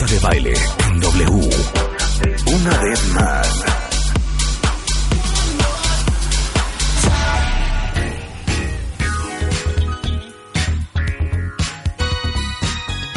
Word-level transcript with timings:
Marta 0.00 0.14
de 0.14 0.20
baile 0.20 0.54
en 0.86 1.00
W. 1.00 1.50
Una 2.46 2.78
vez 2.78 3.08
más. 3.08 3.64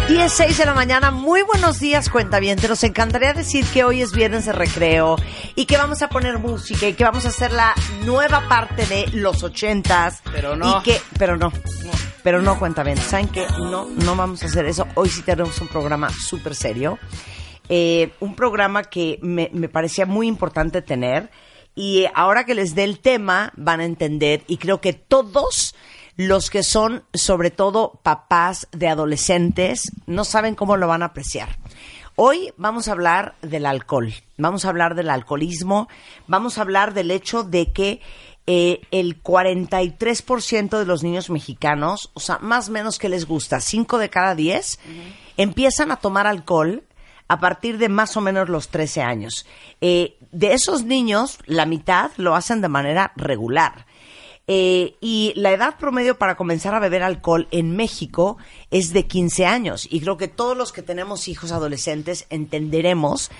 10, 0.09 0.57
de 0.57 0.65
la 0.65 0.73
mañana. 0.73 1.11
Muy 1.11 1.41
buenos 1.43 1.79
días, 1.79 2.09
cuentavientes. 2.09 2.69
Nos 2.69 2.83
encantaría 2.83 3.33
decir 3.33 3.65
que 3.67 3.85
hoy 3.85 4.01
es 4.01 4.11
viernes 4.11 4.45
de 4.45 4.51
recreo 4.51 5.15
y 5.55 5.65
que 5.65 5.77
vamos 5.77 6.01
a 6.01 6.09
poner 6.09 6.37
música 6.39 6.87
y 6.87 6.93
que 6.93 7.05
vamos 7.05 7.25
a 7.25 7.29
hacer 7.29 7.53
la 7.53 7.73
nueva 8.03 8.47
parte 8.49 8.85
de 8.87 9.07
los 9.13 9.41
ochentas. 9.43 10.21
Pero 10.33 10.57
no. 10.57 10.79
Y 10.79 10.83
que, 10.83 11.01
pero 11.17 11.37
no. 11.37 11.53
Pero 12.23 12.41
no, 12.41 12.57
cuentavientes. 12.57 13.05
¿Saben 13.05 13.27
qué? 13.27 13.45
No, 13.59 13.85
no 13.85 14.15
vamos 14.15 14.43
a 14.43 14.45
hacer 14.45 14.65
eso. 14.65 14.87
Hoy 14.95 15.09
sí 15.09 15.21
tenemos 15.21 15.59
un 15.59 15.67
programa 15.67 16.09
súper 16.09 16.55
serio. 16.55 16.97
Eh, 17.67 18.13
un 18.21 18.35
programa 18.35 18.83
que 18.83 19.19
me, 19.21 19.49
me 19.53 19.67
parecía 19.67 20.05
muy 20.05 20.27
importante 20.27 20.81
tener. 20.81 21.29
Y 21.75 22.05
ahora 22.15 22.45
que 22.45 22.55
les 22.55 22.75
dé 22.75 22.85
el 22.85 22.99
tema, 22.99 23.51
van 23.57 23.81
a 23.81 23.85
entender. 23.85 24.43
Y 24.47 24.57
creo 24.57 24.79
que 24.79 24.93
todos 24.93 25.75
los 26.15 26.49
que 26.49 26.63
son 26.63 27.03
sobre 27.13 27.51
todo 27.51 27.99
papás 28.03 28.67
de 28.71 28.87
adolescentes 28.87 29.91
no 30.05 30.23
saben 30.23 30.55
cómo 30.55 30.77
lo 30.77 30.87
van 30.87 31.03
a 31.03 31.07
apreciar. 31.07 31.57
Hoy 32.15 32.53
vamos 32.57 32.87
a 32.87 32.91
hablar 32.91 33.35
del 33.41 33.65
alcohol, 33.65 34.13
vamos 34.37 34.65
a 34.65 34.69
hablar 34.69 34.93
del 34.93 35.09
alcoholismo, 35.09 35.87
vamos 36.27 36.57
a 36.57 36.61
hablar 36.61 36.93
del 36.93 37.09
hecho 37.09 37.43
de 37.43 37.73
que 37.73 38.01
eh, 38.45 38.81
el 38.91 39.21
43% 39.23 40.77
de 40.77 40.85
los 40.85 41.03
niños 41.03 41.29
mexicanos, 41.29 42.11
o 42.13 42.19
sea, 42.19 42.39
más 42.39 42.69
o 42.69 42.71
menos 42.71 42.99
que 42.99 43.09
les 43.09 43.25
gusta, 43.25 43.61
5 43.61 43.97
de 43.97 44.09
cada 44.09 44.35
10, 44.35 44.79
empiezan 45.37 45.91
a 45.91 45.97
tomar 45.97 46.27
alcohol 46.27 46.83
a 47.27 47.39
partir 47.39 47.77
de 47.77 47.89
más 47.89 48.17
o 48.17 48.21
menos 48.21 48.49
los 48.49 48.69
13 48.69 49.01
años. 49.01 49.45
Eh, 49.81 50.17
de 50.31 50.53
esos 50.53 50.83
niños, 50.83 51.39
la 51.45 51.65
mitad 51.65 52.11
lo 52.17 52.35
hacen 52.35 52.61
de 52.61 52.69
manera 52.69 53.13
regular. 53.15 53.85
Eh, 54.45 54.97
y 54.99 55.31
la 55.37 55.51
edad 55.51 55.77
promedio 55.77 56.17
para 56.17 56.35
comenzar 56.35 56.75
a 56.75 56.79
beber 56.79 57.01
alcohol 57.01 57.47
en 57.51 57.77
México 57.77 58.37
es 58.71 58.91
de 58.91 59.07
15 59.07 59.45
años. 59.45 59.87
Y 59.89 60.01
creo 60.01 60.17
que 60.17 60.27
todos 60.27 60.57
los 60.57 60.73
que 60.73 60.81
tenemos 60.81 61.29
hijos 61.29 61.51
adolescentes 61.53 62.25
entenderemos 62.29 63.31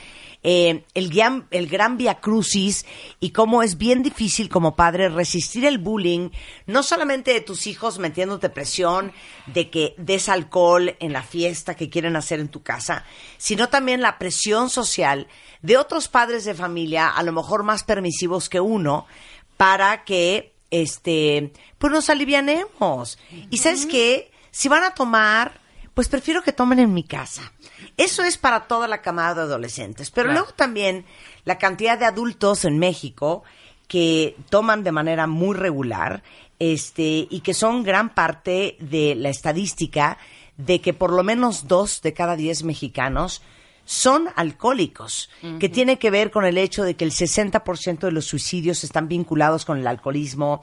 eh, 0.44 0.83
el, 0.94 1.09
gran, 1.09 1.47
el 1.52 1.67
gran 1.67 1.97
via 1.97 2.19
crucis 2.19 2.86
y 3.19 3.31
cómo 3.31 3.63
es 3.63 3.77
bien 3.77 4.03
difícil 4.03 4.49
como 4.49 4.75
padre 4.75 5.09
resistir 5.09 5.66
el 5.66 5.77
bullying, 5.77 6.30
no 6.67 6.83
solamente 6.83 7.33
de 7.33 7.41
tus 7.41 7.66
hijos 7.66 7.97
metiéndote 7.97 8.49
presión 8.49 9.14
de 9.47 9.69
que 9.69 9.95
des 9.97 10.27
alcohol 10.27 10.95
en 10.99 11.14
la 11.14 11.23
fiesta 11.23 11.75
que 11.75 11.89
quieren 11.89 12.16
hacer 12.16 12.39
en 12.39 12.49
tu 12.49 12.61
casa, 12.61 13.05
sino 13.38 13.69
también 13.69 14.02
la 14.02 14.19
presión 14.19 14.69
social 14.69 15.27
de 15.61 15.77
otros 15.77 16.09
padres 16.09 16.44
de 16.44 16.53
familia, 16.53 17.08
a 17.08 17.23
lo 17.23 17.31
mejor 17.31 17.64
más 17.64 17.83
permisivos 17.83 18.49
que 18.49 18.59
uno, 18.59 19.08
para 19.55 20.03
que 20.03 20.53
este, 20.71 21.53
pues 21.77 21.93
nos 21.93 22.09
alivianemos. 22.09 23.17
Y 23.49 23.59
sabes 23.59 23.86
qué, 23.86 24.32
si 24.52 24.67
van 24.67 24.83
a 24.83 24.93
tomar, 24.93 25.61
pues 25.93 26.09
prefiero 26.09 26.42
que 26.42 26.52
tomen 26.52 26.80
en 26.80 26.93
mi 26.93 27.03
casa. 27.03 27.53
Eso 27.98 28.23
es 28.23 28.37
para 28.37 28.67
toda 28.67 28.87
la 28.87 29.02
camada 29.02 29.36
de 29.36 29.42
adolescentes. 29.42 30.09
Pero 30.09 30.31
luego 30.31 30.52
también 30.55 31.05
la 31.45 31.58
cantidad 31.58 31.98
de 31.98 32.05
adultos 32.05 32.65
en 32.65 32.80
México 32.80 33.43
que 33.87 34.36
toman 34.49 34.83
de 34.83 34.92
manera 34.92 35.27
muy 35.27 35.55
regular, 35.55 36.23
este, 36.59 37.27
y 37.30 37.42
que 37.42 37.53
son 37.53 37.83
gran 37.83 38.14
parte 38.14 38.77
de 38.80 39.15
la 39.15 39.30
estadística 39.30 40.17
de 40.58 40.82
que 40.82 40.93
por 40.93 41.11
lo 41.11 41.23
menos 41.23 41.67
dos 41.67 42.02
de 42.02 42.14
cada 42.14 42.36
diez 42.36 42.64
mexicanos 42.64 43.42
son 43.86 44.30
alcohólicos, 44.36 45.30
que 45.60 45.67
tiene 45.67 45.99
que 45.99 46.10
ver 46.10 46.32
con 46.32 46.45
el 46.45 46.58
hecho 46.58 46.83
de 46.83 46.95
que 46.95 47.04
el 47.04 47.11
60% 47.11 47.99
de 47.99 48.11
los 48.11 48.26
suicidios 48.26 48.83
están 48.83 49.08
vinculados 49.08 49.66
con 49.66 49.77
el 49.77 49.88
alcoholismo, 49.88 50.61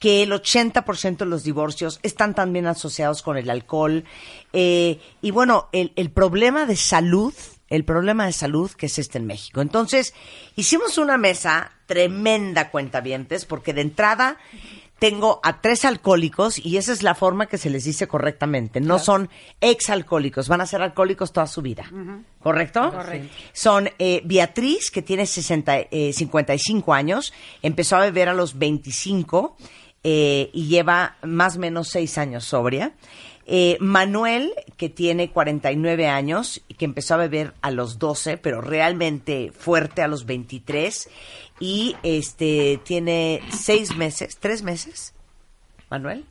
que 0.00 0.22
el 0.22 0.32
80% 0.32 1.18
de 1.18 1.26
los 1.26 1.44
divorcios 1.44 2.00
están 2.02 2.34
también 2.34 2.66
asociados 2.66 3.22
con 3.22 3.36
el 3.36 3.50
alcohol. 3.50 4.04
Eh, 4.52 5.00
y 5.20 5.30
bueno, 5.30 5.68
el, 5.72 5.92
el 5.96 6.10
problema 6.10 6.64
de 6.64 6.76
salud, 6.76 7.34
el 7.68 7.84
problema 7.84 8.26
de 8.26 8.32
salud 8.32 8.70
que 8.70 8.86
es 8.86 8.98
este 8.98 9.18
en 9.18 9.26
México. 9.26 9.60
Entonces, 9.60 10.14
hicimos 10.56 10.96
una 10.96 11.18
mesa 11.18 11.72
tremenda, 11.86 12.70
cuentavientes, 12.70 13.44
porque 13.44 13.74
de 13.74 13.82
entrada 13.82 14.38
tengo 15.02 15.40
a 15.42 15.60
tres 15.60 15.84
alcohólicos 15.84 16.64
y 16.64 16.76
esa 16.76 16.92
es 16.92 17.02
la 17.02 17.16
forma 17.16 17.46
que 17.46 17.58
se 17.58 17.70
les 17.70 17.82
dice 17.82 18.06
correctamente. 18.06 18.80
No 18.80 19.00
son 19.00 19.30
exalcohólicos, 19.60 20.46
van 20.46 20.60
a 20.60 20.66
ser 20.66 20.80
alcohólicos 20.80 21.32
toda 21.32 21.48
su 21.48 21.60
vida. 21.60 21.90
¿Correcto? 22.40 22.92
Correcto. 22.92 23.34
Son 23.52 23.90
eh, 23.98 24.22
Beatriz, 24.24 24.92
que 24.92 25.02
tiene 25.02 25.26
60, 25.26 25.76
eh, 25.90 26.12
55 26.12 26.94
años, 26.94 27.32
empezó 27.62 27.96
a 27.96 28.02
beber 28.02 28.28
a 28.28 28.32
los 28.32 28.56
25 28.56 29.56
eh, 30.04 30.50
y 30.52 30.68
lleva 30.68 31.16
más 31.22 31.56
o 31.56 31.58
menos 31.58 31.88
6 31.88 32.18
años 32.18 32.44
sobria. 32.44 32.92
Manuel, 33.80 34.54
que 34.76 34.88
tiene 34.88 35.30
49 35.30 36.06
años 36.06 36.62
y 36.68 36.74
que 36.74 36.84
empezó 36.84 37.14
a 37.14 37.16
beber 37.16 37.54
a 37.60 37.72
los 37.72 37.98
12, 37.98 38.38
pero 38.38 38.60
realmente 38.60 39.50
fuerte 39.52 40.00
a 40.00 40.06
los 40.06 40.26
23 40.26 41.10
y 41.62 41.94
este 42.02 42.80
tiene 42.82 43.40
seis 43.56 43.94
meses, 43.94 44.36
tres 44.40 44.62
meses, 44.64 45.14
Manuel, 45.90 46.24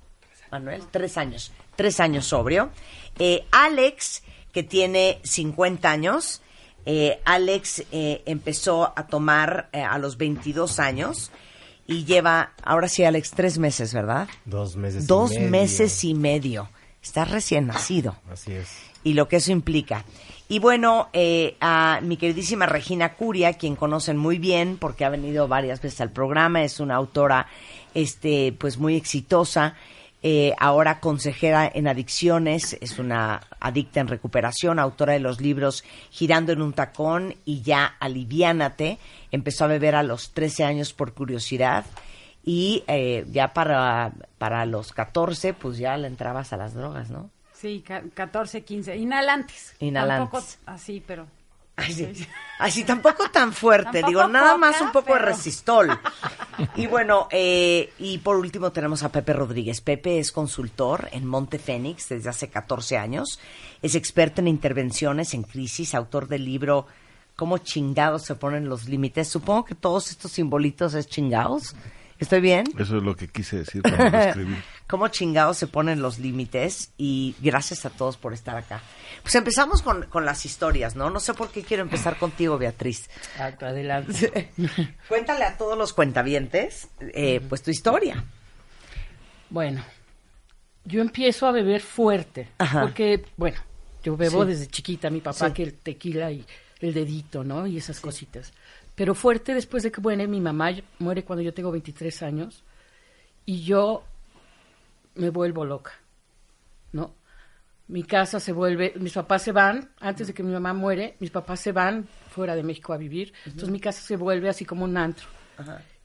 Manuel, 0.51 0.83
tres 0.91 1.17
años, 1.17 1.53
tres 1.77 2.01
años 2.01 2.25
sobrio. 2.25 2.69
Eh, 3.17 3.45
Alex, 3.51 4.23
que 4.51 4.63
tiene 4.63 5.19
50 5.23 5.89
años, 5.89 6.41
eh, 6.85 7.21
Alex 7.23 7.83
eh, 7.93 8.23
empezó 8.25 8.91
a 8.93 9.07
tomar 9.07 9.69
eh, 9.71 9.81
a 9.81 9.97
los 9.99 10.17
22 10.17 10.79
años 10.79 11.31
y 11.87 12.03
lleva, 12.03 12.51
ahora 12.61 12.89
sí, 12.89 13.05
Alex, 13.05 13.31
tres 13.31 13.57
meses, 13.57 13.93
¿verdad? 13.93 14.27
Dos 14.43 14.75
meses. 14.75 15.05
y 15.05 15.07
Dos 15.07 15.31
medio. 15.31 15.49
meses 15.49 16.03
y 16.03 16.13
medio. 16.13 16.69
Está 17.01 17.23
recién 17.23 17.67
nacido 17.67 18.17
Así 18.29 18.51
es. 18.51 18.67
y 19.05 19.13
lo 19.13 19.29
que 19.29 19.37
eso 19.37 19.53
implica. 19.53 20.03
Y 20.51 20.59
bueno, 20.59 21.07
eh, 21.13 21.55
a 21.61 22.01
mi 22.03 22.17
queridísima 22.17 22.65
Regina 22.65 23.13
Curia, 23.13 23.53
quien 23.53 23.77
conocen 23.77 24.17
muy 24.17 24.37
bien 24.37 24.75
porque 24.75 25.05
ha 25.05 25.09
venido 25.09 25.47
varias 25.47 25.81
veces 25.81 26.01
al 26.01 26.11
programa, 26.11 26.61
es 26.61 26.81
una 26.81 26.95
autora 26.95 27.47
este, 27.93 28.53
pues 28.59 28.77
muy 28.77 28.97
exitosa, 28.97 29.75
eh, 30.21 30.53
ahora 30.59 30.99
consejera 30.99 31.71
en 31.73 31.87
adicciones, 31.87 32.77
es 32.81 32.99
una 32.99 33.39
adicta 33.61 34.01
en 34.01 34.09
recuperación, 34.09 34.77
autora 34.77 35.13
de 35.13 35.21
los 35.21 35.39
libros 35.39 35.85
Girando 36.09 36.51
en 36.51 36.61
un 36.61 36.73
tacón 36.73 37.33
y 37.45 37.61
ya 37.61 37.85
Aliviánate, 38.01 38.97
empezó 39.31 39.63
a 39.63 39.67
beber 39.67 39.95
a 39.95 40.03
los 40.03 40.31
13 40.31 40.65
años 40.65 40.91
por 40.91 41.13
curiosidad 41.13 41.85
y 42.43 42.83
eh, 42.87 43.25
ya 43.31 43.53
para, 43.53 44.11
para 44.37 44.65
los 44.65 44.91
14 44.91 45.53
pues 45.53 45.77
ya 45.77 45.95
le 45.95 46.07
entrabas 46.07 46.51
a 46.51 46.57
las 46.57 46.73
drogas, 46.73 47.09
¿no? 47.09 47.29
Sí, 47.61 47.83
ca- 47.85 48.03
14, 48.13 48.63
15. 48.63 48.95
Inhalantes. 48.97 49.75
Inhalantes. 49.79 50.31
Tampoco 50.31 50.61
así, 50.65 51.03
pero... 51.05 51.27
Así, 51.77 52.27
así 52.59 52.83
tampoco 52.83 53.31
tan 53.31 53.53
fuerte, 53.53 54.01
Tampoco 54.01 54.07
digo, 54.09 54.27
nada 54.27 54.57
más 54.57 54.79
un 54.81 54.91
poco 54.91 55.13
de 55.13 55.19
resistol. 55.19 55.89
Y 56.75 56.85
bueno, 56.85 57.27
eh, 57.31 57.91
y 57.97 58.17
por 58.19 58.35
último 58.35 58.71
tenemos 58.71 59.01
a 59.03 59.11
Pepe 59.11 59.33
Rodríguez. 59.33 59.81
Pepe 59.81 60.19
es 60.19 60.31
consultor 60.31 61.07
en 61.11 61.25
Monte 61.25 61.57
Fénix 61.57 62.09
desde 62.09 62.29
hace 62.29 62.49
14 62.49 62.97
años, 62.97 63.39
es 63.81 63.95
experto 63.95 64.41
en 64.41 64.47
intervenciones 64.49 65.33
en 65.33 65.43
crisis, 65.43 65.95
autor 65.95 66.27
del 66.27 66.45
libro 66.45 66.85
¿Cómo 67.35 67.57
chingados 67.57 68.23
se 68.25 68.35
ponen 68.35 68.69
los 68.69 68.87
límites? 68.87 69.27
Supongo 69.29 69.65
que 69.65 69.73
todos 69.73 70.11
estos 70.11 70.31
simbolitos 70.33 70.93
es 70.93 71.07
chingados. 71.07 71.75
¿Estoy 72.21 72.39
bien? 72.39 72.63
Eso 72.77 72.97
es 72.97 73.03
lo 73.03 73.15
que 73.15 73.27
quise 73.27 73.57
decir 73.57 73.81
cuando 73.81 74.09
lo 74.09 74.17
escribí. 74.23 74.55
cómo 74.87 75.07
chingados 75.07 75.57
se 75.57 75.65
ponen 75.67 76.01
los 76.01 76.19
límites 76.19 76.91
y 76.97 77.35
gracias 77.41 77.85
a 77.85 77.89
todos 77.89 78.15
por 78.17 78.33
estar 78.33 78.55
acá. 78.55 78.81
Pues 79.23 79.33
empezamos 79.35 79.81
con, 79.81 80.03
con 80.03 80.23
las 80.23 80.45
historias, 80.45 80.95
¿no? 80.95 81.09
No 81.09 81.19
sé 81.19 81.33
por 81.33 81.49
qué 81.51 81.63
quiero 81.63 81.81
empezar 81.83 82.17
contigo, 82.17 82.57
Beatriz. 82.57 83.09
Adelante. 83.59 84.51
Cuéntale 85.09 85.45
a 85.45 85.57
todos 85.57 85.77
los 85.77 85.93
cuentavientes, 85.93 86.89
eh, 87.01 87.41
pues 87.49 87.63
tu 87.63 87.71
historia. 87.71 88.23
Bueno, 89.49 89.83
yo 90.85 91.01
empiezo 91.01 91.47
a 91.47 91.51
beber 91.51 91.81
fuerte, 91.81 92.49
Ajá. 92.57 92.81
porque, 92.81 93.25
bueno, 93.35 93.57
yo 94.03 94.15
bebo 94.15 94.43
Sí. 94.43 94.49
desde 94.49 94.67
chiquita, 94.67 95.09
mi 95.09 95.21
papá 95.21 95.47
Sí. 95.47 95.53
que 95.53 95.63
el 95.63 95.73
tequila 95.73 96.31
y 96.31 96.45
el 96.79 96.93
dedito, 96.93 97.43
¿no? 97.43 97.67
Y 97.67 97.77
esas 97.77 97.99
cositas. 97.99 98.53
Pero 98.95 99.15
fuerte 99.15 99.53
después 99.53 99.83
de 99.83 99.91
que 99.91 100.01
muere 100.01 100.27
mi 100.27 100.41
mamá, 100.41 100.71
muere 100.99 101.23
cuando 101.23 101.41
yo 101.41 101.53
tengo 101.53 101.71
23 101.71 102.23
años, 102.23 102.63
y 103.45 103.63
yo 103.63 104.03
me 105.15 105.29
vuelvo 105.29 105.65
loca, 105.65 105.93
¿no? 106.91 107.15
Mi 107.87 108.03
casa 108.03 108.39
se 108.39 108.53
vuelve, 108.53 108.93
mis 108.97 109.13
papás 109.13 109.41
se 109.41 109.51
van, 109.51 109.89
antes 109.99 110.27
de 110.27 110.33
que 110.33 110.43
mi 110.43 110.53
mamá 110.53 110.73
muere, 110.73 111.17
mis 111.19 111.31
papás 111.31 111.59
se 111.59 111.71
van 111.71 112.07
fuera 112.29 112.55
de 112.55 112.63
México 112.63 112.93
a 112.93 112.97
vivir, 112.97 113.33
entonces 113.45 113.69
mi 113.69 113.79
casa 113.79 114.01
se 114.01 114.15
vuelve 114.15 114.47
así 114.49 114.65
como 114.65 114.85
un 114.85 114.95
antro. 114.95 115.27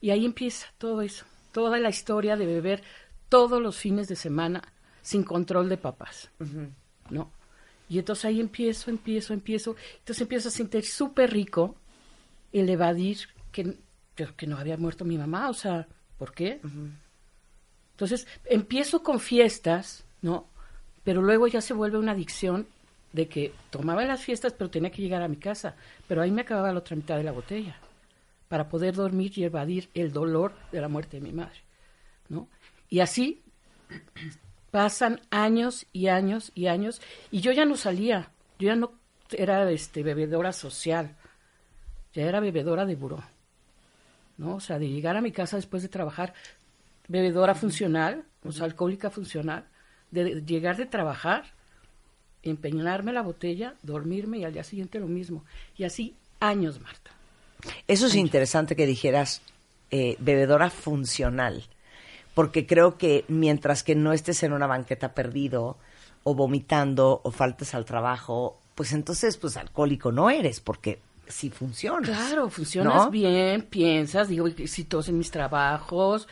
Y 0.01 0.09
ahí 0.09 0.25
empieza 0.25 0.67
todo 0.77 1.01
eso, 1.01 1.25
toda 1.51 1.77
la 1.79 1.89
historia 1.89 2.35
de 2.35 2.45
beber 2.45 2.83
todos 3.29 3.61
los 3.61 3.77
fines 3.77 4.07
de 4.07 4.15
semana 4.15 4.61
sin 5.01 5.23
control 5.23 5.69
de 5.69 5.77
papás, 5.77 6.29
¿no? 7.09 7.31
Y 7.89 7.99
entonces 7.99 8.25
ahí 8.25 8.41
empiezo, 8.41 8.89
empiezo, 8.89 9.33
empiezo, 9.33 9.75
entonces 9.99 10.21
empiezo 10.21 10.49
a 10.49 10.51
sentir 10.51 10.85
súper 10.85 11.31
rico 11.31 11.77
el 12.51 12.69
evadir 12.69 13.17
que, 13.51 13.77
que, 14.15 14.47
no 14.47 14.57
había 14.57 14.77
muerto 14.77 15.05
mi 15.05 15.17
mamá, 15.17 15.49
o 15.49 15.53
sea, 15.53 15.87
¿por 16.17 16.33
qué? 16.33 16.61
Entonces 17.91 18.27
empiezo 18.45 19.03
con 19.03 19.19
fiestas, 19.19 20.05
¿no? 20.21 20.47
Pero 21.03 21.21
luego 21.21 21.47
ya 21.47 21.61
se 21.61 21.73
vuelve 21.73 21.97
una 21.97 22.11
adicción 22.11 22.67
de 23.13 23.27
que 23.27 23.53
tomaba 23.69 24.03
las 24.05 24.21
fiestas, 24.21 24.53
pero 24.53 24.69
tenía 24.69 24.91
que 24.91 25.01
llegar 25.01 25.21
a 25.21 25.27
mi 25.27 25.37
casa. 25.37 25.75
Pero 26.07 26.21
ahí 26.21 26.31
me 26.31 26.41
acababa 26.41 26.71
la 26.71 26.79
otra 26.79 26.95
mitad 26.95 27.17
de 27.17 27.23
la 27.23 27.31
botella 27.31 27.77
para 28.47 28.69
poder 28.69 28.95
dormir 28.95 29.31
y 29.35 29.43
evadir 29.43 29.89
el 29.93 30.11
dolor 30.11 30.53
de 30.71 30.81
la 30.81 30.87
muerte 30.87 31.17
de 31.17 31.23
mi 31.23 31.33
madre, 31.33 31.59
¿no? 32.29 32.47
Y 32.89 32.99
así 32.99 33.41
pasan 34.71 35.21
años 35.31 35.85
y 35.91 36.07
años 36.07 36.51
y 36.55 36.67
años 36.67 37.01
y 37.31 37.41
yo 37.41 37.51
ya 37.51 37.65
no 37.65 37.75
salía, 37.75 38.31
yo 38.59 38.67
ya 38.67 38.75
no 38.75 38.93
era 39.31 39.69
este 39.71 40.03
bebedora 40.03 40.53
social, 40.53 41.15
ya 42.17 42.27
era 42.27 42.39
bebedora 42.39 42.85
de 42.85 42.95
buró, 42.95 43.23
¿no? 44.37 44.55
O 44.55 44.59
sea, 44.59 44.79
de 44.79 44.89
llegar 44.89 45.15
a 45.15 45.21
mi 45.21 45.31
casa 45.31 45.55
después 45.55 45.83
de 45.83 45.89
trabajar, 45.89 46.33
bebedora 47.07 47.53
funcional, 47.53 48.23
o 48.43 48.51
sea, 48.51 48.65
alcohólica 48.65 49.11
funcional, 49.11 49.65
de 50.09 50.41
llegar 50.41 50.77
de 50.77 50.87
trabajar, 50.87 51.45
empeñarme 52.41 53.13
la 53.13 53.21
botella, 53.21 53.75
dormirme 53.83 54.39
y 54.39 54.45
al 54.45 54.53
día 54.53 54.63
siguiente 54.63 54.99
lo 54.99 55.07
mismo. 55.07 55.45
Y 55.77 55.83
así 55.83 56.15
años, 56.39 56.81
Marta. 56.81 57.11
Eso 57.87 58.07
es 58.07 58.15
interesante 58.15 58.75
que 58.75 58.87
dijeras 58.87 59.43
eh, 59.91 60.15
bebedora 60.19 60.71
funcional, 60.71 61.65
porque 62.33 62.65
creo 62.65 62.97
que 62.97 63.25
mientras 63.27 63.83
que 63.83 63.93
no 63.93 64.11
estés 64.11 64.41
en 64.41 64.53
una 64.53 64.65
banqueta 64.65 65.13
perdido 65.13 65.77
o 66.23 66.33
vomitando 66.33 67.21
o 67.23 67.29
faltes 67.29 67.75
al 67.75 67.85
trabajo, 67.85 68.59
pues 68.73 68.91
entonces 68.93 69.37
pues 69.37 69.55
alcohólico 69.55 70.11
no 70.11 70.31
eres, 70.31 70.61
porque 70.61 70.99
sí 71.29 71.49
funcionas. 71.49 72.09
Claro, 72.09 72.49
funcionas 72.49 73.05
¿no? 73.05 73.11
bien, 73.11 73.63
piensas, 73.63 74.27
digo, 74.29 74.47
exitoso 74.47 75.11
en 75.11 75.17
mis 75.17 75.31
trabajos, 75.31 76.27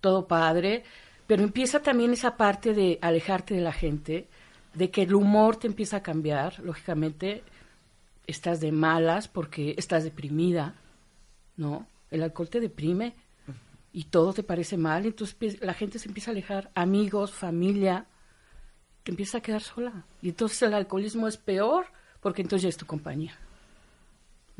todo 0.00 0.26
padre, 0.26 0.84
pero 1.26 1.42
empieza 1.42 1.80
también 1.80 2.12
esa 2.12 2.36
parte 2.36 2.74
de 2.74 2.98
alejarte 3.02 3.54
de 3.54 3.60
la 3.60 3.72
gente, 3.72 4.28
de 4.74 4.90
que 4.90 5.02
el 5.02 5.14
humor 5.14 5.56
te 5.56 5.66
empieza 5.66 5.98
a 5.98 6.02
cambiar, 6.02 6.58
lógicamente 6.60 7.42
estás 8.26 8.60
de 8.60 8.72
malas 8.72 9.28
porque 9.28 9.74
estás 9.76 10.04
deprimida, 10.04 10.74
¿no? 11.56 11.86
El 12.10 12.22
alcohol 12.22 12.48
te 12.48 12.60
deprime 12.60 13.14
y 13.92 14.04
todo 14.04 14.32
te 14.32 14.42
parece 14.42 14.76
mal, 14.76 15.04
entonces 15.06 15.34
pi- 15.34 15.58
la 15.64 15.74
gente 15.74 15.98
se 15.98 16.08
empieza 16.08 16.30
a 16.30 16.32
alejar, 16.32 16.70
amigos, 16.74 17.32
familia, 17.32 18.06
te 19.02 19.10
empieza 19.10 19.38
a 19.38 19.40
quedar 19.40 19.62
sola. 19.62 20.04
Y 20.22 20.28
entonces 20.28 20.62
el 20.62 20.74
alcoholismo 20.74 21.26
es 21.26 21.36
peor 21.36 21.86
porque 22.20 22.42
entonces 22.42 22.62
ya 22.64 22.68
es 22.68 22.76
tu 22.76 22.86
compañía. 22.86 23.36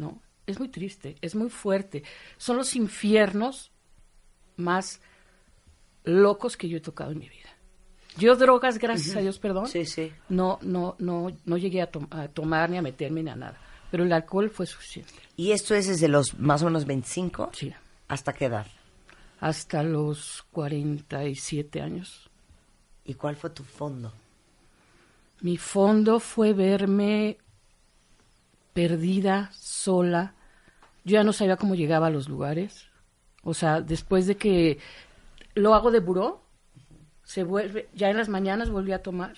¿No? 0.00 0.20
Es 0.46 0.58
muy 0.58 0.68
triste, 0.68 1.16
es 1.20 1.34
muy 1.34 1.50
fuerte. 1.50 2.02
Son 2.38 2.56
los 2.56 2.74
infiernos 2.74 3.70
más 4.56 5.00
locos 6.04 6.56
que 6.56 6.68
yo 6.68 6.78
he 6.78 6.80
tocado 6.80 7.12
en 7.12 7.18
mi 7.18 7.28
vida. 7.28 7.50
Yo 8.16 8.34
drogas, 8.34 8.78
gracias 8.78 9.14
a 9.14 9.20
Dios, 9.20 9.38
perdón, 9.38 9.68
Sí, 9.68 9.84
sí. 9.86 10.10
no, 10.28 10.58
no, 10.62 10.96
no, 10.98 11.30
no 11.44 11.56
llegué 11.56 11.82
a, 11.82 11.90
a 12.10 12.28
tomar 12.28 12.68
ni 12.70 12.76
a 12.78 12.82
meterme 12.82 13.22
ni 13.22 13.30
a 13.30 13.36
nada. 13.36 13.60
Pero 13.90 14.02
el 14.04 14.12
alcohol 14.12 14.50
fue 14.50 14.66
suficiente. 14.66 15.12
¿Y 15.36 15.52
esto 15.52 15.74
es 15.74 15.86
desde 15.86 16.08
los 16.08 16.38
más 16.38 16.62
o 16.62 16.64
menos 16.64 16.86
25? 16.86 17.50
Sí. 17.52 17.72
¿Hasta 18.08 18.32
qué 18.32 18.46
edad? 18.46 18.66
Hasta 19.38 19.82
los 19.82 20.44
47 20.50 21.80
años. 21.80 22.28
¿Y 23.04 23.14
cuál 23.14 23.36
fue 23.36 23.50
tu 23.50 23.62
fondo? 23.64 24.12
Mi 25.40 25.56
fondo 25.56 26.18
fue 26.20 26.52
verme 26.52 27.38
perdida, 28.72 29.50
sola. 29.52 30.34
Yo 31.04 31.14
ya 31.14 31.24
no 31.24 31.32
sabía 31.32 31.56
cómo 31.56 31.74
llegaba 31.74 32.08
a 32.08 32.10
los 32.10 32.28
lugares. 32.28 32.86
O 33.42 33.54
sea, 33.54 33.80
después 33.80 34.26
de 34.26 34.36
que 34.36 34.78
lo 35.54 35.74
hago 35.74 35.90
de 35.90 36.00
buró, 36.00 36.44
se 37.24 37.42
vuelve, 37.44 37.88
ya 37.94 38.10
en 38.10 38.16
las 38.16 38.28
mañanas 38.28 38.70
volví 38.70 38.92
a 38.92 39.02
tomar 39.02 39.36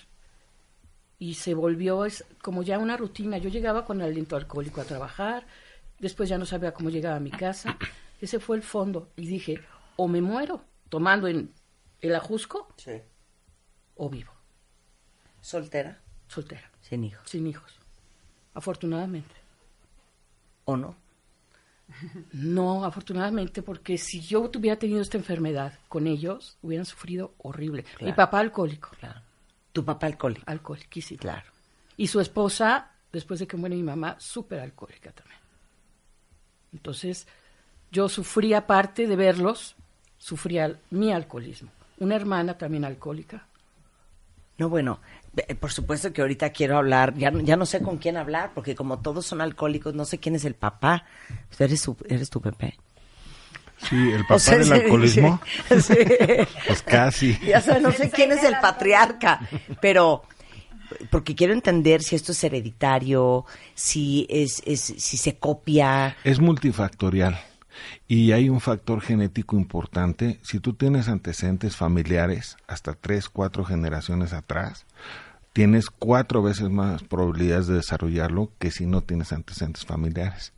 y 1.19 1.35
se 1.35 1.53
volvió 1.53 2.05
es 2.05 2.25
como 2.41 2.63
ya 2.63 2.79
una 2.79 2.97
rutina. 2.97 3.37
Yo 3.37 3.49
llegaba 3.49 3.85
con 3.85 4.01
aliento 4.01 4.35
alcohólico 4.35 4.81
a 4.81 4.85
trabajar, 4.85 5.45
después 5.99 6.27
ya 6.29 6.37
no 6.37 6.45
sabía 6.45 6.73
cómo 6.73 6.89
llegaba 6.89 7.15
a 7.17 7.21
mi 7.21 7.31
casa. 7.31 7.77
Ese 8.19 8.39
fue 8.39 8.57
el 8.57 8.63
fondo 8.63 9.11
y 9.15 9.27
dije, 9.27 9.61
o 9.95 10.07
me 10.07 10.21
muero 10.21 10.63
tomando 10.89 11.27
en 11.27 11.53
el 12.01 12.15
ajusco 12.15 12.67
Sí. 12.77 13.01
o 13.95 14.09
vivo, 14.09 14.31
¿Soltera? 15.41 16.01
soltera, 16.27 16.69
Sin 16.81 17.03
hijos. 17.03 17.29
sin 17.29 17.47
hijos. 17.47 17.79
Afortunadamente. 18.53 19.35
¿O 20.65 20.77
no? 20.77 20.95
No, 22.31 22.85
afortunadamente, 22.85 23.61
porque 23.61 23.97
si 23.97 24.21
yo 24.21 24.49
hubiera 24.55 24.79
tenido 24.79 25.01
esta 25.01 25.17
enfermedad 25.17 25.77
con 25.89 26.07
ellos, 26.07 26.57
hubieran 26.61 26.85
sufrido 26.85 27.33
horrible. 27.37 27.85
Mi 28.01 28.13
papá 28.13 28.39
alcohólico, 28.39 28.89
Claro. 28.99 29.21
¿Tu 29.71 29.83
papá 29.83 30.07
alcohólico? 30.07 30.43
alcohólico, 30.45 30.89
Claro. 31.17 31.49
Y 31.97 32.07
su 32.07 32.19
esposa, 32.19 32.91
después 33.11 33.39
de 33.39 33.47
que 33.47 33.57
muere 33.57 33.75
mi 33.75 33.83
mamá, 33.83 34.15
súper 34.19 34.59
alcohólica 34.59 35.11
también. 35.11 35.39
Entonces, 36.71 37.27
yo 37.91 38.09
sufría, 38.09 38.59
aparte 38.59 39.07
de 39.07 39.15
verlos, 39.15 39.75
sufría 40.17 40.79
mi 40.89 41.11
alcoholismo. 41.11 41.71
Una 41.99 42.15
hermana 42.15 42.57
también 42.57 42.85
alcohólica. 42.85 43.47
No, 44.57 44.69
bueno, 44.69 44.99
por 45.59 45.71
supuesto 45.71 46.13
que 46.13 46.21
ahorita 46.21 46.51
quiero 46.51 46.77
hablar, 46.77 47.15
ya, 47.15 47.31
no- 47.31 47.39
ya 47.41 47.55
no 47.55 47.65
sé 47.65 47.81
con 47.81 47.97
quién 47.97 48.17
hablar, 48.17 48.51
porque 48.53 48.75
como 48.75 48.99
todos 48.99 49.25
son 49.25 49.41
alcohólicos, 49.41 49.93
no 49.95 50.05
sé 50.05 50.19
quién 50.19 50.35
es 50.35 50.45
el 50.45 50.53
papá. 50.55 51.05
Pues 51.49 51.61
eres, 51.61 51.81
su- 51.81 51.97
eres 52.07 52.29
tu 52.29 52.39
Pepe. 52.41 52.77
Sí, 53.89 53.95
el 54.11 54.21
papá 54.23 54.35
O 54.35 54.39
sea, 54.39 54.57
del 54.59 54.71
alcoholismo, 54.71 55.41
sí, 55.69 55.81
sí. 55.81 55.93
pues 56.67 56.81
casi. 56.83 57.37
Ya 57.45 57.59
sé, 57.61 57.79
no 57.79 57.91
sé 57.91 58.09
quién 58.11 58.31
es 58.31 58.43
el 58.43 58.55
patriarca, 58.61 59.39
pero 59.81 60.23
porque 61.09 61.33
quiero 61.33 61.53
entender 61.53 62.03
si 62.03 62.15
esto 62.15 62.33
es 62.33 62.43
hereditario, 62.43 63.45
si 63.73 64.27
es, 64.29 64.61
es 64.65 64.79
si 64.81 65.17
se 65.17 65.37
copia. 65.37 66.15
Es 66.23 66.39
multifactorial 66.39 67.39
y 68.07 68.31
hay 68.31 68.49
un 68.49 68.59
factor 68.59 69.01
genético 69.01 69.55
importante. 69.55 70.39
Si 70.43 70.59
tú 70.59 70.73
tienes 70.73 71.07
antecedentes 71.07 71.75
familiares 71.75 72.57
hasta 72.67 72.93
tres, 72.93 73.29
cuatro 73.29 73.65
generaciones 73.65 74.33
atrás, 74.33 74.85
tienes 75.53 75.89
cuatro 75.91 76.41
veces 76.41 76.69
más 76.69 77.03
probabilidades 77.03 77.67
de 77.67 77.75
desarrollarlo 77.75 78.51
que 78.57 78.71
si 78.71 78.87
no 78.87 79.01
tienes 79.01 79.31
antecedentes 79.31 79.85
familiares. 79.85 80.53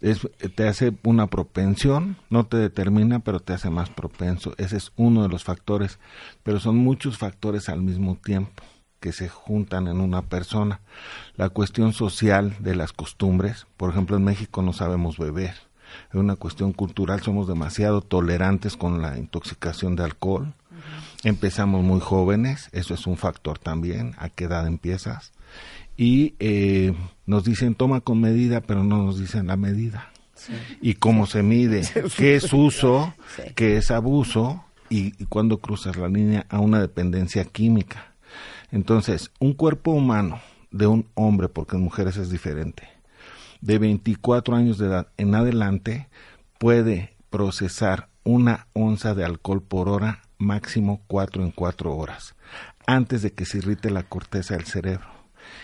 Es, 0.00 0.28
te 0.56 0.68
hace 0.68 0.92
una 1.04 1.28
propensión, 1.28 2.16
no 2.28 2.46
te 2.46 2.56
determina, 2.56 3.20
pero 3.20 3.40
te 3.40 3.52
hace 3.52 3.70
más 3.70 3.90
propenso. 3.90 4.54
Ese 4.58 4.76
es 4.76 4.92
uno 4.96 5.22
de 5.22 5.28
los 5.28 5.44
factores, 5.44 6.00
pero 6.42 6.58
son 6.58 6.76
muchos 6.76 7.16
factores 7.16 7.68
al 7.68 7.80
mismo 7.80 8.16
tiempo 8.16 8.62
que 8.98 9.12
se 9.12 9.28
juntan 9.28 9.86
en 9.86 10.00
una 10.00 10.22
persona. 10.22 10.80
La 11.36 11.48
cuestión 11.48 11.92
social 11.92 12.56
de 12.58 12.76
las 12.76 12.92
costumbres, 12.92 13.66
por 13.76 13.90
ejemplo, 13.90 14.16
en 14.16 14.24
México 14.24 14.62
no 14.62 14.72
sabemos 14.72 15.16
beber. 15.16 15.69
Es 16.08 16.14
una 16.14 16.36
cuestión 16.36 16.72
cultural, 16.72 17.20
somos 17.22 17.48
demasiado 17.48 18.00
tolerantes 18.00 18.76
con 18.76 19.02
la 19.02 19.18
intoxicación 19.18 19.96
de 19.96 20.04
alcohol. 20.04 20.52
Empezamos 21.22 21.84
muy 21.84 22.00
jóvenes, 22.00 22.68
eso 22.72 22.94
es 22.94 23.06
un 23.06 23.16
factor 23.16 23.58
también, 23.58 24.14
a 24.18 24.28
qué 24.28 24.44
edad 24.44 24.66
empiezas. 24.66 25.32
Y 25.96 26.34
eh, 26.38 26.94
nos 27.26 27.44
dicen 27.44 27.74
toma 27.74 28.00
con 28.00 28.20
medida, 28.20 28.62
pero 28.62 28.82
no 28.84 29.04
nos 29.04 29.18
dicen 29.18 29.48
la 29.48 29.56
medida. 29.56 30.10
Y 30.80 30.94
cómo 30.94 31.26
se 31.26 31.42
mide, 31.42 31.86
qué 32.16 32.36
es 32.36 32.52
uso, 32.52 33.12
qué 33.54 33.76
es 33.76 33.90
abuso 33.90 34.64
y, 34.88 35.12
y 35.22 35.26
cuándo 35.26 35.58
cruzas 35.58 35.96
la 35.96 36.08
línea 36.08 36.46
a 36.48 36.60
una 36.60 36.80
dependencia 36.80 37.44
química. 37.44 38.14
Entonces, 38.72 39.30
un 39.40 39.52
cuerpo 39.52 39.90
humano 39.90 40.40
de 40.70 40.86
un 40.86 41.06
hombre, 41.14 41.48
porque 41.48 41.76
en 41.76 41.82
mujeres 41.82 42.16
es 42.16 42.30
diferente, 42.30 42.88
de 43.60 43.78
24 43.78 44.56
años 44.56 44.78
de 44.78 44.86
edad 44.86 45.08
en 45.16 45.34
adelante 45.34 46.08
puede 46.58 47.16
procesar 47.30 48.08
una 48.24 48.66
onza 48.72 49.14
de 49.14 49.24
alcohol 49.24 49.62
por 49.62 49.88
hora, 49.88 50.22
máximo 50.38 51.02
4 51.06 51.42
en 51.42 51.50
4 51.50 51.94
horas, 51.96 52.34
antes 52.86 53.22
de 53.22 53.32
que 53.32 53.46
se 53.46 53.58
irrite 53.58 53.90
la 53.90 54.02
corteza 54.02 54.54
del 54.54 54.66
cerebro. 54.66 55.20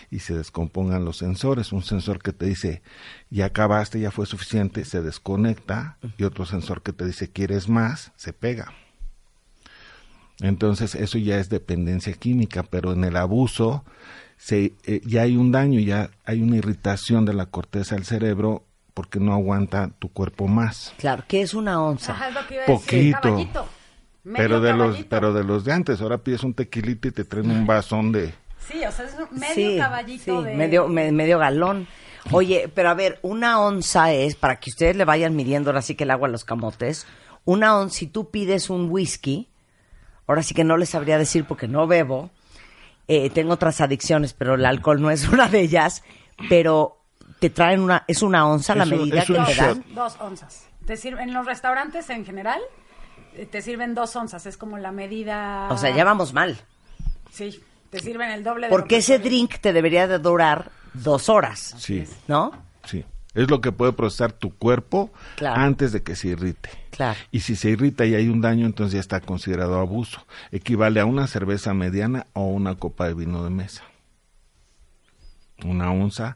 y 0.09 0.19
se 0.19 0.33
descompongan 0.35 1.05
los 1.05 1.17
sensores. 1.17 1.71
Un 1.71 1.83
sensor 1.83 2.19
que 2.21 2.33
te 2.33 2.45
dice, 2.45 2.81
ya 3.29 3.45
acabaste, 3.45 3.99
ya 3.99 4.11
fue 4.11 4.25
suficiente, 4.25 4.83
se 4.83 5.01
desconecta, 5.01 5.97
y 6.17 6.23
otro 6.23 6.45
sensor 6.45 6.81
que 6.81 6.93
te 6.93 7.05
dice, 7.05 7.29
quieres 7.29 7.69
más, 7.69 8.11
se 8.15 8.33
pega. 8.33 8.73
Entonces 10.39 10.95
eso 10.95 11.17
ya 11.17 11.39
es 11.39 11.49
dependencia 11.49 12.13
química, 12.13 12.63
pero 12.63 12.93
en 12.93 13.03
el 13.03 13.15
abuso 13.15 13.83
se, 14.37 14.73
eh, 14.85 15.01
ya 15.05 15.23
hay 15.23 15.35
un 15.35 15.51
daño, 15.51 15.79
ya 15.79 16.09
hay 16.25 16.41
una 16.41 16.57
irritación 16.57 17.25
de 17.25 17.33
la 17.33 17.47
corteza 17.47 17.95
del 17.95 18.05
cerebro 18.05 18.63
porque 18.93 19.19
no 19.19 19.33
aguanta 19.33 19.89
tu 19.99 20.09
cuerpo 20.09 20.47
más. 20.47 20.93
Claro, 20.97 21.23
¿qué 21.27 21.41
es 21.41 21.53
una 21.53 21.81
onza? 21.83 22.13
Ajá, 22.13 22.29
es 22.29 22.33
lo 22.33 22.47
que 22.47 22.53
iba 22.55 22.63
a 22.63 22.67
decir. 22.67 23.15
Poquito. 23.21 23.67
Pero 24.35 24.59
de 24.59 24.73
los 24.73 25.03
pero 25.05 25.33
de 25.33 25.43
los 25.43 25.63
de 25.63 25.71
antes, 25.73 26.01
ahora 26.01 26.17
pides 26.17 26.43
un 26.43 26.53
tequilito 26.53 27.07
y 27.07 27.11
te 27.11 27.23
traen 27.23 27.49
un 27.49 27.65
vasón 27.65 28.11
de 28.11 28.33
Sí, 28.69 28.83
o 28.85 28.91
sea, 28.91 29.05
es 29.05 29.13
un 29.13 29.39
medio 29.39 29.53
sí, 29.71 29.77
caballito 29.77 30.39
sí, 30.41 30.45
de... 30.49 30.55
medio, 30.55 30.87
me- 30.89 31.11
medio 31.13 31.39
galón. 31.39 31.87
Oye, 32.33 32.69
pero 32.75 32.89
a 32.89 32.93
ver, 32.93 33.19
una 33.21 33.61
onza 33.61 34.11
es, 34.11 34.35
para 34.35 34.59
que 34.59 34.69
ustedes 34.69 34.97
le 34.97 35.05
vayan 35.05 35.33
midiendo 35.37 35.69
ahora 35.69 35.81
sí 35.81 35.95
que 35.95 36.03
el 36.03 36.11
agua 36.11 36.27
a 36.27 36.31
los 36.31 36.43
camotes, 36.43 37.07
una 37.45 37.77
onza, 37.77 37.95
si 37.99 38.07
tú 38.07 38.29
pides 38.29 38.69
un 38.69 38.89
whisky, 38.91 39.47
ahora 40.27 40.43
sí 40.43 40.53
que 40.53 40.65
no 40.65 40.75
les 40.75 40.89
sabría 40.89 41.17
decir 41.17 41.45
porque 41.45 41.69
no 41.69 41.87
bebo, 41.87 42.29
eh, 43.07 43.29
tengo 43.29 43.53
otras 43.53 43.81
adicciones, 43.81 44.33
pero 44.33 44.55
el 44.55 44.65
alcohol 44.65 45.01
no 45.01 45.09
es 45.11 45.27
una 45.27 45.47
de 45.47 45.61
ellas, 45.61 46.03
pero 46.49 46.97
te 47.39 47.49
traen 47.49 47.81
una, 47.81 48.03
es 48.07 48.21
una 48.21 48.47
onza 48.47 48.75
la 48.75 48.83
Es 48.83 48.89
medida 48.89 49.25
que 49.25 49.33
te 49.33 49.55
dan. 49.55 49.83
Dos 49.93 50.17
onzas. 50.19 50.67
Te 50.85 50.97
sirven, 50.97 51.29
en 51.29 51.33
los 51.33 51.45
restaurantes 51.45 52.09
en 52.09 52.25
general, 52.25 52.61
eh, 53.35 53.45
te 53.45 53.61
sirven 53.61 53.93
dos 53.93 54.15
onzas. 54.15 54.45
Es 54.45 54.57
como 54.57 54.77
la 54.77 54.91
medida... 54.91 55.67
O 55.69 55.77
sea, 55.77 55.95
ya 55.95 56.03
vamos 56.03 56.33
mal. 56.33 56.57
Sí, 57.31 57.61
te 57.89 57.99
sirven 57.99 58.31
el 58.31 58.43
doble 58.43 58.67
de... 58.67 58.71
Porque 58.71 58.97
ese 58.97 59.19
drink 59.19 59.59
te 59.59 59.73
debería 59.73 60.07
de 60.07 60.19
durar 60.19 60.71
dos 60.93 61.29
horas, 61.29 61.75
sí, 61.77 62.05
¿no? 62.27 62.51
Es 63.37 63.49
lo 63.49 63.61
que 63.61 63.71
puede 63.71 63.93
procesar 63.93 64.31
tu 64.33 64.53
cuerpo 64.55 65.11
Claro. 65.35 65.61
antes 65.61 65.91
de 65.91 66.01
que 66.03 66.15
se 66.15 66.29
irrite. 66.29 66.69
Claro. 66.89 67.17
Y 67.31 67.41
si 67.41 67.55
se 67.55 67.69
irrita 67.69 68.05
y 68.05 68.15
hay 68.15 68.27
un 68.29 68.41
daño, 68.41 68.65
entonces 68.65 68.93
ya 68.95 68.99
está 68.99 69.21
considerado 69.21 69.79
abuso. 69.79 70.25
Equivale 70.51 70.99
a 70.99 71.05
una 71.05 71.27
cerveza 71.27 71.73
mediana 71.73 72.27
o 72.33 72.47
una 72.47 72.75
copa 72.75 73.07
de 73.07 73.13
vino 73.13 73.43
de 73.43 73.49
mesa. 73.51 73.83
Una 75.63 75.91
onza 75.91 76.35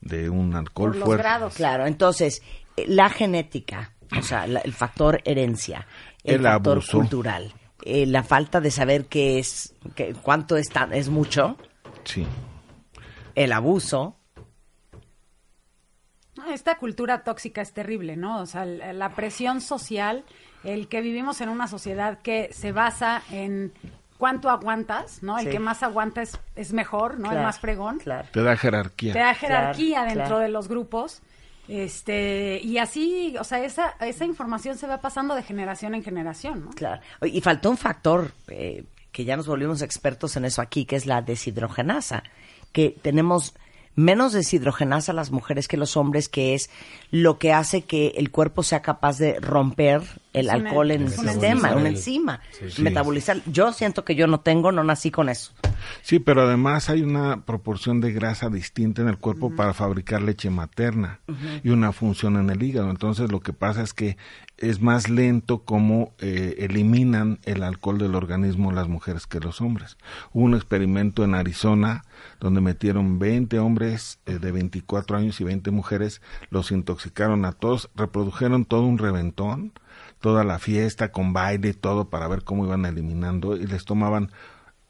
de 0.00 0.30
un 0.30 0.54
alcohol 0.54 0.90
Por 0.90 0.96
los 0.98 1.04
fuerte. 1.06 1.22
grados. 1.22 1.54
Claro, 1.54 1.86
entonces, 1.86 2.42
eh, 2.76 2.84
la 2.88 3.10
genética, 3.10 3.92
o 4.18 4.22
sea, 4.22 4.46
la- 4.46 4.60
el 4.60 4.72
factor 4.72 5.20
herencia, 5.24 5.86
el, 6.24 6.36
El 6.36 6.42
factor 6.42 6.72
abuso. 6.78 6.98
cultural, 6.98 7.52
eh, 7.84 8.06
la 8.06 8.22
falta 8.22 8.60
de 8.60 8.70
saber 8.70 9.06
qué 9.06 9.38
es, 9.38 9.74
qué- 9.94 10.14
cuánto 10.22 10.56
es, 10.56 10.68
tan- 10.68 10.92
es 10.92 11.08
mucho, 11.08 11.56
Sí. 12.04 12.26
el 13.34 13.52
abuso, 13.52 14.16
Esta 16.48 16.76
cultura 16.76 17.22
tóxica 17.22 17.60
es 17.62 17.72
terrible, 17.72 18.16
¿no? 18.16 18.40
O 18.40 18.46
sea, 18.46 18.64
la 18.64 19.10
presión 19.14 19.60
social, 19.60 20.24
el 20.64 20.88
que 20.88 21.00
vivimos 21.00 21.40
en 21.40 21.48
una 21.48 21.66
sociedad 21.68 22.18
que 22.22 22.50
se 22.52 22.72
basa 22.72 23.22
en 23.30 23.72
cuánto 24.18 24.50
aguantas, 24.50 25.22
¿no? 25.22 25.38
El 25.38 25.46
Sí. 25.46 25.50
que 25.52 25.58
más 25.58 25.82
aguanta 25.82 26.22
es, 26.22 26.38
es 26.56 26.72
mejor, 26.72 27.18
¿no? 27.18 27.32
el 27.32 27.38
más 27.38 27.58
fregón. 27.58 27.98
Claro. 27.98 28.28
Te 28.32 28.42
da 28.42 28.56
jerarquía. 28.56 29.12
Te 29.14 29.18
da 29.18 29.34
jerarquía 29.34 29.98
Claro, 30.00 30.06
dentro 30.08 30.26
claro. 30.26 30.38
de 30.42 30.48
los 30.50 30.68
grupos. 30.68 31.22
Este, 31.68 32.60
y 32.62 32.78
así, 32.78 33.36
o 33.38 33.44
sea, 33.44 33.64
esa, 33.64 33.94
esa 34.00 34.24
información 34.24 34.76
se 34.76 34.86
va 34.86 35.00
pasando 35.00 35.34
de 35.34 35.42
generación 35.42 35.94
en 35.94 36.02
generación, 36.02 36.64
¿no? 36.64 36.70
Claro. 36.72 37.00
Y 37.22 37.40
faltó 37.40 37.70
un 37.70 37.76
factor 37.78 38.32
eh, 38.48 38.84
que 39.12 39.24
ya 39.24 39.36
nos 39.36 39.46
volvimos 39.46 39.80
expertos 39.80 40.36
en 40.36 40.44
eso 40.44 40.60
aquí, 40.60 40.84
que 40.84 40.96
es 40.96 41.06
la 41.06 41.22
deshidrogenasa, 41.22 42.24
que 42.72 42.96
tenemos 43.02 43.54
menos 43.94 44.32
deshidrogenasa 44.32 45.12
las 45.12 45.30
mujeres 45.30 45.68
que 45.68 45.76
los 45.76 45.96
hombres, 45.96 46.28
que 46.28 46.54
es 46.54 46.70
lo 47.10 47.38
que 47.38 47.52
hace 47.52 47.82
que 47.82 48.14
el 48.16 48.30
cuerpo 48.30 48.62
sea 48.62 48.82
capaz 48.82 49.18
de 49.18 49.38
romper 49.40 50.02
el 50.32 50.46
Es 50.48 50.54
una- 50.54 50.68
alcohol 50.68 50.90
en 50.92 51.02
el 51.02 51.08
sistema, 51.10 51.48
enzima. 51.48 51.74
una 51.76 51.88
enzima, 51.88 52.40
Sí. 52.68 52.82
metabolizar. 52.82 53.40
Yo 53.46 53.72
siento 53.72 54.04
que 54.04 54.14
yo 54.14 54.26
no 54.26 54.40
tengo, 54.40 54.70
no 54.72 54.84
nací 54.84 55.10
con 55.10 55.28
eso. 55.28 55.52
Sí, 56.02 56.18
pero 56.18 56.42
además 56.42 56.90
hay 56.90 57.02
una 57.02 57.44
proporción 57.46 58.00
de 58.00 58.12
grasa 58.12 58.50
distinta 58.50 59.00
en 59.02 59.08
el 59.08 59.16
cuerpo 59.18 59.50
para 59.56 59.72
fabricar 59.72 60.20
leche 60.22 60.50
materna 60.50 61.20
y 61.64 61.70
una 61.70 61.92
función 61.92 62.36
en 62.36 62.50
el 62.50 62.62
hígado. 62.62 62.90
Entonces 62.90 63.32
lo 63.32 63.40
que 63.40 63.52
pasa 63.54 63.82
es 63.82 63.94
que 63.94 64.16
es 64.58 64.82
más 64.82 65.08
lento 65.08 65.64
como 65.64 66.12
eh, 66.18 66.56
eliminan 66.58 67.38
el 67.44 67.62
alcohol 67.62 67.96
del 67.98 68.14
organismo 68.14 68.72
las 68.72 68.88
mujeres 68.88 69.26
que 69.26 69.40
los 69.40 69.62
hombres. 69.62 69.96
Hubo 70.34 70.44
un 70.44 70.54
experimento 70.54 71.24
en 71.24 71.34
Arizona 71.34 72.04
donde 72.40 72.60
metieron 72.60 73.18
20 73.18 73.58
hombres 73.58 74.18
eh, 74.26 74.38
de 74.38 74.52
24 74.52 75.16
años 75.16 75.40
y 75.40 75.44
20 75.44 75.70
mujeres, 75.70 76.20
los 76.50 76.72
intoxicaron 76.72 77.46
a 77.46 77.52
todos, 77.52 77.88
reprodujeron 77.96 78.66
todo 78.66 78.82
un 78.82 78.98
reventón, 78.98 79.72
toda 80.20 80.44
la 80.44 80.58
fiesta 80.58 81.10
con 81.10 81.32
baile 81.32 81.70
y 81.70 81.72
todo 81.72 82.10
para 82.10 82.28
ver 82.28 82.44
cómo 82.44 82.64
iban 82.64 82.84
eliminando 82.84 83.56
y 83.56 83.66
les 83.66 83.84
tomaban 83.84 84.30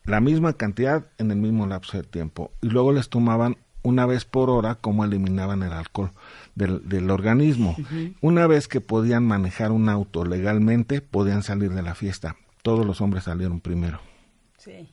la 0.05 0.21
misma 0.21 0.55
cantidad 0.55 1.07
en 1.19 1.31
el 1.31 1.39
mismo 1.39 1.67
lapso 1.67 1.97
de 1.97 2.03
tiempo 2.03 2.53
y 2.61 2.69
luego 2.69 2.93
les 2.93 3.09
tomaban 3.09 3.57
una 3.83 4.07
vez 4.07 4.25
por 4.25 4.51
hora 4.51 4.75
cómo 4.75 5.05
eliminaban 5.05 5.63
el 5.63 5.73
alcohol 5.73 6.13
del, 6.55 6.87
del 6.87 7.11
organismo. 7.11 7.77
Una 8.21 8.47
vez 8.47 8.69
que 8.69 8.81
podían 8.81 9.27
manejar 9.27 9.73
un 9.73 9.89
auto 9.89 10.25
legalmente, 10.25 11.01
podían 11.01 11.43
salir 11.43 11.73
de 11.73 11.83
la 11.83 11.95
fiesta. 11.95 12.37
Todos 12.63 12.85
los 12.85 13.01
hombres 13.01 13.25
salieron 13.25 13.61
primero, 13.61 14.01
Sí. 14.59 14.93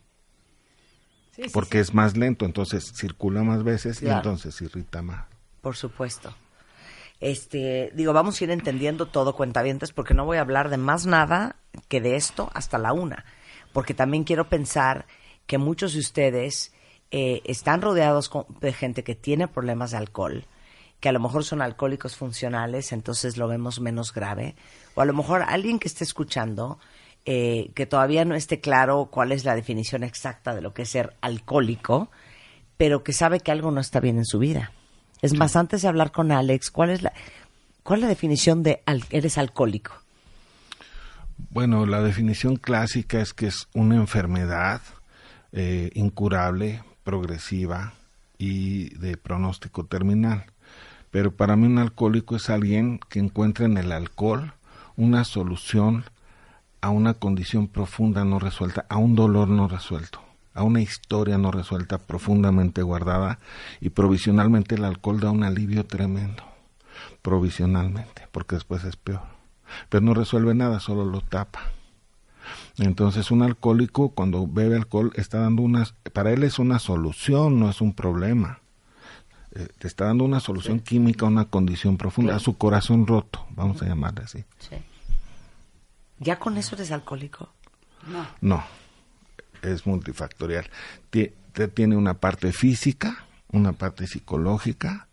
Sí, 1.31 1.43
sí, 1.43 1.49
porque 1.53 1.79
es 1.79 1.93
más 1.93 2.15
lento, 2.15 2.45
entonces 2.45 2.93
circula 2.95 3.43
más 3.43 3.63
veces 3.63 4.01
y 4.01 4.07
entonces 4.07 4.59
irrita 4.61 5.01
más. 5.01 5.25
Por 5.61 5.75
supuesto. 5.75 6.33
Este, 7.19 7.91
digo, 7.95 8.13
vamos 8.13 8.39
a 8.39 8.43
ir 8.43 8.51
entendiendo 8.51 9.07
todo, 9.07 9.35
cuentavientes, 9.35 9.91
porque 9.91 10.13
no 10.13 10.25
voy 10.25 10.37
a 10.37 10.41
hablar 10.41 10.69
de 10.69 10.77
más 10.77 11.05
nada 11.05 11.55
que 11.87 12.01
de 12.01 12.15
esto 12.15 12.49
hasta 12.53 12.77
la 12.77 12.93
una. 12.93 13.25
Porque 13.73 13.93
también 13.93 14.23
quiero 14.23 14.49
pensar 14.49 15.05
que 15.45 15.57
muchos 15.57 15.93
de 15.93 15.99
ustedes 15.99 16.73
eh, 17.11 17.41
están 17.45 17.81
rodeados 17.81 18.27
con- 18.29 18.45
de 18.59 18.73
gente 18.73 19.03
que 19.03 19.15
tiene 19.15 19.47
problemas 19.47 19.91
de 19.91 19.97
alcohol, 19.97 20.45
que 20.99 21.09
a 21.09 21.11
lo 21.13 21.19
mejor 21.19 21.43
son 21.45 21.61
alcohólicos 21.61 22.15
funcionales, 22.17 22.91
entonces 22.91 23.37
lo 23.37 23.47
vemos 23.47 23.79
menos 23.79 24.13
grave. 24.13 24.55
O 24.95 25.01
a 25.01 25.05
lo 25.05 25.13
mejor 25.13 25.43
alguien 25.47 25.79
que 25.79 25.87
esté 25.87 26.03
escuchando 26.03 26.79
eh, 27.25 27.71
que 27.75 27.85
todavía 27.85 28.25
no 28.25 28.35
esté 28.35 28.59
claro 28.61 29.09
cuál 29.11 29.31
es 29.31 29.43
la 29.45 29.55
definición 29.55 30.03
exacta 30.03 30.53
de 30.55 30.61
lo 30.61 30.73
que 30.73 30.83
es 30.83 30.89
ser 30.89 31.15
alcohólico, 31.21 32.09
pero 32.77 33.03
que 33.03 33.11
sabe 33.13 33.39
que 33.39 33.51
algo 33.51 33.71
no 33.71 33.81
está 33.81 33.99
bien 33.99 34.17
en 34.17 34.25
su 34.25 34.39
vida. 34.39 34.71
Es 35.21 35.33
más, 35.37 35.55
antes 35.55 35.81
de 35.81 35.87
hablar 35.87 36.11
con 36.11 36.31
Alex, 36.31 36.69
¿cuál 36.71 36.91
es 36.91 37.01
la, 37.01 37.11
cuál 37.83 37.99
es 37.99 38.03
la 38.03 38.09
definición 38.09 38.63
de 38.63 38.81
al- 38.85 39.03
eres 39.09 39.37
alcohólico? 39.37 39.93
Bueno, 41.49 41.85
la 41.85 42.01
definición 42.01 42.55
clásica 42.57 43.21
es 43.21 43.33
que 43.33 43.47
es 43.47 43.67
una 43.73 43.95
enfermedad 43.95 44.81
eh, 45.51 45.91
incurable, 45.93 46.83
progresiva 47.03 47.93
y 48.37 48.89
de 48.95 49.17
pronóstico 49.17 49.85
terminal. 49.85 50.45
Pero 51.11 51.31
para 51.35 51.55
mí 51.55 51.65
un 51.67 51.79
alcohólico 51.79 52.35
es 52.35 52.49
alguien 52.49 52.99
que 53.09 53.19
encuentra 53.19 53.65
en 53.65 53.77
el 53.77 53.91
alcohol 53.91 54.53
una 54.97 55.23
solución 55.23 56.03
a 56.81 56.89
una 56.89 57.13
condición 57.15 57.67
profunda 57.67 58.23
no 58.25 58.39
resuelta, 58.39 58.85
a 58.89 58.97
un 58.97 59.15
dolor 59.15 59.47
no 59.47 59.67
resuelto, 59.67 60.21
a 60.57 60.63
una 60.63 60.81
historia 60.81 61.37
no 61.37 61.51
resuelta 61.51 61.99
profundamente 61.99 62.81
guardada 62.81 63.39
y 63.79 63.89
provisionalmente 63.89 64.75
el 64.75 64.85
alcohol 64.85 65.19
da 65.19 65.29
un 65.31 65.43
alivio 65.43 65.85
tremendo, 65.85 66.43
provisionalmente, 67.21 68.27
porque 68.31 68.55
después 68.55 68.83
es 68.83 68.95
peor. 68.95 69.21
Pero 69.89 70.03
no 70.03 70.13
resuelve 70.13 70.55
nada, 70.55 70.79
solo 70.79 71.05
lo 71.05 71.21
tapa. 71.21 71.71
Entonces 72.77 73.29
un 73.29 73.43
alcohólico 73.43 74.09
cuando 74.09 74.47
bebe 74.47 74.75
alcohol 74.75 75.11
está 75.15 75.39
dando 75.39 75.61
una, 75.61 75.85
para 76.13 76.31
él 76.31 76.43
es 76.43 76.59
una 76.59 76.79
solución, 76.79 77.59
no 77.59 77.69
es 77.69 77.81
un 77.81 77.93
problema. 77.93 78.59
Eh, 79.51 79.67
te 79.77 79.87
está 79.87 80.05
dando 80.05 80.23
una 80.23 80.39
solución 80.39 80.79
química 80.79 81.25
a 81.25 81.29
una 81.29 81.45
condición 81.45 81.97
profunda, 81.97 82.35
a 82.35 82.39
su 82.39 82.57
corazón 82.57 83.05
roto, 83.05 83.45
vamos 83.51 83.81
a 83.81 83.85
llamarle 83.85 84.23
así. 84.23 84.43
¿Ya 86.19 86.39
con 86.39 86.57
eso 86.57 86.75
eres 86.75 86.91
alcohólico? 86.91 87.49
No, 88.41 88.63
es 89.61 89.85
multifactorial. 89.85 90.69
Te- 91.09 91.33
tiene 91.73 91.95
una 91.97 92.15
parte 92.15 92.51
física, 92.51 93.25
una 93.51 93.73
parte 93.73 94.05
psicológica, 94.05 95.07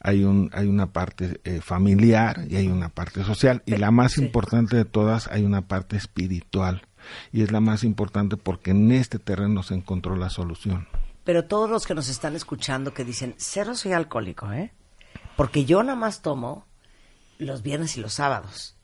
hay, 0.00 0.24
un, 0.24 0.50
hay 0.54 0.66
una 0.66 0.86
parte 0.92 1.40
eh, 1.44 1.60
familiar 1.60 2.46
y 2.48 2.56
hay 2.56 2.68
una 2.68 2.88
parte 2.88 3.22
social. 3.24 3.62
Y 3.66 3.76
la 3.76 3.90
más 3.90 4.12
sí. 4.12 4.22
importante 4.22 4.76
de 4.76 4.84
todas, 4.84 5.28
hay 5.28 5.44
una 5.44 5.62
parte 5.62 5.96
espiritual. 5.96 6.82
Y 7.32 7.42
es 7.42 7.52
la 7.52 7.60
más 7.60 7.84
importante 7.84 8.36
porque 8.36 8.70
en 8.70 8.90
este 8.90 9.18
terreno 9.18 9.62
se 9.62 9.74
encontró 9.74 10.16
la 10.16 10.30
solución. 10.30 10.88
Pero 11.24 11.44
todos 11.44 11.68
los 11.70 11.86
que 11.86 11.94
nos 11.94 12.08
están 12.08 12.34
escuchando 12.34 12.94
que 12.94 13.04
dicen, 13.04 13.34
cero 13.36 13.74
soy 13.74 13.92
alcohólico, 13.92 14.50
¿eh? 14.52 14.72
Porque 15.36 15.64
yo 15.64 15.82
nada 15.82 15.96
más 15.96 16.22
tomo 16.22 16.66
los 17.38 17.62
viernes 17.62 17.96
y 17.96 18.00
los 18.00 18.14
sábados. 18.14 18.76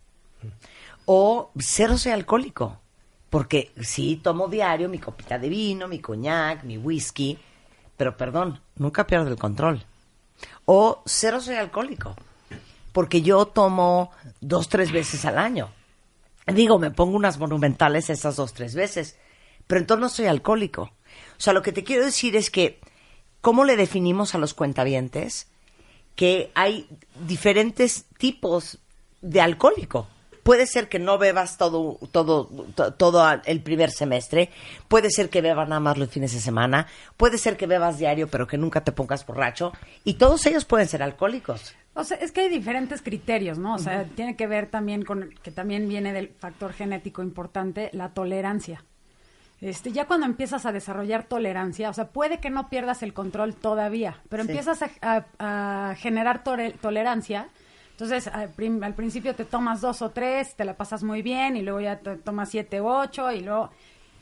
O 1.04 1.50
cero 1.58 1.98
soy 1.98 2.12
alcohólico. 2.12 2.80
Porque 3.30 3.72
sí 3.80 4.20
tomo 4.22 4.48
diario 4.48 4.88
mi 4.88 4.98
copita 4.98 5.38
de 5.38 5.48
vino, 5.48 5.86
mi 5.86 5.98
coñac, 5.98 6.64
mi 6.64 6.78
whisky, 6.78 7.38
pero 7.96 8.16
perdón, 8.16 8.60
nunca 8.76 9.06
pierdo 9.06 9.28
el 9.28 9.36
control. 9.36 9.84
O 10.64 11.02
cero 11.04 11.40
soy 11.40 11.56
alcohólico, 11.56 12.14
porque 12.92 13.22
yo 13.22 13.46
tomo 13.46 14.10
dos, 14.40 14.68
tres 14.68 14.92
veces 14.92 15.24
al 15.24 15.36
año. 15.36 15.70
Digo, 16.46 16.78
me 16.78 16.90
pongo 16.90 17.16
unas 17.16 17.38
monumentales 17.38 18.08
esas 18.08 18.36
dos, 18.36 18.54
tres 18.54 18.74
veces, 18.74 19.18
pero 19.66 19.80
entonces 19.80 20.00
no 20.00 20.08
soy 20.08 20.26
alcohólico. 20.26 20.82
O 20.82 21.40
sea, 21.40 21.52
lo 21.52 21.62
que 21.62 21.72
te 21.72 21.84
quiero 21.84 22.04
decir 22.04 22.36
es 22.36 22.50
que, 22.50 22.80
¿cómo 23.40 23.64
le 23.64 23.76
definimos 23.76 24.34
a 24.34 24.38
los 24.38 24.54
cuentavientes 24.54 25.48
que 26.14 26.50
hay 26.54 26.88
diferentes 27.26 28.06
tipos 28.16 28.78
de 29.20 29.40
alcohólico? 29.40 30.08
Puede 30.48 30.66
ser 30.66 30.88
que 30.88 30.98
no 30.98 31.18
bebas 31.18 31.58
todo, 31.58 31.98
todo, 32.10 32.46
to- 32.74 32.94
todo 32.94 33.22
el 33.44 33.60
primer 33.60 33.90
semestre, 33.90 34.48
puede 34.88 35.10
ser 35.10 35.28
que 35.28 35.42
bebas 35.42 35.68
nada 35.68 35.78
más 35.80 35.98
los 35.98 36.08
fines 36.08 36.32
de 36.32 36.40
semana, 36.40 36.86
puede 37.18 37.36
ser 37.36 37.58
que 37.58 37.66
bebas 37.66 37.98
diario 37.98 38.28
pero 38.28 38.46
que 38.46 38.56
nunca 38.56 38.82
te 38.82 38.90
pongas 38.92 39.26
borracho, 39.26 39.72
y 40.04 40.14
todos 40.14 40.46
ellos 40.46 40.64
pueden 40.64 40.88
ser 40.88 41.02
alcohólicos. 41.02 41.74
O 41.92 42.02
sea, 42.02 42.16
es 42.16 42.32
que 42.32 42.40
hay 42.40 42.48
diferentes 42.48 43.02
criterios, 43.02 43.58
¿no? 43.58 43.74
O 43.74 43.78
sea, 43.78 44.04
tiene 44.04 44.36
que 44.36 44.46
ver 44.46 44.70
también 44.70 45.04
con, 45.04 45.34
que 45.42 45.50
también 45.50 45.86
viene 45.86 46.14
del 46.14 46.28
factor 46.30 46.72
genético 46.72 47.22
importante, 47.22 47.90
la 47.92 48.08
tolerancia. 48.14 48.82
Este, 49.60 49.92
ya 49.92 50.06
cuando 50.06 50.24
empiezas 50.24 50.64
a 50.64 50.72
desarrollar 50.72 51.24
tolerancia, 51.24 51.90
o 51.90 51.92
sea, 51.92 52.06
puede 52.08 52.38
que 52.38 52.48
no 52.48 52.70
pierdas 52.70 53.02
el 53.02 53.12
control 53.12 53.54
todavía, 53.54 54.16
pero 54.30 54.44
Sí. 54.44 54.48
empiezas 54.48 54.80
a, 54.82 54.90
a- 55.02 55.90
a 55.90 55.94
generar 55.96 56.42
tolerancia. 56.80 57.48
Entonces, 57.98 58.28
al, 58.28 58.50
prim- 58.50 58.80
al 58.84 58.94
principio 58.94 59.34
te 59.34 59.44
tomas 59.44 59.80
dos 59.80 60.02
o 60.02 60.10
tres, 60.10 60.54
te 60.54 60.64
la 60.64 60.76
pasas 60.76 61.02
muy 61.02 61.20
bien, 61.20 61.56
y 61.56 61.62
luego 61.62 61.80
ya 61.80 61.98
te 61.98 62.14
tomas 62.14 62.48
siete 62.48 62.80
u 62.80 62.86
ocho, 62.86 63.32
y 63.32 63.40
luego... 63.40 63.70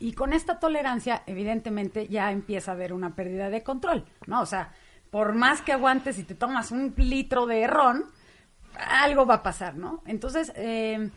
Y 0.00 0.12
con 0.14 0.32
esta 0.32 0.58
tolerancia, 0.58 1.22
evidentemente, 1.26 2.08
ya 2.08 2.32
empieza 2.32 2.70
a 2.70 2.74
haber 2.74 2.94
una 2.94 3.14
pérdida 3.14 3.50
de 3.50 3.62
control, 3.62 4.06
¿no? 4.26 4.40
O 4.40 4.46
sea, 4.46 4.72
por 5.10 5.34
más 5.34 5.60
que 5.60 5.72
aguantes 5.72 6.18
y 6.18 6.24
te 6.24 6.34
tomas 6.34 6.70
un 6.70 6.94
litro 6.96 7.44
de 7.44 7.66
ron, 7.66 8.06
algo 8.88 9.26
va 9.26 9.34
a 9.34 9.42
pasar, 9.42 9.74
¿no? 9.76 10.02
Entonces, 10.06 10.52
eh, 10.56 11.10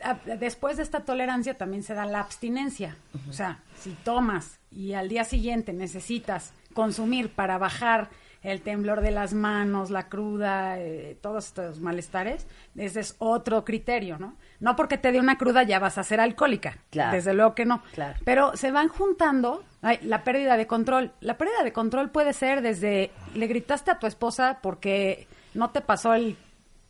a- 0.00 0.14
después 0.36 0.76
de 0.76 0.84
esta 0.84 1.00
tolerancia 1.00 1.54
también 1.56 1.82
se 1.82 1.94
da 1.94 2.06
la 2.06 2.20
abstinencia. 2.20 2.96
O 3.28 3.32
sea, 3.32 3.58
si 3.76 3.90
tomas 4.04 4.60
y 4.70 4.92
al 4.92 5.08
día 5.08 5.24
siguiente 5.24 5.72
necesitas 5.72 6.52
consumir 6.74 7.30
para 7.30 7.58
bajar 7.58 8.08
el 8.44 8.60
temblor 8.60 9.00
de 9.00 9.10
las 9.10 9.32
manos, 9.32 9.90
la 9.90 10.08
cruda, 10.08 10.78
eh, 10.78 11.16
todos 11.20 11.46
estos 11.46 11.80
malestares, 11.80 12.46
ese 12.76 13.00
es 13.00 13.16
otro 13.18 13.64
criterio, 13.64 14.18
¿no? 14.18 14.36
No 14.60 14.76
porque 14.76 14.98
te 14.98 15.10
dé 15.12 15.18
una 15.18 15.38
cruda 15.38 15.62
ya 15.62 15.78
vas 15.78 15.96
a 15.96 16.04
ser 16.04 16.20
alcohólica. 16.20 16.76
Claro. 16.90 17.16
Desde 17.16 17.32
luego 17.32 17.54
que 17.54 17.64
no. 17.64 17.82
Claro. 17.94 18.18
Pero 18.24 18.54
se 18.56 18.70
van 18.70 18.88
juntando 18.88 19.64
ay, 19.80 19.98
la 20.02 20.24
pérdida 20.24 20.58
de 20.58 20.66
control. 20.66 21.12
La 21.20 21.38
pérdida 21.38 21.64
de 21.64 21.72
control 21.72 22.10
puede 22.10 22.34
ser 22.34 22.60
desde 22.60 23.10
le 23.34 23.46
gritaste 23.46 23.90
a 23.90 23.98
tu 23.98 24.06
esposa 24.06 24.58
porque 24.62 25.26
no 25.54 25.70
te 25.70 25.80
pasó 25.80 26.12
el 26.12 26.36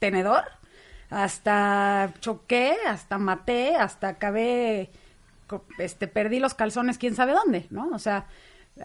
tenedor, 0.01 0.45
hasta 1.09 2.13
choqué, 2.19 2.77
hasta 2.87 3.17
maté, 3.17 3.77
hasta 3.77 4.09
acabé, 4.09 4.91
este, 5.79 6.09
perdí 6.09 6.41
los 6.41 6.55
calzones, 6.55 6.99
quién 6.99 7.15
sabe 7.15 7.33
dónde, 7.33 7.67
¿no? 7.71 7.91
O 7.95 7.99
sea, 8.01 8.27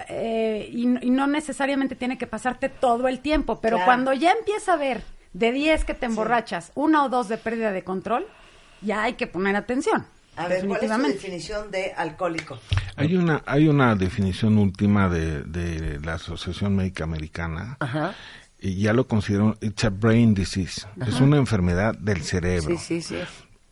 eh, 0.10 0.69
y, 0.72 0.84
y 1.05 1.10
no 1.10 1.27
necesariamente 1.27 1.96
tiene 1.96 2.17
que 2.17 2.27
pasarte 2.27 2.69
todo 2.69 3.08
el 3.08 3.19
tiempo, 3.19 3.60
pero 3.60 3.77
Claro. 3.77 3.86
cuando 3.88 4.13
ya 4.13 4.31
empieza 4.31 4.74
a 4.74 4.77
ver 4.77 5.01
de 5.34 5.51
10 5.51 5.86
que 5.86 5.93
te 5.93 6.05
emborrachas, 6.05 6.72
una 6.75 7.03
o 7.05 7.10
dos 7.10 7.27
de 7.29 7.38
pérdida 7.38 7.72
de 7.72 7.84
control, 7.84 8.25
ya 8.81 9.03
hay 9.03 9.13
que 9.13 9.27
poner 9.27 9.55
atención. 9.55 10.05
A 10.36 10.48
ver, 10.48 10.48
¿cuál 10.48 10.53
es 10.55 10.62
tu 10.62 10.67
definitivamente. 10.67 11.13
definición 11.15 11.72
de 11.72 11.91
alcohólico? 11.93 12.60
Hay 12.96 13.15
una, 13.15 13.43
hay 13.46 13.67
una 13.67 13.96
definición 13.96 14.58
última 14.58 15.10
de, 15.10 15.41
de 15.43 16.00
la 16.01 16.13
Asociación 16.13 16.75
Médica 16.75 17.03
Americana 17.03 17.75
Ajá. 17.79 18.13
y 18.60 18.75
ya 18.81 18.93
lo 18.93 19.08
consideran, 19.08 19.55
it's 19.62 19.84
a 19.84 19.89
brain 19.89 20.34
disease, 20.34 20.88
es 21.05 21.19
una 21.19 21.38
enfermedad 21.38 21.93
del 21.98 22.22
cerebro. 22.24 22.77
Sí, 22.77 23.01
sí, 23.01 23.01
sí. 23.01 23.15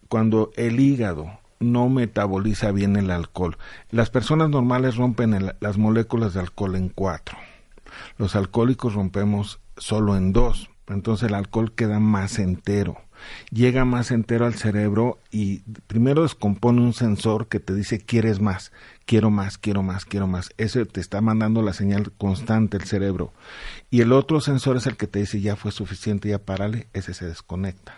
Cuando 0.10 0.52
el 0.56 0.80
hígado 0.80 1.40
no 1.60 1.90
metaboliza 1.90 2.72
bien 2.72 2.96
el 2.96 3.12
alcohol, 3.12 3.58
las 3.92 4.10
personas 4.10 4.50
normales 4.50 4.96
rompen 4.96 5.34
el- 5.34 5.56
las 5.60 5.78
moléculas 5.78 6.34
de 6.34 6.42
alcohol 6.42 6.76
en 6.76 6.90
cuatro. 6.90 7.38
Los 8.18 8.36
alcohólicos 8.36 8.94
rompemos 8.94 9.60
solo 9.78 10.16
en 10.18 10.34
dos, 10.34 10.70
entonces 10.88 11.30
el 11.30 11.36
alcohol 11.36 11.74
queda 11.74 12.00
más 12.00 12.40
entero. 12.40 12.98
Llega 13.50 13.84
más 13.84 14.12
entero 14.12 14.46
al 14.46 14.54
cerebro 14.54 15.18
y 15.32 15.62
primero 15.88 16.22
descompone 16.22 16.82
un 16.82 16.94
sensor 16.94 17.48
que 17.48 17.60
te 17.60 17.74
dice 17.74 18.00
quieres 18.00 18.40
más, 18.40 18.72
quiero 19.08 19.32
más, 19.32 19.58
quiero 19.58 19.82
más, 19.82 20.06
quiero 20.06 20.28
más. 20.28 20.52
Ese 20.58 20.86
te 20.86 21.02
está 21.02 21.20
mandando 21.22 21.64
la 21.64 21.74
señal 21.74 22.12
constante 22.12 22.78
el 22.78 22.84
cerebro. 22.84 23.34
Y 23.90 24.02
el 24.02 24.12
otro 24.14 24.40
sensor 24.40 24.78
es 24.78 24.86
el 24.86 24.98
que 24.98 25.08
te 25.08 25.20
dice 25.20 25.42
ya 25.42 25.56
fue 25.56 25.72
suficiente, 25.72 26.30
ya 26.30 26.38
párale, 26.38 26.88
ese 26.94 27.16
se 27.16 27.26
desconecta. 27.26 27.96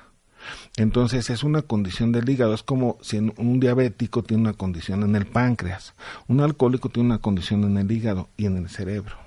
Entonces 0.80 1.30
es 1.30 1.44
una 1.44 1.62
condición 1.62 2.14
del 2.14 2.30
hígado, 2.30 2.54
es 2.54 2.64
como 2.64 2.98
si 3.02 3.18
un 3.18 3.60
diabético 3.60 4.24
tiene 4.24 4.44
una 4.44 4.54
condición 4.54 5.04
en 5.04 5.14
el 5.18 5.26
páncreas, 5.26 5.94
un 6.30 6.40
alcohólico 6.40 6.88
tiene 6.88 7.10
una 7.10 7.18
condición 7.18 7.66
en 7.66 7.78
el 7.78 7.92
hígado 7.92 8.30
y 8.38 8.46
en 8.46 8.56
el 8.56 8.70
cerebro. 8.70 9.18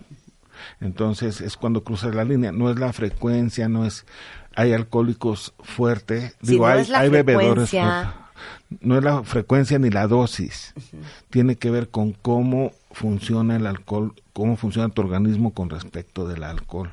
Entonces 0.81 1.43
es 1.43 1.59
cuando 1.59 1.85
cruzas 1.85 2.15
la 2.15 2.25
línea, 2.25 2.53
no 2.53 2.71
es 2.71 2.79
la 2.79 2.93
frecuencia, 2.95 3.69
no 3.69 3.85
es 3.85 4.07
hay 4.57 4.73
alcohólicos 4.73 5.53
fuertes, 5.61 6.37
digo 6.41 6.67
no 6.67 6.73
hay, 6.73 6.81
es 6.81 6.89
la 6.89 7.01
hay 7.01 7.11
bebedores 7.11 7.69
fuertes. 7.69 8.13
No 8.81 8.97
es 8.97 9.05
la 9.05 9.23
frecuencia 9.23 9.79
ni 9.79 9.91
la 9.91 10.07
dosis. 10.07 10.73
Tiene 11.29 11.57
que 11.57 11.71
ver 11.71 11.91
con 11.91 12.13
cómo 12.13 12.73
funciona 12.93 13.57
el 13.57 13.67
alcohol, 13.67 14.15
cómo 14.33 14.57
funciona 14.57 14.89
tu 14.89 15.03
organismo 15.03 15.53
con 15.53 15.69
respecto 15.69 16.27
del 16.27 16.45
alcohol 16.45 16.91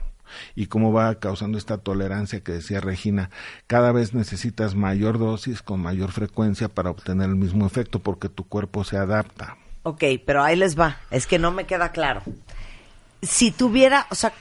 y 0.56 0.68
cómo 0.68 0.94
va 0.94 1.16
causando 1.16 1.58
esta 1.58 1.78
tolerancia 1.78 2.42
que 2.42 2.54
decía 2.54 2.82
Regina. 2.82 3.30
Cada 3.68 3.92
vez 3.92 4.14
necesitas 4.14 4.76
mayor 4.76 5.20
dosis 5.20 5.62
con 5.62 5.82
mayor 5.82 6.12
frecuencia 6.12 6.70
para 6.70 6.90
obtener 6.90 7.30
el 7.30 7.36
mismo 7.36 7.66
efecto 7.66 8.00
porque 8.00 8.30
tu 8.30 8.48
cuerpo 8.48 8.84
se 8.84 8.98
adapta. 8.98 9.58
Ok, 9.84 10.04
pero 10.26 10.44
ahí 10.44 10.56
les 10.56 10.80
va. 10.80 10.98
Es 11.12 11.28
que 11.28 11.40
no 11.40 11.52
me 11.52 11.66
queda 11.66 11.92
claro. 11.92 12.22
Si 13.22 13.52
tuviera, 13.52 14.08
o 14.10 14.16
sea, 14.16 14.34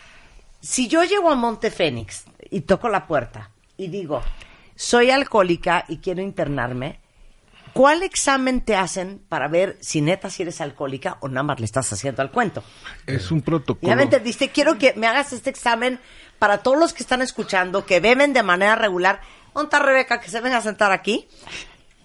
si 0.61 0.89
yo 0.89 1.05
llego 1.05 1.31
a 1.31 1.35
Monte 1.35 1.71
Fénix 1.71 2.25
y 2.51 2.63
toco 2.63 2.89
la 2.89 3.07
puerta 3.07 3.51
y 3.77 3.89
digo, 3.89 4.23
soy 4.75 5.11
alcohólica 5.11 5.85
y 5.89 5.99
quiero 5.99 6.23
internarme, 6.23 7.01
¿cuál 7.73 8.03
examen 8.03 8.61
te 8.61 8.77
hacen 8.77 9.21
para 9.29 9.49
ver 9.49 9.77
si 9.81 10.01
neta 10.01 10.31
si 10.31 10.43
eres 10.43 10.61
alcohólica 10.61 11.19
o 11.21 11.29
nada 11.29 11.43
más 11.43 11.59
le 11.61 11.65
estás 11.67 11.93
haciendo 11.93 12.23
al 12.23 12.31
cuento? 12.31 12.63
Es 13.07 13.31
un 13.31 13.43
protocolo. 13.43 13.89
Ya 13.89 13.97
me 13.97 14.03
entendiste, 14.05 14.51
quiero 14.51 14.79
que 14.79 14.95
me 14.97 15.07
hagas 15.07 15.33
este 15.33 15.51
examen 15.51 15.99
para 16.39 16.59
todos 16.59 16.79
los 16.79 16.93
que 16.93 17.03
están 17.03 17.23
escuchando, 17.23 17.85
que 17.87 18.01
beben 18.01 18.33
de 18.33 18.43
manera 18.43 18.77
regular. 18.77 19.21
¿Dónde 19.55 19.67
está 19.67 19.79
Rebeca? 19.81 20.21
Que 20.21 20.31
se 20.31 20.41
venga 20.41 20.59
a 20.59 20.63
sentar 20.63 20.93
aquí. 20.93 21.27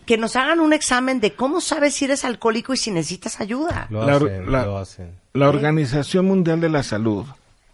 Que 0.06 0.17
nos 0.17 0.36
hagan 0.36 0.60
un 0.60 0.73
examen 0.73 1.19
de 1.19 1.34
cómo 1.34 1.62
sabes 1.62 1.93
si 1.95 2.06
eres 2.06 2.26
alcohólico 2.26 2.73
y 2.73 2.78
si 2.78 2.91
necesitas 2.91 3.39
ayuda. 3.39 3.88
Lo 3.89 4.06
La- 4.06 4.15
hacen, 4.15 4.52
la- 4.52 4.65
lo 4.65 4.78
hacen. 4.78 5.17
La 5.34 5.49
Organización 5.49 6.26
Mundial 6.26 6.60
de 6.62 6.69
la 6.69 6.84
Salud 6.84 7.26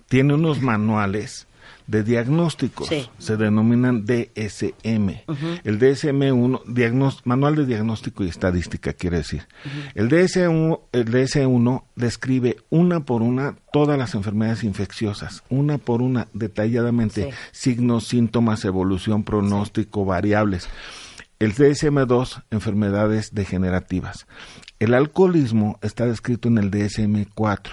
tiene 0.08 0.34
unos 0.36 0.62
manuales 0.62 1.47
de 1.89 2.04
diagnósticos, 2.04 2.88
Sí. 2.88 3.10
se 3.17 3.36
denominan 3.36 4.06
DSM. 4.06 5.23
El 5.63 5.80
DSM-1, 5.80 6.62
diagnos- 6.67 7.21
Manual 7.25 7.56
de 7.56 7.65
Diagnóstico 7.65 8.23
y 8.23 8.28
Estadística, 8.30 8.93
quiere 8.93 9.17
decir. 9.17 9.47
El 9.95 10.08
DSM-1 10.10 10.82
el 10.91 11.06
DS1 11.06 11.84
describe 11.95 12.58
una 12.69 12.99
por 12.99 13.23
una 13.23 13.56
todas 13.73 13.97
las 13.97 14.13
enfermedades 14.13 14.63
infecciosas, 14.63 15.43
una 15.49 15.80
por 15.80 16.04
una, 16.04 16.28
detalladamente, 16.34 17.23
Sí. 17.23 17.38
signos, 17.52 18.08
síntomas, 18.08 18.65
evolución, 18.65 19.23
pronóstico, 19.23 20.06
variables. 20.06 20.69
El 21.39 21.54
DSM-2, 21.54 22.43
enfermedades 22.52 23.34
degenerativas. 23.34 24.28
El 24.80 24.93
alcoholismo 24.93 25.80
está 25.82 26.06
descrito 26.06 26.49
en 26.49 26.58
el 26.60 26.69
DSM-4, 26.69 27.71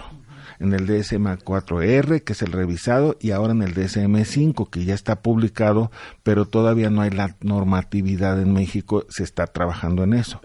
en 0.59 0.73
el 0.73 0.87
DSM-4R, 0.87 2.23
que 2.23 2.33
es 2.33 2.43
el 2.43 2.53
revisado, 2.53 3.17
y 3.21 3.31
ahora 3.31 3.53
en 3.53 3.63
el 3.63 3.75
DSM-5, 3.75 4.71
que 4.71 4.85
ya 4.85 4.95
está 4.95 5.23
publicado, 5.23 5.91
pero 6.23 6.47
todavía 6.47 6.91
no 6.91 7.03
hay 7.03 7.11
la 7.11 7.37
normatividad 7.41 8.41
en 8.41 8.53
México, 8.53 9.05
se 9.09 9.25
está 9.25 9.47
trabajando 9.47 10.05
en 10.05 10.15
eso. 10.15 10.41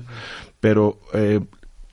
Pero 0.60 1.00
eh, 1.14 1.42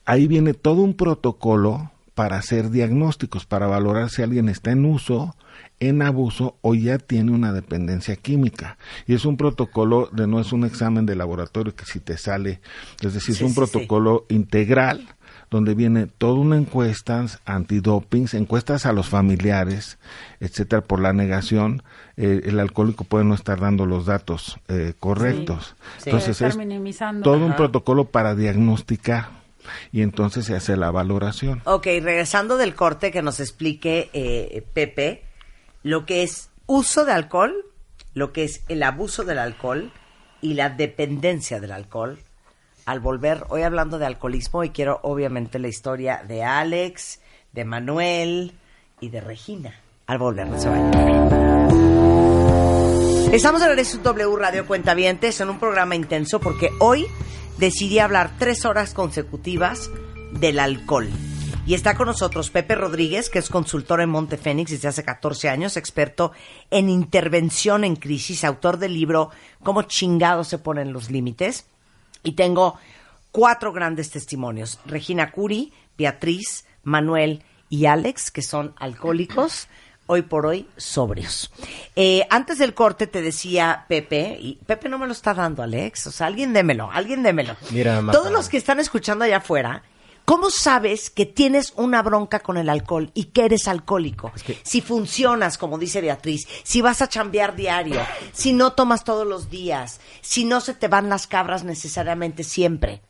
ahí 0.05 0.27
viene 0.27 0.53
todo 0.53 0.81
un 0.81 0.95
protocolo 0.95 1.91
para 2.13 2.37
hacer 2.37 2.69
diagnósticos, 2.69 3.45
para 3.45 3.67
valorar 3.67 4.09
si 4.09 4.21
alguien 4.21 4.49
está 4.49 4.71
en 4.71 4.85
uso, 4.85 5.35
en 5.79 6.01
abuso 6.01 6.57
o 6.61 6.75
ya 6.75 6.97
tiene 6.97 7.31
una 7.31 7.53
dependencia 7.53 8.15
química. 8.15 8.77
Y 9.07 9.13
es 9.13 9.25
un 9.25 9.37
protocolo 9.37 10.09
de 10.11 10.27
no 10.27 10.39
es 10.39 10.51
un 10.51 10.65
examen 10.65 11.05
de 11.05 11.15
laboratorio 11.15 11.75
que 11.75 11.85
si 11.85 11.99
te 11.99 12.17
sale, 12.17 12.59
es 13.01 13.13
decir, 13.13 13.35
Sí, 13.35 13.41
es 13.41 13.41
un 13.41 13.49
sí, 13.49 13.55
protocolo 13.55 14.25
integral 14.29 15.15
donde 15.49 15.73
viene 15.73 16.05
toda 16.05 16.35
una 16.35 16.57
encuesta 16.57 17.25
antidopings, 17.45 18.33
encuestas 18.33 18.85
a 18.85 18.93
los 18.93 19.09
familiares, 19.09 19.97
etcétera, 20.39 20.81
por 20.81 20.99
la 20.99 21.13
negación, 21.13 21.83
eh, 22.17 22.41
el 22.45 22.59
alcohólico 22.59 23.03
puede 23.03 23.25
no 23.25 23.33
estar 23.33 23.59
dando 23.59 23.85
los 23.85 24.05
datos 24.05 24.59
eh, 24.67 24.93
correctos. 24.99 25.75
Sí. 25.97 26.09
Entonces 26.09 26.41
es 26.41 26.57
todo 27.23 27.45
un 27.45 27.55
protocolo 27.55 28.05
para 28.05 28.35
diagnosticar. 28.35 29.39
y 29.91 30.01
entonces 30.01 30.45
se 30.45 30.55
hace 30.55 30.77
la 30.77 30.89
valoración. 30.89 31.61
Ok, 31.65 31.85
regresando 31.85 32.57
del 32.57 32.73
corte, 32.75 33.11
que 33.11 33.21
nos 33.21 33.39
explique 33.39 34.09
eh, 34.13 34.63
Pepe 34.73 35.23
lo 35.83 36.05
que 36.05 36.23
es 36.23 36.49
uso 36.65 37.05
de 37.05 37.11
alcohol, 37.11 37.53
lo 38.13 38.33
que 38.33 38.43
es 38.43 38.63
el 38.67 38.83
abuso 38.83 39.23
del 39.23 39.39
alcohol 39.39 39.91
y 40.41 40.53
la 40.53 40.69
dependencia 40.69 41.59
del 41.59 41.71
alcohol. 41.71 42.19
Al 42.89 43.01
volver, 43.01 43.45
hoy 43.49 43.61
hablando 43.61 43.99
de 43.99 44.07
alcoholismo, 44.07 44.63
y 44.63 44.71
quiero 44.71 44.99
obviamente 45.03 45.59
la 45.59 45.67
historia 45.67 46.23
de 46.27 46.43
Alex, 46.43 47.19
de 47.51 47.63
Manuel 47.63 48.53
y 48.99 49.09
de 49.09 49.21
Regina. 49.21 49.79
Al 50.07 50.17
volver, 50.17 50.47
no 50.47 50.59
se 50.59 50.69
vayan. 50.69 50.89
Estamos 53.31 53.61
en 53.61 53.77
el 53.77 54.01
W 54.01 54.35
Radio 54.37 54.65
Cuentavientes 54.65 55.39
en 55.39 55.51
un 55.51 55.59
programa 55.59 55.93
intenso 55.95 56.39
porque 56.39 56.71
hoy 56.79 57.05
decidí 57.59 57.99
hablar 57.99 58.31
tres 58.39 58.65
horas 58.65 58.95
consecutivas 58.95 59.91
del 60.31 60.57
alcohol. 60.59 61.09
Y 61.67 61.75
está 61.75 61.93
con 61.95 62.07
nosotros 62.07 62.49
Pepe 62.49 62.73
Rodríguez, 62.73 63.29
que 63.29 63.37
es 63.37 63.49
consultor 63.49 64.01
en 64.01 64.09
Monte 64.09 64.35
Fénix 64.37 64.71
desde 64.71 64.87
hace 64.87 65.03
14 65.03 65.47
años, 65.47 65.77
experto 65.77 66.31
en 66.71 66.89
intervención 66.89 67.83
en 67.83 67.97
crisis, 67.97 68.43
autor 68.43 68.79
del 68.79 68.95
libro 68.95 69.29
Cómo 69.61 69.83
chingados 69.83 70.47
se 70.47 70.57
ponen 70.57 70.91
los 70.91 71.11
límites. 71.11 71.67
Y 72.23 72.33
tengo 72.33 72.77
cuatro 73.31 73.71
grandes 73.71 74.09
testimonios. 74.09 74.79
Regina 74.85 75.31
Curi, 75.31 75.73
Beatriz, 75.97 76.65
Manuel 76.83 77.43
y 77.69 77.85
Alex, 77.85 78.31
que 78.31 78.41
son 78.41 78.73
alcohólicos, 78.77 79.67
hoy 80.07 80.23
por 80.23 80.45
hoy 80.45 80.67
sobrios. 80.75 81.51
Eh, 81.95 82.25
antes 82.29 82.57
del 82.57 82.73
corte 82.73 83.05
te 83.05 83.21
decía 83.21 83.85
Pepe, 83.87 84.37
y 84.39 84.55
Pepe 84.65 84.89
no 84.89 84.97
me 84.97 85.05
lo 85.05 85.11
está 85.11 85.33
dando, 85.33 85.61
Alex, 85.61 86.07
o 86.07 86.11
sea, 86.11 86.27
alguien 86.27 86.51
démelo, 86.51 86.89
alguien 86.91 87.21
démelo. 87.21 87.55
Mira. 87.71 88.01
Todos 88.11 88.31
los 88.31 88.49
que 88.49 88.57
están 88.57 88.79
escuchando 88.79 89.25
allá 89.25 89.37
afuera, 89.37 89.83
¿cómo 90.29 90.51
sabes 90.51 91.09
que 91.09 91.25
tienes 91.25 91.73
una 91.75 92.03
bronca 92.03 92.39
con 92.41 92.57
el 92.57 92.69
alcohol 92.69 93.09
y 93.15 93.25
que 93.25 93.45
eres 93.45 93.67
alcohólico? 93.67 94.31
Si 94.61 94.79
funcionas, 94.81 95.57
como 95.57 95.79
dice 95.79 96.01
Beatriz, 96.01 96.47
si 96.63 96.81
vas 96.81 97.01
a 97.01 97.09
chambear 97.09 97.55
diario, 97.55 97.99
si 98.31 98.53
no 98.53 98.73
tomas 98.73 99.03
todos 99.03 99.25
los 99.25 99.49
días, 99.49 99.99
si 100.21 100.45
no 100.45 100.61
se 100.61 100.75
te 100.75 100.87
van 100.87 101.09
las 101.09 101.25
cabras 101.25 101.63
necesariamente 101.63 102.43
siempre. 102.43 103.01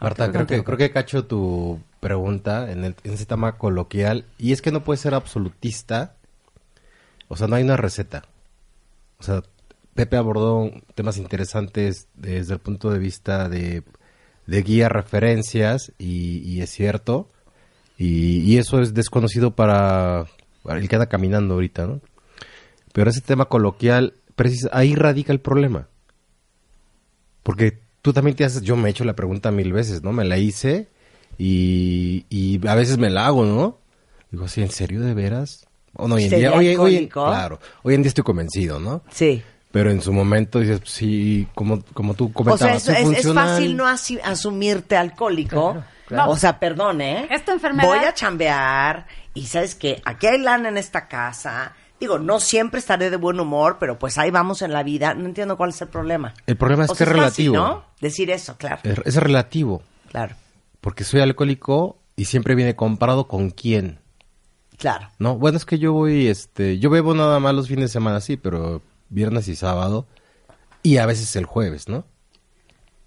Marta, 0.00 0.30
creo 0.30 0.46
que, 0.46 0.62
creo 0.62 0.78
que 0.78 0.92
cacho 0.92 1.24
tu 1.26 1.80
pregunta 1.98 2.70
en, 2.70 2.84
el- 2.84 2.96
en 3.02 3.12
ese 3.12 3.26
tema 3.26 3.58
coloquial. 3.58 4.24
Y 4.38 4.52
es 4.52 4.62
que 4.62 4.70
no 4.70 4.84
puedes 4.84 5.00
ser 5.00 5.14
absolutista. 5.14 6.14
O 7.28 7.36
sea, 7.36 7.48
no 7.48 7.56
hay 7.56 7.64
una 7.64 7.76
receta. 7.76 8.22
O 9.18 9.22
sea, 9.24 9.42
Pepe 9.94 10.16
abordó 10.16 10.70
temas 10.94 11.16
interesantes 11.18 12.06
desde 12.14 12.54
el 12.54 12.60
punto 12.60 12.90
de 12.90 12.98
vista 13.00 13.48
de, 13.48 13.82
de 14.50 14.62
guía, 14.62 14.88
referencias, 14.88 15.92
y, 15.98 16.38
y 16.38 16.60
es 16.60 16.70
cierto. 16.70 17.28
Y, 17.96 18.38
y 18.40 18.58
eso 18.58 18.80
es 18.80 18.94
desconocido 18.94 19.54
para, 19.54 20.24
para 20.62 20.80
el 20.80 20.88
que 20.88 20.96
anda 20.96 21.08
caminando 21.08 21.54
ahorita, 21.54 21.86
¿no? 21.86 22.00
Pero 22.92 23.10
ese 23.10 23.20
tema 23.20 23.44
coloquial, 23.44 24.14
precis- 24.36 24.68
ahí 24.72 24.94
radica 24.94 25.32
el 25.32 25.40
problema. 25.40 25.86
Porque 27.42 27.78
tú 28.02 28.12
también 28.12 28.36
te 28.36 28.44
haces, 28.44 28.62
yo 28.62 28.76
me 28.76 28.88
he 28.88 28.90
hecho 28.90 29.04
la 29.04 29.14
pregunta 29.14 29.50
mil 29.50 29.72
veces, 29.72 30.02
¿no? 30.02 30.12
Me 30.12 30.24
la 30.24 30.38
hice 30.38 30.88
y, 31.38 32.24
y 32.28 32.66
a 32.66 32.74
veces 32.74 32.98
me 32.98 33.10
la 33.10 33.26
hago, 33.26 33.44
¿no? 33.44 33.78
Digo, 34.30 34.48
sí, 34.48 34.62
¿en 34.62 34.70
serio 34.70 35.00
de 35.00 35.14
veras? 35.14 35.66
O 35.94 36.06
no, 36.08 36.14
hoy 36.16 36.24
en 36.24 36.30
¿Sería 36.30 36.50
día, 36.50 36.58
hoy, 36.58 36.76
hoy 36.76 37.08
claro, 37.08 37.58
hoy 37.82 37.94
en 37.94 38.02
día 38.02 38.08
estoy 38.08 38.24
convencido, 38.24 38.78
¿no? 38.78 39.02
Sí. 39.10 39.42
Pero 39.72 39.90
en 39.90 40.00
su 40.02 40.12
momento 40.12 40.58
dices, 40.58 40.80
pues, 40.80 40.90
sí, 40.90 41.46
como, 41.54 41.82
como 41.94 42.14
tú 42.14 42.26
O 42.26 42.32
comentabas, 42.32 42.82
sea, 42.82 42.98
es, 42.98 43.06
soy 43.06 43.14
es- 43.14 43.24
es 43.26 43.32
fácil 43.32 43.76
no 43.76 43.86
asumirte 43.86 44.96
alcohólico. 44.96 45.82
claro. 46.06 46.30
O 46.32 46.36
sea, 46.36 46.58
perdón, 46.58 47.00
¿eh? 47.00 47.28
Esta 47.30 47.52
enfermedad- 47.52 47.88
Voy 47.88 47.98
a 48.04 48.12
chambear 48.12 49.06
y 49.32 49.46
sabes 49.46 49.74
que 49.76 50.02
aquí 50.04 50.26
hay 50.26 50.38
lana 50.38 50.68
en 50.68 50.76
esta 50.76 51.06
casa. 51.06 51.74
Digo, 52.00 52.18
no 52.18 52.40
siempre 52.40 52.80
estaré 52.80 53.10
de 53.10 53.16
buen 53.16 53.38
humor, 53.38 53.76
pero 53.78 53.98
pues 53.98 54.18
ahí 54.18 54.30
vamos 54.30 54.62
en 54.62 54.72
la 54.72 54.82
vida. 54.82 55.14
No 55.14 55.26
entiendo 55.26 55.56
cuál 55.56 55.70
es 55.70 55.80
el 55.82 55.88
problema. 55.88 56.34
El 56.46 56.56
problema 56.56 56.84
es 56.84 56.90
O 56.90 56.94
que 56.94 57.04
sea, 57.04 57.06
es 57.06 57.10
fácil, 57.20 57.52
relativo. 57.52 57.56
¿no? 57.56 57.84
Decir 58.00 58.30
eso, 58.30 58.56
claro. 58.56 58.80
Es, 58.82 58.98
es 59.04 59.16
relativo, 59.16 59.82
Claro, 60.10 60.34
porque 60.80 61.04
soy 61.04 61.20
alcohólico 61.20 61.98
y 62.16 62.24
siempre 62.24 62.54
viene 62.56 62.74
comparado 62.74 63.28
con 63.28 63.50
quién. 63.50 64.00
claro. 64.78 65.08
No, 65.18 65.36
bueno, 65.36 65.58
es 65.58 65.64
que 65.66 65.78
yo 65.78 65.92
voy, 65.92 66.26
este, 66.26 66.78
yo 66.80 66.90
bebo 66.90 67.14
nada 67.14 67.38
más 67.38 67.54
los 67.54 67.68
fines 67.68 67.84
de 67.84 67.88
semana, 67.92 68.20
sí, 68.20 68.36
pero 68.38 68.82
viernes 69.10 69.48
y 69.48 69.56
sábado 69.56 70.06
y 70.82 70.96
a 70.96 71.06
veces 71.06 71.36
el 71.36 71.44
jueves, 71.44 71.88
¿no? 71.88 72.04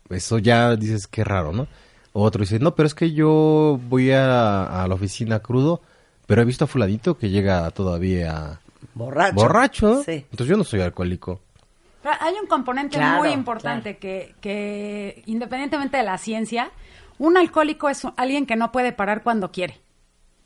Eso 0.09 0.37
ya 0.37 0.75
dices 0.75 1.07
que 1.07 1.23
raro, 1.23 1.51
¿no? 1.53 1.67
Otro 2.11 2.41
dice, 2.41 2.59
no, 2.59 2.75
pero 2.75 2.85
es 2.85 2.93
que 2.93 3.13
yo 3.13 3.79
voy 3.89 4.11
a, 4.11 4.83
a 4.83 4.87
la 4.87 4.93
oficina 4.93 5.39
crudo, 5.39 5.81
pero 6.27 6.41
he 6.41 6.45
visto 6.45 6.65
a 6.65 6.67
fulanito 6.67 7.17
que 7.17 7.29
llega 7.29 7.69
todavía 7.71 8.59
Borracho. 8.93 9.35
borracho, 9.35 10.03
Sí. 10.03 10.11
entonces 10.29 10.47
yo 10.47 10.57
no 10.57 10.63
soy 10.63 10.81
alcohólico. 10.81 11.41
Pero 12.03 12.15
Hay 12.19 12.35
un 12.39 12.47
componente 12.47 12.97
Claro, 12.97 13.19
muy 13.19 13.29
importante 13.29 13.97
que, 13.97 14.35
que, 14.41 15.23
independientemente 15.25 15.97
de 15.97 16.03
la 16.03 16.17
ciencia, 16.17 16.69
un 17.17 17.37
alcohólico 17.37 17.89
es 17.89 18.03
alguien 18.17 18.45
que 18.45 18.57
no 18.57 18.71
puede 18.71 18.91
parar 18.91 19.23
cuando 19.23 19.51
quiere, 19.51 19.79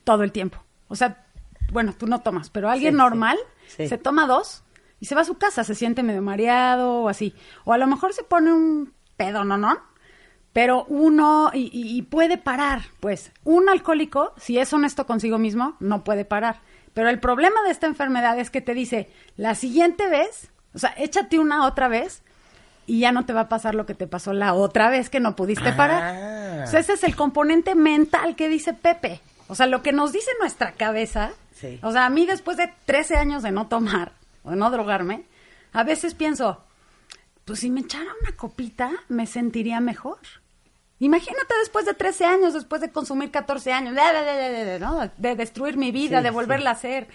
todo 0.03 0.23
el 0.23 0.31
tiempo. 0.31 0.59
O 0.87 0.95
sea, 0.95 1.25
bueno, 1.73 1.93
tú 1.97 2.05
no 2.07 2.21
tomas, 2.21 2.49
pero 2.49 2.69
alguien 2.69 2.93
Sí, 2.93 2.97
normal 2.97 3.37
sí. 3.67 3.75
Sí. 3.83 3.87
se 3.89 3.97
toma 3.97 4.27
dos 4.27 4.63
y 4.99 5.05
se 5.05 5.15
va 5.15 5.21
a 5.21 5.25
su 5.25 5.37
casa, 5.37 5.63
se 5.63 5.75
siente 5.75 6.03
medio 6.03 6.21
mareado 6.21 7.01
o 7.03 7.09
así. 7.09 7.33
O 7.65 7.73
a 7.73 7.77
lo 7.77 7.87
mejor 7.87 8.13
se 8.13 8.23
pone 8.23 8.51
un 8.53 8.93
pedo, 9.15 9.43
¿no? 9.43 9.57
¿no? 9.57 9.77
Pero 10.53 10.85
uno, 10.85 11.51
y, 11.53 11.69
y- 11.73 12.01
puede 12.01 12.37
parar, 12.37 12.81
pues. 12.99 13.31
Un 13.43 13.69
alcohólico, 13.69 14.33
si 14.37 14.57
es 14.57 14.73
honesto 14.73 15.05
consigo 15.05 15.37
mismo, 15.37 15.75
no 15.79 16.03
puede 16.03 16.25
parar. 16.25 16.61
Pero 16.95 17.09
el 17.09 17.19
problema 17.19 17.61
de 17.63 17.71
esta 17.71 17.85
enfermedad 17.85 18.39
es 18.39 18.49
que 18.49 18.61
te 18.61 18.73
dice, 18.73 19.07
la 19.35 19.53
siguiente 19.53 20.07
vez, 20.09 20.49
o 20.73 20.79
sea, 20.79 20.95
échate 20.97 21.37
una 21.37 21.65
otra 21.67 21.87
vez 21.87 22.23
y 22.87 22.99
ya 23.01 23.11
no 23.11 23.23
te 23.25 23.33
va 23.33 23.41
a 23.41 23.49
pasar 23.49 23.75
lo 23.75 23.85
que 23.85 23.93
te 23.93 24.07
pasó 24.07 24.33
la 24.33 24.53
otra 24.55 24.89
vez 24.89 25.09
que 25.11 25.19
no 25.19 25.35
pudiste 25.35 25.69
Ah. 25.69 25.77
parar. 25.77 26.63
O 26.63 26.67
sea, 26.67 26.79
ese 26.79 26.93
es 26.93 27.03
el 27.03 27.15
componente 27.15 27.75
mental 27.75 28.35
que 28.35 28.49
dice 28.49 28.73
Pepe. 28.73 29.21
O 29.49 29.53
sea, 29.53 29.67
lo 29.67 29.83
que 29.83 29.91
nos 29.91 30.11
dice 30.11 30.31
nuestra 30.39 30.71
cabeza. 30.71 31.31
Sí. 31.53 31.79
O 31.83 31.91
sea, 31.91 32.05
a 32.05 32.09
mí 32.09 32.25
después 32.25 32.57
de 32.57 32.73
13 32.85 33.15
años 33.17 33.43
de 33.43 33.51
no 33.51 33.67
tomar 33.67 34.11
o 34.47 34.55
no 34.55 34.71
drogarme, 34.71 35.25
a 35.73 35.83
veces 35.83 36.13
pienso, 36.15 36.63
pues 37.45 37.59
si 37.59 37.69
me 37.69 37.81
echara 37.81 38.09
una 38.21 38.35
copita, 38.35 38.91
me 39.09 39.27
sentiría 39.27 39.79
mejor. 39.79 40.19
Imagínate 40.99 41.53
después 41.59 41.85
de 41.85 41.93
13 41.93 42.25
años, 42.25 42.53
después 42.53 42.81
de 42.81 42.91
consumir 42.91 43.29
14 43.29 43.71
años, 43.71 43.93
de, 43.93 44.01
de- 44.01 44.25
de- 44.25 44.49
de- 44.49 44.65
de- 44.65 44.79
¿no? 44.79 45.11
de 45.15 45.35
destruir 45.35 45.77
mi 45.77 45.91
vida, 45.91 46.17
Sí, 46.19 46.23
de 46.23 46.31
volverla 46.31 46.71
a 46.71 46.73
hacer. 46.73 47.07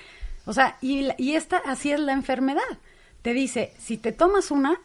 O 0.46 0.52
sea, 0.52 0.76
y, 0.80 1.02
la- 1.02 1.14
y 1.18 1.34
esta, 1.34 1.58
así 1.66 1.90
es 1.90 1.98
la 2.00 2.12
enfermedad. 2.12 2.62
Te 3.22 3.32
dice, 3.34 3.74
si 3.78 3.96
te 3.96 4.12
tomas 4.12 4.50
una, 4.52 4.80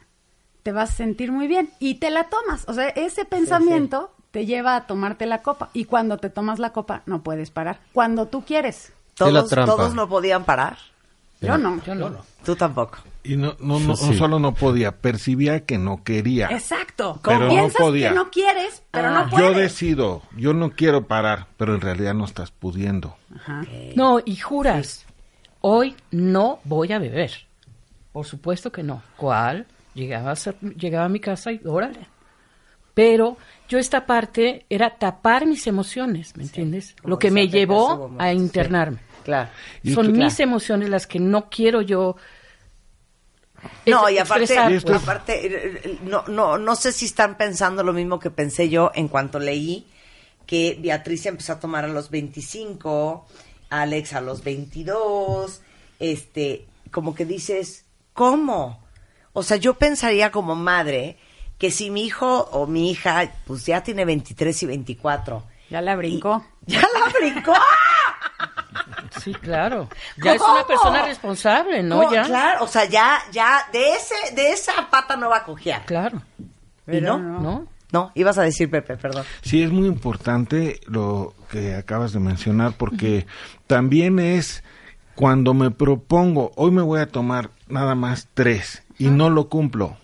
te 0.64 0.72
vas 0.72 0.92
a 0.92 0.96
sentir 0.96 1.32
muy 1.32 1.48
bien. 1.48 1.70
Y 1.80 1.96
te 1.96 2.10
la 2.10 2.26
tomas. 2.26 2.66
O 2.68 2.74
sea, 2.74 2.90
ese 2.90 3.24
pensamiento 3.26 4.14
te 4.32 4.46
lleva 4.46 4.76
a 4.76 4.88
tomarte 4.88 5.26
la 5.28 5.42
copa. 5.44 5.70
Y 5.74 5.86
cuando 5.86 6.18
te 6.18 6.30
tomas 6.30 6.58
la 6.60 6.72
copa, 6.74 7.04
no 7.06 7.22
puedes 7.24 7.52
parar. 7.52 7.80
Cuando 7.94 8.28
tú 8.28 8.44
quieres. 8.46 8.92
Todos, 9.16 9.50
todos 9.50 9.94
no 9.96 10.08
podían 10.10 10.44
parar. 10.44 10.78
Yo 11.42 11.58
no. 11.58 11.82
Yo 11.84 11.94
no. 11.96 12.12
Tú 12.44 12.56
tampoco. 12.56 12.98
Y 13.24 13.36
no, 13.36 13.56
no, 13.60 13.80
no, 13.80 13.96
Sí. 13.96 14.16
solo 14.18 14.40
no 14.40 14.54
podía, 14.54 14.94
percibía 14.98 15.66
que 15.66 15.78
no 15.78 16.04
quería. 16.04 16.48
Exacto. 16.48 17.20
Pero 17.24 17.52
no 17.52 17.68
podía. 17.70 18.10
que 18.10 18.16
no 18.16 18.30
quieres, 18.32 18.82
pero 18.92 19.10
Ah. 19.10 19.24
no 19.26 19.30
puedes. 19.30 19.46
Yo 19.46 19.54
decido, 19.60 20.22
yo 20.38 20.54
no 20.54 20.72
quiero 20.72 21.08
parar, 21.08 21.48
pero 21.58 21.76
en 21.76 21.82
realidad 21.82 22.14
no 22.14 22.26
estás 22.26 22.52
pudiendo. 22.52 23.18
Ajá. 23.36 23.64
No, 23.96 24.20
y 24.24 24.38
juras, 24.38 25.06
hoy 25.62 25.96
no 26.12 26.60
voy 26.64 26.94
a 26.94 27.00
beber. 27.00 27.32
Por 28.14 28.26
supuesto 28.26 28.72
que 28.72 28.82
no. 28.84 29.02
¿Cuál? 29.18 29.68
Llegaba 29.94 30.32
a, 30.32 30.36
ser- 30.36 30.60
llegaba 30.62 31.06
a 31.06 31.10
mi 31.10 31.20
casa 31.20 31.52
y 31.52 31.60
órale. 31.66 32.08
Pero 32.94 33.38
yo 33.70 33.78
esta 33.78 34.06
parte 34.08 34.66
era 34.70 34.98
tapar 34.98 35.46
mis 35.46 35.68
emociones, 35.68 36.36
¿me 36.36 36.44
entiendes? 36.44 36.96
Como 37.02 37.12
Lo 37.12 37.20
que 37.20 37.30
me 37.30 37.48
llevó 37.48 38.12
a 38.18 38.32
sí. 38.32 38.38
internarme. 38.38 38.98
Claro. 39.28 39.50
Y 39.84 39.94
Son 39.94 40.14
mis 40.14 40.40
emociones 40.40 40.88
las 40.90 41.06
que 41.06 41.20
no 41.20 41.50
quiero 41.50 41.82
yo 41.82 42.16
No, 43.86 44.10
y 44.10 44.18
aparte, 44.20 44.54
expresar, 44.54 44.96
aparte 44.96 45.48
eh, 45.48 45.82
eh, 45.84 46.00
no, 46.04 46.24
no, 46.30 46.58
no 46.58 46.76
sé 46.78 46.94
si 46.94 47.08
están 47.08 47.36
pensando 47.36 47.84
lo 47.84 47.92
mismo 47.92 48.20
que 48.20 48.30
pensé 48.32 48.70
yo 48.70 48.90
en 48.96 49.10
cuanto 49.10 49.38
leí 49.38 49.86
que 50.46 50.78
Beatriz 50.80 51.26
empezó 51.26 51.52
a 51.52 51.60
tomar 51.60 51.84
a 51.84 51.90
los 51.90 52.10
25, 52.10 53.28
Alex 53.70 54.14
a 54.14 54.22
los 54.22 54.46
22, 54.46 55.62
este, 56.00 56.66
como 56.90 57.14
que 57.14 57.26
dices, 57.26 57.84
¿cómo? 58.14 58.82
O 59.34 59.44
sea, 59.44 59.58
yo 59.58 59.74
pensaría 59.74 60.32
como 60.32 60.56
madre 60.56 61.18
que 61.58 61.70
si 61.70 61.90
mi 61.90 62.06
hijo 62.06 62.48
o 62.54 62.66
mi 62.66 62.92
hija, 62.92 63.30
pues 63.46 63.66
ya 63.66 63.84
tiene 63.84 64.06
23 64.06 64.64
y 64.64 64.66
24, 64.68 65.44
Ya 65.70 65.82
la 65.82 65.98
brincó. 65.98 66.46
ya 66.66 66.80
la 66.82 67.12
brincó. 67.20 67.54
Sí, 69.28 69.34
claro. 69.34 69.90
Ya 70.24 70.36
es 70.36 70.42
una 70.42 70.66
persona 70.66 71.06
responsable, 71.06 71.84
¿no? 71.84 72.00
¿Cómo? 72.00 72.14
Ya. 72.14 72.24
Claro, 72.24 72.64
o 72.64 72.68
sea, 72.68 72.86
ya, 72.86 73.20
ya, 73.32 73.68
de 73.74 73.94
ese, 73.94 74.36
de 74.36 74.52
esa 74.52 74.90
pata 74.90 75.18
no 75.18 75.30
va 75.30 75.38
a 75.38 75.44
cojear. 75.44 75.86
Claro. 75.86 76.22
¿Y 76.88 77.02
no? 77.02 77.18
¿No? 77.18 77.68
No, 77.92 78.12
ibas 78.16 78.38
a 78.38 78.44
decir, 78.44 78.70
Pepe, 78.70 78.96
perdón. 78.96 79.26
Sí, 79.42 79.62
es 79.62 79.72
muy 79.72 79.88
importante 79.88 80.80
lo 80.86 81.34
que 81.50 81.76
acabas 81.76 82.14
de 82.14 82.20
mencionar 82.20 82.74
porque 82.78 83.26
también 83.66 84.20
es 84.20 84.64
cuando 85.16 85.54
me 85.54 85.72
propongo, 85.72 86.52
hoy 86.56 86.72
me 86.72 86.82
voy 86.82 87.00
a 87.02 87.08
tomar 87.08 87.50
nada 87.68 87.96
más 87.96 88.30
tres 88.34 88.84
y 88.98 89.08
no 89.08 89.30
lo 89.30 89.50
cumplo. 89.50 89.98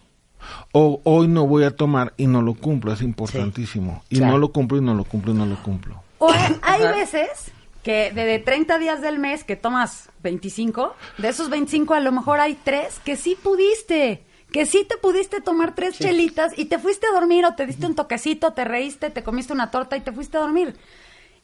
O 0.73 0.99
hoy 1.05 1.29
no 1.29 1.47
voy 1.47 1.63
a 1.63 1.75
tomar 1.75 2.13
y 2.17 2.27
no 2.27 2.41
lo 2.41 2.55
cumplo, 2.55 2.91
es 2.91 3.01
importantísimo. 3.01 4.03
y 4.09 4.17
claro. 4.17 4.33
no 4.33 4.37
lo 4.39 4.51
cumplo 4.51 4.77
y 4.77 4.81
no 4.81 4.93
lo 4.93 5.05
cumplo 5.05 5.31
y 5.31 5.35
no 5.35 5.45
lo 5.45 5.61
cumplo. 5.63 6.03
O 6.19 6.29
hay, 6.29 6.57
hay 6.61 6.81
veces 6.87 7.53
que 7.83 8.11
de, 8.11 8.25
de 8.25 8.39
30 8.39 8.79
días 8.79 9.01
del 9.01 9.19
mes 9.19 9.43
que 9.43 9.55
tomas 9.55 10.09
25, 10.23 10.95
de 11.17 11.27
esos 11.27 11.49
25 11.49 11.93
a 11.93 11.99
lo 11.99 12.11
mejor 12.11 12.39
hay 12.39 12.55
tres 12.55 12.99
que 13.03 13.17
sí 13.17 13.35
pudiste, 13.35 14.23
que 14.51 14.65
sí 14.65 14.85
te 14.87 14.97
pudiste 14.97 15.41
tomar 15.41 15.75
tres 15.75 15.99
chelitas 15.99 16.57
y 16.57 16.65
te 16.65 16.79
fuiste 16.79 17.07
a 17.07 17.11
dormir 17.11 17.45
o 17.45 17.55
te 17.55 17.65
diste 17.65 17.85
un 17.85 17.95
toquecito, 17.95 18.53
te 18.53 18.63
reíste, 18.63 19.09
te 19.09 19.23
comiste 19.23 19.51
una 19.51 19.69
torta 19.71 19.97
y 19.97 20.01
te 20.01 20.11
fuiste 20.11 20.37
a 20.37 20.41
dormir. 20.41 20.75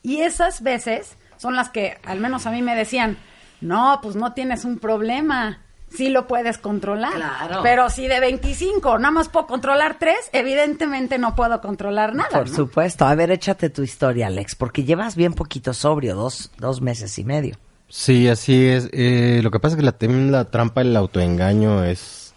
Y 0.02 0.21
esas 0.21 0.63
veces 0.63 1.17
son 1.38 1.56
las 1.56 1.69
que 1.69 1.97
al 2.04 2.19
menos 2.19 2.45
a 2.45 2.52
mí 2.52 2.62
me 2.62 2.75
decían, 2.75 3.17
no, 3.62 3.99
pues 4.02 4.15
no 4.15 4.34
tienes 4.34 4.63
un 4.63 4.80
problema. 4.80 5.62
Sí 5.95 6.10
lo 6.10 6.28
puedes 6.28 6.58
controlar. 6.58 7.13
Claro. 7.13 7.62
Pero 7.63 7.89
si 7.89 8.08
de 8.08 8.19
25 8.19 8.97
nada 8.99 9.12
más 9.12 9.30
puedo 9.30 9.47
controlar 9.47 9.97
tres, 9.99 10.17
evidentemente 10.34 11.17
no 11.17 11.36
puedo 11.36 11.60
controlar 11.62 12.13
nada. 12.15 12.30
Por 12.30 12.49
¿no? 12.49 12.56
supuesto. 12.56 13.06
A 13.06 13.15
ver, 13.15 13.32
échate 13.32 13.69
tu 13.69 13.82
historia, 13.84 14.28
Alex, 14.28 14.56
porque 14.56 14.84
llevas 14.84 15.15
bien 15.15 15.34
poquito 15.34 15.73
sobrio, 15.73 16.15
dos, 16.15 16.52
dos 16.58 16.82
meses 16.82 17.17
y 17.19 17.23
medio. 17.23 17.56
Sí, 17.88 18.28
así 18.28 18.67
es. 18.67 18.88
Eh, 18.93 19.39
lo 19.43 19.49
que 19.52 19.60
pasa 19.60 19.75
es 19.75 19.80
que 19.82 19.86
la, 19.86 19.95
la 20.32 20.45
trampa 20.52 20.82
del 20.84 20.95
autoengaño 20.95 21.84
es 21.84 22.34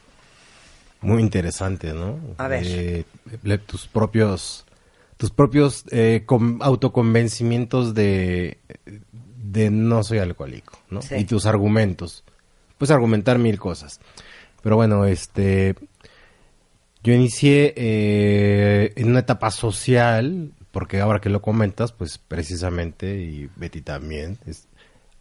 muy 1.02 1.20
interesante, 1.20 1.92
¿no? 1.92 2.18
A 2.38 2.48
ver. 2.48 2.62
Eh, 2.66 3.04
le- 3.42 3.58
tus 3.58 3.86
propios, 3.86 4.64
tus 5.18 5.30
propios 5.30 5.84
eh, 5.90 6.22
com- 6.24 6.58
autoconvencimientos 6.62 7.92
de, 7.94 8.58
de 9.36 9.70
no 9.70 10.02
soy 10.04 10.18
alcohólico, 10.18 10.78
¿no? 10.90 11.02
Sí. 11.02 11.16
Y 11.16 11.24
tus 11.24 11.44
argumentos. 11.46 12.24
Puedes 12.82 12.90
argumentar 12.96 13.38
mil 13.38 13.60
cosas. 13.60 14.00
Pero 14.60 14.74
bueno, 14.74 15.04
este, 15.04 15.76
yo 17.04 17.12
inicié 17.14 17.72
eh, 17.76 18.92
en 18.96 19.08
una 19.10 19.20
etapa 19.20 19.52
social, 19.52 20.50
porque 20.72 21.00
ahora 21.00 21.20
que 21.20 21.28
lo 21.30 21.40
comentas, 21.40 21.92
pues 21.92 22.18
precisamente, 22.18 23.18
y 23.22 23.48
Betty 23.54 23.82
también, 23.82 24.36
es- 24.48 24.66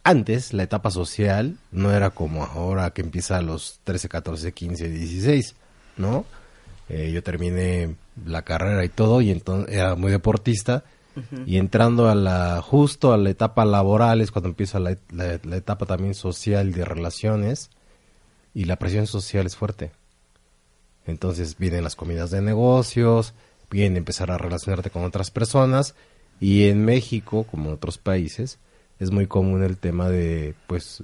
antes 0.02 0.52
la 0.52 0.64
etapa 0.64 0.90
social 0.90 1.56
no 1.70 1.92
era 1.92 2.10
como 2.10 2.42
ahora 2.42 2.90
que 2.90 3.02
empieza 3.02 3.36
a 3.36 3.42
los 3.42 3.78
13, 3.84 4.08
14, 4.08 4.50
15, 4.50 4.88
16, 4.88 5.54
¿no? 5.98 6.24
Eh, 6.88 7.12
yo 7.14 7.22
terminé 7.22 7.94
la 8.26 8.42
carrera 8.42 8.84
y 8.84 8.88
todo, 8.88 9.20
y 9.20 9.30
entonces 9.30 9.72
era 9.72 9.94
muy 9.94 10.10
deportista, 10.10 10.82
y 11.46 11.56
entrando 11.58 12.08
a 12.08 12.14
la, 12.14 12.62
justo 12.62 13.12
a 13.12 13.16
la 13.18 13.30
etapa 13.30 13.64
laboral 13.64 14.20
es 14.20 14.30
cuando 14.30 14.48
empieza 14.48 14.78
la, 14.80 14.96
la- 15.10 15.38
la 15.42 15.56
etapa 15.56 15.86
también 15.86 16.14
social 16.14 16.72
de 16.72 16.84
relaciones, 16.84 17.70
y 18.54 18.64
la 18.64 18.76
presión 18.76 19.06
social 19.06 19.46
es 19.46 19.56
fuerte. 19.56 19.92
Entonces 21.06 21.56
vienen 21.58 21.84
las 21.84 21.96
comidas 21.96 22.30
de 22.30 22.40
negocios, 22.42 23.34
viene 23.70 23.98
empezar 23.98 24.30
a 24.30 24.38
relacionarte 24.38 24.90
con 24.90 25.04
otras 25.04 25.30
personas 25.30 25.94
y 26.40 26.64
en 26.68 26.84
México, 26.84 27.44
como 27.50 27.68
en 27.68 27.74
otros 27.74 27.98
países, 27.98 28.58
es 29.00 29.10
muy 29.10 29.26
común 29.26 29.62
el 29.62 29.78
tema 29.78 30.08
de 30.10 30.54
pues 30.66 31.02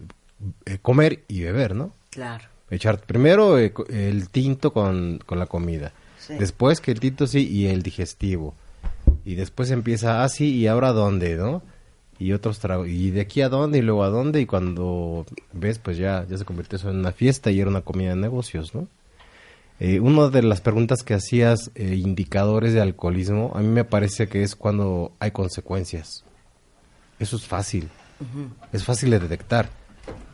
eh, 0.67 0.79
comer 0.81 1.25
y 1.29 1.41
beber, 1.43 1.75
¿no? 1.75 1.93
Claro. 2.11 2.45
Echar 2.71 3.01
primero 3.01 3.59
eh, 3.59 3.73
el 3.89 4.29
tinto 4.29 4.73
con, 4.73 5.19
con 5.27 5.39
la 5.39 5.47
comida, 5.47 5.93
Sí. 6.19 6.35
después 6.35 6.81
que 6.81 6.91
el 6.91 7.01
tinto 7.01 7.27
sí 7.27 7.49
y 7.49 7.67
el 7.69 7.83
digestivo 7.83 8.55
y 9.31 9.35
después 9.35 9.71
empieza 9.71 10.23
así 10.25 10.55
y 10.55 10.67
ahora 10.67 10.93
dónde, 10.93 11.37
¿no? 11.37 11.63
Y 12.19 12.33
otros 12.33 12.59
tragos 12.59 12.89
y 12.89 13.11
de 13.11 13.21
aquí 13.21 13.43
a 13.43 13.49
dónde 13.49 13.79
y 13.79 13.83
luego 13.83 14.03
a 14.05 14.09
dónde 14.09 14.41
y 14.41 14.47
cuando 14.47 15.25
ves 15.53 15.79
pues 15.79 15.97
ya 15.99 16.25
ya 16.29 16.37
se 16.39 16.45
convirtió 16.45 16.77
eso 16.77 16.91
en 16.91 16.97
una 16.99 17.13
fiesta 17.13 17.51
y 17.51 17.61
era 17.61 17.71
una 17.71 17.83
comida 17.83 18.11
de 18.11 18.17
negocios, 18.17 18.75
¿no? 18.75 18.89
Eh, 19.81 20.01
una 20.01 20.29
de 20.29 20.43
las 20.43 20.61
preguntas 20.61 21.05
que 21.05 21.15
hacías, 21.15 21.71
eh, 21.77 21.95
indicadores 21.95 22.73
de 22.73 22.81
alcoholismo, 22.81 23.53
a 23.55 23.61
mí 23.61 23.69
me 23.69 23.85
parece 23.85 24.27
que 24.29 24.43
es 24.43 24.57
cuando 24.57 25.13
hay 25.21 25.31
consecuencias. 25.31 26.25
Eso 27.21 27.37
es 27.37 27.47
fácil. 27.47 27.89
Es 28.73 28.83
fácil 28.85 29.11
de 29.11 29.21
detectar. 29.21 29.69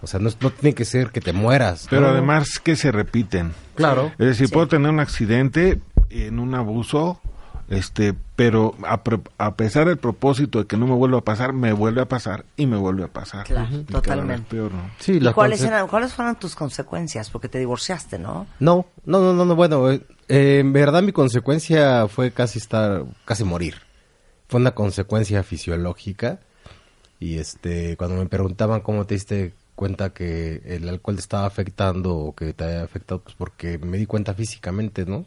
O 0.00 0.07
sea, 0.07 0.18
no, 0.20 0.28
es- 0.30 0.38
no 0.40 0.50
tiene 0.50 0.74
que 0.74 0.87
ser 0.87 1.11
que 1.11 1.20
te 1.20 1.35
mueras. 1.35 1.87
Pero 1.90 2.02
¿no? 2.02 2.09
además 2.09 2.59
que 2.59 2.76
se 2.76 2.90
repiten. 2.92 3.52
Claro. 3.74 4.12
Es 4.18 4.26
decir, 4.26 4.48
puedo 4.50 4.66
tener 4.68 4.90
un 4.90 5.00
accidente 5.00 5.78
en 6.09 6.38
un 6.38 6.54
abuso, 6.54 7.20
este, 7.68 8.14
pero 8.37 8.74
a, 8.85 9.00
a 9.38 9.55
pesar 9.57 9.87
del 9.87 9.96
propósito 9.98 10.59
de 10.59 10.66
que 10.66 10.77
no 10.77 10.87
me 10.87 10.94
vuelva 10.94 11.18
a 11.18 11.24
pasar, 11.24 11.53
me 11.53 11.72
vuelve 11.72 12.03
a 12.03 12.09
pasar 12.09 12.44
y 12.57 12.66
me 12.66 12.77
vuelve 12.77 13.05
a 13.05 13.09
pasar. 13.09 13.44
Claro, 13.46 13.66
Y 13.66 13.70
cada 13.70 13.79
vez 13.79 13.87
totalmente. 14.03 14.50
peor, 14.50 14.72
¿no? 14.72 14.90
Sí, 14.98 15.12
¿Y 15.12 15.20
la 15.20 15.33
cuáles, 15.33 15.62
eran, 15.62 15.87
cuáles 15.88 16.12
fueron 16.12 16.37
tus 16.37 16.55
consecuencias? 16.55 17.31
Porque 17.31 17.48
te 17.48 17.59
divorciaste, 17.59 18.18
¿no? 18.18 18.46
No, 18.61 18.87
no, 19.05 19.20
no, 19.20 19.33
no, 19.33 19.44
no, 19.44 19.55
bueno, 19.57 19.90
eh, 19.90 20.03
eh, 20.29 20.59
en 20.61 20.72
verdad 20.72 21.03
mi 21.03 21.12
consecuencia 21.12 22.07
fue 22.09 22.31
casi 22.33 22.59
estar, 22.59 23.05
casi 23.24 23.44
morir. 23.44 23.77
Fue 24.48 24.61
una 24.61 24.72
consecuencia 24.74 25.42
fisiológica 25.42 26.40
y 27.18 27.38
este, 27.38 27.96
cuando 27.96 28.16
me 28.16 28.27
preguntaban 28.27 28.81
cómo 28.81 29.07
te 29.07 29.14
diste 29.14 29.55
cuenta 29.74 30.11
que 30.11 30.62
el 30.66 30.88
alcohol 30.88 31.16
te 31.16 31.20
estaba 31.22 31.46
afectando 31.46 32.14
o 32.14 32.35
que 32.35 32.53
te 32.53 32.64
había 32.64 32.83
afectado, 32.85 33.22
pues 33.22 33.35
porque 33.37 33.79
me 33.79 33.96
di 33.98 34.07
cuenta 34.07 34.35
físicamente, 34.35 35.05
¿no? 35.07 35.24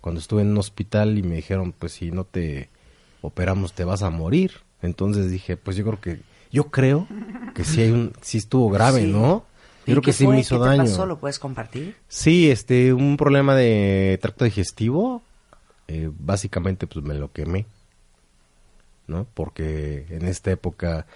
Cuando 0.00 0.20
estuve 0.20 0.42
en 0.42 0.48
un 0.50 0.58
hospital 0.58 1.18
y 1.18 1.22
me 1.22 1.36
dijeron, 1.36 1.72
pues 1.72 1.92
si 1.92 2.10
no 2.10 2.24
te 2.24 2.68
operamos 3.22 3.72
te 3.72 3.84
vas 3.84 4.02
a 4.02 4.10
morir. 4.10 4.52
Entonces 4.82 5.30
dije, 5.30 5.56
pues 5.56 5.76
yo 5.76 5.84
creo 5.84 6.00
que, 6.00 6.20
yo 6.50 6.70
creo 6.70 7.06
que 7.54 7.64
sí 7.64 7.82
hay 7.82 7.90
un, 7.90 8.12
sí 8.22 8.38
estuvo 8.38 8.70
grave, 8.70 9.02
Sí. 9.02 9.06
¿no? 9.12 9.44
¿Y 9.86 9.90
Yo 9.90 9.94
creo 9.96 10.02
que 10.02 10.12
sí 10.12 10.24
fue? 10.24 10.34
me 10.34 10.40
hizo 10.40 10.56
¿Qué 10.56 10.62
te 10.62 10.68
daño. 10.76 10.82
pasó? 10.84 11.06
¿Lo 11.06 11.18
puedes 11.18 11.38
compartir? 11.38 11.94
Sí, 12.08 12.50
este, 12.50 12.92
un 12.92 13.16
problema 13.16 13.54
de 13.56 14.18
tracto 14.22 14.44
digestivo. 14.44 15.22
eh, 15.88 16.08
básicamente, 16.18 16.86
pues 16.86 17.04
me 17.04 17.14
lo 17.14 17.32
quemé. 17.32 17.66
¿No? 19.06 19.26
Porque 19.34 20.06
en 20.10 20.24
esta 20.26 20.50
época. 20.52 21.06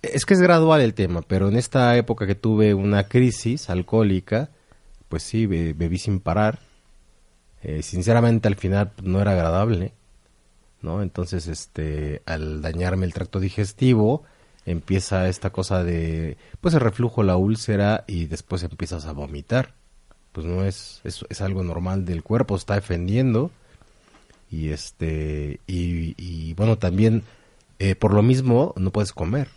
Es 0.00 0.24
que 0.24 0.32
es 0.32 0.40
gradual 0.40 0.80
el 0.80 0.94
tema, 0.94 1.20
pero 1.20 1.48
en 1.48 1.56
esta 1.56 1.94
época 1.98 2.26
que 2.26 2.34
tuve 2.34 2.72
una 2.72 3.06
crisis 3.06 3.68
alcohólica, 3.68 4.48
pues 5.10 5.22
sí, 5.24 5.44
be- 5.44 5.74
bebí 5.74 5.98
sin 5.98 6.20
parar. 6.20 6.60
Eh, 7.64 7.82
sinceramente, 7.82 8.46
al 8.46 8.56
final 8.56 8.92
pues, 8.92 9.06
no 9.06 9.20
era 9.20 9.32
agradable. 9.32 9.92
¿No? 10.82 11.02
Entonces, 11.02 11.48
este, 11.48 12.22
al 12.26 12.60
dañarme 12.60 13.06
el 13.06 13.14
tracto 13.14 13.40
digestivo, 13.40 14.22
empieza 14.66 15.28
esta 15.28 15.50
cosa 15.50 15.82
de, 15.82 16.36
pues 16.60 16.74
el 16.74 16.80
reflujo, 16.80 17.22
la 17.22 17.36
úlcera 17.36 18.04
y 18.06 18.26
después 18.26 18.62
empiezas 18.62 19.06
a 19.06 19.12
vomitar 19.12 19.74
pues 20.34 20.48
no 20.48 20.64
es, 20.64 21.00
es, 21.04 21.24
es 21.28 21.40
algo 21.40 21.62
normal 21.62 22.04
del 22.04 22.24
cuerpo, 22.24 22.56
está 22.56 22.74
defendiendo 22.74 23.52
y 24.50 24.70
este 24.70 25.60
y, 25.68 26.52
bueno 26.54 26.76
también 26.76 27.22
eh, 27.78 27.94
por 27.94 28.12
lo 28.12 28.20
mismo 28.20 28.74
no 28.76 28.90
puedes 28.90 29.12
comer, 29.12 29.48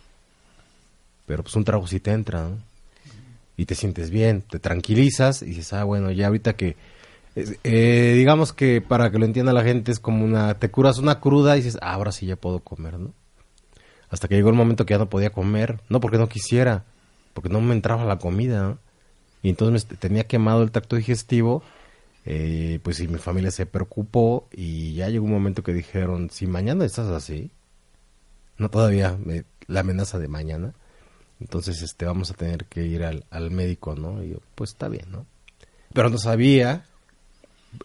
pero 1.26 1.42
pues 1.42 1.56
un 1.56 1.64
trago 1.64 1.86
sí 1.88 1.98
te 1.98 2.12
entra 2.12 2.44
¿no? 2.44 2.58
y 3.56 3.66
te 3.66 3.74
sientes 3.74 4.10
bien, 4.10 4.42
te 4.42 4.60
tranquilizas 4.60 5.42
y 5.42 5.46
dices 5.46 5.72
ah 5.72 5.82
bueno 5.82 6.12
ya 6.12 6.28
ahorita 6.28 6.54
que 6.54 6.76
eh, 7.64 8.14
digamos 8.16 8.52
que 8.52 8.80
para 8.80 9.10
que 9.10 9.18
lo 9.18 9.24
entienda 9.24 9.52
la 9.52 9.62
gente 9.64 9.92
es 9.92 10.00
como 10.00 10.24
una 10.24 10.54
te 10.54 10.70
curas 10.70 10.98
una 10.98 11.20
cruda 11.20 11.56
y 11.56 11.60
dices 11.62 11.78
ah, 11.82 11.92
ahora 11.94 12.12
sí 12.12 12.26
ya 12.26 12.36
puedo 12.36 12.60
comer, 12.60 12.98
¿no? 12.98 13.12
Hasta 14.10 14.26
que 14.28 14.36
llegó 14.36 14.48
el 14.48 14.54
momento 14.56 14.86
que 14.86 14.94
ya 14.94 14.98
no 14.98 15.10
podía 15.10 15.30
comer, 15.30 15.80
no 15.88 16.00
porque 16.00 16.16
no 16.18 16.28
quisiera, 16.28 16.84
porque 17.34 17.50
no 17.50 17.60
me 17.60 17.74
entraba 17.74 18.04
la 18.04 18.18
comida. 18.18 18.78
Y 19.42 19.50
entonces 19.50 19.86
me 19.90 19.96
tenía 19.98 20.24
quemado 20.26 20.62
el 20.62 20.70
tracto 20.70 20.96
digestivo, 20.96 21.62
eh, 22.24 22.80
pues 22.82 23.00
y 23.00 23.08
mi 23.08 23.18
familia 23.18 23.50
se 23.50 23.66
preocupó 23.66 24.48
y 24.50 24.94
ya 24.94 25.08
llegó 25.10 25.26
un 25.26 25.32
momento 25.32 25.62
que 25.62 25.72
dijeron, 25.74 26.30
si 26.30 26.46
mañana 26.46 26.84
estás 26.86 27.08
así, 27.08 27.50
no 28.56 28.70
todavía 28.70 29.16
me- 29.22 29.44
la 29.66 29.80
amenaza 29.80 30.18
de 30.18 30.28
mañana, 30.28 30.72
entonces 31.40 31.82
este 31.82 32.06
vamos 32.06 32.30
a 32.30 32.34
tener 32.34 32.64
que 32.64 32.84
ir 32.86 33.04
al, 33.04 33.24
al 33.30 33.50
médico, 33.50 33.94
¿no? 33.94 34.22
Y 34.24 34.30
yo, 34.30 34.38
pues 34.54 34.70
está 34.70 34.88
bien, 34.88 35.06
¿no? 35.12 35.26
Pero 35.92 36.10
no 36.10 36.18
sabía 36.18 36.84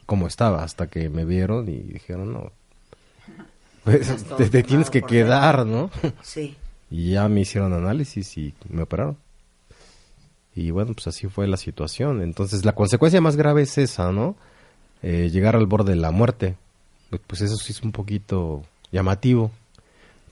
cómo 0.05 0.27
estaba 0.27 0.63
hasta 0.63 0.87
que 0.87 1.09
me 1.09 1.25
vieron 1.25 1.69
y 1.69 1.77
dijeron, 1.77 2.33
no, 2.33 2.51
pues 3.83 4.25
te, 4.37 4.49
te 4.49 4.63
tienes 4.63 4.89
que 4.89 5.01
quedar, 5.01 5.65
¿no? 5.65 5.89
Sí. 6.21 6.55
Y 6.91 7.13
ya 7.13 7.27
me 7.27 7.41
hicieron 7.41 7.73
análisis 7.73 8.37
y 8.37 8.53
me 8.69 8.83
operaron. 8.83 9.17
Y 10.55 10.69
bueno, 10.69 10.93
pues 10.93 11.07
así 11.07 11.27
fue 11.27 11.47
la 11.47 11.57
situación. 11.57 12.21
Entonces, 12.21 12.65
la 12.65 12.75
consecuencia 12.75 13.19
más 13.19 13.35
grave 13.35 13.63
es 13.63 13.79
esa, 13.79 14.11
¿no? 14.11 14.35
Eh, 15.01 15.29
llegar 15.31 15.55
al 15.55 15.65
borde 15.65 15.93
de 15.93 15.99
la 15.99 16.11
muerte. 16.11 16.55
Pues, 17.09 17.21
pues 17.25 17.41
eso 17.41 17.55
sí 17.55 17.71
es 17.71 17.81
un 17.81 17.91
poquito 17.91 18.63
llamativo. 18.91 19.51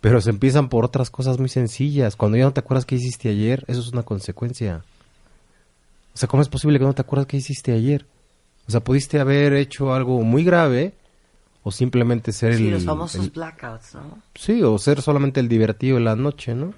Pero 0.02 0.22
se 0.22 0.30
empiezan 0.30 0.70
por 0.70 0.86
otras 0.86 1.10
cosas 1.10 1.40
muy 1.40 1.50
sencillas. 1.50 2.16
Cuando 2.16 2.38
ya 2.38 2.44
no 2.44 2.54
te 2.54 2.60
acuerdas 2.60 2.86
qué 2.86 2.96
hiciste 2.96 3.30
ayer, 3.30 3.66
eso 3.68 3.80
es 3.80 3.92
una 3.92 4.04
consecuencia. 4.04 4.84
O 6.14 6.18
sea, 6.18 6.28
¿cómo 6.28 6.44
es 6.44 6.50
posible 6.50 6.78
que 6.78 6.86
no 6.86 6.94
te 6.94 7.02
acuerdas 7.02 7.28
qué 7.28 7.38
hiciste 7.38 7.72
ayer? 7.72 8.06
O 8.72 8.80
sea, 8.80 8.80
pudiste 8.82 9.20
haber 9.20 9.52
hecho 9.54 9.94
algo 9.94 10.22
muy 10.22 10.46
grave 10.46 10.94
o 11.64 11.72
simplemente 11.72 12.32
ser 12.32 12.56
Sí, 12.56 12.68
el, 12.68 12.72
los 12.76 12.86
famosos 12.86 13.26
el- 13.26 13.32
blackouts, 13.32 13.96
¿no? 13.96 14.20
sí, 14.34 14.64
o 14.64 14.78
ser 14.78 15.02
solamente 15.02 15.42
el 15.42 15.50
divertido 15.50 15.98
de 15.98 16.04
la 16.04 16.16
noche, 16.16 16.56
¿no? 16.56 16.74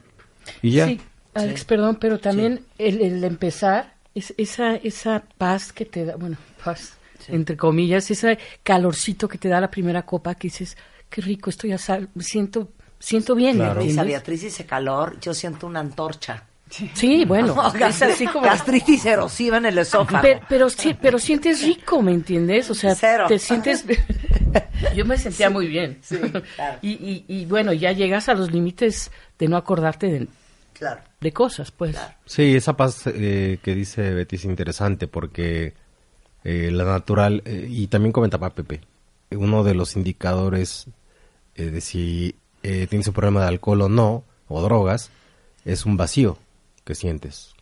Y 0.64 0.72
ya. 0.72 0.88
Sí, 0.88 1.00
Alex, 1.36 1.66
perdón, 1.66 1.98
pero 2.02 2.18
también 2.20 2.62
el, 2.80 3.00
el 3.02 3.24
empezar, 3.24 3.94
es, 4.16 4.34
esa, 4.38 4.76
esa 4.76 5.24
paz 5.38 5.72
que 5.72 5.86
te 5.86 6.04
da, 6.06 6.16
bueno, 6.16 6.38
paz, 6.66 6.96
entre 7.28 7.56
comillas, 7.58 8.10
ese 8.10 8.40
calorcito 8.64 9.28
que 9.28 9.38
te 9.38 9.50
da 9.50 9.62
la 9.62 9.70
primera 9.70 10.02
copa 10.04 10.34
que 10.34 10.48
dices, 10.48 10.76
qué 11.12 11.22
rico, 11.22 11.52
estoy 11.52 11.74
a 11.74 11.78
sal, 11.78 12.10
me 12.16 12.24
siento, 12.24 12.70
siento 13.00 13.36
bien. 13.36 13.60
¿me 13.60 13.66
Dice 13.66 13.76
entiendes? 13.82 14.06
Beatriz 14.08 14.42
dice 14.42 14.66
calor, 14.66 15.20
yo 15.20 15.34
siento 15.36 15.68
una 15.68 15.80
antorcha. 15.80 16.48
Sí, 16.94 17.26
bueno, 17.26 17.56
es 17.88 18.02
así 18.02 18.26
como... 18.28 18.46
Gastritis 18.46 19.06
erosiva 19.06 19.58
en 19.58 19.66
el 19.68 19.78
esófago. 19.78 20.22
Pero, 20.22 20.40
pero, 20.50 20.70
sí, 20.70 20.96
pero 21.00 21.20
sientes 21.20 21.62
rico, 21.64 22.02
¿me 22.02 22.12
entiendes? 22.14 22.70
O 22.70 22.76
sea, 22.76 22.96
Cero. 22.96 23.26
te 23.28 23.38
sientes... 23.40 23.86
Yo 24.96 25.06
me 25.06 25.18
sentía 25.18 25.50
muy 25.50 25.68
bien. 25.68 26.00
Sí, 26.02 26.18
claro. 26.56 26.78
y, 26.82 26.92
y, 26.92 27.26
y 27.28 27.46
bueno, 27.46 27.74
ya 27.74 27.92
llegas 27.92 28.30
a 28.30 28.34
los 28.34 28.52
límites 28.52 29.12
de 29.40 29.48
no 29.48 29.58
acordarte 29.58 30.08
de, 30.08 30.28
Claro. 30.74 31.02
de 31.22 31.32
cosas, 31.32 31.72
pues. 31.72 31.96
Sí, 32.26 32.56
esa 32.56 32.76
paz 32.76 33.04
eh, 33.08 33.60
que 33.64 33.74
dice 33.76 34.14
Betty 34.14 34.36
es 34.36 34.46
interesante 34.46 35.08
porque 35.08 35.74
eh, 36.44 36.70
la 36.72 36.84
natural, 36.84 37.42
eh, 37.46 37.68
y 37.70 37.88
también 37.88 38.12
comentaba 38.12 38.50
Pepe, 38.52 38.82
uno 39.32 39.64
de 39.64 39.74
los 39.76 39.96
indicadores 39.96 40.88
eh, 41.56 41.66
de 41.66 41.82
si 41.82 42.36
eh, 42.64 42.88
tienes 42.90 43.08
un 43.08 43.14
problema 43.14 43.42
de 43.42 43.48
alcohol 43.48 43.82
o 43.82 43.90
no, 43.90 44.24
o 44.48 44.62
drogas, 44.62 45.10
es 45.66 45.86
un 45.86 45.98
vacío 45.98 46.38
que 46.84 46.96
sientes. 46.96 47.54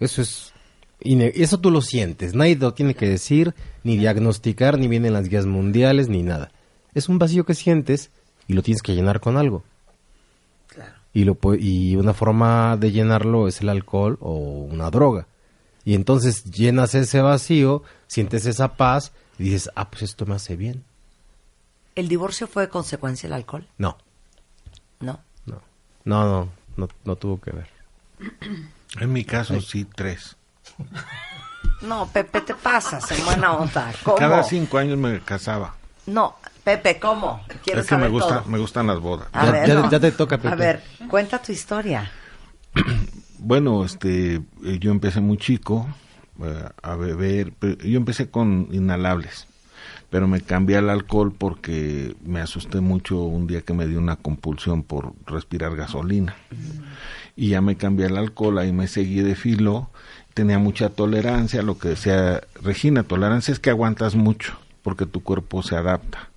Eso 0.00 0.22
es... 0.22 0.52
Eso 1.04 1.58
tú 1.58 1.72
lo 1.72 1.82
sientes, 1.82 2.32
nadie 2.36 2.54
lo 2.54 2.74
tiene 2.74 2.94
que 2.94 3.08
decir, 3.08 3.56
ni 3.82 3.96
diagnosticar, 3.96 4.78
ni 4.78 4.86
vienen 4.86 5.14
las 5.14 5.28
guías 5.28 5.46
mundiales, 5.46 6.08
ni 6.08 6.22
nada. 6.22 6.52
Es 6.94 7.08
un 7.08 7.18
vacío 7.18 7.44
que 7.44 7.54
sientes 7.54 8.10
y 8.46 8.52
lo 8.52 8.62
tienes 8.62 8.82
que 8.82 8.94
llenar 8.94 9.18
con 9.18 9.36
algo 9.36 9.64
y 11.12 11.24
lo 11.24 11.36
y 11.58 11.96
una 11.96 12.14
forma 12.14 12.76
de 12.76 12.90
llenarlo 12.90 13.46
es 13.46 13.60
el 13.60 13.68
alcohol 13.68 14.18
o 14.20 14.34
una 14.34 14.90
droga 14.90 15.26
y 15.84 15.94
entonces 15.94 16.44
llenas 16.44 16.94
ese 16.94 17.20
vacío 17.20 17.82
sientes 18.06 18.46
esa 18.46 18.76
paz 18.76 19.12
y 19.38 19.44
dices 19.44 19.70
ah 19.74 19.90
pues 19.90 20.02
esto 20.02 20.26
me 20.26 20.34
hace 20.34 20.56
bien 20.56 20.84
¿El 21.94 22.08
divorcio 22.08 22.46
fue 22.46 22.70
consecuencia 22.70 23.28
del 23.28 23.34
alcohol? 23.34 23.66
no 23.76 23.98
No. 25.00 25.20
no 25.44 25.60
no 26.04 26.24
no 26.24 26.48
no, 26.76 26.88
no 27.04 27.16
tuvo 27.16 27.40
que 27.40 27.50
ver 27.50 27.68
En 29.00 29.12
mi 29.12 29.24
caso, 29.24 29.60
sí, 29.60 29.84
tres. 29.84 30.36
No, 31.82 32.06
Pepe, 32.12 32.40
te 32.42 32.54
pasas 32.54 33.10
en 33.10 33.24
buena 33.24 33.54
onda. 33.54 33.92
¿Cómo? 34.04 34.16
Cada 34.16 34.42
cinco 34.44 34.78
años 34.78 34.98
me 34.98 35.20
casaba. 35.20 35.74
No, 36.06 36.36
Pepe, 36.64 36.98
¿cómo? 37.00 37.44
Quiero 37.64 37.80
Es 37.80 37.86
que 37.86 37.96
me, 37.96 38.08
gusta, 38.08 38.40
todo. 38.42 38.50
me 38.50 38.58
gustan 38.58 38.86
las 38.86 39.00
bodas. 39.00 39.28
A 39.32 39.46
Ya- 39.46 39.52
ver, 39.52 39.68
ya- 39.68 39.74
no. 39.74 39.90
ya 39.90 40.00
te 40.00 40.12
toca, 40.12 40.36
Pepe. 40.38 40.48
A 40.52 40.56
ver, 40.56 40.82
cuenta 41.08 41.40
tu 41.40 41.52
historia. 41.52 42.10
Bueno, 43.44 43.84
este, 43.84 44.36
eh, 44.36 44.78
yo 44.78 44.92
empecé 44.92 45.20
muy 45.20 45.36
chico 45.36 45.88
eh, 46.44 46.64
a 46.80 46.94
beber. 46.94 47.52
Yo 47.84 47.96
empecé 47.96 48.30
con 48.30 48.68
inhalables, 48.70 49.48
pero 50.10 50.28
me 50.28 50.42
cambié 50.42 50.76
al 50.76 50.88
alcohol 50.88 51.34
porque 51.36 52.14
me 52.24 52.40
asusté 52.40 52.80
mucho 52.80 53.16
un 53.18 53.48
día 53.48 53.62
que 53.62 53.72
me 53.72 53.88
dio 53.88 53.98
una 53.98 54.14
compulsión 54.14 54.84
por 54.84 55.12
respirar 55.26 55.74
gasolina. 55.74 56.36
Y 57.36 57.48
ya 57.50 57.60
me 57.60 57.76
cambié 57.76 58.06
al 58.06 58.16
alcohol, 58.18 58.58
ahí 58.58 58.72
me 58.72 58.88
seguí 58.88 59.20
de 59.20 59.34
filo. 59.34 59.90
Tenía 60.34 60.58
mucha 60.58 60.88
tolerancia, 60.90 61.62
lo 61.62 61.78
que 61.78 61.88
decía 61.88 62.42
Regina, 62.62 63.02
tolerancia 63.02 63.52
es 63.52 63.58
que 63.60 63.70
aguantas 63.70 64.14
mucho 64.14 64.58
porque 64.82 65.06
tu 65.06 65.22
cuerpo 65.22 65.62
se 65.62 65.76
adapta. 65.76 66.30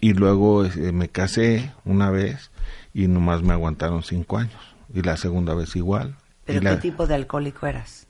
Y 0.00 0.12
luego 0.12 0.64
eh, 0.64 0.92
me 0.92 1.08
casé 1.08 1.72
una 1.84 2.10
vez 2.10 2.50
y 2.94 3.08
nomás 3.08 3.42
me 3.42 3.52
aguantaron 3.52 4.02
cinco 4.02 4.38
años. 4.38 4.60
Y 4.94 5.02
la 5.02 5.16
segunda 5.16 5.54
vez 5.54 5.74
igual. 5.76 6.14
¿Pero 6.44 6.60
y 6.60 6.62
la- 6.64 6.70
qué 6.76 6.76
tipo 6.82 7.06
de 7.06 7.14
alcohólico 7.14 7.66
eras? 7.66 8.06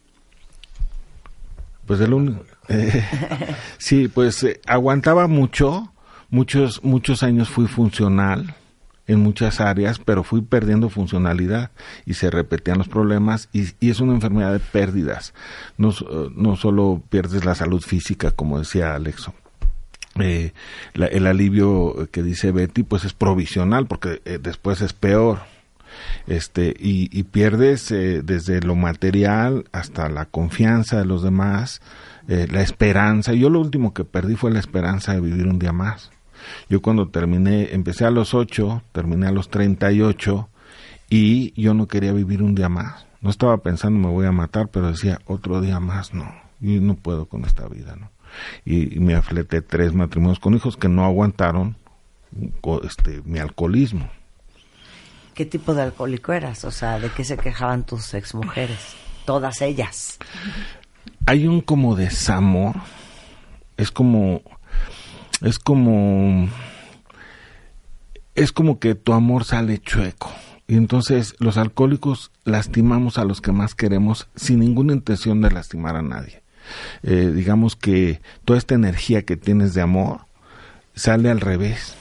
Pues 1.87 2.01
el 2.01 2.13
único. 2.13 2.45
eh, 2.69 3.05
sí, 3.79 4.09
pues 4.09 4.43
eh, 4.43 4.61
aguantaba 4.67 5.27
mucho. 5.29 5.93
Muchos, 6.29 6.83
muchos 6.83 7.23
años 7.23 7.49
fui 7.49 7.69
funcional 7.69 8.57
en 9.07 9.21
muchas 9.21 9.61
áreas, 9.61 9.99
pero 9.99 10.23
fui 10.25 10.41
perdiendo 10.43 10.89
funcionalidad 10.89 11.71
y 12.05 12.15
se 12.15 12.31
repetían 12.31 12.79
los 12.79 12.89
problemas 12.89 13.49
y, 13.53 13.67
y 13.81 13.91
es 13.91 14.01
una 14.01 14.13
enfermedad 14.15 14.53
de 14.53 14.59
pérdidas. 14.61 15.33
No, 15.79 15.93
no 16.35 16.57
solo 16.57 17.03
pierdes 17.09 17.45
la 17.45 17.55
salud 17.55 17.81
física, 17.83 18.31
como 18.33 18.59
decía 18.59 18.95
Alexo. 18.95 19.33
Eh, 20.19 20.53
la- 20.95 21.07
el 21.09 21.27
alivio 21.27 22.09
que 22.11 22.23
dice 22.23 22.51
Betty, 22.51 22.83
pues 22.83 23.05
es 23.05 23.13
provisional, 23.13 23.87
porque 23.87 24.23
eh, 24.25 24.39
después 24.43 24.81
es 24.81 24.93
peor 24.93 25.41
este 26.27 26.75
y, 26.79 27.09
y 27.19 27.23
pierdes 27.23 27.91
eh, 27.91 28.21
desde 28.23 28.61
lo 28.61 28.75
material 28.75 29.65
hasta 29.73 30.09
la 30.11 30.27
confianza 30.27 30.99
de 30.99 31.07
los 31.07 31.23
demás 31.23 31.81
eh, 32.29 32.47
la 32.51 32.61
esperanza 32.61 33.33
yo 33.33 33.49
lo 33.49 33.61
último 33.61 33.95
que 33.95 34.05
perdí 34.05 34.35
fue 34.37 34.51
la 34.51 34.59
esperanza 34.59 35.15
de 35.15 35.21
vivir 35.21 35.47
un 35.47 35.59
día 35.59 35.73
más 35.73 36.11
yo 36.69 36.83
cuando 36.83 37.09
terminé 37.09 37.75
empecé 37.75 38.05
a 38.05 38.11
los 38.11 38.35
8 38.35 38.83
terminé 38.93 39.27
a 39.27 39.33
los 39.33 39.49
38 39.51 40.49
y 41.09 41.61
yo 41.61 41.75
no 41.75 41.87
quería 41.87 42.13
vivir 42.13 42.43
un 42.43 42.55
día 42.55 42.69
más 42.69 43.07
no 43.21 43.31
estaba 43.31 43.59
pensando 43.59 43.99
me 43.99 44.13
voy 44.13 44.27
a 44.27 44.33
matar 44.33 44.69
pero 44.69 44.89
decía 44.89 45.21
otro 45.27 45.61
día 45.61 45.81
más 45.81 46.15
no 46.15 46.35
yo 46.61 46.81
no 46.81 46.95
puedo 46.95 47.27
con 47.27 47.45
esta 47.45 47.67
vida 47.69 47.97
no 47.97 48.11
y, 48.65 48.97
y 48.97 49.01
me 49.01 49.15
afleté 49.15 49.63
tres 49.63 49.95
matrimonios 49.95 50.41
con 50.41 50.55
hijos 50.55 50.77
que 50.77 50.89
no 50.89 51.05
aguantaron 51.05 51.77
este 52.83 53.23
mi 53.25 53.39
alcoholismo 53.39 54.11
¿Qué 55.37 55.45
tipo 55.45 55.75
de 55.75 55.83
alcohólico 55.83 56.33
eras? 56.33 56.65
O 56.65 56.71
sea, 56.71 56.99
¿de 56.99 57.11
qué 57.11 57.23
se 57.23 57.37
quejaban 57.37 57.85
tus 57.85 58.15
exmujeres? 58.15 58.97
Todas 59.27 59.61
ellas. 59.61 60.19
hay 61.27 61.47
un 61.47 61.61
como 61.61 61.95
desamor 61.95 62.77
es 63.77 63.91
como 63.91 64.41
es 65.43 65.59
como 65.59 66.49
es 68.35 68.53
como 68.53 68.79
que 68.79 68.95
tu 68.95 69.13
amor 69.13 69.45
sale 69.45 69.79
chueco. 69.79 70.31
Y 70.69 70.77
entonces 70.77 71.35
los 71.39 71.57
alcohólicos 71.57 72.31
lastimamos 72.45 73.19
a 73.19 73.25
los 73.25 73.41
que 73.41 73.53
más 73.53 73.75
queremos 73.75 74.29
sin 74.35 74.61
ninguna 74.61 74.93
intención 74.93 75.41
de 75.41 75.51
lastimar 75.51 75.97
a 75.97 76.03
nadie. 76.03 76.43
Eh, 77.03 77.33
digamos 77.35 77.77
que 77.77 78.21
toda 78.45 78.59
esta 78.59 78.75
energía 78.75 79.23
que 79.23 79.37
tienes 79.37 79.75
de 79.75 79.83
amor 79.83 80.27
sale 80.95 81.31
al 81.31 81.41
revés. 81.41 81.95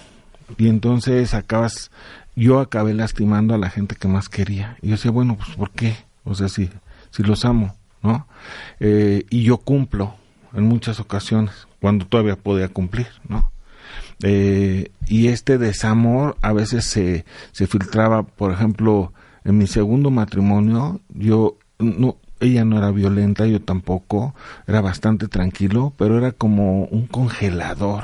Y 0.58 0.68
entonces 0.68 1.34
acabas 1.34 1.92
yo 2.36 2.60
acabé 2.60 2.94
lastimando 2.94 3.54
a 3.54 3.58
la 3.58 3.70
gente 3.70 3.96
que 3.96 4.08
más 4.08 4.30
quería. 4.30 4.78
Y 4.82 4.88
yo 4.88 4.96
decía 4.96 5.12
bueno 5.12 5.38
pues 5.38 5.56
por 5.56 5.72
qué 5.72 5.96
o 6.24 6.36
sea 6.36 6.50
si 6.50 6.70
si 7.12 7.24
los 7.24 7.46
amo 7.46 7.76
no 8.02 8.28
Eh, 8.80 9.26
y 9.30 9.44
yo 9.44 9.58
cumplo 9.58 10.16
en 10.54 10.66
muchas 10.66 11.00
ocasiones 11.00 11.65
cuando 11.86 12.08
todavía 12.08 12.36
podía 12.36 12.68
cumplir 12.70 13.06
no 13.30 13.52
Eh, 14.24 14.90
y 15.08 15.28
este 15.28 15.58
desamor 15.60 16.36
a 16.42 16.52
veces 16.52 16.84
se 16.86 17.26
se 17.52 17.68
filtraba 17.68 18.24
por 18.24 18.52
ejemplo 18.52 19.14
en 19.44 19.58
mi 19.60 19.68
segundo 19.68 20.10
matrimonio 20.10 21.00
yo 21.10 21.58
no 21.78 22.16
ella 22.40 22.66
no 22.66 22.78
era 22.80 22.90
violenta 22.92 23.46
yo 23.46 23.60
tampoco 23.62 24.34
era 24.68 24.82
bastante 24.82 25.28
tranquilo 25.28 25.94
pero 25.98 26.18
era 26.18 26.32
como 26.32 26.86
un 26.86 27.06
congelador 27.08 28.04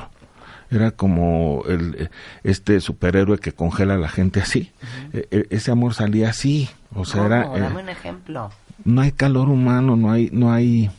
era 0.70 0.92
como 0.92 1.64
el 1.68 2.10
este 2.44 2.80
superhéroe 2.82 3.40
que 3.40 3.54
congela 3.54 3.96
a 3.96 3.98
la 4.06 4.10
gente 4.10 4.42
así 4.42 4.72
E- 5.14 5.28
e- 5.32 5.48
ese 5.50 5.72
amor 5.72 5.94
salía 5.96 6.30
así 6.30 6.70
o 6.94 7.04
sea 7.06 7.26
era 7.26 7.44
¿Cómo? 7.46 7.58
eh, 7.58 7.62
Dame 7.62 7.82
un 7.82 7.90
ejemplo. 7.90 8.50
no 8.86 9.02
hay 9.02 9.12
calor 9.14 9.48
humano, 9.50 9.96
no 9.96 10.12
hay, 10.12 10.30
no 10.32 10.52
hay, 10.52 10.90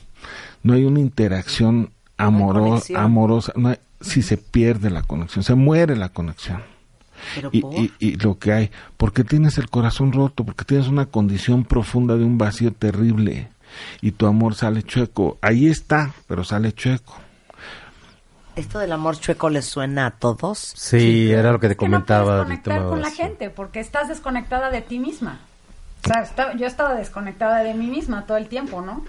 no 0.64 0.72
hay 0.74 0.84
una 0.84 1.00
interacción 1.00 1.90
amoro- 2.26 2.60
conexión. 2.64 3.00
amorosa, 3.02 3.52
no 3.56 3.68
hay- 3.70 3.78
si 4.00 4.22
se 4.22 4.36
pierde 4.36 4.90
la 4.90 5.02
conexión, 5.02 5.42
se 5.44 5.54
muere 5.54 5.96
la 5.96 6.08
conexión. 6.08 6.62
¿Pero 7.36 7.50
Y, 7.52 7.60
por? 7.60 7.74
y, 7.74 7.92
y 8.00 8.16
lo 8.16 8.38
que 8.38 8.52
hay, 8.52 8.70
porque 8.96 9.22
tienes 9.22 9.56
el 9.58 9.70
corazón 9.70 10.10
roto, 10.12 10.44
porque 10.44 10.64
tienes 10.64 10.88
una 10.88 11.06
condición 11.06 11.64
profunda 11.64 12.16
de 12.16 12.24
un 12.24 12.36
vacío 12.36 12.72
terrible 12.72 13.48
y 14.00 14.10
tu 14.10 14.26
amor 14.26 14.54
sale 14.56 14.82
chueco. 14.82 15.38
Ahí 15.40 15.68
está, 15.68 16.12
pero 16.26 16.42
sale 16.42 16.72
chueco. 16.72 17.14
¿Esto 18.56 18.78
del 18.80 18.92
amor 18.92 19.18
chueco 19.18 19.48
les 19.48 19.64
suena 19.64 20.06
a 20.06 20.10
todos? 20.10 20.58
sí, 20.76 21.30
era 21.30 21.52
lo 21.52 21.60
que 21.60 21.68
te 21.68 21.74
no 21.74 21.78
comentaba 21.78 22.24
puedes 22.44 22.44
conectar 22.44 22.82
con 22.88 23.00
la 23.00 23.10
gente 23.10 23.48
porque 23.50 23.80
estás 23.80 24.08
desconectada 24.08 24.70
de 24.70 24.82
ti 24.82 24.98
misma. 24.98 25.38
O 26.04 26.08
sea, 26.08 26.22
estaba- 26.22 26.54
yo 26.56 26.66
estaba 26.66 26.94
desconectada 26.94 27.60
de 27.62 27.72
mí 27.74 27.86
misma 27.86 28.26
todo 28.26 28.36
el 28.36 28.48
tiempo, 28.48 28.82
¿no? 28.82 29.04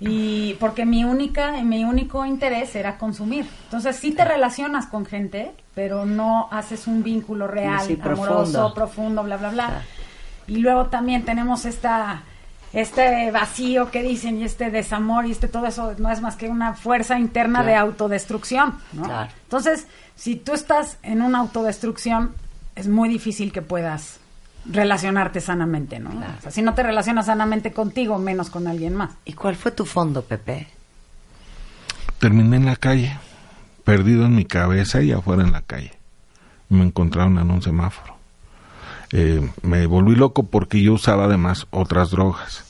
Y 0.00 0.54
porque 0.60 0.86
mi 0.86 1.04
única, 1.04 1.52
mi 1.62 1.84
único 1.84 2.24
interés 2.24 2.76
era 2.76 2.98
consumir. 2.98 3.46
Entonces 3.64 3.96
sí 3.96 4.12
te 4.12 4.24
relacionas 4.24 4.86
con 4.86 5.04
gente, 5.04 5.52
pero 5.74 6.06
no 6.06 6.48
haces 6.52 6.86
un 6.86 7.02
vínculo 7.02 7.48
real, 7.48 7.80
Sí, 7.84 7.98
amoroso, 8.00 8.24
profundo. 8.24 8.74
profundo, 8.74 9.22
bla, 9.24 9.36
bla, 9.38 9.50
bla. 9.50 9.82
Y 10.46 10.58
luego 10.58 10.86
también 10.86 11.24
tenemos 11.24 11.64
esta 11.64 12.22
este 12.72 13.30
vacío 13.30 13.90
que 13.90 14.02
dicen 14.02 14.38
y 14.38 14.44
este 14.44 14.70
desamor 14.70 15.24
y 15.26 15.30
este 15.32 15.48
todo 15.48 15.66
eso 15.66 15.94
no 15.98 16.10
es 16.10 16.20
más 16.20 16.36
que 16.36 16.48
una 16.48 16.74
fuerza 16.74 17.18
interna 17.18 17.62
de 17.62 17.74
autodestrucción, 17.74 18.78
¿no? 18.92 19.04
Claro. 19.04 19.30
Entonces, 19.44 19.86
si 20.14 20.36
tú 20.36 20.52
estás 20.52 20.98
en 21.02 21.22
una 21.22 21.38
autodestrucción, 21.38 22.34
es 22.76 22.86
muy 22.86 23.08
difícil 23.08 23.52
que 23.52 23.62
puedas 23.62 24.20
relacionarte 24.64 25.40
sanamente, 25.40 25.98
¿no? 25.98 26.10
O 26.10 26.42
sea, 26.42 26.50
si 26.50 26.62
no 26.62 26.74
te 26.74 26.82
relacionas 26.82 27.26
sanamente 27.26 27.72
contigo, 27.72 28.18
menos 28.18 28.50
con 28.50 28.66
alguien 28.66 28.94
más. 28.94 29.10
¿Y 29.24 29.32
cuál 29.32 29.56
fue 29.56 29.72
tu 29.72 29.84
fondo, 29.84 30.22
Pepe? 30.22 30.68
Terminé 32.18 32.56
en 32.56 32.66
la 32.66 32.76
calle, 32.76 33.16
perdido 33.84 34.26
en 34.26 34.34
mi 34.34 34.44
cabeza 34.44 35.02
y 35.02 35.12
afuera 35.12 35.42
en 35.42 35.52
la 35.52 35.62
calle. 35.62 35.92
Me 36.68 36.84
encontraron 36.84 37.38
en 37.38 37.50
un 37.50 37.62
semáforo. 37.62 38.16
Eh, 39.12 39.48
me 39.62 39.86
volví 39.86 40.14
loco 40.14 40.42
porque 40.42 40.82
yo 40.82 40.94
usaba 40.94 41.24
además 41.24 41.66
otras 41.70 42.10
drogas. 42.10 42.64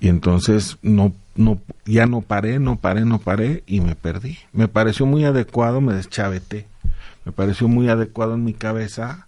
Y 0.00 0.08
entonces 0.08 0.78
no, 0.80 1.12
no, 1.34 1.58
ya 1.84 2.06
no 2.06 2.22
paré, 2.22 2.58
no 2.58 2.76
paré, 2.76 3.04
no 3.04 3.18
paré 3.18 3.64
y 3.66 3.80
me 3.80 3.94
perdí. 3.94 4.38
Me 4.52 4.68
pareció 4.68 5.06
muy 5.06 5.24
adecuado, 5.24 5.80
me 5.80 5.92
deschaveté. 5.92 6.66
Me 7.24 7.32
pareció 7.32 7.68
muy 7.68 7.88
adecuado 7.88 8.34
en 8.34 8.44
mi 8.44 8.54
cabeza 8.54 9.27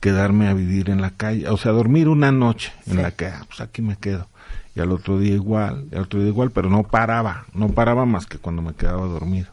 quedarme 0.00 0.48
a 0.48 0.54
vivir 0.54 0.90
en 0.90 1.00
la 1.00 1.10
calle, 1.10 1.48
o 1.48 1.56
sea, 1.56 1.72
dormir 1.72 2.08
una 2.08 2.30
noche 2.30 2.72
en 2.86 3.02
la 3.02 3.10
calle, 3.10 3.44
pues 3.46 3.60
aquí 3.60 3.82
me 3.82 3.96
quedo. 3.96 4.28
Y 4.74 4.80
al 4.80 4.90
otro 4.90 5.18
día 5.18 5.34
igual, 5.34 5.86
y 5.90 5.94
al 5.94 6.02
otro 6.02 6.20
día 6.20 6.28
igual, 6.28 6.50
pero 6.50 6.68
no 6.68 6.82
paraba, 6.82 7.46
no 7.54 7.68
paraba 7.68 8.04
más 8.04 8.26
que 8.26 8.38
cuando 8.38 8.60
me 8.60 8.74
quedaba 8.74 9.06
dormido. 9.06 9.48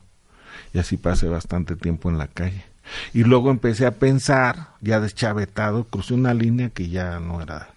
Y 0.74 0.80
así 0.80 0.98
pasé 0.98 1.28
bastante 1.28 1.76
tiempo 1.76 2.10
en 2.10 2.18
la 2.18 2.28
calle. 2.28 2.64
Y 3.14 3.24
luego 3.24 3.52
empecé 3.52 3.86
a 3.86 3.92
pensar, 3.92 4.70
ya 4.82 5.00
deschavetado, 5.00 5.86
crucé 5.86 6.14
una 6.14 6.34
línea 6.34 6.70
que 6.70 6.89
ya 6.89 7.20
no 7.20 7.42
era, 7.42 7.70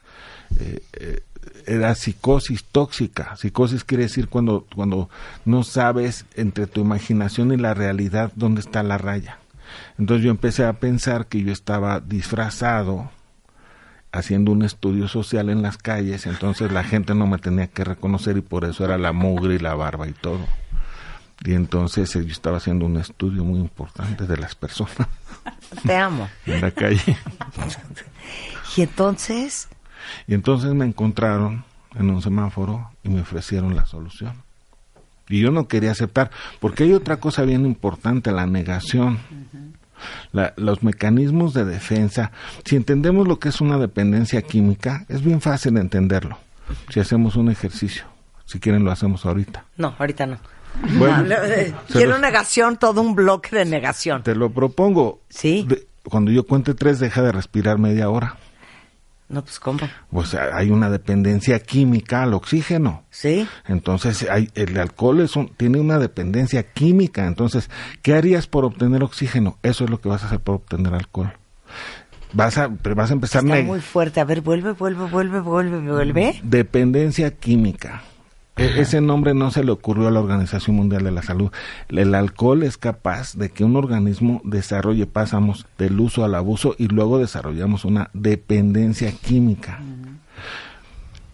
eh, 0.59 0.81
eh, 0.95 1.21
era 1.67 1.95
psicosis 1.95 2.65
tóxica. 2.65 3.37
Psicosis 3.37 3.85
quiere 3.85 4.05
decir 4.05 4.29
cuando, 4.29 4.67
cuando 4.75 5.09
no 5.45 5.65
sabes 5.65 6.25
entre 6.35 6.67
tu 6.67 6.81
imaginación 6.81 7.53
y 7.53 7.57
la 7.57 7.75
realidad 7.75 8.33
dónde 8.35 8.61
está 8.61 8.83
la 8.83 8.99
raya. 8.99 9.39
Entonces 9.99 10.25
yo 10.25 10.31
empecé 10.31 10.65
a 10.65 10.75
pensar 10.75 11.27
que 11.27 11.43
yo 11.43 11.53
estaba 11.53 12.01
disfrazado 12.01 13.11
haciendo 14.13 14.53
un 14.53 14.63
estudio 14.63 15.09
social 15.09 15.51
en 15.51 15.63
las 15.63 15.77
calles, 15.77 16.27
entonces 16.27 16.71
la 16.71 16.85
gente 16.85 17.15
no 17.15 17.27
me 17.27 17.39
tenía 17.39 17.67
que 17.67 17.83
reconocer 17.83 18.37
y 18.37 18.43
por 18.43 18.65
eso 18.65 18.85
era 18.85 18.97
la 18.97 19.13
mugre 19.13 19.57
y 19.57 19.59
la 19.59 19.75
barba 19.75 20.07
y 20.07 20.13
todo. 20.13 20.47
Y 21.45 21.55
entonces 21.55 22.15
eh, 22.15 22.25
yo 22.25 22.33
estaba 22.33 22.59
haciendo 22.59 22.87
un 22.87 22.97
estudio 22.97 23.45
muy 23.45 23.59
importante 23.59 24.27
de 24.27 24.37
las 24.37 24.55
personas 24.55 24.97
Te 25.85 25.97
amo. 25.97 26.29
en 26.47 26.61
la 26.61 26.71
calle. 26.71 27.17
Y 28.77 28.83
entonces, 28.83 29.69
Y 30.27 30.35
entonces 30.35 30.73
me 30.75 30.85
encontraron 30.85 31.65
en 31.95 32.11
un 32.11 32.23
semáforo 32.23 32.91
y 33.03 33.09
me 33.09 33.21
ofrecieron 33.21 33.75
la 33.75 33.87
solución. 33.87 34.43
Y 35.29 35.41
yo 35.41 35.51
no 35.51 35.69
quería 35.69 35.91
aceptar, 35.93 36.31
porque 36.61 36.85
hay 36.85 36.93
otra 36.93 37.17
cosa 37.19 37.43
bien 37.43 37.65
importante, 37.67 38.31
la 38.33 38.47
negación. 38.47 39.19
La- 40.33 40.53
los 40.57 40.83
mecanismos 40.83 41.55
de 41.55 41.65
defensa, 41.65 42.31
si 42.65 42.77
entendemos 42.77 43.27
lo 43.27 43.39
que 43.39 43.49
es 43.49 43.61
una 43.61 43.79
dependencia 43.79 44.43
química, 44.43 45.07
es 45.09 45.23
bien 45.23 45.41
fácil 45.41 45.77
entenderlo. 45.79 46.37
Si 46.91 47.01
hacemos 47.01 47.37
un 47.37 47.51
ejercicio, 47.51 48.05
si 48.45 48.59
quieren 48.61 48.85
lo 48.85 48.91
hacemos 48.91 49.25
ahorita. 49.25 49.65
no, 49.77 49.95
ahorita 49.99 50.27
no. 50.27 50.39
Bueno, 50.99 51.23
No, 51.23 51.35
eh, 51.37 51.73
Quiero 51.93 52.13
los- 52.13 52.21
negación, 52.21 52.77
todo 52.77 53.01
un 53.01 53.15
bloque 53.15 53.55
de 53.57 53.65
negación. 53.65 54.23
te 54.25 54.35
lo 54.35 54.51
propongo. 54.51 55.21
Sí. 55.29 55.65
De- 55.69 55.87
cuando 56.03 56.33
yo 56.33 56.45
cuente 56.45 56.75
tres, 56.75 56.99
deja 56.99 57.23
de 57.23 57.33
respirar 57.33 57.79
media 57.79 58.11
hora. 58.11 58.37
No, 59.35 59.43
pues 59.43 59.59
¿cómo? 59.59 59.81
Pues 60.11 60.35
hay 60.35 60.71
una 60.71 60.89
dependencia 60.89 61.59
química 61.59 62.23
al 62.23 62.35
oxígeno. 62.35 63.03
¿Sí? 63.11 63.47
Entonces, 63.67 64.27
hay, 64.31 64.49
el 64.55 64.79
alcohol 64.79 65.21
es 65.21 65.35
un- 65.37 65.49
tiene 65.49 65.81
una 65.81 65.99
dependencia 65.99 66.63
química. 66.63 67.27
Entonces, 67.27 67.69
¿qué 68.03 68.15
harías 68.15 68.47
por 68.47 68.65
obtener 68.65 69.03
oxígeno? 69.03 69.59
Eso 69.63 69.85
es 69.85 69.91
lo 69.91 70.01
que 70.01 70.09
vas 70.09 70.23
a 70.23 70.27
hacer 70.27 70.39
por 70.41 70.55
obtener 70.55 70.95
alcohol. 70.95 71.33
Vas 72.33 72.59
a, 72.59 72.69
vas 72.69 73.11
a 73.11 73.15
empezar 73.15 73.45
Está 73.45 73.63
muy 73.63 73.81
fuerte. 73.81 74.21
A 74.21 74.25
ver, 74.25 74.41
vuelve, 74.41 74.73
vuelve, 74.73 75.05
vuelve, 75.09 75.41
vuelve, 75.41 75.81
vuelve. 75.81 76.41
dependencia 76.43 77.31
química. 77.33 78.03
E- 78.57 78.81
ese 78.81 79.01
nombre 79.01 79.35
no 79.35 79.51
se 79.51 79.65
le 79.65 79.73
ocurrió 79.73 80.07
a 80.07 80.11
la 80.11 80.21
Organización 80.21 80.77
Mundial 80.77 81.03
de 81.03 81.11
la 81.11 81.23
Salud. 81.23 81.51
El 81.89 82.15
alcohol 82.15 82.63
es 82.63 82.79
capaz 82.79 83.35
de 83.35 83.51
que 83.51 83.65
un 83.65 83.77
organismo 83.77 84.41
desarrolle, 84.45 85.07
pasamos 85.07 85.67
del 85.77 85.99
uso 85.99 86.25
al 86.25 86.35
abuso 86.35 86.77
y 86.79 86.87
luego 86.87 87.19
desarrollamos 87.19 87.85
una 87.85 88.11
dependencia 88.13 89.11
química. 89.13 89.81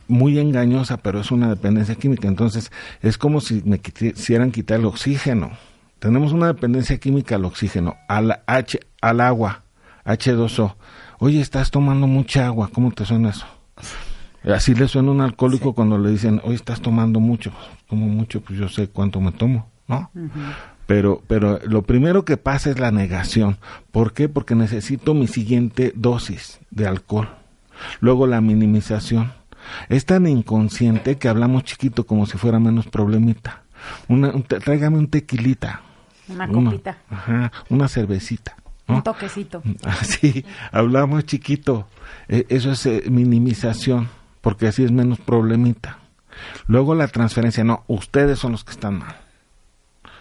Muy 0.09 0.39
engañosa, 0.39 0.97
pero 0.97 1.21
es 1.21 1.31
una 1.31 1.49
dependencia 1.49 1.95
química. 1.95 2.27
Entonces, 2.27 2.73
es 3.03 3.19
como 3.19 3.41
si 3.41 3.63
me 3.65 3.79
quisieran 3.81 4.51
quitar 4.51 4.81
el 4.81 4.87
oxígeno. 4.87 5.51
Tenemos 5.99 6.33
una 6.33 6.47
dependencia 6.47 6.97
química 6.99 7.35
al 7.35 7.45
oxígeno, 7.45 7.97
al, 8.09 8.41
H, 8.47 8.81
al 9.03 9.21
agua, 9.21 9.63
H2O. 10.07 10.75
Oye, 11.19 11.43
estás 11.43 11.71
tomando 11.71 12.07
mucha 12.07 12.47
agua, 12.47 12.71
¿cómo 12.73 12.91
te 12.93 13.05
suena 13.05 13.29
eso? 13.29 13.47
Así 14.45 14.75
le 14.75 14.89
suena 14.89 15.09
a 15.09 15.13
un 15.13 15.21
alcohólico 15.21 15.75
cuando 15.75 15.99
le 15.99 16.11
dicen, 16.11 16.41
hoy 16.45 16.55
estás 16.55 16.81
tomando 16.81 17.21
mucho. 17.21 17.53
Como 17.89 18.07
mucho, 18.09 18.41
pues 18.41 18.59
yo 18.59 18.69
sé 18.69 18.89
cuánto 18.89 19.21
me 19.21 19.33
tomo, 19.33 19.69
¿no? 19.87 20.11
Pero, 20.87 21.23
pero 21.27 21.59
lo 21.67 21.83
primero 21.83 22.25
que 22.25 22.37
pasa 22.37 22.71
es 22.71 22.79
la 22.81 22.91
negación. 22.91 23.59
¿Por 23.93 24.13
qué? 24.13 24.29
Porque 24.29 24.55
necesito 24.55 25.15
mi 25.15 25.27
siguiente 25.27 25.93
dosis 25.95 26.59
de 26.71 26.87
alcohol. 26.87 27.29
Luego 28.01 28.27
la 28.27 28.41
minimización. 28.41 29.33
Es 29.89 30.07
tan 30.07 30.27
inconsciente 30.27 31.17
que 31.19 31.29
hablamos 31.29 31.65
chiquito 31.65 32.07
como 32.07 32.27
si 32.27 32.39
fuera 32.39 32.59
menos 32.59 32.87
problemita. 32.87 33.63
Una, 34.09 34.31
un 34.31 34.43
tráigame 34.43 34.99
un 34.99 35.09
tequilita. 35.09 35.83
Una 36.29 36.47
Una- 36.47 36.71
copita, 36.71 36.99
ajá, 37.11 37.53
una 37.69 37.89
cervecita. 37.89 38.57
¿no? 38.89 38.97
un 38.97 39.03
toquecito. 39.03 39.63
Así, 39.85 40.45
hablamos 40.73 41.25
chiquito. 41.25 41.87
Eh, 42.29 42.47
eso 42.49 42.73
es 42.73 42.87
eh, 42.87 43.05
minimización, 43.11 44.09
porque 44.41 44.69
así 44.69 44.85
es 44.85 44.93
menos 44.93 45.19
problemita. 45.19 45.99
Luego 46.67 46.95
la 46.95 47.09
transferencia, 47.09 47.65
no, 47.65 47.85
ustedes 47.87 48.39
son 48.39 48.53
los 48.53 48.65
que 48.65 48.73
están 48.73 48.99
mal. 48.99 49.17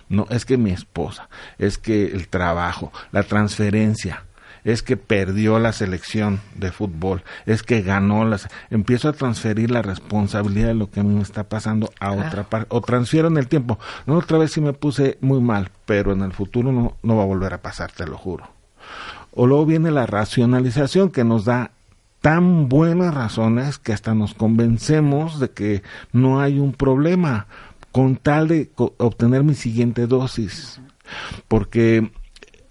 No, 0.10 0.26
es 0.32 0.44
que 0.46 0.58
mi 0.58 0.72
esposa, 0.72 1.30
es 1.60 1.78
que 1.78 2.06
el 2.06 2.28
trabajo, 2.28 2.92
la 3.12 3.24
transferencia, 3.24 4.24
es 4.64 4.82
que 4.82 4.98
perdió 4.98 5.60
la 5.60 5.72
selección 5.72 6.42
de 6.56 6.72
fútbol, 6.72 7.24
es 7.46 7.64
que 7.64 7.82
ganó 7.82 8.26
las... 8.26 8.50
Empiezo 8.70 9.08
a 9.10 9.14
transferir 9.14 9.72
la 9.72 9.82
responsabilidad 9.82 10.70
de 10.70 10.74
lo 10.74 10.90
que 10.90 11.00
a 11.00 11.04
mí 11.04 11.14
me 11.14 11.22
está 11.22 11.44
pasando 11.44 11.92
a 12.00 12.12
otra 12.12 12.44
parte, 12.44 12.68
o 12.70 12.82
transfiero 12.82 13.28
en 13.28 13.38
el 13.38 13.48
tiempo. 13.48 13.80
No, 14.06 14.18
otra 14.18 14.38
vez 14.38 14.52
sí 14.52 14.62
me 14.62 14.74
puse 14.74 15.18
muy 15.22 15.42
mal, 15.42 15.70
pero 15.86 16.12
en 16.12 16.24
el 16.24 16.34
futuro 16.34 16.72
no, 16.72 16.96
no 17.04 17.16
va 17.16 17.24
a 17.24 17.28
volver 17.28 17.54
a 17.54 17.62
pasar, 17.62 17.92
te 17.92 18.06
lo 18.06 18.18
juro. 18.18 18.50
O 19.34 19.46
luego 19.46 19.66
viene 19.66 19.92
la 19.92 20.08
racionalización 20.08 21.12
que 21.12 21.24
nos 21.24 21.46
da 21.46 21.72
tan 22.22 22.68
buenas 22.70 23.14
razones 23.14 23.78
que 23.78 23.94
hasta 23.94 24.14
nos 24.14 24.34
convencemos 24.34 25.40
de 25.40 25.52
que 25.52 25.84
no 26.12 26.42
hay 26.42 26.60
un 26.60 26.74
problema 26.74 27.48
con 27.92 28.18
tal 28.18 28.48
de 28.48 28.70
co- 28.70 28.94
obtener 28.98 29.44
mi 29.44 29.56
siguiente 29.56 30.06
dosis. 30.08 30.82
Porque 31.48 32.12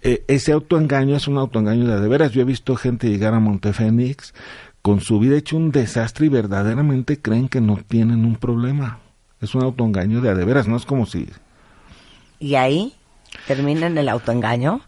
eh, 0.01 0.23
ese 0.27 0.51
autoengaño 0.51 1.15
es 1.15 1.27
un 1.27 1.37
autoengaño 1.37 1.87
de, 1.87 1.99
de 1.99 2.07
veras. 2.07 2.31
Yo 2.31 2.41
he 2.41 2.45
visto 2.45 2.75
gente 2.75 3.09
llegar 3.09 3.33
a 3.33 3.39
Montefénix 3.39 4.33
con 4.81 5.01
su 5.01 5.19
vida 5.19 5.37
hecho 5.37 5.57
un 5.57 5.71
desastre 5.71 6.27
y 6.27 6.29
verdaderamente 6.29 7.19
creen 7.21 7.49
que 7.49 7.59
no 7.59 7.77
tienen 7.85 8.23
un 8.25 8.35
problema. 8.37 8.99
Es 9.41 9.55
un 9.55 9.63
autoengaño 9.63 10.21
de 10.21 10.35
de 10.35 10.45
veras, 10.45 10.67
no 10.67 10.77
es 10.77 10.85
como 10.85 11.05
si 11.05 11.27
Y 12.39 12.55
ahí 12.55 12.93
termina 13.47 13.87
en 13.87 13.97
el 13.97 14.07
autoengaño, 14.09 14.81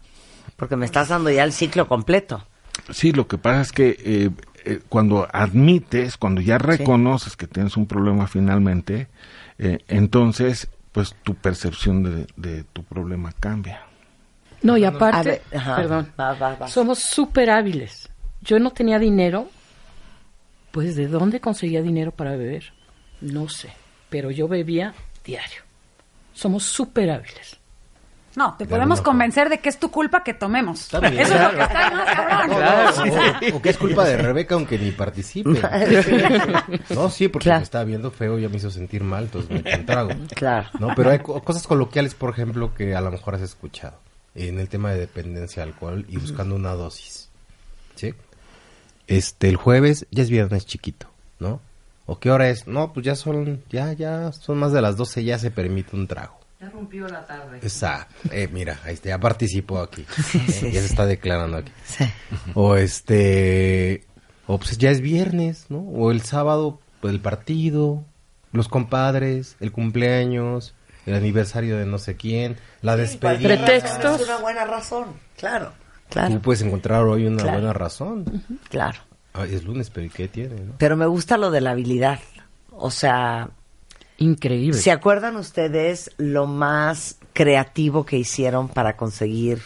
porque 0.56 0.76
me 0.76 0.86
estás 0.86 1.08
dando 1.08 1.30
ya 1.30 1.44
el 1.44 1.52
ciclo 1.52 1.88
completo. 1.88 2.46
Sí, 2.90 3.12
lo 3.12 3.28
que 3.28 3.38
pasa 3.38 3.60
es 3.60 3.72
que 3.72 3.96
eh, 3.98 4.30
eh, 4.64 4.80
cuando 4.88 5.28
admites, 5.32 6.16
cuando 6.16 6.40
ya 6.40 6.58
reconoces 6.58 7.36
que 7.36 7.46
tienes 7.46 7.76
un 7.76 7.86
problema 7.86 8.26
finalmente, 8.26 9.08
eh, 9.58 9.78
entonces, 9.88 10.68
pues 10.92 11.14
tu 11.22 11.34
percepción 11.34 12.02
de, 12.02 12.26
de 12.36 12.64
tu 12.64 12.82
problema 12.84 13.32
cambia. 13.38 13.82
No, 14.62 14.76
y 14.76 14.84
aparte, 14.84 15.42
ver, 15.50 15.58
ajá, 15.58 15.76
perdón, 15.76 16.12
va, 16.18 16.34
va, 16.34 16.54
va. 16.54 16.68
somos 16.68 17.00
súper 17.00 17.50
hábiles. 17.50 18.08
Yo 18.42 18.58
no 18.58 18.70
tenía 18.70 18.98
dinero, 18.98 19.48
pues 20.70 20.96
¿de 20.96 21.08
dónde 21.08 21.40
conseguía 21.40 21.82
dinero 21.82 22.12
para 22.12 22.32
beber? 22.32 22.72
No 23.20 23.48
sé, 23.48 23.70
pero 24.08 24.30
yo 24.30 24.48
bebía 24.48 24.94
diario. 25.24 25.62
Somos 26.32 26.64
súper 26.64 27.10
hábiles. 27.10 27.58
No, 28.34 28.54
te 28.56 28.64
podemos 28.66 29.00
convencer 29.02 29.48
de 29.50 29.58
que 29.60 29.68
es 29.68 29.78
tu 29.78 29.90
culpa 29.90 30.22
que 30.24 30.32
tomemos. 30.34 30.86
Eso 30.86 30.98
es 30.98 31.30
lo 31.30 31.50
que 31.50 31.62
está 31.62 31.90
más 31.90 32.14
cabrón. 32.14 33.52
O, 33.52 33.56
o 33.56 33.62
que 33.62 33.68
es 33.70 33.76
culpa 33.76 34.04
de 34.04 34.16
Rebeca 34.16 34.54
aunque 34.54 34.78
ni 34.78 34.90
participe. 34.90 35.50
No, 36.90 37.10
sí, 37.10 37.28
porque 37.28 37.44
Claro. 37.44 37.60
me 37.60 37.64
estaba 37.64 37.84
viendo 37.84 38.10
feo 38.10 38.38
y 38.38 38.42
ya 38.42 38.48
me 38.48 38.56
hizo 38.56 38.70
sentir 38.70 39.02
mal, 39.02 39.24
entonces 39.24 39.50
me 39.50 39.58
eché 39.58 39.78
un 39.78 39.86
trago. 39.86 40.10
Claro. 40.34 40.68
No, 40.78 40.88
pero 40.96 41.10
hay 41.10 41.18
co- 41.18 41.42
cosas 41.42 41.66
coloquiales, 41.66 42.14
por 42.14 42.30
ejemplo, 42.30 42.72
que 42.74 42.94
a 42.94 43.00
lo 43.00 43.10
mejor 43.10 43.34
has 43.34 43.42
escuchado 43.42 43.98
en 44.34 44.58
el 44.58 44.68
tema 44.68 44.92
de 44.92 44.98
dependencia 45.00 45.62
al 45.62 45.70
alcohol 45.70 46.06
y 46.08 46.16
buscando 46.16 46.54
una 46.54 46.72
dosis. 46.72 47.28
¿Sí? 47.96 48.14
Este, 49.06 49.48
el 49.48 49.56
jueves 49.56 50.06
ya 50.10 50.22
es 50.22 50.30
viernes 50.30 50.64
chiquito, 50.66 51.06
¿no? 51.38 51.60
¿O 52.06 52.18
qué 52.18 52.30
hora 52.30 52.48
es? 52.48 52.66
No, 52.66 52.92
pues 52.92 53.04
ya 53.06 53.14
son, 53.14 53.62
ya, 53.70 53.92
ya, 53.92 54.32
son 54.32 54.58
más 54.58 54.72
de 54.72 54.80
las 54.82 54.96
12, 54.96 55.24
ya 55.24 55.38
se 55.38 55.50
permite 55.50 55.94
un 55.96 56.06
trago. 56.06 56.38
Ya 56.62 56.70
rompió 56.70 57.08
la 57.08 57.26
tarde. 57.26 57.58
Exacto. 57.58 58.14
Eh, 58.30 58.48
mira, 58.52 58.78
ahí 58.84 58.94
está, 58.94 59.08
ya 59.08 59.18
participó 59.18 59.80
aquí. 59.80 60.06
Eh, 60.34 60.52
sí, 60.52 60.70
ya 60.70 60.80
se 60.80 60.86
sí. 60.86 60.92
está 60.92 61.06
declarando 61.06 61.56
aquí. 61.58 61.72
Sí. 61.84 62.04
O 62.54 62.76
este, 62.76 64.06
o 64.46 64.58
pues 64.58 64.78
ya 64.78 64.90
es 64.90 65.00
viernes, 65.00 65.66
¿no? 65.70 65.80
O 65.80 66.12
el 66.12 66.20
sábado, 66.22 66.80
pues 67.00 67.12
el 67.12 67.20
partido, 67.20 68.04
los 68.52 68.68
compadres, 68.68 69.56
el 69.58 69.72
cumpleaños, 69.72 70.74
el 71.04 71.14
aniversario 71.14 71.76
de 71.78 71.84
no 71.86 71.98
sé 71.98 72.16
quién, 72.16 72.56
la 72.80 72.96
despedida. 72.96 73.48
Pretextos. 73.56 74.20
Es 74.20 74.28
una 74.28 74.38
buena 74.38 74.64
razón, 74.64 75.06
claro, 75.36 75.72
claro, 76.10 76.34
Tú 76.34 76.42
puedes 76.42 76.62
encontrar 76.62 77.02
hoy 77.02 77.26
una 77.26 77.38
Claro. 77.42 77.52
buena 77.58 77.72
razón. 77.72 78.44
claro. 78.70 79.00
Ay, 79.32 79.54
es 79.54 79.64
lunes, 79.64 79.90
pero 79.90 80.06
¿y 80.06 80.10
qué 80.10 80.28
tiene, 80.28 80.60
no? 80.60 80.74
Pero 80.78 80.96
me 80.96 81.06
gusta 81.06 81.36
lo 81.38 81.50
de 81.50 81.60
la 81.60 81.70
habilidad. 81.72 82.20
O 82.70 82.90
sea, 82.90 83.48
Increíble. 84.18 84.78
¿se 84.78 84.90
acuerdan 84.90 85.36
ustedes 85.36 86.10
lo 86.16 86.46
más 86.46 87.18
creativo 87.32 88.04
que 88.04 88.18
hicieron 88.18 88.68
para 88.68 88.96
conseguir 88.96 89.60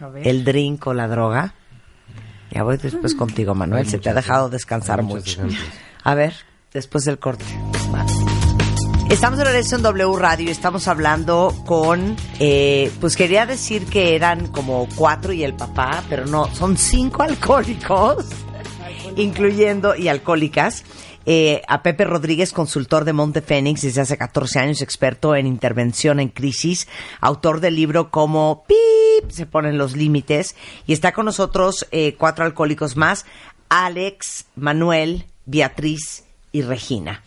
ver. 0.00 0.26
el 0.26 0.44
drink 0.44 0.86
o 0.86 0.94
la 0.94 1.08
droga? 1.08 1.54
Ya 2.50 2.62
voy 2.62 2.76
después 2.78 3.14
contigo, 3.14 3.54
Manuel. 3.54 3.84
Hay 3.84 3.90
Se 3.90 3.98
te 3.98 4.08
ha 4.08 4.14
dejado 4.14 4.48
descansar 4.48 5.02
mucho. 5.02 5.42
ejemplos. 5.42 5.60
A 6.04 6.14
ver, 6.14 6.34
después 6.72 7.04
del 7.04 7.18
corte. 7.18 7.44
Vale. 7.90 8.12
Estamos 9.10 9.38
en 9.38 9.46
regreso 9.46 9.76
en 9.76 9.82
W 9.82 10.18
Radio 10.18 10.48
y 10.48 10.50
estamos 10.50 10.88
hablando 10.88 11.54
con, 11.64 12.16
eh, 12.40 12.90
pues 13.00 13.16
quería 13.16 13.46
decir 13.46 13.86
que 13.86 14.16
eran 14.16 14.48
como 14.48 14.88
cuatro 14.96 15.32
y 15.32 15.44
el 15.44 15.54
papá, 15.54 16.02
pero 16.08 16.26
no, 16.26 16.52
son 16.54 16.76
cinco 16.76 17.22
alcohólicos, 17.24 18.26
incluyendo 19.16 19.94
y 19.94 20.08
alcohólicas. 20.08 20.84
Eh, 21.26 21.62
a 21.68 21.82
Pepe 21.82 22.04
Rodríguez, 22.04 22.52
consultor 22.52 23.04
de 23.04 23.12
Monte 23.12 23.42
Fénix 23.42 23.82
desde 23.82 24.00
hace 24.00 24.16
14 24.16 24.58
años, 24.60 24.80
experto 24.80 25.34
en 25.34 25.46
intervención 25.46 26.20
en 26.20 26.28
crisis, 26.28 26.88
autor 27.20 27.60
del 27.60 27.76
libro 27.76 28.10
como 28.10 28.64
PIP, 28.66 29.30
se 29.30 29.46
ponen 29.46 29.76
los 29.76 29.96
límites, 29.96 30.56
y 30.86 30.92
está 30.92 31.12
con 31.12 31.26
nosotros 31.26 31.86
eh, 31.90 32.14
cuatro 32.16 32.44
alcohólicos 32.44 32.96
más, 32.96 33.26
Alex, 33.68 34.46
Manuel, 34.54 35.26
Beatriz 35.44 36.24
y 36.52 36.62
Regina. 36.62 37.22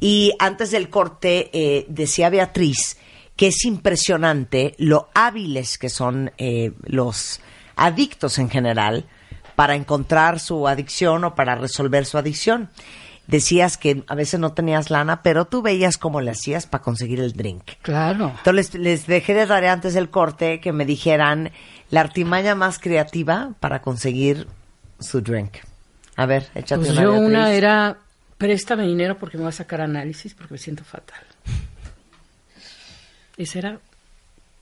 Y 0.00 0.32
antes 0.38 0.70
del 0.70 0.90
corte 0.90 1.50
eh, 1.52 1.86
decía 1.88 2.30
Beatriz 2.30 2.96
que 3.36 3.48
es 3.48 3.64
impresionante 3.64 4.74
lo 4.78 5.08
hábiles 5.14 5.78
que 5.78 5.88
son 5.88 6.32
eh, 6.38 6.72
los 6.84 7.40
adictos 7.76 8.38
en 8.38 8.48
general 8.48 9.06
para 9.56 9.74
encontrar 9.74 10.40
su 10.40 10.66
adicción 10.68 11.24
o 11.24 11.34
para 11.34 11.54
resolver 11.54 12.06
su 12.06 12.18
adicción. 12.18 12.70
Decías 13.26 13.78
que 13.78 14.04
a 14.06 14.14
veces 14.14 14.38
no 14.38 14.52
tenías 14.52 14.90
lana, 14.90 15.22
pero 15.22 15.46
tú 15.46 15.62
veías 15.62 15.96
cómo 15.96 16.20
le 16.20 16.30
hacías 16.30 16.66
para 16.66 16.82
conseguir 16.84 17.20
el 17.20 17.32
drink. 17.32 17.62
Claro. 17.82 18.34
Entonces 18.36 18.74
les, 18.74 18.82
les 18.82 19.06
dejé 19.06 19.32
de 19.34 19.46
tarea 19.46 19.72
antes 19.72 19.94
del 19.94 20.10
corte 20.10 20.60
que 20.60 20.72
me 20.72 20.84
dijeran 20.84 21.50
la 21.90 22.00
artimaña 22.00 22.54
más 22.54 22.78
creativa 22.78 23.52
para 23.60 23.80
conseguir 23.80 24.46
su 25.00 25.22
drink. 25.22 25.56
A 26.16 26.26
ver, 26.26 26.48
échate 26.54 26.80
Pues 26.84 26.90
una. 26.90 27.02
yo 27.02 27.10
Beatriz. 27.12 27.28
una 27.28 27.52
era, 27.52 27.98
préstame 28.36 28.86
dinero 28.86 29.16
porque 29.18 29.36
me 29.38 29.44
voy 29.44 29.48
a 29.50 29.52
sacar 29.52 29.80
análisis 29.80 30.34
porque 30.34 30.52
me 30.54 30.58
siento 30.58 30.84
fatal. 30.84 31.24
Esa 33.36 33.58
era 33.58 33.80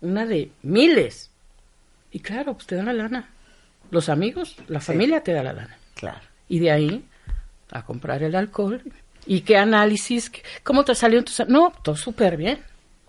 una 0.01 0.25
de 0.25 0.51
miles. 0.63 1.31
Y 2.11 2.21
claro, 2.21 2.55
pues 2.55 2.67
te 2.67 2.77
dan 2.77 2.87
la 2.87 2.93
lana. 2.93 3.29
Los 3.91 4.09
amigos, 4.09 4.57
la 4.69 4.81
familia 4.81 5.23
te 5.23 5.33
da 5.33 5.43
la 5.43 5.53
lana. 5.53 5.77
Claro. 5.95 6.21
Y 6.49 6.59
de 6.61 6.71
ahí 6.71 7.05
a 7.73 7.83
comprar 7.83 8.23
el 8.23 8.35
alcohol. 8.37 8.83
¿Y 9.27 9.41
qué 9.43 9.57
análisis? 9.57 10.31
¿Qué- 10.31 10.43
¿Cómo 10.63 10.85
te 10.85 10.95
salió? 10.95 11.19
en 11.19 11.25
tus 11.25 11.43
No, 11.49 11.73
todo 11.83 11.97
súper 11.97 12.37
bien. 12.37 12.59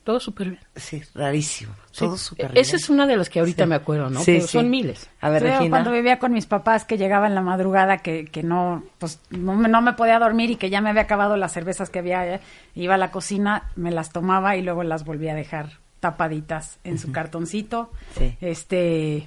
Todo 0.04 0.20
súper 0.20 0.50
bien. 0.50 0.62
Sí, 0.76 1.02
rarísimo. 1.16 1.74
Todo 1.98 2.18
Sí. 2.18 2.26
súper 2.26 2.48
Esa 2.58 2.72
bien. 2.74 2.76
es 2.76 2.90
una 2.90 3.08
de 3.08 3.16
las 3.16 3.30
que 3.30 3.40
ahorita 3.40 3.64
Sí. 3.64 3.70
me 3.70 3.76
acuerdo, 3.76 4.10
¿no? 4.10 4.20
Sí, 4.20 4.34
Pero 4.34 4.48
sí. 4.48 4.58
son 4.58 4.70
miles. 4.70 5.10
A 5.22 5.30
ver, 5.30 5.42
Sí, 5.44 5.48
Regina. 5.48 5.70
cuando 5.70 5.92
vivía 5.92 6.20
con 6.20 6.34
mis 6.34 6.46
papás 6.46 6.84
que 6.84 6.98
llegaba 6.98 7.26
en 7.28 7.36
la 7.36 7.42
madrugada 7.42 8.00
que, 8.00 8.26
que 8.26 8.44
no 8.44 8.84
pues 8.98 9.20
no 9.30 9.54
me, 9.56 9.70
no 9.70 9.82
me 9.82 9.94
podía 9.94 10.20
dormir 10.20 10.52
y 10.52 10.56
que 10.58 10.70
ya 10.70 10.82
me 10.82 10.90
había 10.90 11.04
acabado 11.04 11.38
las 11.38 11.54
cervezas 11.54 11.90
que 11.90 12.00
había 12.00 12.36
eh, 12.36 12.42
iba 12.76 12.96
a 12.96 12.98
la 12.98 13.12
cocina 13.12 13.72
me 13.78 13.92
las 13.92 14.12
tomaba 14.12 14.58
y 14.58 14.62
luego 14.62 14.84
las 14.84 15.06
volvía 15.06 15.32
a 15.32 15.36
dejar 15.36 15.80
tapaditas 16.02 16.80
en 16.84 17.00
su 17.00 17.14
cartoncito 17.14 17.90
Sí. 18.18 18.36
este 18.42 19.26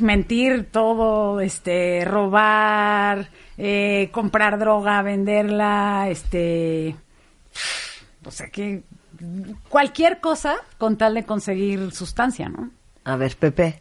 mentir 0.00 0.68
todo 0.70 1.40
este 1.40 2.04
robar 2.04 3.30
eh, 3.58 4.08
comprar 4.12 4.58
droga 4.58 5.02
venderla 5.02 6.08
este 6.10 6.96
o 8.24 8.30
sea 8.30 8.48
que 8.48 8.82
cualquier 9.68 10.20
cosa 10.20 10.56
con 10.78 10.96
tal 10.96 11.14
de 11.14 11.24
conseguir 11.24 11.92
sustancia 11.92 12.48
no 12.48 12.70
A 13.04 13.16
ver, 13.16 13.36
Pepe. 13.36 13.78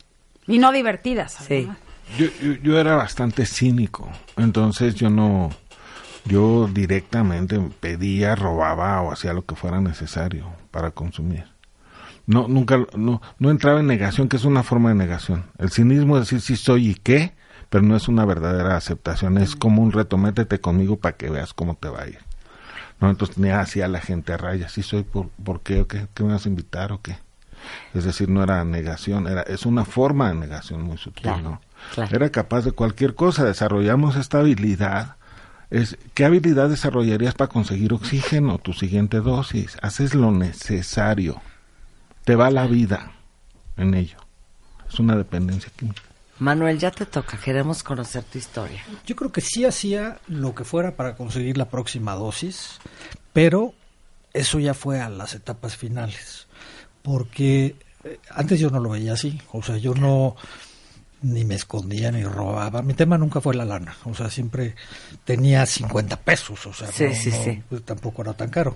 y 0.48 0.58
no 0.60 0.72
divertidas 0.72 1.34
Sí. 1.34 1.70
Yo, 2.18 2.26
yo, 2.42 2.54
yo 2.64 2.80
era 2.80 2.96
bastante 2.96 3.46
cínico, 3.46 4.10
entonces 4.36 4.96
yo 4.96 5.12
no, 5.12 5.52
yo 6.26 6.68
directamente 6.68 7.60
pedía, 7.80 8.36
robaba 8.36 9.02
o 9.04 9.12
hacía 9.12 9.32
lo 9.32 9.46
que 9.46 9.56
fuera 9.56 9.80
necesario 9.80 10.52
para 10.72 10.90
consumir. 10.90 11.46
No, 12.30 12.48
nunca, 12.48 12.78
no, 12.96 13.24
no 13.40 13.50
entraba 13.50 13.80
en 13.80 13.88
negación, 13.88 14.30
que 14.30 14.38
es 14.38 14.46
una 14.46 14.62
forma 14.62 14.90
de 14.90 14.96
negación. 14.96 15.46
El 15.58 15.72
cinismo 15.72 16.16
es 16.16 16.26
decir 16.26 16.42
sí 16.42 16.56
soy 16.58 16.90
y 16.90 16.94
qué, 16.94 17.34
pero 17.72 17.84
no 17.84 17.96
es 17.96 18.08
una 18.08 18.24
verdadera 18.24 18.76
aceptación, 18.78 19.40
es 19.40 19.56
como 19.56 19.82
un 19.82 19.92
reto, 19.92 20.16
métete 20.20 20.62
conmigo 20.62 20.98
para 21.00 21.18
que 21.18 21.32
veas 21.32 21.56
cómo 21.56 21.74
te 21.74 21.90
va 21.90 22.04
a 22.04 22.08
ir. 22.08 22.20
No, 23.02 23.10
entonces 23.10 23.36
tenía 23.36 23.60
así 23.62 23.82
a 23.82 23.88
la 23.88 24.00
gente 24.00 24.32
a 24.32 24.38
raya, 24.38 24.70
sí 24.70 24.84
soy, 24.84 25.02
¿por, 25.02 25.30
por 25.44 25.62
qué 25.62 25.82
o 25.82 25.88
qué? 25.88 26.06
¿Qué 26.14 26.24
me 26.24 26.34
vas 26.34 26.46
a 26.46 26.50
invitar 26.50 26.92
o 26.92 27.02
qué? 27.02 27.18
Es 27.96 28.04
decir, 28.04 28.30
no 28.30 28.44
era 28.44 28.64
negación, 28.64 29.28
era, 29.28 29.42
es 29.42 29.66
una 29.66 29.84
forma 29.84 30.30
de 30.30 30.36
negación 30.36 30.84
muy 30.84 30.98
sutil, 30.98 31.24
Claro, 31.24 31.42
¿no? 31.42 31.62
claro. 31.96 32.16
Era 32.16 32.30
capaz 32.30 32.62
de 32.62 32.74
cualquier 32.74 33.16
cosa, 33.16 33.44
desarrollamos 33.44 34.16
esta 34.18 34.38
habilidad. 34.38 35.16
Es, 35.72 35.98
¿Qué 36.14 36.26
habilidad 36.26 36.70
desarrollarías 36.70 37.34
para 37.34 37.50
conseguir 37.50 37.92
oxígeno, 37.92 38.60
tu 38.60 38.74
siguiente 38.74 39.18
dosis? 39.20 39.78
Haces 39.82 40.14
lo 40.14 40.32
necesario. 40.32 41.42
Te 42.30 42.36
va 42.36 42.52
la 42.52 42.68
vida 42.68 43.12
en 43.76 43.96
ello. 43.96 44.18
Es 44.88 45.00
una 45.00 45.16
dependencia 45.16 45.72
química. 45.76 46.04
Manuel, 46.38 46.78
ya 46.78 46.92
te 46.92 47.08
toca. 47.08 47.40
Queremos 47.40 47.82
conocer 47.82 48.22
tu 48.24 48.38
historia. 48.38 48.84
Yo 49.04 49.16
creo 49.16 49.32
que 49.32 49.42
sí 49.42 49.66
hacía 49.66 50.20
lo 50.28 50.54
que 50.54 50.64
fuera 50.64 50.96
para 50.96 51.16
conseguir 51.16 51.58
la 51.58 51.70
próxima 51.70 52.14
dosis, 52.14 52.78
pero 53.34 53.74
eso 54.32 54.60
ya 54.60 54.76
fue 54.76 55.02
a 55.02 55.10
las 55.10 55.34
etapas 55.34 55.76
finales, 55.76 56.46
porque 57.02 57.76
eh, 58.04 58.20
antes 58.30 58.60
yo 58.60 58.70
no 58.70 58.80
lo 58.80 58.92
veía 58.92 59.14
así, 59.14 59.42
o 59.52 59.64
sea, 59.64 59.78
yo 59.78 59.96
no 59.96 60.36
ni 61.24 61.46
me 61.46 61.56
escondía 61.56 62.12
ni 62.12 62.24
robaba, 62.24 62.84
mi 62.84 62.94
tema 62.94 63.18
nunca 63.18 63.42
fue 63.42 63.56
la 63.56 63.66
lana, 63.66 63.98
o 64.06 64.14
sea, 64.14 64.30
siempre 64.30 64.76
tenía 65.26 65.66
50 65.66 66.18
pesos, 66.18 66.64
o 66.68 66.74
sea, 66.76 66.92
Sí, 66.92 67.06
no- 67.06 67.16
sí, 67.16 67.30
no, 67.32 67.44
sí. 67.44 67.64
pues, 67.68 67.84
tampoco 67.84 68.22
era 68.22 68.34
tan 68.34 68.52
caro. 68.52 68.76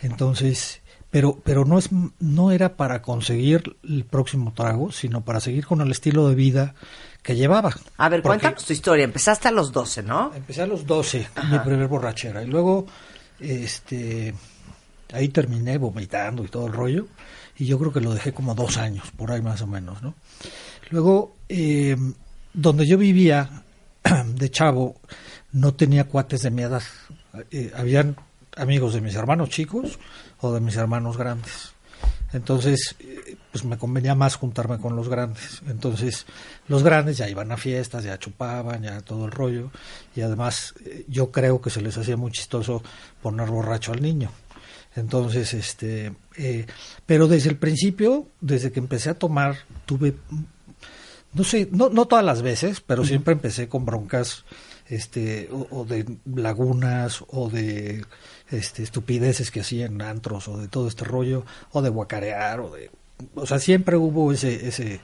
Entonces, 0.00 0.80
pero 1.16 1.40
pero 1.42 1.64
no 1.64 1.78
es 1.78 1.88
no 2.20 2.50
era 2.52 2.76
para 2.76 3.00
conseguir 3.00 3.78
el 3.82 4.04
próximo 4.04 4.52
trago, 4.52 4.92
sino 4.92 5.24
para 5.24 5.40
seguir 5.40 5.64
con 5.64 5.80
el 5.80 5.90
estilo 5.90 6.28
de 6.28 6.34
vida 6.34 6.74
que 7.22 7.34
llevaba. 7.34 7.70
A 7.96 8.10
ver, 8.10 8.20
Porque- 8.20 8.40
cuéntanos 8.40 8.66
tu 8.66 8.74
historia. 8.74 9.06
Empezaste 9.06 9.48
a 9.48 9.50
los 9.50 9.72
12, 9.72 10.02
¿no? 10.02 10.34
Empecé 10.34 10.60
a 10.60 10.66
los 10.66 10.84
12, 10.84 11.26
mi 11.50 11.58
primer 11.60 11.88
borrachera. 11.88 12.42
Y 12.42 12.48
luego, 12.48 12.84
este, 13.40 14.34
ahí 15.10 15.28
terminé 15.30 15.78
vomitando 15.78 16.44
y 16.44 16.48
todo 16.48 16.66
el 16.66 16.74
rollo. 16.74 17.06
Y 17.56 17.64
yo 17.64 17.78
creo 17.78 17.94
que 17.94 18.02
lo 18.02 18.12
dejé 18.12 18.34
como 18.34 18.54
dos 18.54 18.76
años, 18.76 19.10
por 19.16 19.32
ahí 19.32 19.40
más 19.40 19.62
o 19.62 19.66
menos, 19.66 20.02
¿no? 20.02 20.12
Luego, 20.90 21.34
eh, 21.48 21.96
donde 22.52 22.86
yo 22.86 22.98
vivía 22.98 23.64
de 24.34 24.50
chavo, 24.50 24.96
no 25.52 25.72
tenía 25.72 26.04
cuates 26.04 26.42
de 26.42 26.50
mi 26.50 26.60
edad. 26.60 26.82
Eh, 27.50 27.72
habían 27.74 28.16
amigos 28.54 28.92
de 28.92 29.00
mis 29.00 29.14
hermanos 29.14 29.48
chicos 29.48 29.98
o 30.40 30.52
de 30.52 30.60
mis 30.60 30.76
hermanos 30.76 31.16
grandes. 31.16 31.72
Entonces, 32.32 32.96
pues 33.52 33.64
me 33.64 33.78
convenía 33.78 34.14
más 34.14 34.36
juntarme 34.36 34.78
con 34.78 34.96
los 34.96 35.08
grandes. 35.08 35.62
Entonces, 35.68 36.26
los 36.68 36.82
grandes 36.82 37.16
ya 37.16 37.28
iban 37.28 37.52
a 37.52 37.56
fiestas, 37.56 38.04
ya 38.04 38.18
chupaban, 38.18 38.82
ya 38.82 39.00
todo 39.00 39.26
el 39.26 39.30
rollo. 39.30 39.70
Y 40.14 40.20
además, 40.20 40.74
yo 41.08 41.30
creo 41.30 41.60
que 41.60 41.70
se 41.70 41.80
les 41.80 41.96
hacía 41.96 42.16
muy 42.16 42.32
chistoso 42.32 42.82
poner 43.22 43.48
borracho 43.48 43.92
al 43.92 44.02
niño. 44.02 44.30
Entonces, 44.96 45.54
este, 45.54 46.14
eh, 46.36 46.66
pero 47.04 47.28
desde 47.28 47.50
el 47.50 47.58
principio, 47.58 48.28
desde 48.40 48.72
que 48.72 48.80
empecé 48.80 49.10
a 49.10 49.18
tomar, 49.18 49.56
tuve, 49.84 50.14
no 51.34 51.44
sé, 51.44 51.68
no, 51.70 51.90
no 51.90 52.06
todas 52.06 52.24
las 52.24 52.42
veces, 52.42 52.80
pero 52.80 53.04
siempre 53.04 53.34
empecé 53.34 53.68
con 53.68 53.84
broncas, 53.84 54.44
este, 54.88 55.48
o, 55.52 55.66
o 55.70 55.84
de 55.84 56.06
lagunas, 56.34 57.22
o 57.28 57.50
de 57.50 58.04
este, 58.50 58.82
estupideces 58.82 59.50
que 59.50 59.60
hacían 59.60 60.00
antros, 60.02 60.48
o 60.48 60.58
de 60.58 60.68
todo 60.68 60.88
este 60.88 61.04
rollo, 61.04 61.44
o 61.72 61.82
de 61.82 61.90
guacarear, 61.90 62.60
o 62.60 62.70
de, 62.74 62.90
o 63.34 63.46
sea, 63.46 63.58
siempre 63.58 63.96
hubo 63.96 64.32
ese, 64.32 64.68
ese, 64.68 65.00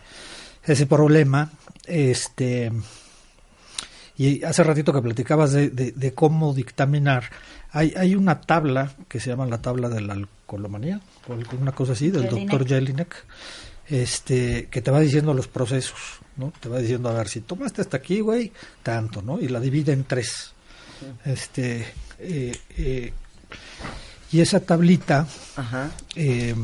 ese 0.65 0.87
problema, 0.87 1.51
este, 1.87 2.71
Y 4.17 4.45
hace 4.45 4.63
ratito 4.63 4.93
que 4.93 5.03
platicabas 5.03 5.53
de, 5.53 5.71
de, 5.71 5.93
de 5.93 6.13
cómo 6.15 6.55
dictaminar, 6.55 7.31
hay, 7.71 7.95
hay 7.97 8.15
una 8.15 8.41
tabla 8.43 8.93
que 9.09 9.19
se 9.19 9.31
llama 9.31 9.47
la 9.47 9.63
tabla 9.63 9.89
de 9.89 10.03
la 10.03 10.13
alcoholomanía, 10.13 11.01
o 11.27 11.33
alguna 11.33 11.73
cosa 11.73 11.93
así, 11.93 12.11
del 12.11 12.25
Jelinek. 12.25 12.51
doctor 12.51 12.69
Jelinek, 12.69 13.25
este, 13.89 14.69
que 14.71 14.83
te 14.83 14.91
va 14.91 15.01
diciendo 15.01 15.33
los 15.35 15.49
procesos, 15.49 16.21
¿no? 16.37 16.53
Te 16.61 16.69
va 16.69 16.79
diciendo, 16.79 17.09
a 17.09 17.15
ver, 17.15 17.29
si 17.29 17.41
tomaste 17.41 17.81
hasta 17.81 17.97
aquí, 17.97 18.21
güey, 18.21 18.53
tanto, 18.83 19.23
¿no? 19.23 19.41
Y 19.41 19.49
la 19.49 19.59
divide 19.61 19.93
en 19.93 20.05
tres. 20.05 20.53
Este, 21.25 21.87
eh, 22.19 22.57
eh, 22.77 23.13
y 24.33 24.41
esa 24.41 24.61
tablita, 24.61 25.27
Ajá. 25.57 25.91
eh, 26.17 26.55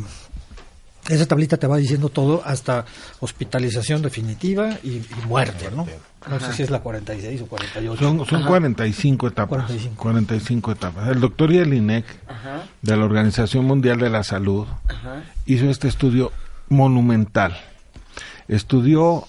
esa 1.08 1.26
tablita 1.26 1.56
te 1.56 1.66
va 1.66 1.76
diciendo 1.76 2.08
todo 2.08 2.42
hasta 2.44 2.84
hospitalización 3.20 4.02
definitiva 4.02 4.78
y, 4.82 4.96
y 4.96 5.26
muerte, 5.26 5.70
¿no? 5.74 5.86
No 6.28 6.40
sé 6.40 6.52
si 6.52 6.62
es 6.62 6.70
la 6.70 6.80
46 6.80 7.42
o 7.42 7.46
48. 7.46 8.02
Son, 8.02 8.26
son 8.26 8.44
45 8.44 9.28
etapas. 9.28 9.64
45. 9.66 10.02
45 10.02 10.72
etapas. 10.72 11.08
El 11.08 11.20
doctor 11.20 11.50
Jelinek, 11.50 12.04
de 12.82 12.96
la 12.96 13.04
Organización 13.04 13.64
Mundial 13.64 13.98
de 13.98 14.10
la 14.10 14.24
Salud, 14.24 14.66
hizo 15.46 15.70
este 15.70 15.88
estudio 15.88 16.32
monumental. 16.68 17.56
Estudió 18.48 19.26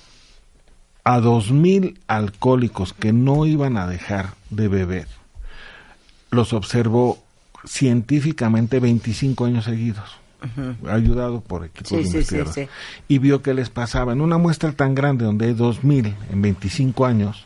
a 1.04 1.20
2.000 1.20 1.98
alcohólicos 2.08 2.94
que 2.94 3.14
no 3.14 3.46
iban 3.46 3.78
a 3.78 3.88
dejar 3.88 4.34
de 4.50 4.68
beber. 4.68 5.08
Los 6.32 6.54
observó 6.54 7.24
científicamente 7.66 8.80
25 8.80 9.46
años 9.46 9.66
seguidos. 9.66 10.18
Ayudado 10.90 11.42
por 11.42 11.66
equipos 11.66 11.90
Sí, 11.90 11.96
de 11.98 12.04
sí, 12.04 12.10
investigadores. 12.10 12.56
sí. 12.56 12.68
Y 13.10 13.18
vio 13.18 13.42
que 13.42 13.54
les 13.54 13.70
pasaba. 13.70 14.14
En 14.14 14.22
una 14.22 14.38
muestra 14.38 14.72
tan 14.72 14.96
grande, 14.96 15.26
donde 15.26 15.48
hay 15.48 15.54
2.000 15.54 16.14
en 16.32 16.42
25 16.42 17.06
años, 17.06 17.46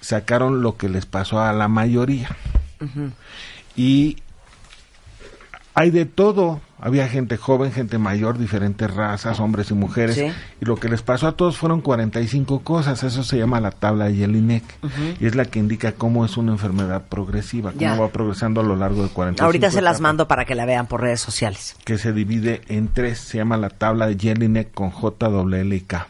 sacaron 0.00 0.62
lo 0.62 0.76
que 0.76 0.88
les 0.88 1.06
pasó 1.06 1.40
a 1.40 1.52
la 1.52 1.66
mayoría. 1.66 2.28
Y 3.76 4.18
hay 5.74 5.90
de 5.90 6.06
todo. 6.06 6.60
Había 6.82 7.08
gente 7.08 7.36
joven, 7.36 7.72
gente 7.72 7.98
mayor, 7.98 8.38
diferentes 8.38 8.92
razas, 8.92 9.38
hombres 9.40 9.70
y 9.70 9.74
mujeres. 9.74 10.16
Sí. 10.16 10.26
Y 10.60 10.64
lo 10.64 10.76
que 10.76 10.88
les 10.88 11.02
pasó 11.02 11.26
a 11.28 11.32
todos 11.32 11.58
fueron 11.58 11.80
45 11.82 12.60
cosas. 12.60 13.02
Eso 13.02 13.22
se 13.22 13.36
llama 13.38 13.60
la 13.60 13.70
tabla 13.70 14.06
de 14.06 14.14
Jelinek. 14.16 14.64
Y 15.20 15.26
es 15.26 15.34
la 15.34 15.44
que 15.44 15.58
indica 15.58 15.92
cómo 15.92 16.24
es 16.24 16.36
una 16.36 16.52
enfermedad 16.52 17.02
progresiva, 17.08 17.70
cómo 17.72 17.80
Ya. 17.82 17.94
va 17.96 18.08
progresando 18.08 18.60
a 18.60 18.64
lo 18.64 18.76
largo 18.76 19.02
de 19.02 19.10
45 19.10 19.44
Ahorita 19.44 19.70
se 19.70 19.82
las 19.82 20.00
mando 20.00 20.26
para 20.26 20.44
que 20.44 20.54
la 20.54 20.64
vean 20.64 20.86
por 20.86 21.02
redes 21.02 21.20
sociales. 21.20 21.76
Que 21.84 21.98
se 21.98 22.12
divide 22.12 22.62
en 22.68 22.88
tres. 22.88 23.18
Se 23.18 23.38
llama 23.38 23.56
la 23.56 23.68
tabla 23.70 24.06
de 24.06 24.16
Jelinek 24.18 24.72
con 24.72 24.90
J, 24.90 25.28
L 25.28 25.76
y 25.76 25.80
K. 25.80 26.06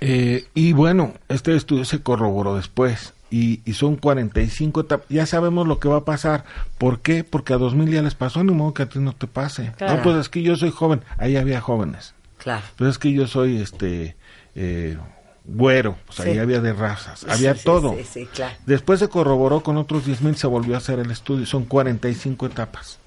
Eh, 0.00 0.46
y 0.54 0.72
bueno, 0.72 1.14
este 1.28 1.56
estudio 1.56 1.84
se 1.84 2.02
corroboró 2.02 2.56
después 2.56 3.14
y, 3.30 3.60
y 3.64 3.74
son 3.74 3.96
45 3.96 4.80
etapas. 4.82 5.06
Ya 5.08 5.26
sabemos 5.26 5.66
lo 5.66 5.78
que 5.80 5.88
va 5.88 5.98
a 5.98 6.04
pasar. 6.04 6.44
¿Por 6.78 7.00
qué? 7.00 7.24
Porque 7.24 7.52
a 7.54 7.58
2000 7.58 7.90
ya 7.90 8.02
les 8.02 8.14
pasó, 8.14 8.42
ni 8.44 8.52
modo 8.52 8.74
que 8.74 8.82
a 8.82 8.88
ti 8.88 8.98
no 8.98 9.12
te 9.12 9.26
pase. 9.26 9.72
Claro. 9.76 9.96
No, 9.96 10.02
pues 10.02 10.16
es 10.16 10.28
que 10.28 10.42
yo 10.42 10.56
soy 10.56 10.70
joven. 10.70 11.02
Ahí 11.18 11.36
había 11.36 11.60
jóvenes. 11.60 12.14
Claro. 12.38 12.62
Pues 12.76 12.90
es 12.90 12.98
que 12.98 13.12
yo 13.12 13.26
soy 13.26 13.60
este 13.60 14.16
eh, 14.54 14.96
güero. 15.44 15.96
Pues 16.06 16.20
ahí 16.20 16.34
Sí. 16.34 16.38
había 16.38 16.60
de 16.60 16.72
razas. 16.72 17.24
Había 17.28 17.54
Sí, 17.54 17.60
todo. 17.64 17.94
Sí, 17.96 18.04
sí, 18.04 18.26
claro. 18.32 18.54
Después 18.66 19.00
se 19.00 19.08
corroboró 19.08 19.60
con 19.60 19.76
otros 19.76 20.06
10.000, 20.06 20.34
se 20.36 20.46
volvió 20.46 20.74
a 20.74 20.78
hacer 20.78 20.98
el 20.98 21.10
estudio. 21.10 21.46
Son 21.46 21.64
45 21.64 22.46
etapas. 22.46 22.98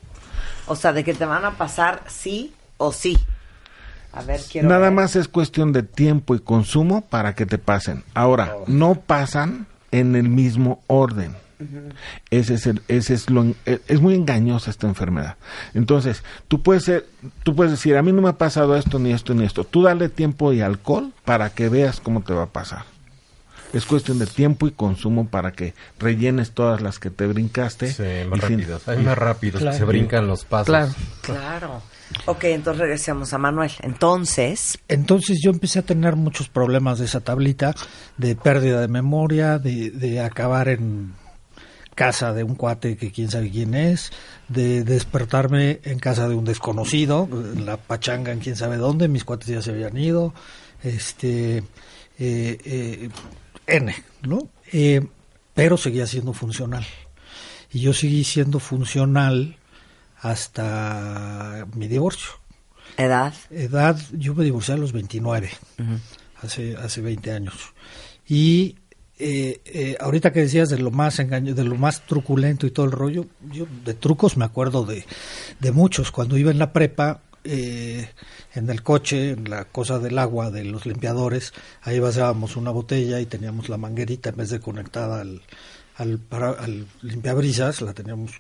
O 0.67 0.75
sea, 0.75 0.93
de 0.93 1.03
que 1.03 1.13
te 1.13 1.25
van 1.25 1.45
a 1.45 1.51
pasar 1.51 2.03
sí 2.07 2.53
o 2.77 2.91
sí. 2.91 3.17
A 4.11 4.23
ver, 4.23 4.41
Nada 4.63 4.79
ver. 4.79 4.91
más 4.91 5.15
es 5.15 5.27
cuestión 5.27 5.71
de 5.71 5.83
tiempo 5.83 6.33
y 6.33 6.39
consumo 6.39 7.01
para 7.01 7.35
que 7.35 7.45
te 7.45 7.57
pasen. 7.59 8.03
Ahora, 8.15 8.55
no 8.67 8.95
pasan 8.95 9.67
en 9.91 10.15
el 10.15 10.29
mismo 10.29 10.83
orden. 10.87 11.35
Ese 12.29 12.53
es 12.53 12.67
el, 12.67 12.81
ese 12.87 13.13
es 13.13 13.29
lo, 13.29 13.43
e- 13.65 13.81
es 13.89 13.99
muy 13.99 14.15
engañosa 14.15 14.69
esta 14.71 14.87
enfermedad. 14.87 15.35
Entonces, 15.73 16.23
tú 16.47 16.61
puedes 16.63 16.83
ser, 16.85 17.05
tú 17.43 17.53
puedes 17.53 17.71
decir, 17.71 17.97
a 17.97 18.01
mí 18.01 18.13
no 18.13 18.21
me 18.21 18.29
ha 18.29 18.37
pasado 18.37 18.77
esto 18.77 18.97
ni 18.97 19.11
esto 19.11 19.33
ni 19.33 19.43
esto. 19.43 19.65
Tú 19.65 19.83
dale 19.83 20.07
tiempo 20.07 20.53
y 20.53 20.61
alcohol 20.61 21.11
para 21.25 21.49
que 21.49 21.67
veas 21.67 21.99
cómo 21.99 22.21
te 22.21 22.33
va 22.33 22.43
a 22.43 22.49
pasar. 22.49 22.83
Es 23.73 23.85
cuestión 23.85 24.19
de 24.19 24.25
tiempo 24.25 24.67
y 24.67 24.71
consumo 24.71 25.27
para 25.27 25.51
que 25.51 25.73
rellenes 25.99 26.51
todas 26.53 26.81
las 26.81 26.97
que 26.97 27.09
te 27.09 27.27
brincaste. 27.27 27.91
Sí, 27.91 28.03
y 28.25 28.27
más 28.29 28.39
rápidos. 28.39 28.87
Hay 28.87 29.03
más 29.03 29.17
rápidos, 29.17 29.61
Claro. 29.61 29.77
se 29.77 29.83
brincan 29.83 30.27
los 30.27 30.45
pasos. 30.45 30.65
Claro. 30.67 30.91
Claro. 31.21 31.81
Ok, 32.25 32.45
entonces 32.45 32.81
regresemos 32.81 33.33
a 33.33 33.37
Manuel. 33.37 33.71
Entonces, 33.81 34.79
Entonces 34.87 35.39
yo 35.41 35.51
empecé 35.51 35.79
a 35.79 35.83
tener 35.83 36.15
muchos 36.15 36.49
problemas 36.49 36.99
de 36.99 37.05
esa 37.05 37.21
tablita, 37.21 37.75
de 38.17 38.35
pérdida 38.35 38.81
de 38.81 38.87
memoria, 38.87 39.59
de, 39.59 39.91
de 39.91 40.21
acabar 40.21 40.69
en 40.69 41.13
casa 41.99 42.31
de 42.31 42.45
un 42.45 42.55
cuate 42.55 42.95
que 42.95 43.11
quién 43.11 43.29
sabe 43.29 43.51
quién 43.51 43.75
es, 43.75 44.11
de 44.47 44.85
despertarme 44.85 45.81
en 45.83 45.99
casa 45.99 46.29
de 46.29 46.35
un 46.35 46.45
desconocido, 46.45 47.27
la 47.57 47.75
pachanga 47.75 48.31
en 48.31 48.39
quién 48.39 48.55
sabe 48.55 48.77
dónde, 48.77 49.09
mis 49.09 49.25
cuates 49.25 49.49
ya 49.49 49.61
se 49.61 49.71
habían 49.71 49.97
ido, 49.97 50.33
este, 50.81 51.57
eh, 51.57 52.57
eh, 52.63 53.09
N, 53.67 53.93
¿no? 54.21 54.47
Eh, 54.71 55.05
pero 55.53 55.75
seguía 55.75 56.07
siendo 56.07 56.31
funcional. 56.31 56.85
Y 57.69 57.81
yo 57.81 57.91
seguí 57.91 58.23
siendo 58.23 58.59
funcional 58.59 59.58
hasta 60.21 61.65
mi 61.75 61.87
divorcio 61.87 62.31
edad. 62.97 63.33
edad, 63.49 63.97
yo 64.13 64.35
me 64.35 64.43
divorcié 64.43 64.73
a 64.73 64.77
los 64.77 64.91
29, 64.91 65.49
hace, 66.41 66.75
hace 66.75 67.01
20 67.01 67.31
años. 67.31 67.55
Y 68.27 68.75
eh, 69.17 69.61
eh, 69.65 69.97
ahorita 69.99 70.31
que 70.33 70.41
decías 70.41 70.69
de 70.69 70.79
lo 70.79 70.91
más 70.91 71.19
engaño, 71.19 71.55
de 71.55 71.63
lo 71.63 71.75
más 71.75 72.05
truculento 72.05 72.67
y 72.67 72.71
todo 72.71 72.85
el 72.85 72.91
rollo, 72.91 73.25
yo 73.51 73.65
de 73.85 73.93
trucos 73.93 74.37
me 74.37 74.45
acuerdo 74.45 74.85
de, 74.85 75.05
de 75.59 75.71
muchos. 75.71 76.11
Cuando 76.11 76.37
iba 76.37 76.51
en 76.51 76.59
la 76.59 76.73
prepa, 76.73 77.21
eh, 77.45 78.09
en 78.53 78.69
el 78.69 78.83
coche, 78.83 79.31
en 79.31 79.49
la 79.49 79.65
cosa 79.65 79.99
del 79.99 80.17
agua 80.19 80.51
de 80.51 80.65
los 80.65 80.85
limpiadores, 80.85 81.53
ahí 81.81 81.99
vaciábamos 81.99 82.57
una 82.57 82.71
botella 82.71 83.19
y 83.21 83.25
teníamos 83.25 83.69
la 83.69 83.77
manguerita 83.77 84.29
en 84.29 84.35
vez 84.37 84.49
de 84.49 84.59
conectada 84.59 85.21
al, 85.21 85.41
al, 85.95 86.17
para- 86.19 86.51
al 86.51 86.85
limpiabrisas, 87.01 87.81
la 87.81 87.93
teníamos 87.93 88.31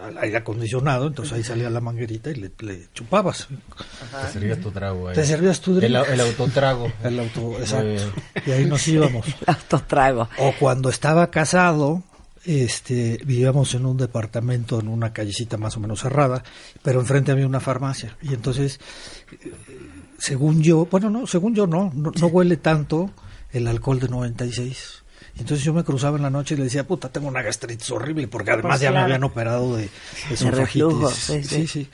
al 0.00 0.18
aire 0.18 0.38
acondicionado, 0.38 1.06
entonces 1.06 1.32
ahí 1.34 1.42
salía 1.42 1.70
la 1.70 1.80
manguerita 1.80 2.30
y 2.30 2.34
le, 2.36 2.52
le 2.60 2.88
chupabas. 2.94 3.48
Te 3.48 4.32
servías 4.32 4.60
tu 4.60 4.70
trago 4.70 5.08
ahí. 5.08 5.14
Te 5.14 5.24
servías 5.24 5.60
tu 5.60 5.78
el, 5.78 5.94
el 5.94 6.20
autotrago. 6.20 6.92
El 7.04 7.18
auto, 7.18 7.58
exacto. 7.58 8.02
Y 8.46 8.50
ahí 8.50 8.64
nos 8.64 8.86
íbamos. 8.88 9.26
El 9.46 9.54
autotrago. 9.54 10.28
O 10.38 10.54
cuando 10.58 10.88
estaba 10.88 11.30
casado, 11.30 12.02
este, 12.44 13.20
vivíamos 13.24 13.74
en 13.74 13.86
un 13.86 13.96
departamento 13.96 14.80
en 14.80 14.88
una 14.88 15.12
callecita 15.12 15.56
más 15.56 15.76
o 15.76 15.80
menos 15.80 16.00
cerrada, 16.00 16.42
pero 16.82 17.00
enfrente 17.00 17.32
había 17.32 17.46
una 17.46 17.60
farmacia. 17.60 18.16
Y 18.22 18.34
entonces, 18.34 18.80
eh, 19.32 19.52
según 20.18 20.62
yo, 20.62 20.86
bueno, 20.90 21.10
no, 21.10 21.26
según 21.26 21.54
yo 21.54 21.66
no, 21.66 21.92
no, 21.94 22.12
no 22.18 22.26
huele 22.26 22.56
tanto 22.56 23.10
el 23.52 23.66
alcohol 23.66 24.00
de 24.00 24.08
96. 24.08 25.01
Y 25.36 25.40
Entonces 25.40 25.64
yo 25.64 25.72
me 25.72 25.82
cruzaba 25.82 26.16
en 26.16 26.22
la 26.22 26.30
noche 26.30 26.54
y 26.54 26.58
le 26.58 26.64
decía, 26.64 26.86
puta, 26.86 27.08
tengo 27.08 27.28
una 27.28 27.42
gastritis 27.42 27.90
horrible, 27.90 28.28
porque 28.28 28.50
además 28.50 28.72
Pues 28.72 28.80
ya 28.82 28.92
me 28.92 28.98
habían 28.98 29.24
operado 29.24 29.76
de, 29.76 29.88
de 30.28 30.50
reflujo, 30.50 31.10
sí, 31.10 31.66
sí. 31.66 31.88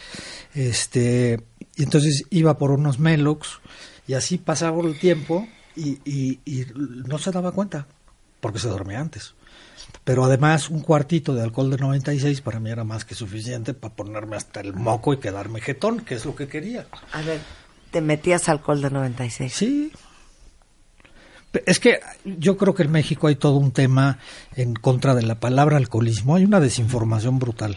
Este, 0.55 1.41
y 1.77 1.85
entonces 1.85 2.25
iba 2.31 2.59
por 2.59 2.73
unos 2.73 2.99
Melox 2.99 3.61
y 4.09 4.15
así 4.15 4.39
pasaba 4.39 4.83
el 4.83 4.99
tiempo 4.99 5.47
y, 5.77 6.01
y, 6.05 6.41
y 6.45 6.67
no 6.75 7.19
se 7.19 7.31
daba 7.31 7.53
cuenta, 7.53 7.87
porque 8.41 8.59
se 8.59 8.69
dormía 8.69 9.01
antes. 9.01 9.35
Pero 10.03 10.25
además 10.25 10.71
un 10.71 10.81
cuartito 10.81 11.35
de 11.35 11.43
alcohol 11.43 11.71
de 11.71 11.77
96 11.77 12.41
para 12.41 12.59
mí 12.61 12.71
era 12.71 12.83
más 12.83 13.05
que 13.05 13.15
suficiente 13.15 13.75
para 13.75 13.95
ponerme 13.95 14.37
hasta 14.37 14.61
el 14.61 14.73
moco 14.75 15.13
y 15.13 15.19
quedarme 15.19 15.61
jetón, 15.61 16.01
que 16.01 16.15
es 16.15 16.25
lo 16.25 16.35
que 16.35 16.49
quería. 16.49 16.87
A 17.13 17.23
ver, 17.23 17.41
te 17.91 18.01
metías 18.01 18.49
alcohol 18.49 18.81
de 18.83 18.91
96. 18.91 19.53
Sí. 19.53 19.93
Es 21.67 21.81
que 21.81 22.01
yo 22.25 22.57
creo 22.57 22.75
que 22.75 22.83
en 22.83 22.93
México 22.93 23.27
hay 23.27 23.37
todo 23.37 23.57
un 23.57 23.71
tema 23.73 24.19
en 24.55 24.75
contra 24.75 25.15
de 25.15 25.23
la 25.23 25.41
palabra 25.41 25.77
alcoholismo. 25.79 26.37
Hay 26.37 26.45
una 26.45 26.61
desinformación 26.61 27.39
brutal. 27.39 27.77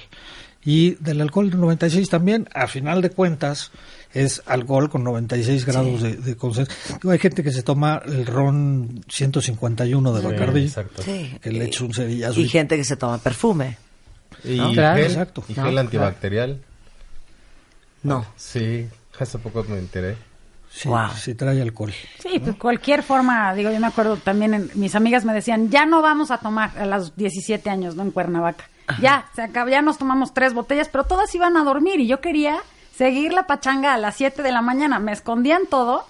Y 0.64 0.92
del 0.96 1.22
alcohol 1.22 1.50
de 1.50 1.58
96 1.58 2.10
también, 2.10 2.48
a 2.54 2.68
final 2.68 3.02
de 3.02 3.10
cuentas, 3.10 3.72
es 4.14 4.44
alcohol 4.46 4.90
con 4.92 5.04
96 5.04 5.66
grados 5.66 6.02
de, 6.04 6.18
de 6.18 6.36
concentración. 6.36 7.00
Digo, 7.02 7.12
Hay 7.12 7.18
gente 7.20 7.44
que 7.44 7.52
se 7.52 7.64
toma 7.64 8.02
el 8.06 8.26
ron 8.28 9.04
151 9.10 10.14
de 10.14 10.22
Sí, 10.22 10.60
exacto. 10.68 11.02
Sí. 11.02 11.36
que 11.42 11.52
le 11.52 11.66
echa 11.66 11.84
un 11.86 11.94
cerillazo. 11.94 12.40
Y 12.40 12.44
y- 12.44 12.50
gente 12.50 12.78
que 12.78 12.84
se 12.84 12.96
toma 12.98 13.18
perfume. 13.18 13.78
Y 14.44 14.58
Claro. 14.74 14.98
gel, 15.02 15.06
Exacto. 15.12 15.44
y 15.48 15.54
No, 15.54 15.56
gel 15.56 15.64
claro. 15.72 15.80
antibacterial. 15.80 16.62
No. 18.04 18.26
Sí, 18.36 18.88
hace 19.20 19.38
poco 19.40 19.64
me 19.68 19.78
enteré. 19.80 20.16
Sí, 20.74 20.88
Wow. 20.88 21.10
sí 21.18 21.36
trae 21.36 21.62
alcohol. 21.62 21.94
Sí, 22.20 22.40
pues 22.40 22.56
cualquier 22.56 23.04
forma, 23.04 23.54
digo, 23.54 23.72
yo 23.72 23.80
me 23.80 23.88
acuerdo 23.88 24.16
también, 24.18 24.54
en- 24.54 24.72
mis 24.76 24.96
amigas 24.96 25.26
me 25.26 25.34
decían, 25.34 25.70
ya 25.70 25.86
no 25.86 26.02
vamos 26.02 26.32
a 26.32 26.38
tomar 26.38 26.72
a 26.80 26.86
los 26.86 27.16
17 27.18 27.70
años, 27.70 27.96
¿no? 27.96 28.04
En 28.04 28.12
Cuernavaca. 28.12 28.66
Ya, 29.02 29.26
se 29.36 29.42
acabó, 29.42 29.70
ya 29.70 29.82
nos 29.82 29.98
tomamos 29.98 30.34
tres 30.34 30.54
botellas, 30.54 30.90
pero 30.90 31.04
todas 31.06 31.34
iban 31.36 31.56
a 31.56 31.64
dormir 31.64 32.00
y 32.02 32.08
yo 32.08 32.20
quería 32.20 32.58
seguir 32.96 33.32
la 33.32 33.48
pachanga 33.48 33.94
a 33.94 33.98
las 33.98 34.16
7 34.16 34.42
de 34.44 34.52
la 34.52 34.62
mañana. 34.62 35.00
Me 35.00 35.12
escondían 35.14 35.62
todo, 35.70 36.06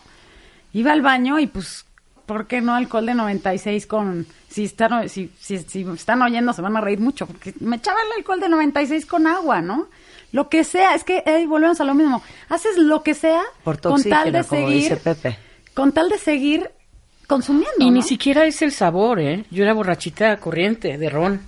iba 0.73 0.91
al 0.91 1.01
baño 1.01 1.37
y 1.39 1.47
pues 1.47 1.85
¿por 2.25 2.47
qué 2.47 2.61
no 2.61 2.73
alcohol 2.75 3.05
de 3.05 3.13
96 3.15 3.85
con... 3.87 4.25
Si 4.49 4.65
están, 4.65 5.07
si, 5.09 5.31
si, 5.39 5.59
si 5.59 5.81
están 5.93 6.21
oyendo 6.21 6.53
se 6.53 6.61
van 6.61 6.75
a 6.75 6.81
reír 6.81 6.99
mucho, 6.99 7.25
porque 7.27 7.53
me 7.59 7.75
echaba 7.77 7.99
el 8.01 8.17
alcohol 8.19 8.39
de 8.39 8.49
96 8.49 9.05
con 9.05 9.27
agua, 9.27 9.61
¿no? 9.61 9.87
Lo 10.31 10.47
que 10.49 10.63
sea, 10.63 10.95
es 10.95 11.03
que 11.03 11.23
ahí 11.25 11.45
volvemos 11.45 11.81
a 11.81 11.83
lo 11.83 11.93
mismo. 11.93 12.21
Haces 12.49 12.77
lo 12.77 13.03
que 13.03 13.13
sea 13.13 13.41
Por 13.63 13.79
con 13.81 14.01
tal 14.03 14.31
de 14.31 14.43
como 14.43 14.61
seguir... 14.67 14.83
dice 14.83 14.97
Pepe. 14.97 15.37
Con 15.73 15.91
tal 15.91 16.09
de 16.09 16.17
seguir 16.17 16.69
consumiendo, 17.27 17.71
Y 17.79 17.85
¿no? 17.89 17.91
ni 17.97 18.01
siquiera 18.01 18.45
es 18.45 18.61
el 18.61 18.71
sabor, 18.71 19.19
¿eh? 19.19 19.45
Yo 19.51 19.63
era 19.63 19.73
borrachita 19.73 20.35
corriente, 20.37 20.97
de 20.97 21.09
ron, 21.09 21.41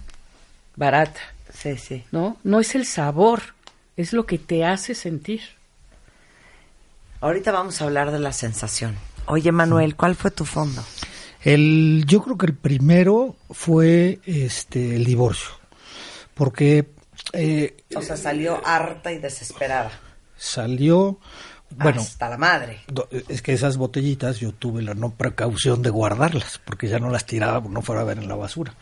barata, 0.75 1.19
Sí, 1.53 1.77
sí. 1.77 2.03
¿no? 2.11 2.37
No 2.43 2.59
es 2.59 2.73
el 2.75 2.85
sabor, 2.85 3.41
es 3.95 4.11
lo 4.13 4.25
que 4.25 4.37
te 4.39 4.65
hace 4.65 4.95
sentir. 4.95 5.41
Ahorita 7.21 7.51
vamos 7.51 7.81
a 7.81 7.85
hablar 7.85 8.11
de 8.11 8.19
la 8.19 8.33
sensación. 8.33 8.95
Oye, 9.27 9.51
Manuel, 9.51 9.95
¿cuál 9.95 10.15
fue 10.15 10.31
tu 10.31 10.45
fondo? 10.45 10.83
El, 11.43 12.03
yo 12.07 12.21
creo 12.23 12.37
que 12.37 12.45
el 12.47 12.53
primero 12.53 13.35
fue 13.51 14.19
este 14.25 14.95
el 14.95 15.05
divorcio, 15.05 15.49
porque 16.33 16.85
eh, 17.31 17.77
O 17.95 18.01
sea, 18.01 18.17
salió 18.17 18.61
harta 18.65 19.11
y 19.11 19.19
desesperada. 19.19 19.91
salió, 20.35 21.19
bueno, 21.71 22.01
Hasta 22.01 22.29
la 22.29 22.37
madre. 22.37 22.81
es 23.29 23.41
que 23.41 23.53
esas 23.53 23.77
botellitas 23.77 24.39
yo 24.39 24.51
tuve 24.51 24.81
la 24.83 24.93
no 24.93 25.11
precaución 25.15 25.81
de 25.81 25.89
guardarlas, 25.89 26.59
porque 26.65 26.87
ya 26.87 26.99
no 26.99 27.09
las 27.09 27.25
tiraba, 27.25 27.61
no 27.67 27.81
fuera 27.81 28.01
a 28.01 28.05
ver 28.05 28.17
en 28.19 28.27
la 28.27 28.35
basura. 28.35 28.75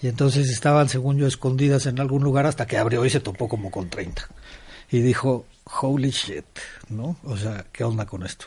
Y 0.00 0.06
entonces 0.06 0.48
estaban, 0.50 0.88
según 0.88 1.18
yo, 1.18 1.26
escondidas 1.26 1.86
en 1.86 1.98
algún 1.98 2.22
lugar 2.22 2.46
hasta 2.46 2.66
que 2.66 2.78
abrió 2.78 3.04
y 3.04 3.10
se 3.10 3.18
topó 3.20 3.48
como 3.48 3.70
con 3.72 3.88
30. 3.90 4.28
Y 4.90 5.00
dijo, 5.00 5.46
holy 5.80 6.10
shit, 6.10 6.44
¿no? 6.88 7.16
O 7.24 7.36
sea, 7.36 7.66
¿qué 7.72 7.82
onda 7.82 8.06
con 8.06 8.24
esto? 8.24 8.46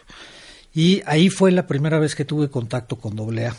Y 0.74 1.02
ahí 1.06 1.30
fue 1.30 1.52
la 1.52 1.68
primera 1.68 2.00
vez 2.00 2.16
que 2.16 2.24
tuve 2.24 2.50
contacto 2.50 2.96
con 2.96 3.16
doble 3.18 3.48
A. 3.48 3.56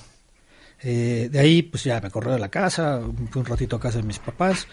Eh, 0.82 1.28
de 1.30 1.38
ahí, 1.38 1.62
pues 1.62 1.84
ya 1.84 2.00
me 2.00 2.10
corrió 2.10 2.32
de 2.32 2.38
la 2.38 2.48
casa, 2.48 3.00
fui 3.30 3.40
un 3.40 3.46
ratito 3.46 3.76
a 3.76 3.80
casa 3.80 3.98
de 3.98 4.04
mis 4.04 4.18
papás, 4.18 4.66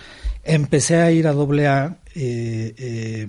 empecé 0.44 0.98
a 0.98 1.12
ir 1.12 1.28
a 1.28 1.34
doble 1.34 1.68
A, 1.68 1.98
eh, 2.16 2.74
eh, 2.78 3.28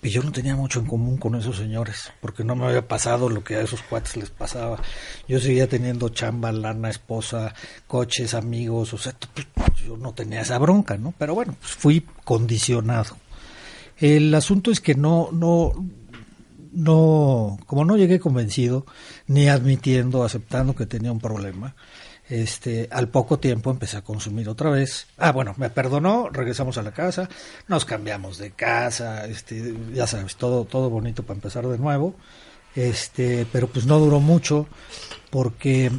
pues 0.00 0.12
yo 0.12 0.22
no 0.22 0.32
tenía 0.32 0.56
mucho 0.56 0.80
en 0.80 0.86
común 0.86 1.18
con 1.18 1.36
esos 1.36 1.56
señores, 1.56 2.12
porque 2.20 2.42
no 2.42 2.56
me 2.56 2.66
había 2.66 2.86
pasado 2.86 3.28
lo 3.28 3.44
que 3.44 3.56
a 3.56 3.62
esos 3.62 3.82
cuates 3.82 4.16
les 4.16 4.30
pasaba. 4.30 4.82
Yo 5.28 5.38
seguía 5.38 5.68
teniendo 5.68 6.08
chamba, 6.08 6.50
lana, 6.50 6.90
esposa, 6.90 7.54
coches, 7.86 8.34
amigos, 8.34 8.92
o 8.92 8.98
sea, 8.98 9.14
pues, 9.32 9.46
yo 9.86 9.96
no 9.96 10.12
tenía 10.12 10.40
esa 10.40 10.58
bronca, 10.58 10.96
¿no? 10.96 11.14
Pero 11.16 11.34
bueno, 11.34 11.56
pues 11.60 11.72
fui 11.72 12.04
condicionado. 12.24 13.16
El 13.96 14.34
asunto 14.34 14.70
es 14.70 14.80
que 14.80 14.94
no, 14.94 15.30
no, 15.32 15.72
no, 16.72 17.58
como 17.66 17.84
no 17.84 17.96
llegué 17.96 18.20
convencido, 18.20 18.86
ni 19.26 19.48
admitiendo, 19.48 20.24
aceptando 20.24 20.74
que 20.74 20.86
tenía 20.86 21.12
un 21.12 21.20
problema, 21.20 21.74
este, 22.28 22.88
al 22.90 23.08
poco 23.08 23.38
tiempo 23.38 23.70
empecé 23.70 23.96
a 23.96 24.02
consumir 24.02 24.48
otra 24.48 24.70
vez. 24.70 25.06
Ah, 25.16 25.32
bueno, 25.32 25.54
me 25.56 25.70
perdonó, 25.70 26.28
regresamos 26.30 26.76
a 26.78 26.82
la 26.82 26.92
casa, 26.92 27.28
nos 27.68 27.84
cambiamos 27.84 28.38
de 28.38 28.50
casa, 28.50 29.26
este, 29.26 29.74
ya 29.94 30.06
sabes, 30.06 30.36
todo, 30.36 30.64
todo 30.64 30.90
bonito 30.90 31.22
para 31.22 31.36
empezar 31.36 31.66
de 31.66 31.78
nuevo. 31.78 32.14
Este, 32.74 33.46
pero 33.50 33.66
pues 33.66 33.86
no 33.86 33.98
duró 33.98 34.20
mucho 34.20 34.68
porque 35.30 35.90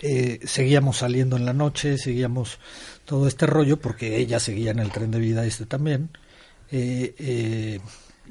eh, 0.00 0.40
seguíamos 0.44 0.98
saliendo 0.98 1.36
en 1.36 1.44
la 1.44 1.52
noche, 1.52 1.98
seguíamos 1.98 2.58
todo 3.04 3.26
este 3.28 3.46
rollo 3.46 3.78
porque 3.78 4.16
ella 4.18 4.40
seguía 4.40 4.70
en 4.70 4.78
el 4.78 4.92
tren 4.92 5.10
de 5.10 5.18
vida 5.18 5.44
este 5.44 5.66
también. 5.66 6.10
Eh, 6.70 7.14
eh, 7.18 7.80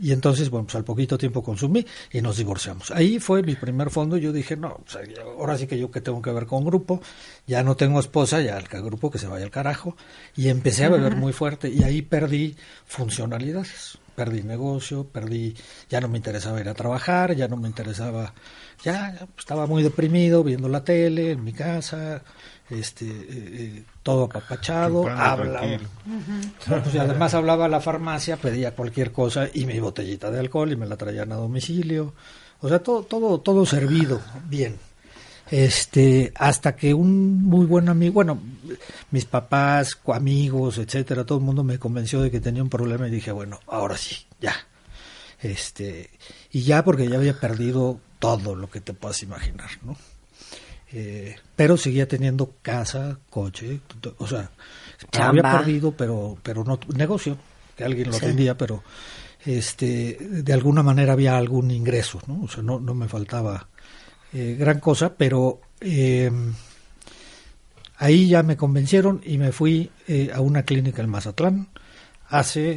y 0.01 0.11
entonces, 0.11 0.49
bueno, 0.49 0.65
pues 0.65 0.75
al 0.75 0.83
poquito 0.83 1.17
tiempo 1.17 1.41
consumí 1.43 1.85
y 2.11 2.21
nos 2.21 2.37
divorciamos. 2.37 2.91
Ahí 2.91 3.19
fue 3.19 3.41
mi 3.43 3.55
primer 3.55 3.89
fondo. 3.89 4.17
Yo 4.17 4.31
dije, 4.31 4.55
no, 4.57 4.83
ya- 4.91 5.21
ahora 5.23 5.57
sí 5.57 5.67
que 5.67 5.77
yo 5.77 5.91
que 5.91 6.01
tengo 6.01 6.21
que 6.21 6.31
ver 6.31 6.45
con 6.45 6.63
grupo. 6.65 7.01
Ya 7.47 7.63
no 7.63 7.75
tengo 7.75 7.99
esposa, 7.99 8.41
ya 8.41 8.57
el 8.57 8.67
grupo 8.67 9.09
que 9.11 9.17
se 9.19 9.27
vaya 9.27 9.45
al 9.45 9.51
carajo. 9.51 9.95
Y 10.35 10.49
empecé 10.49 10.85
a 10.85 10.89
beber 10.89 11.15
muy 11.15 11.33
fuerte 11.33 11.69
y 11.69 11.83
ahí 11.83 12.01
perdí 12.01 12.55
funcionalidades. 12.85 13.97
Perdí 14.15 14.43
negocio, 14.43 15.03
perdí, 15.05 15.55
ya 15.89 15.99
no 15.99 16.07
me 16.07 16.17
interesaba 16.17 16.61
ir 16.61 16.69
a 16.69 16.73
trabajar, 16.73 17.35
ya 17.35 17.49
no 17.49 17.57
me 17.57 17.67
interesaba, 17.67 18.33
ya, 18.81 19.13
ya 19.13 19.27
estaba 19.37 19.67
muy 19.67 19.83
deprimido 19.83 20.41
viendo 20.41 20.69
la 20.69 20.85
tele 20.85 21.31
en 21.31 21.43
mi 21.43 21.51
casa, 21.51 22.23
este, 22.69 23.05
eh, 23.05 23.13
eh, 23.29 23.83
todo 24.05 24.25
apapachado, 24.25 25.09
no, 26.67 26.83
pues, 26.83 26.93
y 26.93 26.99
además 26.99 27.33
hablaba 27.33 27.65
a 27.65 27.67
la 27.67 27.81
farmacia, 27.81 28.37
pedía 28.37 28.75
cualquier 28.75 29.11
cosa 29.11 29.49
y 29.51 29.65
mi 29.65 29.79
botellita 29.79 30.29
de 30.29 30.39
alcohol 30.39 30.71
y 30.71 30.75
me 30.75 30.85
la 30.85 30.95
traían 30.95 31.31
a 31.31 31.37
domicilio. 31.37 32.13
O 32.61 32.69
sea, 32.69 32.83
todo, 32.83 33.01
todo, 33.01 33.39
todo 33.39 33.65
servido, 33.65 34.21
bien. 34.47 34.77
Este, 35.49 36.31
hasta 36.35 36.75
que 36.75 36.93
un 36.93 37.45
muy 37.45 37.65
buen 37.65 37.89
amigo, 37.89 38.13
bueno, 38.13 38.39
mis 39.09 39.25
papás, 39.25 39.99
amigos, 40.13 40.77
etcétera, 40.77 41.25
todo 41.25 41.39
el 41.39 41.43
mundo 41.43 41.63
me 41.63 41.79
convenció 41.79 42.21
de 42.21 42.29
que 42.29 42.39
tenía 42.39 42.61
un 42.61 42.69
problema 42.69 43.07
y 43.07 43.11
dije, 43.11 43.31
bueno, 43.31 43.59
ahora 43.65 43.97
sí, 43.97 44.17
ya. 44.39 44.53
Este, 45.41 46.11
y 46.51 46.61
ya 46.61 46.83
porque 46.83 47.09
ya 47.09 47.17
había 47.17 47.39
perdido 47.39 47.99
todo 48.19 48.53
lo 48.53 48.69
que 48.69 48.81
te 48.81 48.93
puedas 48.93 49.23
imaginar, 49.23 49.71
¿no? 49.83 49.97
Eh, 50.97 51.35
pero 51.57 51.75
seguía 51.75 52.07
teniendo 52.07 52.53
casa, 52.61 53.19
coche, 53.29 53.81
o 54.17 54.25
sea, 54.27 54.49
había 55.11 55.41
Chamba. 55.41 55.51
perdido, 55.57 55.91
pero, 55.91 56.37
pero 56.41 56.63
no 56.63 56.79
negocio, 56.95 57.37
que 57.75 57.83
alguien 57.83 58.07
lo 58.07 58.13
Sí. 58.13 58.23
atendía, 58.23 58.57
pero 58.57 58.81
este, 59.45 60.17
de 60.21 60.53
alguna 60.53 60.83
manera 60.83 61.11
había 61.11 61.35
algún 61.37 61.69
ingreso, 61.71 62.21
¿no? 62.27 62.43
O 62.43 62.47
sea, 62.47 62.63
no, 62.63 62.79
no 62.79 62.93
me 62.93 63.09
faltaba 63.09 63.67
eh, 64.31 64.55
gran 64.57 64.79
cosa, 64.79 65.13
pero 65.15 65.59
eh, 65.81 66.31
ahí 67.97 68.27
ya 68.29 68.43
me 68.43 68.55
convencieron 68.57 69.21
y 69.25 69.37
me 69.37 69.51
fui 69.51 69.91
eh, 70.07 70.31
a 70.33 70.39
una 70.41 70.63
clínica 70.63 71.01
en 71.01 71.09
Mazatlán 71.09 71.67
hace, 72.29 72.71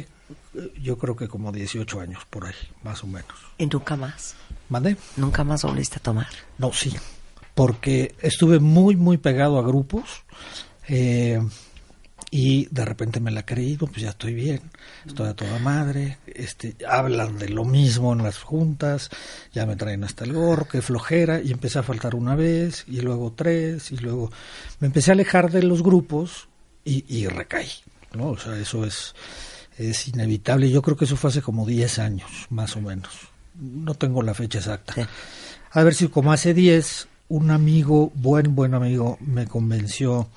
eh, 0.55 0.73
yo 0.81 0.97
creo 0.97 1.15
que 1.15 1.27
como 1.29 1.51
18 1.53 1.99
años 2.01 2.23
por 2.29 2.45
ahí, 2.45 2.55
más 2.83 3.03
o 3.03 3.07
menos. 3.07 3.31
¿Y 3.57 3.65
nunca 3.65 3.95
más? 3.95 4.35
¿Mandé? 4.69 4.97
¿Nunca 5.17 5.43
más 5.43 5.63
volviste 5.63 5.97
a 5.97 6.01
tomar? 6.01 6.27
No, 6.57 6.71
sí, 6.73 6.93
porque 7.59 8.15
estuve 8.21 8.61
muy, 8.61 8.95
muy 8.95 9.17
pegado 9.17 9.59
a 9.59 9.61
grupos 9.61 10.23
eh, 10.87 11.41
y 12.31 12.67
de 12.71 12.85
repente 12.85 13.19
me 13.19 13.31
la 13.31 13.45
creí, 13.45 13.75
pues 13.75 13.97
ya 13.97 14.11
estoy 14.11 14.33
bien, 14.33 14.61
estoy 15.05 15.27
a 15.27 15.33
toda 15.33 15.59
madre, 15.59 16.19
este, 16.25 16.77
hablan 16.87 17.37
de 17.37 17.49
lo 17.49 17.65
mismo 17.65 18.13
en 18.13 18.23
las 18.23 18.37
juntas, 18.37 19.09
ya 19.51 19.65
me 19.65 19.75
traen 19.75 20.05
hasta 20.05 20.23
el 20.23 20.31
gorro, 20.31 20.69
qué 20.69 20.81
flojera, 20.81 21.41
y 21.41 21.51
empecé 21.51 21.79
a 21.79 21.83
faltar 21.83 22.15
una 22.15 22.33
vez, 22.33 22.85
y 22.87 23.01
luego 23.01 23.33
tres, 23.35 23.91
y 23.91 23.97
luego 23.97 24.31
me 24.79 24.87
empecé 24.87 25.11
a 25.11 25.15
alejar 25.15 25.51
de 25.51 25.63
los 25.63 25.83
grupos 25.83 26.47
y, 26.85 27.03
y 27.13 27.27
recaí, 27.27 27.71
¿no? 28.13 28.29
O 28.29 28.37
sea, 28.37 28.57
eso 28.57 28.85
es, 28.85 29.15
es 29.77 30.07
inevitable, 30.07 30.71
yo 30.71 30.81
creo 30.81 30.95
que 30.95 31.03
eso 31.03 31.17
fue 31.17 31.29
hace 31.29 31.41
como 31.41 31.65
10 31.65 31.99
años, 31.99 32.31
más 32.51 32.77
o 32.77 32.81
menos, 32.81 33.09
no 33.53 33.95
tengo 33.95 34.23
la 34.23 34.33
fecha 34.33 34.59
exacta. 34.59 35.09
A 35.71 35.83
ver 35.83 35.93
si 35.93 36.07
como 36.07 36.31
hace 36.31 36.53
10, 36.53 37.09
un 37.29 37.51
amigo, 37.51 38.11
buen, 38.15 38.55
buen 38.55 38.73
amigo, 38.73 39.17
me 39.21 39.45
convenció, 39.47 40.27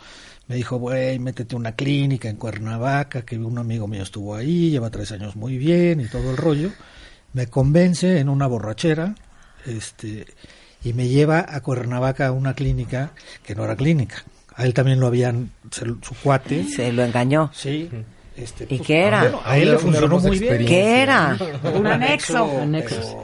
me 0.49 0.57
dijo, 0.57 0.77
güey, 0.77 1.19
métete 1.19 1.55
a 1.55 1.59
una 1.59 1.73
clínica 1.73 2.29
en 2.29 2.37
Cuernavaca, 2.37 3.23
que 3.23 3.39
un 3.39 3.59
amigo 3.59 3.89
mío 3.89 4.03
estuvo 4.03 4.35
ahí, 4.35 4.71
lleva 4.71 4.91
tres 4.91 5.11
años 5.13 5.35
muy 5.37 5.57
bien 5.59 6.01
y 6.01 6.07
todo 6.07 6.31
el 6.31 6.37
rollo. 6.37 6.71
Me 7.33 7.47
convence 7.47 8.19
en 8.19 8.29
una 8.29 8.47
borrachera, 8.47 9.15
este, 9.67 10.27
y 10.85 10.93
me 10.93 11.09
lleva 11.09 11.47
a 11.49 11.61
Cuernavaca 11.63 12.27
a 12.27 12.33
una 12.33 12.55
clínica 12.55 13.13
que 13.43 13.55
no 13.55 13.65
era 13.65 13.75
clínica. 13.77 14.25
A 14.55 14.65
él 14.67 14.75
también 14.75 15.01
lo 15.01 15.07
habían, 15.07 15.51
se- 15.71 15.87
su 15.87 16.15
cuate, 16.23 16.65
Se 16.65 16.93
lo 16.93 17.03
engañó. 17.05 17.51
sí. 17.55 17.89
Este, 18.35 18.67
¿Y 18.71 18.79
qué 18.79 19.03
era? 19.03 19.21
bueno, 19.25 19.41
a 19.45 19.59
él 19.59 19.71
le 19.73 19.79
funcionó 19.79 20.19
muy 20.19 20.39
bien. 20.39 20.65
¿Qué 20.65 21.03
era? 21.03 21.37
Un 21.75 21.87
anexo. 21.87 22.61
Anexos. 22.63 23.15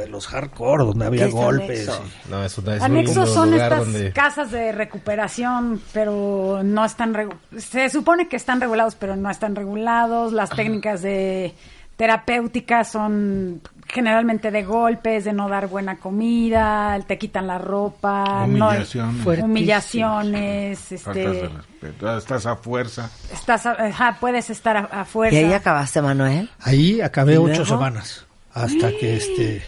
De 0.00 0.08
los 0.08 0.26
hardcore, 0.26 0.84
donde 0.84 1.06
había 1.06 1.22
¿Qué 1.22 1.28
es 1.28 1.34
golpes. 1.34 1.88
anexo? 1.88 2.04
y- 2.26 2.30
No, 2.30 2.44
es 2.44 2.58
una, 2.58 2.76
es 2.76 2.82
Anexos 2.82 3.32
son 3.32 3.50
lugar 3.52 3.72
estas 3.72 3.78
donde... 3.92 4.12
casas 4.12 4.50
de 4.50 4.72
recuperación, 4.72 5.80
pero 5.92 6.62
no 6.64 6.84
están 6.84 7.14
regu- 7.14 7.36
se 7.58 7.88
supone 7.90 8.28
que 8.28 8.36
están 8.36 8.60
regulados, 8.60 8.94
pero 8.96 9.16
no 9.16 9.30
están 9.30 9.54
regulados. 9.54 10.32
Las 10.32 10.50
técnicas 10.50 11.02
de 11.02 11.54
terapéuticas 11.96 12.90
son 12.90 13.60
generalmente 13.86 14.50
de 14.50 14.62
golpes, 14.62 15.24
de 15.24 15.32
no 15.32 15.48
dar 15.48 15.66
buena 15.66 15.98
comida, 15.98 16.96
te 17.06 17.18
quitan 17.18 17.46
la 17.46 17.58
ropa, 17.58 18.46
no- 18.46 18.68
Humillaciones. 18.68 19.22
Fuertísimo. 19.24 19.52
humillaciones, 19.52 20.92
este, 20.92 21.24
respeto. 21.28 22.16
Estás 22.16 22.46
a 22.46 22.56
fuerza. 22.56 23.10
estás, 23.32 23.66
a- 23.66 23.72
ajá, 23.72 24.16
puedes 24.20 24.48
estar 24.50 24.76
a, 24.76 24.80
a 24.84 25.04
fuerza. 25.04 25.38
¿Y 25.40 25.44
ahí 25.44 25.52
acabaste, 25.52 26.00
Manuel? 26.02 26.48
Ahí 26.60 27.00
acabé 27.00 27.34
¿Y 27.34 27.36
ocho 27.38 27.48
luego? 27.48 27.64
semanas 27.64 28.26
hasta 28.54 28.90
que 28.90 29.16
este 29.16 29.62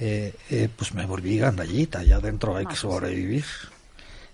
eh, 0.00 0.34
eh, 0.50 0.68
pues 0.76 0.94
me 0.94 1.06
volví 1.06 1.38
gandallita, 1.38 2.02
ya 2.02 2.16
adentro 2.16 2.56
hay 2.56 2.66
que 2.66 2.76
sobrevivir. 2.76 3.44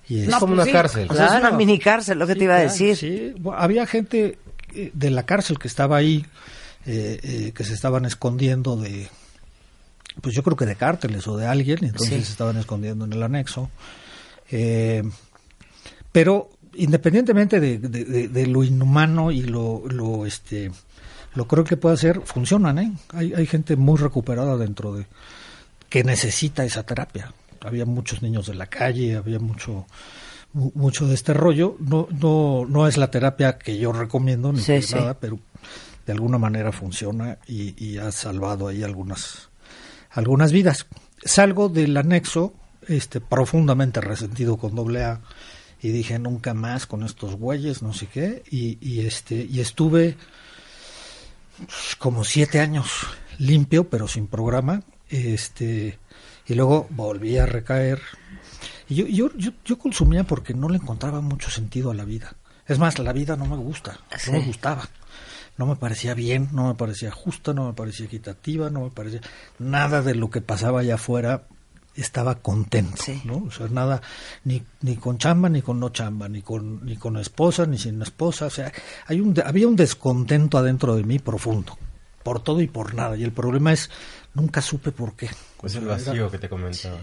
Y 0.08 0.20
Es 0.20 0.34
como 0.34 0.40
pues 0.40 0.52
una 0.52 0.64
sí. 0.64 0.72
cárcel. 0.72 1.08
O 1.10 1.14
sea, 1.14 1.26
es 1.26 1.32
una- 1.40 1.50
mini 1.52 1.78
cárcel, 1.78 2.18
lo 2.18 2.26
que 2.26 2.34
sí, 2.34 2.38
te 2.40 2.44
iba 2.44 2.56
a 2.56 2.60
decir. 2.60 2.96
sí. 2.96 3.32
Bueno, 3.38 3.58
había 3.60 3.86
gente 3.86 4.38
eh, 4.74 4.90
de 4.92 5.10
la 5.10 5.24
cárcel 5.24 5.58
que 5.58 5.68
estaba 5.68 5.96
ahí, 5.96 6.26
eh, 6.86 7.18
eh, 7.22 7.52
que 7.54 7.64
se 7.64 7.72
estaban 7.72 8.04
escondiendo 8.04 8.76
de 8.76 9.08
pues 10.20 10.34
yo 10.34 10.42
creo 10.44 10.56
que 10.56 10.66
de 10.66 10.76
cárteles 10.76 11.26
o 11.26 11.36
de 11.36 11.46
alguien, 11.46 11.78
entonces 11.82 12.24
se 12.26 12.30
estaban 12.32 12.56
escondiendo 12.56 13.04
en 13.04 13.12
el 13.14 13.22
anexo. 13.22 13.68
Eh, 14.50 15.02
pero 16.12 16.50
independientemente 16.74 17.58
de, 17.60 17.78
de- 17.78 18.28
de 18.28 18.46
lo 18.46 18.62
inhumano 18.62 19.30
y 19.32 19.42
lo, 19.42 19.82
lo 19.88 20.26
este 20.26 20.70
lo 21.34 21.48
creo 21.48 21.64
que 21.64 21.76
puede 21.76 21.94
hacer, 21.96 22.20
funcionan, 22.24 22.78
¿eh? 22.78 22.92
Hay, 23.12 23.32
hay 23.34 23.46
gente 23.46 23.74
muy 23.74 23.98
recuperada 23.98 24.56
dentro 24.56 24.94
de 24.94 25.06
que 25.94 26.02
necesita 26.02 26.64
esa 26.64 26.82
terapia. 26.82 27.32
Había 27.60 27.86
muchos 27.86 28.20
niños 28.20 28.48
de 28.48 28.54
la 28.54 28.66
calle, 28.66 29.14
había 29.14 29.38
mucho 29.38 29.86
mu- 30.52 30.72
mucho 30.74 31.06
de 31.06 31.14
este 31.14 31.32
rollo. 31.34 31.76
No 31.78 32.08
no 32.10 32.66
no 32.68 32.88
es 32.88 32.96
la 32.96 33.12
terapia 33.12 33.58
que 33.58 33.78
yo 33.78 33.92
recomiendo 33.92 34.52
ni 34.52 34.58
Sí, 34.58 34.80
nada, 34.92 35.14
pero 35.20 35.38
de 36.04 36.12
alguna 36.12 36.36
manera 36.36 36.72
funciona 36.72 37.38
y, 37.46 37.76
y 37.78 37.98
ha 37.98 38.10
salvado 38.10 38.66
ahí 38.66 38.82
algunas 38.82 39.50
algunas 40.10 40.50
vidas. 40.50 40.86
Salgo 41.24 41.68
del 41.68 41.96
anexo 41.96 42.54
este 42.88 43.20
profundamente 43.20 44.00
resentido 44.00 44.56
con 44.56 44.74
doble 44.74 45.04
A 45.04 45.20
y 45.80 45.90
dije 45.90 46.18
nunca 46.18 46.54
más 46.54 46.86
con 46.86 47.04
estos 47.04 47.36
güeyes, 47.36 47.82
no 47.82 47.92
sé 47.92 48.08
qué, 48.08 48.42
y, 48.50 48.78
y 48.80 49.06
este 49.06 49.46
y 49.48 49.60
estuve 49.60 50.16
pues, 51.56 51.94
como 52.00 52.24
siete 52.24 52.58
años 52.58 52.88
limpio 53.38 53.88
pero 53.88 54.08
sin 54.08 54.26
programa, 54.26 54.82
este 55.16 55.98
y 56.46 56.54
luego 56.54 56.86
volví 56.90 57.38
a 57.38 57.46
recaer. 57.46 58.00
Y 58.88 58.96
yo, 58.96 59.06
yo, 59.06 59.30
yo, 59.36 59.52
yo 59.64 59.78
consumía 59.78 60.24
porque 60.24 60.52
no 60.54 60.68
le 60.68 60.76
encontraba 60.76 61.20
mucho 61.20 61.50
sentido 61.50 61.90
a 61.90 61.94
la 61.94 62.04
vida. 62.04 62.34
Es 62.66 62.78
más, 62.78 62.98
la 62.98 63.12
vida 63.12 63.36
no 63.36 63.46
me 63.46 63.56
gusta, 63.56 63.98
Sí. 64.18 64.30
no 64.30 64.38
me 64.38 64.44
gustaba. 64.46 64.88
No 65.56 65.66
me 65.66 65.76
parecía 65.76 66.14
bien, 66.14 66.48
no 66.52 66.66
me 66.68 66.74
parecía 66.74 67.10
justa, 67.12 67.54
no 67.54 67.66
me 67.66 67.74
parecía 67.74 68.06
equitativa, 68.06 68.70
no 68.70 68.80
me 68.80 68.90
parecía 68.90 69.20
nada 69.58 70.02
de 70.02 70.14
lo 70.16 70.28
que 70.30 70.40
pasaba 70.40 70.80
allá 70.80 70.96
afuera 70.96 71.44
estaba 71.94 72.34
contento, 72.42 73.00
Sí. 73.00 73.22
¿no? 73.24 73.36
O 73.46 73.50
sea, 73.52 73.68
nada, 73.68 74.02
ni, 74.42 74.64
ni 74.80 74.96
con 74.96 75.16
chamba, 75.18 75.48
ni 75.48 75.62
con 75.62 75.78
no 75.78 75.90
chamba, 75.90 76.28
ni 76.28 76.42
con, 76.42 76.84
ni 76.84 76.96
con 76.96 77.16
esposa, 77.18 77.66
ni 77.66 77.78
sin 77.78 78.02
esposa, 78.02 78.46
o 78.46 78.50
sea, 78.50 78.72
hay 79.06 79.20
un, 79.20 79.32
había 79.46 79.68
un 79.68 79.76
descontento 79.76 80.58
adentro 80.58 80.96
de 80.96 81.04
mí 81.04 81.20
profundo, 81.20 81.78
por 82.24 82.40
todo 82.42 82.60
y 82.60 82.66
por 82.66 82.94
nada, 82.94 83.16
y 83.16 83.22
el 83.22 83.30
problema 83.32 83.72
es, 83.72 83.88
nunca 84.34 84.60
supe 84.60 84.90
por 84.90 85.12
qué. 85.14 85.30
O 85.62 85.66
Es 85.68 85.76
el 85.76 85.84
vacío 85.86 86.28
que 86.30 86.38
te 86.38 86.48
comentaba. 86.48 86.96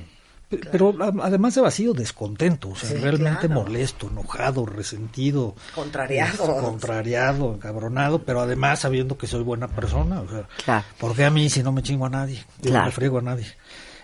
Pe- 0.49 0.57
Pero 0.69 0.93
además 1.21 1.55
de 1.55 1.61
vacío, 1.61 1.93
descontento, 1.93 2.67
o 2.69 2.75
sea, 2.75 2.89
Sí, 2.89 2.95
realmente 2.97 3.47
claro. 3.47 3.61
molesto, 3.63 4.07
enojado, 4.09 4.65
resentido, 4.65 5.55
Contrariado. 5.73 6.33
este, 6.33 6.61
contrariado, 6.61 7.53
encabronado, 7.53 8.19
pero 8.23 8.41
además 8.41 8.79
sabiendo 8.81 9.17
que 9.17 9.27
soy 9.27 9.43
buena 9.43 9.69
persona, 9.69 10.19
o 10.19 10.27
sea, 10.29 10.45
Claro. 10.65 10.83
¿por 10.99 11.15
qué 11.15 11.23
a 11.23 11.29
mí 11.29 11.49
si 11.49 11.63
no 11.63 11.71
me 11.71 11.81
chingo 11.83 12.05
a 12.07 12.09
nadie? 12.09 12.43
No 12.69 12.83
le 12.83 12.91
friego 12.91 13.19
a 13.19 13.21
nadie. 13.21 13.45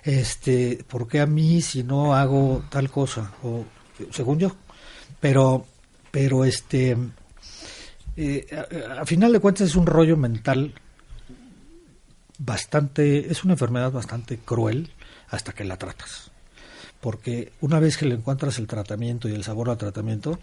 Este, 0.03 0.85
¿por 0.87 1.05
qué 1.09 1.19
a 1.19 1.25
mí 1.25 1.61
si 1.61 1.83
no 1.83 2.15
hago 2.15 2.63
tal 2.69 2.89
cosa? 2.89 3.33
O 3.43 3.65
según 4.11 4.39
yo. 4.39 4.55
Pero 5.19 5.65
pero 6.11 6.45
este 6.45 6.95
eh, 8.15 8.47
a, 8.97 9.01
a 9.01 9.05
final 9.05 9.33
de 9.33 9.39
cuentas 9.39 9.67
es 9.67 9.75
un 9.75 9.85
rollo 9.85 10.15
mental 10.17 10.73
bastante, 12.37 13.31
es 13.31 13.43
una 13.43 13.53
enfermedad 13.53 13.91
bastante 13.91 14.37
cruel 14.37 14.91
hasta 15.29 15.53
que 15.53 15.63
la 15.63 15.77
tratas. 15.77 16.31
Porque 17.01 17.51
una 17.61 17.79
vez 17.79 17.97
que 17.97 18.05
le 18.05 18.15
encuentras 18.15 18.57
el 18.57 18.67
tratamiento 18.67 19.29
y 19.29 19.33
el 19.33 19.43
sabor 19.43 19.69
al 19.69 19.77
tratamiento, 19.77 20.39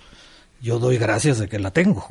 yo 0.61 0.79
doy 0.79 0.99
gracias 0.99 1.39
de 1.39 1.49
que 1.49 1.59
la 1.59 1.71
tengo. 1.73 2.07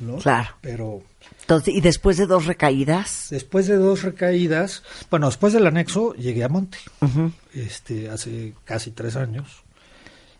¿no? 0.00 0.16
Claro. 0.16 0.50
Pero 0.60 1.02
Entonces, 1.40 1.74
y 1.74 1.80
después 1.80 2.16
de 2.16 2.26
dos 2.26 2.46
recaídas, 2.46 3.28
después 3.30 3.66
de 3.66 3.76
dos 3.76 4.02
recaídas, 4.02 4.82
bueno, 5.10 5.26
después 5.26 5.52
del 5.52 5.66
anexo 5.66 6.14
llegué 6.14 6.44
a 6.44 6.48
Monte, 6.48 6.78
este, 7.54 8.08
hace 8.08 8.54
casi 8.64 8.92
tres 8.92 9.16
años, 9.16 9.64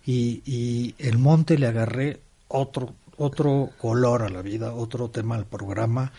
y, 0.04 0.42
y 0.44 0.94
el 0.98 1.18
Monte 1.18 1.58
le 1.58 1.66
agarré 1.66 2.20
otro 2.48 2.94
otro 3.18 3.70
color 3.78 4.22
a 4.22 4.28
la 4.28 4.42
vida, 4.42 4.72
otro 4.72 5.10
tema 5.10 5.34
al 5.34 5.46
programa. 5.46 6.12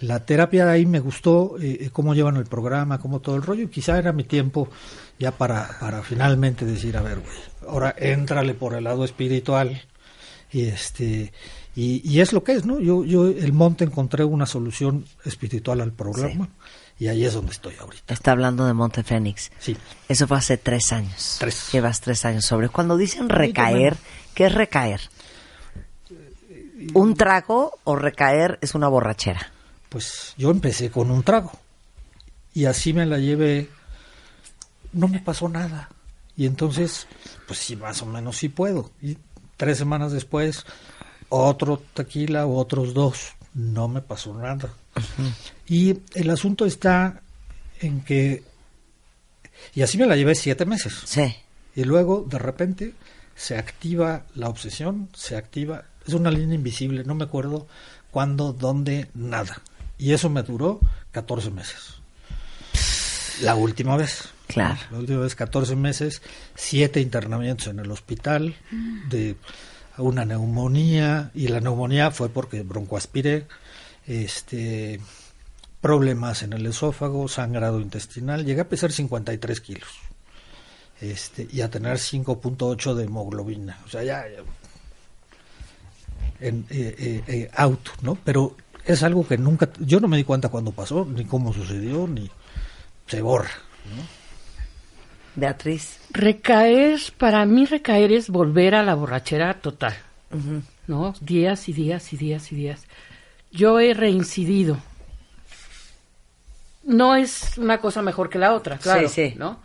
La 0.00 0.24
terapia 0.24 0.66
de 0.66 0.72
ahí 0.72 0.86
me 0.86 1.00
gustó, 1.00 1.56
eh, 1.60 1.78
eh, 1.80 1.90
cómo 1.92 2.14
llevan 2.14 2.36
el 2.36 2.46
programa, 2.46 2.98
cómo 2.98 3.20
todo 3.20 3.36
el 3.36 3.42
rollo, 3.42 3.64
y 3.64 3.68
quizá 3.68 3.98
era 3.98 4.12
mi 4.12 4.24
tiempo 4.24 4.68
ya 5.18 5.30
para, 5.32 5.78
para 5.80 6.02
finalmente 6.02 6.64
decir, 6.64 6.96
a 6.96 7.02
ver, 7.02 7.20
güey, 7.20 7.36
ahora 7.68 7.94
éntrale 7.96 8.54
por 8.54 8.74
el 8.74 8.84
lado 8.84 9.04
espiritual, 9.04 9.82
y 10.50 10.66
este 10.66 11.32
y, 11.74 12.08
y 12.08 12.20
es 12.20 12.32
lo 12.32 12.42
que 12.42 12.52
es 12.52 12.64
no 12.64 12.80
yo 12.80 13.04
yo 13.04 13.26
el 13.26 13.52
monte 13.52 13.84
encontré 13.84 14.24
una 14.24 14.46
solución 14.46 15.04
espiritual 15.24 15.80
al 15.80 15.92
programa 15.92 16.48
y 16.98 17.08
ahí 17.08 17.24
es 17.24 17.34
donde 17.34 17.52
estoy 17.52 17.74
ahorita 17.78 18.14
está 18.14 18.30
hablando 18.30 18.64
de 18.64 18.72
Monte 18.72 19.02
Fénix. 19.02 19.50
sí 19.58 19.76
Eso 20.08 20.26
fue 20.26 20.38
hace 20.38 20.56
tres 20.56 20.92
años. 20.92 21.36
Tres. 21.38 21.68
Llevas 21.72 22.00
tres 22.00 22.24
años 22.24 22.46
sobre. 22.46 22.70
Cuando 22.70 22.96
dicen 22.96 23.28
recaer, 23.28 23.96
¿qué 24.34 24.46
es 24.46 24.54
recaer? 24.54 25.02
¿Un 26.94 27.14
trago 27.14 27.78
o 27.84 27.96
recaer 27.96 28.58
es 28.60 28.74
una 28.74 28.88
borrachera? 28.88 29.52
pues 29.88 30.34
yo 30.36 30.50
empecé 30.50 30.90
con 30.90 31.10
un 31.10 31.22
trago. 31.22 31.52
Y 32.52 32.66
así 32.66 32.92
me 32.92 33.06
la 33.06 33.18
llevé. 33.18 33.70
No 34.92 35.08
me 35.08 35.20
pasó 35.20 35.48
nada. 35.48 35.88
Y 36.36 36.46
entonces 36.46 37.06
pues 37.46 37.60
sí 37.60 37.76
más 37.76 38.02
o 38.02 38.06
menos 38.06 38.36
sí 38.36 38.48
puedo. 38.48 38.90
Y 39.00 39.16
tres 39.56 39.78
semanas 39.78 40.12
después 40.12 40.66
otro 41.28 41.82
tequila 41.94 42.46
o 42.46 42.58
otros 42.58 42.94
dos. 42.94 43.32
No 43.54 43.88
me 43.88 44.02
pasó 44.02 44.34
nada. 44.34 44.74
Y 45.66 45.98
el 46.14 46.30
asunto 46.30 46.66
está 46.66 47.22
en 47.80 48.02
que 48.02 48.42
y 49.74 49.82
así 49.82 49.96
me 49.96 50.06
la 50.06 50.16
llevé 50.16 50.34
siete 50.34 50.66
meses. 50.66 50.94
Sí. 51.06 51.34
y 51.74 51.84
luego 51.84 52.26
de 52.28 52.38
repente 52.38 52.94
se 53.34 53.56
activa 53.56 54.24
la 54.34 54.48
obsesión, 54.48 55.08
se 55.14 55.36
activa, 55.36 55.84
es 56.06 56.14
una 56.14 56.30
línea 56.30 56.54
invisible, 56.54 57.04
no 57.04 57.14
me 57.14 57.24
acuerdo 57.24 57.66
cuándo, 58.10 58.52
dónde, 58.52 59.08
nada. 59.14 59.60
Y 59.98 60.12
eso 60.12 60.30
me 60.30 60.42
duró 60.42 60.80
14 61.12 61.50
meses. 61.50 61.96
La 63.42 63.54
última 63.54 63.96
vez. 63.96 64.28
Claro. 64.46 64.78
La 64.90 64.98
última 64.98 65.20
vez 65.20 65.34
14 65.34 65.76
meses, 65.76 66.22
siete 66.54 67.00
internamientos 67.00 67.66
en 67.66 67.80
el 67.80 67.90
hospital 67.90 68.54
de 69.08 69.36
una 69.98 70.24
neumonía 70.24 71.30
y 71.34 71.48
la 71.48 71.60
neumonía 71.60 72.10
fue 72.10 72.28
porque 72.28 72.62
broncoaspiré, 72.62 73.46
este 74.06 75.00
problemas 75.80 76.42
en 76.42 76.52
el 76.52 76.66
esófago, 76.66 77.28
sangrado 77.28 77.80
intestinal, 77.80 78.44
llegué 78.44 78.62
a 78.62 78.68
pesar 78.68 78.90
53 78.90 79.60
kilos 79.60 79.88
este, 81.00 81.46
y 81.52 81.60
a 81.60 81.70
tener 81.70 81.96
5.8 81.98 82.94
de 82.94 83.04
hemoglobina. 83.04 83.78
O 83.84 83.88
sea, 83.88 84.02
ya, 84.02 84.24
ya 84.28 84.42
en, 86.40 86.66
eh, 86.70 86.94
eh, 86.98 87.22
eh, 87.26 87.50
out, 87.54 87.88
¿no? 88.02 88.16
Pero 88.24 88.56
es 88.84 89.02
algo 89.02 89.26
que 89.26 89.38
nunca, 89.38 89.70
yo 89.80 90.00
no 90.00 90.08
me 90.08 90.16
di 90.16 90.24
cuenta 90.24 90.48
cuándo 90.48 90.72
pasó, 90.72 91.04
ni 91.04 91.24
cómo 91.24 91.52
sucedió, 91.52 92.06
ni 92.06 92.30
se 93.06 93.20
borra. 93.20 93.50
Beatriz. 95.34 95.98
Recaer, 96.10 96.98
para 97.18 97.44
mí 97.44 97.66
recaer 97.66 98.12
es 98.12 98.30
volver 98.30 98.74
a 98.74 98.82
la 98.82 98.94
borrachera 98.94 99.54
total, 99.60 99.94
¿no? 100.86 101.14
Días 101.20 101.68
y 101.68 101.72
días 101.72 102.12
y 102.12 102.16
días 102.16 102.52
y 102.52 102.56
días. 102.56 102.84
Yo 103.52 103.78
he 103.80 103.92
reincidido. 103.94 104.78
No 106.84 107.16
es 107.16 107.58
una 107.58 107.78
cosa 107.78 108.00
mejor 108.00 108.30
que 108.30 108.38
la 108.38 108.54
otra, 108.54 108.78
claro, 108.78 109.08
Sí, 109.08 109.30
sí. 109.30 109.34
¿no? 109.36 109.60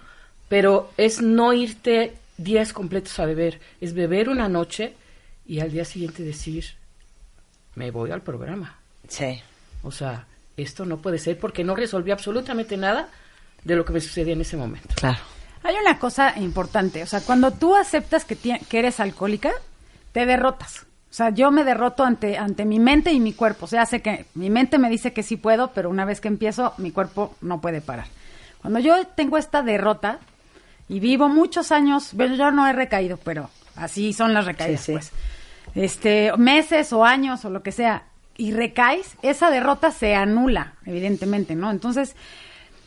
Pero 0.50 0.92
es 0.98 1.22
no 1.22 1.54
irte 1.54 2.16
días 2.38 2.74
completos 2.74 3.18
a 3.20 3.26
beber, 3.26 3.60
es 3.80 3.94
beber 3.94 4.28
una 4.28 4.50
noche 4.50 4.96
y 5.52 5.60
al 5.60 5.70
día 5.70 5.84
siguiente 5.84 6.24
decir, 6.24 6.64
me 7.76 7.92
voy 7.92 8.12
al 8.12 8.22
programa. 8.22 8.78
Sí. 9.10 9.42
O 9.84 9.92
sea, 9.92 10.26
esto 10.56 10.86
no 10.86 10.98
puede 11.02 11.18
ser 11.18 11.38
porque 11.38 11.66
no 11.66 11.76
resolví 11.76 12.12
absolutamente 12.12 12.78
nada 12.78 13.10
de 13.66 13.76
lo 13.76 13.84
que 13.84 13.92
me 13.92 14.00
sucedía 14.00 14.32
en 14.32 14.40
ese 14.40 14.56
momento. 14.56 14.88
Claro. 14.96 15.20
Hay 15.64 15.76
una 15.76 16.00
cosa 16.00 16.40
importante, 16.40 17.04
o 17.04 17.06
sea, 17.06 17.20
cuando 17.20 17.52
tú 17.52 17.76
aceptas 17.76 18.24
que, 18.24 18.38
que 18.38 18.80
eres 18.80 19.02
alcohólica, 19.02 19.52
te 20.14 20.26
derrotas. 20.26 20.84
O 21.10 21.14
sea, 21.14 21.32
yo 21.32 21.52
me 21.52 21.66
derroto 21.66 22.06
ante, 22.06 22.38
ante 22.38 22.64
mi 22.64 22.80
mente 22.80 23.12
y 23.12 23.20
mi 23.20 23.34
cuerpo. 23.34 23.66
O 23.66 23.68
sea, 23.68 23.86
sé 23.86 24.02
que 24.02 24.28
mi 24.36 24.50
mente 24.50 24.78
me 24.78 24.90
dice 24.90 25.12
que 25.12 25.22
sí 25.22 25.36
puedo, 25.36 25.72
pero 25.74 25.90
una 25.90 26.06
vez 26.06 26.22
que 26.22 26.30
empiezo, 26.30 26.74
mi 26.78 26.92
cuerpo 26.92 27.36
no 27.42 27.60
puede 27.60 27.82
parar. 27.82 28.08
Cuando 28.62 28.80
yo 28.80 29.06
tengo 29.18 29.38
esta 29.38 29.62
derrota 29.64 30.20
y 30.88 31.02
vivo 31.02 31.28
muchos 31.28 31.74
años, 31.74 32.14
bueno, 32.14 32.36
yo 32.36 32.52
no 32.52 32.66
he 32.68 32.72
recaído, 32.74 33.18
pero 33.18 33.50
así 33.76 34.14
son 34.14 34.34
las 34.34 34.46
recaídas, 34.46 34.80
Sí, 34.80 34.86
sí. 34.86 34.92
pues. 34.94 35.12
Este, 35.76 36.32
meses 36.38 36.92
o 36.94 37.06
años 37.06 37.46
o 37.46 37.50
lo 37.50 37.64
que 37.64 37.72
sea, 37.72 38.04
y 38.38 38.52
recaes, 38.52 39.16
esa 39.22 39.52
derrota 39.52 39.92
se 39.92 40.16
anula, 40.16 40.74
evidentemente, 40.86 41.56
¿no? 41.56 41.72
Entonces, 41.72 42.16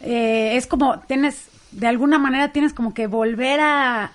eh, 0.01 0.57
es 0.57 0.67
como 0.67 0.99
tienes, 1.01 1.49
de 1.71 1.87
alguna 1.87 2.19
manera 2.19 2.53
tienes 2.53 2.73
como 2.73 2.93
que 2.95 3.07
volver 3.07 3.61
a, 3.61 4.11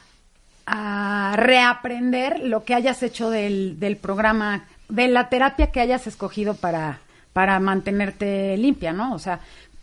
reaprender 1.35 2.41
lo 2.41 2.63
que 2.63 2.75
hayas 2.75 3.01
hecho 3.01 3.31
del, 3.31 3.79
del 3.79 3.97
programa, 3.97 4.65
de 4.87 5.07
la 5.07 5.27
terapia 5.27 5.71
que 5.71 5.79
hayas 5.79 6.05
escogido 6.05 6.53
para, 6.53 6.99
para 7.33 7.59
mantenerte 7.59 8.55
limpia, 8.55 8.93
¿no? 8.93 9.15
O 9.15 9.19
sea, 9.19 9.39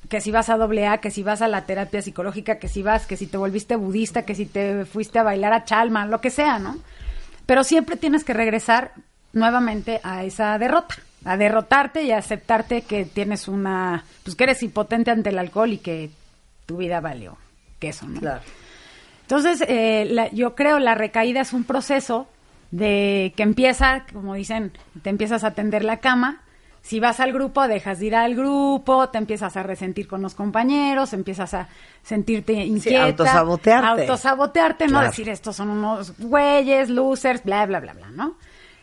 que 0.08 0.20
si 0.20 0.30
vas 0.30 0.48
a 0.48 0.56
doble 0.56 0.86
A, 0.86 0.98
que 0.98 1.10
si 1.10 1.22
vas 1.22 1.42
a 1.42 1.48
la 1.48 1.62
terapia 1.62 2.02
psicológica, 2.02 2.58
que 2.58 2.68
si 2.68 2.82
vas, 2.82 3.06
que 3.06 3.16
si 3.16 3.26
te 3.26 3.36
volviste 3.36 3.74
budista, 3.74 4.22
que 4.22 4.34
si 4.34 4.46
te 4.46 4.84
fuiste 4.84 5.18
a 5.18 5.24
bailar 5.24 5.52
a 5.52 5.64
Chalma, 5.64 6.06
lo 6.06 6.20
que 6.20 6.30
sea, 6.30 6.58
¿no? 6.58 6.76
Pero 7.46 7.64
siempre 7.64 7.96
tienes 7.96 8.24
que 8.24 8.32
regresar 8.34 8.92
nuevamente 9.32 10.00
a 10.02 10.24
esa 10.24 10.58
derrota, 10.58 10.96
a 11.24 11.36
derrotarte 11.36 12.02
y 12.02 12.10
a 12.12 12.18
aceptarte 12.18 12.82
que 12.82 13.04
tienes 13.04 13.48
una, 13.48 14.04
pues 14.24 14.36
que 14.36 14.44
eres 14.44 14.62
impotente 14.62 15.10
ante 15.10 15.30
el 15.30 15.38
alcohol 15.38 15.72
y 15.72 15.78
que 15.78 16.10
tu 16.66 16.78
vida 16.78 17.00
valió 17.00 17.36
queso, 17.78 18.06
¿no? 18.08 18.20
Claro. 18.20 18.40
Entonces, 19.22 19.62
eh, 19.68 20.06
la- 20.10 20.30
yo 20.30 20.54
creo 20.54 20.78
la 20.78 20.94
recaída 20.94 21.40
es 21.40 21.52
un 21.52 21.64
proceso 21.64 22.28
de 22.70 23.32
que 23.36 23.42
empieza, 23.42 24.04
como 24.12 24.34
dicen, 24.34 24.72
te 25.02 25.10
empiezas 25.10 25.44
a 25.44 25.52
tender 25.52 25.84
la 25.84 25.98
cama. 25.98 26.42
Si 26.86 27.00
vas 27.00 27.18
al 27.18 27.32
grupo, 27.32 27.66
dejas 27.66 27.98
de 27.98 28.06
ir 28.06 28.14
al 28.14 28.36
grupo, 28.36 29.08
te 29.08 29.18
empiezas 29.18 29.56
a 29.56 29.64
resentir 29.64 30.06
con 30.06 30.22
los 30.22 30.36
compañeros, 30.36 31.12
empiezas 31.14 31.52
a 31.52 31.66
sentirte 32.04 32.52
inquieta. 32.52 33.06
autosabotearte. 33.06 34.02
Autosabotearte, 34.02 34.86
no 34.86 35.00
decir 35.00 35.28
estos 35.28 35.56
son 35.56 35.70
unos 35.70 36.16
güeyes, 36.16 36.88
losers, 36.88 37.42
bla, 37.42 37.66
bla, 37.66 37.80
bla, 37.80 37.92
bla, 37.92 38.10
¿no? 38.10 38.36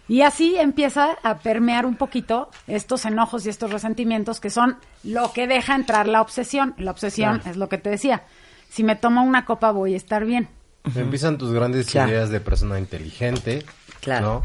Y 0.09 0.19
así 0.23 0.57
empieza 0.57 1.11
a 1.23 1.37
permear 1.37 1.85
un 1.85 1.95
poquito 1.95 2.49
estos 2.67 3.05
enojos 3.05 3.45
y 3.45 3.49
estos 3.49 3.71
resentimientos 3.71 4.41
que 4.41 4.49
son 4.49 4.75
lo 5.05 5.31
que 5.31 5.47
deja 5.47 5.73
entrar 5.73 6.09
la 6.09 6.19
obsesión. 6.19 6.73
La 6.77 6.91
obsesión 6.91 7.41
es 7.45 7.55
lo 7.55 7.69
que 7.69 7.77
te 7.77 7.89
decía. 7.89 8.23
Si 8.69 8.83
me 8.83 8.97
tomo 8.97 9.23
una 9.23 9.45
copa 9.45 9.71
voy 9.71 9.93
a 9.93 9.97
estar 9.97 10.25
bien. 10.25 10.49
Empiezan 10.93 11.37
tus 11.37 11.53
grandes 11.53 11.89
Claro. 11.89 12.09
ideas 12.11 12.29
de 12.31 12.41
persona 12.41 12.79
inteligente, 12.79 13.63
Claro. 14.01 14.43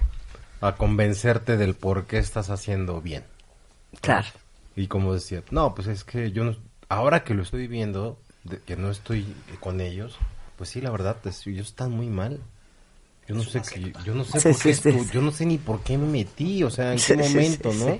¿no? 0.60 0.66
A 0.68 0.76
convencerte 0.76 1.56
del 1.56 1.74
por 1.74 2.06
qué 2.06 2.18
estás 2.18 2.50
haciendo 2.50 3.00
bien. 3.00 3.24
Claro. 4.00 4.26
Y 4.76 4.86
como 4.86 5.14
decía, 5.14 5.42
no, 5.50 5.74
pues 5.74 5.88
es 5.88 6.04
que 6.04 6.30
yo 6.32 6.44
no, 6.44 6.56
ahora 6.88 7.24
que 7.24 7.34
lo 7.34 7.42
estoy 7.42 7.66
viendo, 7.66 8.18
de- 8.44 8.60
que 8.60 8.76
no 8.76 8.90
estoy 8.90 9.26
con 9.60 9.80
ellos, 9.80 10.16
pues 10.56 10.70
sí, 10.70 10.80
la 10.80 10.90
verdad, 10.90 11.16
ellos 11.46 11.68
están 11.68 11.90
muy 11.92 12.06
mal. 12.08 12.40
Yo 13.28 13.34
no 13.34 13.42
sé 13.42 13.60
qué, 13.62 13.92
yo 14.04 14.14
no 14.14 14.24
sé 14.24 14.40
Sí, 14.40 14.52
por 14.52 14.58
qué 14.62 14.72
sí, 14.72 14.90
estu- 14.90 15.04
sí. 15.04 15.10
yo 15.12 15.20
no 15.20 15.32
sé 15.32 15.46
ni 15.46 15.58
por 15.58 15.82
qué 15.82 15.98
me 15.98 16.06
metí, 16.06 16.62
o 16.64 16.70
sea, 16.70 16.92
en 16.94 17.00
qué 17.00 17.14
momento, 17.16 17.72
¿no? 17.74 17.98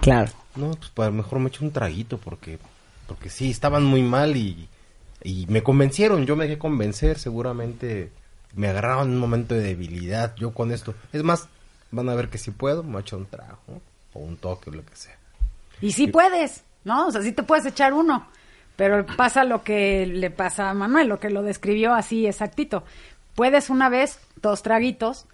Claro. 0.00 0.32
No, 0.56 0.70
pues 0.72 0.90
para 0.90 1.10
mejor 1.10 1.38
me 1.38 1.48
echo 1.48 1.64
un 1.64 1.72
traguito 1.72 2.18
porque 2.18 2.58
porque 3.06 3.30
sí 3.30 3.50
estaban 3.50 3.84
muy 3.84 4.02
mal 4.02 4.36
y 4.36 4.68
y 5.22 5.46
me 5.48 5.62
convencieron, 5.62 6.26
yo 6.26 6.36
me 6.36 6.44
dejé 6.44 6.58
convencer, 6.58 7.18
seguramente 7.18 8.10
me 8.54 8.68
agarraron 8.68 9.08
en 9.08 9.14
un 9.14 9.20
momento 9.20 9.54
de 9.54 9.62
debilidad, 9.62 10.34
yo 10.36 10.52
con 10.54 10.72
esto. 10.72 10.94
Es 11.12 11.22
más, 11.24 11.48
van 11.90 12.08
a 12.08 12.14
ver 12.14 12.28
que 12.30 12.38
si 12.38 12.50
puedo, 12.52 12.82
me 12.84 13.00
echo 13.00 13.16
un 13.16 13.26
trago. 13.26 13.58
O 14.18 14.22
un 14.24 14.36
toque 14.36 14.70
o 14.70 14.72
lo 14.74 14.84
que 14.84 14.96
sea. 14.96 15.16
Y 15.80 15.92
sí 15.92 16.08
puedes, 16.08 16.64
¿no? 16.84 17.06
O 17.06 17.12
sea, 17.12 17.22
sí 17.22 17.32
te 17.32 17.42
puedes 17.42 17.64
echar 17.66 17.92
uno. 17.94 18.26
Pero 18.76 19.04
pasa 19.16 19.42
lo 19.44 19.62
que 19.64 20.06
le 20.06 20.30
pasa 20.30 20.70
a 20.70 20.74
Manuel, 20.74 21.08
lo 21.08 21.18
que 21.18 21.30
lo 21.30 21.42
describió 21.42 21.94
así 21.94 22.26
exactito. 22.26 22.84
Puedes 23.34 23.70
una 23.70 23.88
vez, 23.88 24.20
dos 24.42 24.62
traguitos, 24.62 25.26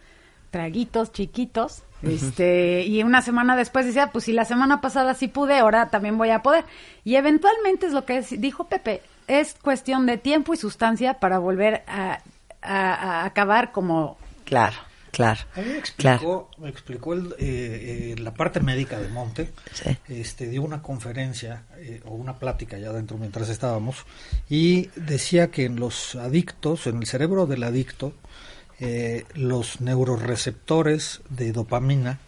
traguitos 0.51 1.13
chiquitos, 1.13 1.83
este, 2.03 2.83
y 2.83 3.03
una 3.03 3.23
semana 3.23 3.57
después 3.57 3.87
decía, 3.87 4.09
pues 4.13 4.25
si 4.25 4.33
la 4.33 4.45
semana 4.45 4.81
pasada 4.81 5.15
sí 5.15 5.29
pude, 5.29 5.59
ahora 5.59 5.89
también 5.91 6.19
voy 6.19 6.31
a 6.31 6.43
poder. 6.43 6.65
Y 7.05 7.17
eventualmente 7.17 7.87
es 7.87 7.93
lo 7.93 8.05
que 8.05 8.19
es- 8.19 8.41
dijo 8.41 8.65
Pepe, 8.65 9.03
es 9.27 9.55
cuestión 9.61 10.05
de 10.07 10.19
tiempo 10.19 10.53
y 10.55 10.57
sustancia 10.59 11.15
para 11.15 11.39
volver 11.39 11.83
a, 11.87 12.21
a- 12.63 12.95
a 12.95 13.25
acabar 13.25 13.73
como... 13.73 14.19
Claro, 14.45 14.77
claro. 15.15 15.41
A 15.55 15.61
mí 15.61 15.67
me 15.69 15.81
Claro. 15.97 16.17
explicó, 16.17 16.51
me 16.59 16.69
explicó 16.69 17.13
el, 17.15 17.27
eh, 17.39 18.15
eh, 18.17 18.21
la 18.21 18.35
parte 18.35 18.61
médica 18.61 18.99
de 18.99 19.09
Monte. 19.09 19.53
Sí. 19.73 19.97
Este, 20.09 20.49
dio 20.49 20.63
una 20.63 20.83
conferencia 20.83 21.63
eh, 21.79 22.01
o 22.05 22.15
una 22.15 22.39
plática 22.39 22.77
allá 22.77 22.91
adentro 22.91 23.17
mientras 23.19 23.49
estábamos 23.49 24.05
y 24.51 24.91
decía 24.97 25.51
que 25.51 25.65
en 25.65 25.77
los 25.77 26.15
adictos, 26.17 26.87
en 26.87 26.99
el 26.99 27.07
cerebro 27.07 27.47
del 27.47 27.63
adicto, 27.63 28.13
eh, 28.81 29.25
los 29.35 29.81
neuroreceptores 29.81 31.21
de 31.31 31.53
dopamina 31.53 32.19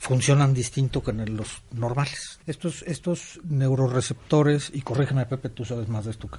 funcionan 0.00 0.54
distinto 0.54 1.02
que 1.02 1.10
en 1.10 1.36
los 1.36 1.62
normales. 1.72 2.38
Estos, 2.46 2.82
estos 2.82 3.40
neuroreceptores, 3.48 4.70
y 4.72 4.82
corrígeme 4.82 5.26
Pepe, 5.26 5.48
tú 5.48 5.64
sabes 5.64 5.88
más 5.88 6.04
de 6.04 6.12
esto, 6.12 6.28
que- 6.28 6.38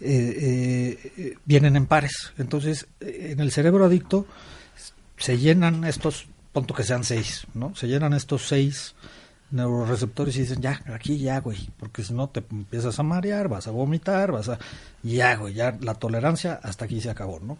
eh, 0.00 1.36
vienen 1.44 1.76
en 1.76 1.86
pares. 1.86 2.32
Entonces, 2.38 2.86
en 3.00 3.40
el 3.40 3.52
cerebro 3.52 3.84
adicto 3.84 4.26
se 5.20 5.38
llenan 5.38 5.84
estos, 5.84 6.26
punto 6.52 6.74
que 6.74 6.82
sean 6.82 7.04
seis, 7.04 7.46
¿no? 7.54 7.76
Se 7.76 7.86
llenan 7.86 8.12
estos 8.14 8.48
seis 8.48 8.94
neuroreceptores 9.52 10.36
y 10.36 10.40
dicen, 10.40 10.60
ya, 10.62 10.82
aquí 10.94 11.18
ya, 11.18 11.38
güey, 11.40 11.68
porque 11.78 12.02
si 12.02 12.12
no 12.12 12.28
te 12.28 12.40
empiezas 12.50 12.98
a 12.98 13.02
marear, 13.02 13.48
vas 13.48 13.66
a 13.68 13.70
vomitar, 13.70 14.32
vas 14.32 14.48
a... 14.48 14.58
Ya, 15.02 15.36
güey, 15.36 15.54
ya 15.54 15.76
la 15.80 15.94
tolerancia 15.94 16.58
hasta 16.62 16.84
aquí 16.86 17.00
se 17.00 17.10
acabó, 17.10 17.38
¿no? 17.40 17.58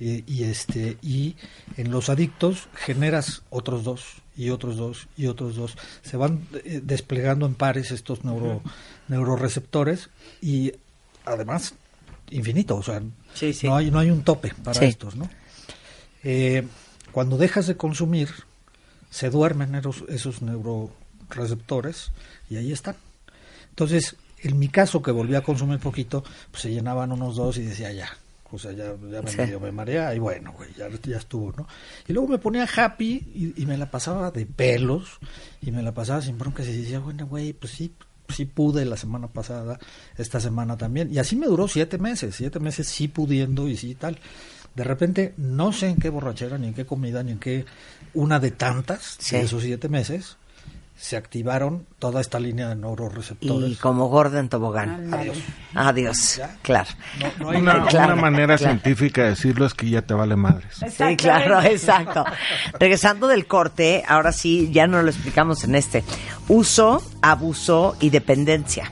Y, 0.00 0.24
y 0.26 0.44
este 0.44 0.96
y 1.02 1.36
en 1.76 1.90
los 1.90 2.08
adictos 2.08 2.68
generas 2.74 3.42
otros 3.50 3.84
dos 3.84 4.04
y 4.36 4.48
otros 4.50 4.76
dos 4.76 5.06
y 5.16 5.26
otros 5.26 5.54
dos 5.54 5.76
se 6.02 6.16
van 6.16 6.46
eh, 6.64 6.80
desplegando 6.82 7.46
en 7.46 7.54
pares 7.54 7.90
estos 7.92 8.24
neuro, 8.24 8.62
neuroreceptores 9.08 10.08
y 10.40 10.72
además 11.24 11.74
infinito 12.30 12.76
o 12.76 12.82
sea 12.82 13.00
Sí, 13.34 13.52
sí. 13.52 13.66
no 13.68 13.76
hay 13.76 13.90
no 13.90 13.98
hay 14.00 14.10
un 14.10 14.22
tope 14.24 14.52
para 14.64 14.80
Sí. 14.80 14.86
estos 14.86 15.14
no 15.14 15.28
Eh, 16.24 16.66
cuando 17.12 17.36
dejas 17.38 17.66
de 17.66 17.76
consumir 17.76 18.28
se 19.10 19.30
duermen 19.30 19.74
esos, 19.74 20.04
esos 20.08 20.42
neuroreceptores 20.42 22.10
y 22.50 22.56
ahí 22.56 22.72
están 22.72 22.96
entonces 23.70 24.16
en 24.42 24.58
mi 24.58 24.68
caso 24.68 25.02
que 25.02 25.10
volví 25.12 25.34
a 25.34 25.42
consumir 25.42 25.78
poquito 25.78 26.24
pues 26.50 26.62
se 26.62 26.70
llenaban 26.70 27.12
unos 27.12 27.36
dos 27.36 27.56
y 27.58 27.62
decía 27.62 27.92
ya 27.92 28.08
o 28.54 28.58
sea, 28.58 28.72
ya, 28.72 28.94
ya 29.10 29.22
me, 29.22 29.30
Sí. 29.30 29.38
medio 29.38 29.60
me 29.60 29.72
marea 29.72 30.14
y 30.14 30.18
bueno, 30.18 30.52
güey, 30.52 30.68
ya, 30.76 30.86
ya 31.04 31.16
estuvo, 31.16 31.54
¿no? 31.56 31.66
Y 32.06 32.12
luego 32.12 32.28
me 32.28 32.36
ponía 32.36 32.68
happy 32.76 33.14
y, 33.34 33.62
y 33.62 33.64
me 33.64 33.78
la 33.78 33.90
pasaba 33.90 34.30
de 34.30 34.44
pelos 34.44 35.20
y 35.62 35.70
me 35.70 35.82
la 35.82 35.92
pasaba 35.94 36.20
sin 36.20 36.36
broncas 36.36 36.66
y 36.66 36.76
decía, 36.82 36.98
bueno, 36.98 37.26
güey, 37.26 37.54
pues 37.54 37.72
sí, 37.72 37.94
sí 38.28 38.44
pude 38.44 38.84
la 38.84 38.98
semana 38.98 39.28
pasada, 39.28 39.78
esta 40.18 40.38
semana 40.38 40.76
también. 40.76 41.10
Y 41.10 41.18
así 41.18 41.34
me 41.34 41.46
duró 41.46 41.66
siete 41.66 41.96
meses, 41.96 42.34
siete 42.36 42.60
meses 42.60 42.88
sí 42.88 43.08
pudiendo 43.08 43.68
y 43.68 43.76
sí 43.78 43.94
tal. 43.94 44.18
De 44.74 44.84
repente, 44.84 45.34
no 45.36 45.72
sé 45.72 45.88
en 45.88 45.96
qué 45.96 46.08
borrachera, 46.08 46.56
ni 46.58 46.68
en 46.68 46.74
qué 46.74 46.86
comida, 46.86 47.22
ni 47.22 47.32
en 47.32 47.38
qué 47.38 47.64
una 48.14 48.40
de 48.40 48.50
tantas 48.50 49.16
Sí. 49.18 49.36
de 49.36 49.42
esos 49.42 49.62
siete 49.62 49.88
meses, 49.88 50.36
se 50.96 51.16
activaron 51.16 51.84
toda 51.98 52.20
esta 52.20 52.38
línea 52.38 52.68
de 52.68 52.76
neuroreceptores. 52.76 53.70
Y 53.72 53.74
como 53.74 54.08
gordo 54.08 54.38
en 54.38 54.48
tobogán. 54.48 55.12
Adiós. 55.12 55.36
Adiós. 55.74 56.36
Ya. 56.36 56.56
Claro. 56.62 56.88
No, 57.18 57.44
no 57.44 57.50
hay 57.50 57.60
Una, 57.60 57.74
nada. 57.74 57.86
Claro, 57.88 58.12
una 58.12 58.22
manera 58.22 58.56
claro. 58.56 58.72
científica 58.74 59.22
de 59.24 59.30
decirlo 59.30 59.66
es 59.66 59.74
que 59.74 59.90
ya 59.90 60.02
te 60.02 60.14
vale 60.14 60.36
madres. 60.36 60.76
Sí, 60.96 61.16
claro, 61.16 61.60
exacto. 61.64 62.24
Regresando 62.78 63.26
del 63.26 63.46
corte, 63.46 64.04
ahora 64.06 64.30
sí, 64.32 64.70
ya 64.72 64.86
no 64.86 65.02
lo 65.02 65.08
explicamos 65.10 65.64
en 65.64 65.74
este. 65.74 66.04
Uso, 66.48 67.02
abuso 67.20 67.96
y 67.98 68.10
dependencia. 68.10 68.90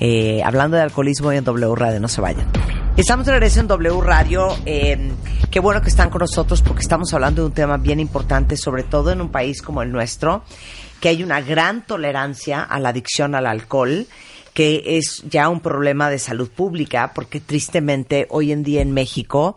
Eh, 0.00 0.42
hablando 0.42 0.78
de 0.78 0.84
alcoholismo 0.84 1.32
y 1.32 1.36
en 1.36 1.44
W 1.44 1.74
Radio, 1.76 2.00
no 2.00 2.08
se 2.08 2.20
vayan. 2.22 2.46
Estamos 2.94 3.24
de 3.24 3.32
regreso 3.32 3.60
en 3.60 3.68
W 3.68 4.00
Radio. 4.02 4.54
eh, 4.66 5.12
qué 5.50 5.60
bueno 5.60 5.80
que 5.80 5.88
están 5.88 6.10
con 6.10 6.20
nosotros 6.20 6.60
porque 6.60 6.82
estamos 6.82 7.12
hablando 7.14 7.40
de 7.40 7.46
un 7.46 7.54
tema 7.54 7.78
bien 7.78 8.00
importante, 8.00 8.56
sobre 8.58 8.82
todo 8.82 9.10
en 9.10 9.22
un 9.22 9.30
país 9.30 9.62
como 9.62 9.82
el 9.82 9.90
nuestro, 9.90 10.44
que 11.00 11.08
hay 11.08 11.22
una 11.22 11.40
gran 11.40 11.86
tolerancia 11.86 12.62
a 12.62 12.78
la 12.78 12.90
adicción 12.90 13.34
al 13.34 13.46
alcohol 13.46 14.06
que 14.54 14.98
es 14.98 15.22
ya 15.28 15.48
un 15.48 15.60
problema 15.60 16.10
de 16.10 16.18
salud 16.18 16.50
pública, 16.50 17.12
porque 17.14 17.40
tristemente 17.40 18.26
hoy 18.28 18.52
en 18.52 18.62
día 18.62 18.82
en 18.82 18.92
México 18.92 19.56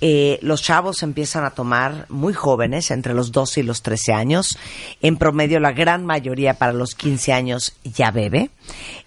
eh, 0.00 0.38
los 0.40 0.62
chavos 0.62 1.02
empiezan 1.02 1.44
a 1.44 1.50
tomar 1.50 2.06
muy 2.08 2.32
jóvenes, 2.32 2.90
entre 2.90 3.12
los 3.12 3.32
12 3.32 3.60
y 3.60 3.62
los 3.64 3.82
13 3.82 4.14
años. 4.14 4.58
En 5.02 5.18
promedio, 5.18 5.60
la 5.60 5.72
gran 5.72 6.06
mayoría 6.06 6.54
para 6.54 6.72
los 6.72 6.94
15 6.94 7.32
años 7.34 7.74
ya 7.84 8.10
bebe. 8.10 8.50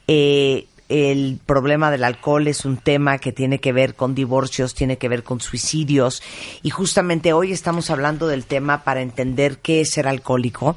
Eh, 0.07 0.67
el 0.93 1.39
problema 1.45 1.89
del 1.89 2.03
alcohol 2.03 2.47
es 2.47 2.65
un 2.65 2.77
tema 2.77 3.17
que 3.17 3.31
tiene 3.31 3.59
que 3.59 3.73
ver 3.73 3.95
con 3.95 4.13
divorcios, 4.13 4.75
tiene 4.75 4.97
que 4.97 5.09
ver 5.09 5.23
con 5.23 5.41
suicidios 5.41 6.21
y 6.61 6.69
justamente 6.69 7.33
hoy 7.33 7.51
estamos 7.51 7.89
hablando 7.89 8.27
del 8.27 8.45
tema 8.45 8.83
para 8.83 9.01
entender 9.01 9.57
qué 9.57 9.81
es 9.81 9.89
ser 9.91 10.07
alcohólico 10.07 10.75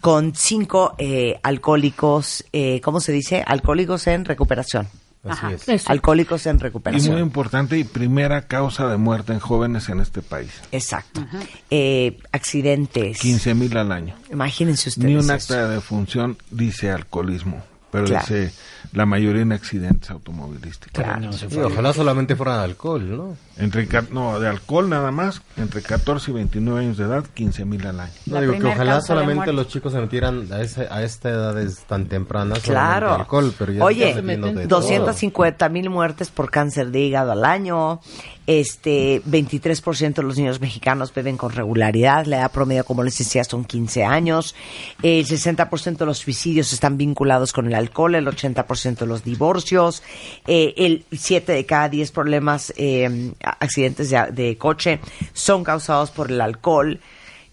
con 0.00 0.34
cinco 0.36 0.94
eh, 0.98 1.38
alcohólicos, 1.42 2.44
eh, 2.52 2.80
¿cómo 2.80 3.00
se 3.00 3.10
dice? 3.12 3.42
Alcohólicos 3.46 4.06
en 4.06 4.24
recuperación. 4.24 4.88
Así 5.28 5.46
es. 5.54 5.68
Eso. 5.68 5.90
Alcohólicos 5.90 6.46
en 6.46 6.52
Y 6.52 6.54
muy 6.58 6.62
recuperación. 6.62 7.18
importante 7.18 7.76
y 7.76 7.82
primera 7.82 8.46
causa 8.46 8.86
de 8.86 8.96
muerte 8.96 9.32
en 9.32 9.40
jóvenes 9.40 9.88
en 9.88 9.98
este 9.98 10.22
país. 10.22 10.52
Exacto. 10.70 11.26
Eh, 11.68 12.18
accidentes. 12.30 13.18
15 13.18 13.54
mil 13.54 13.76
al 13.76 13.90
año. 13.90 14.14
Imagínense 14.30 14.90
ustedes. 14.90 15.08
Ni 15.08 15.14
un 15.16 15.22
eso. 15.24 15.32
acta 15.32 15.66
de 15.68 15.74
defunción 15.74 16.38
dice 16.52 16.92
alcoholismo. 16.92 17.60
pero 17.90 18.04
Claro. 18.06 18.24
dice 18.28 18.52
la 18.96 19.04
mayoría 19.04 19.42
en 19.42 19.52
accidentes 19.52 20.10
automovilísticos. 20.10 20.90
Claro. 21.04 21.30
Sí, 21.34 21.46
ojalá 21.58 21.92
solamente 21.92 22.34
fuera 22.34 22.56
de 22.58 22.64
alcohol, 22.64 23.16
¿no? 23.16 23.36
Entre, 23.58 23.86
ca- 23.86 24.06
no, 24.10 24.40
de 24.40 24.48
alcohol 24.48 24.88
nada 24.88 25.10
más, 25.10 25.42
entre 25.58 25.82
14 25.82 26.30
y 26.30 26.34
29 26.34 26.80
años 26.80 26.96
de 26.96 27.04
edad, 27.04 27.24
15 27.34 27.66
mil 27.66 27.86
al 27.86 28.00
año. 28.00 28.12
No, 28.24 28.40
digo 28.40 28.54
que 28.58 28.64
ojalá 28.64 29.02
solamente 29.02 29.52
los 29.52 29.68
chicos 29.68 29.92
se 29.92 30.00
metieran 30.00 30.48
a, 30.50 30.62
ese- 30.62 30.88
a 30.90 31.02
esta 31.02 31.28
edades 31.28 31.84
tan 31.86 32.06
tempranas 32.06 32.60
Claro. 32.60 33.12
alcohol, 33.14 33.52
pero 33.58 33.72
ya 33.72 33.84
Oye, 33.84 34.08
estamos 34.08 34.24
metiendo 34.24 34.60
de 34.60 34.66
todo. 34.66 34.80
250 34.80 35.68
mil 35.68 35.90
muertes 35.90 36.30
por 36.30 36.50
cáncer 36.50 36.90
de 36.90 37.00
hígado 37.00 37.32
al 37.32 37.44
año. 37.44 38.00
Este, 38.46 39.22
23% 39.24 40.14
de 40.14 40.22
los 40.22 40.36
niños 40.36 40.60
mexicanos 40.60 41.12
beben 41.12 41.36
con 41.36 41.52
regularidad. 41.52 42.26
La 42.26 42.38
edad 42.38 42.52
promedio, 42.52 42.84
como 42.84 43.02
les 43.02 43.18
decía, 43.18 43.44
son 43.44 43.64
15 43.64 44.04
años. 44.04 44.54
El 45.02 45.26
60% 45.26 45.96
de 45.96 46.06
los 46.06 46.18
suicidios 46.18 46.72
están 46.72 46.96
vinculados 46.96 47.52
con 47.52 47.66
el 47.66 47.74
alcohol. 47.74 48.14
El 48.14 48.26
80% 48.26 48.98
de 48.98 49.06
los 49.06 49.24
divorcios. 49.24 50.02
Eh, 50.46 50.74
el 50.76 51.04
7 51.12 51.52
de 51.52 51.66
cada 51.66 51.88
10 51.88 52.10
problemas, 52.12 52.72
eh, 52.76 53.32
accidentes 53.40 54.10
de, 54.10 54.30
de 54.32 54.56
coche 54.56 55.00
son 55.32 55.64
causados 55.64 56.10
por 56.10 56.30
el 56.30 56.40
alcohol 56.40 57.00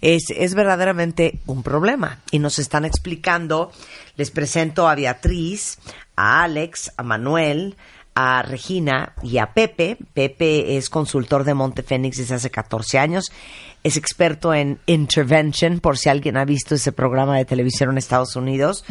es, 0.03 0.25
es 0.35 0.53
verdaderamente 0.53 1.39
un 1.45 1.63
problema. 1.63 2.19
Y 2.29 2.39
nos 2.39 2.59
están 2.59 2.83
explicando, 2.83 3.71
les 4.17 4.31
presento 4.31 4.89
a 4.89 4.95
Beatriz, 4.95 5.79
a 6.17 6.43
Alex, 6.43 6.91
a 6.97 7.03
Manuel, 7.03 7.77
a 8.15 8.41
Regina 8.43 9.13
y 9.23 9.37
a 9.37 9.53
Pepe. 9.53 9.97
Pepe 10.13 10.77
es 10.77 10.89
consultor 10.89 11.43
de 11.43 11.53
Montefénix 11.53 12.17
desde 12.17 12.35
hace 12.35 12.49
14 12.51 12.99
años. 12.99 13.31
Es 13.83 13.97
experto 13.97 14.53
en 14.53 14.79
intervention, 14.85 15.79
por 15.79 15.97
si 15.97 16.09
alguien 16.09 16.37
ha 16.37 16.45
visto 16.45 16.75
ese 16.75 16.91
programa 16.91 17.37
de 17.37 17.45
televisión 17.45 17.89
en 17.91 17.97
Estados 17.97 18.35
Unidos. 18.35 18.85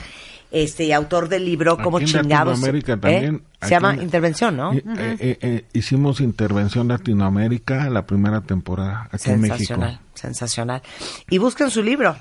Este, 0.51 0.85
y 0.85 0.93
autor 0.93 1.31
del 1.31 1.47
libro 1.47 1.79
Como 1.79 1.99
chingados. 2.01 2.63
¿eh? 2.63 3.41
Se 3.63 3.71
llama 3.71 3.95
en- 3.95 4.03
intervención, 4.03 4.55
¿no? 4.55 4.75
Eh, 4.75 4.83
eh, 4.99 5.39
eh, 5.41 5.65
hicimos 5.73 6.21
intervención 6.21 6.89
Latinoamérica 6.89 7.89
la 7.89 8.05
primera 8.05 8.43
temporada 8.43 9.09
aquí 9.11 9.31
en 9.31 9.41
México. 9.41 9.57
Sensacional, 9.57 10.01
sensacional. 10.13 10.83
Y 11.31 11.39
busquen 11.39 11.71
su 11.71 11.83
libro, 11.83 12.17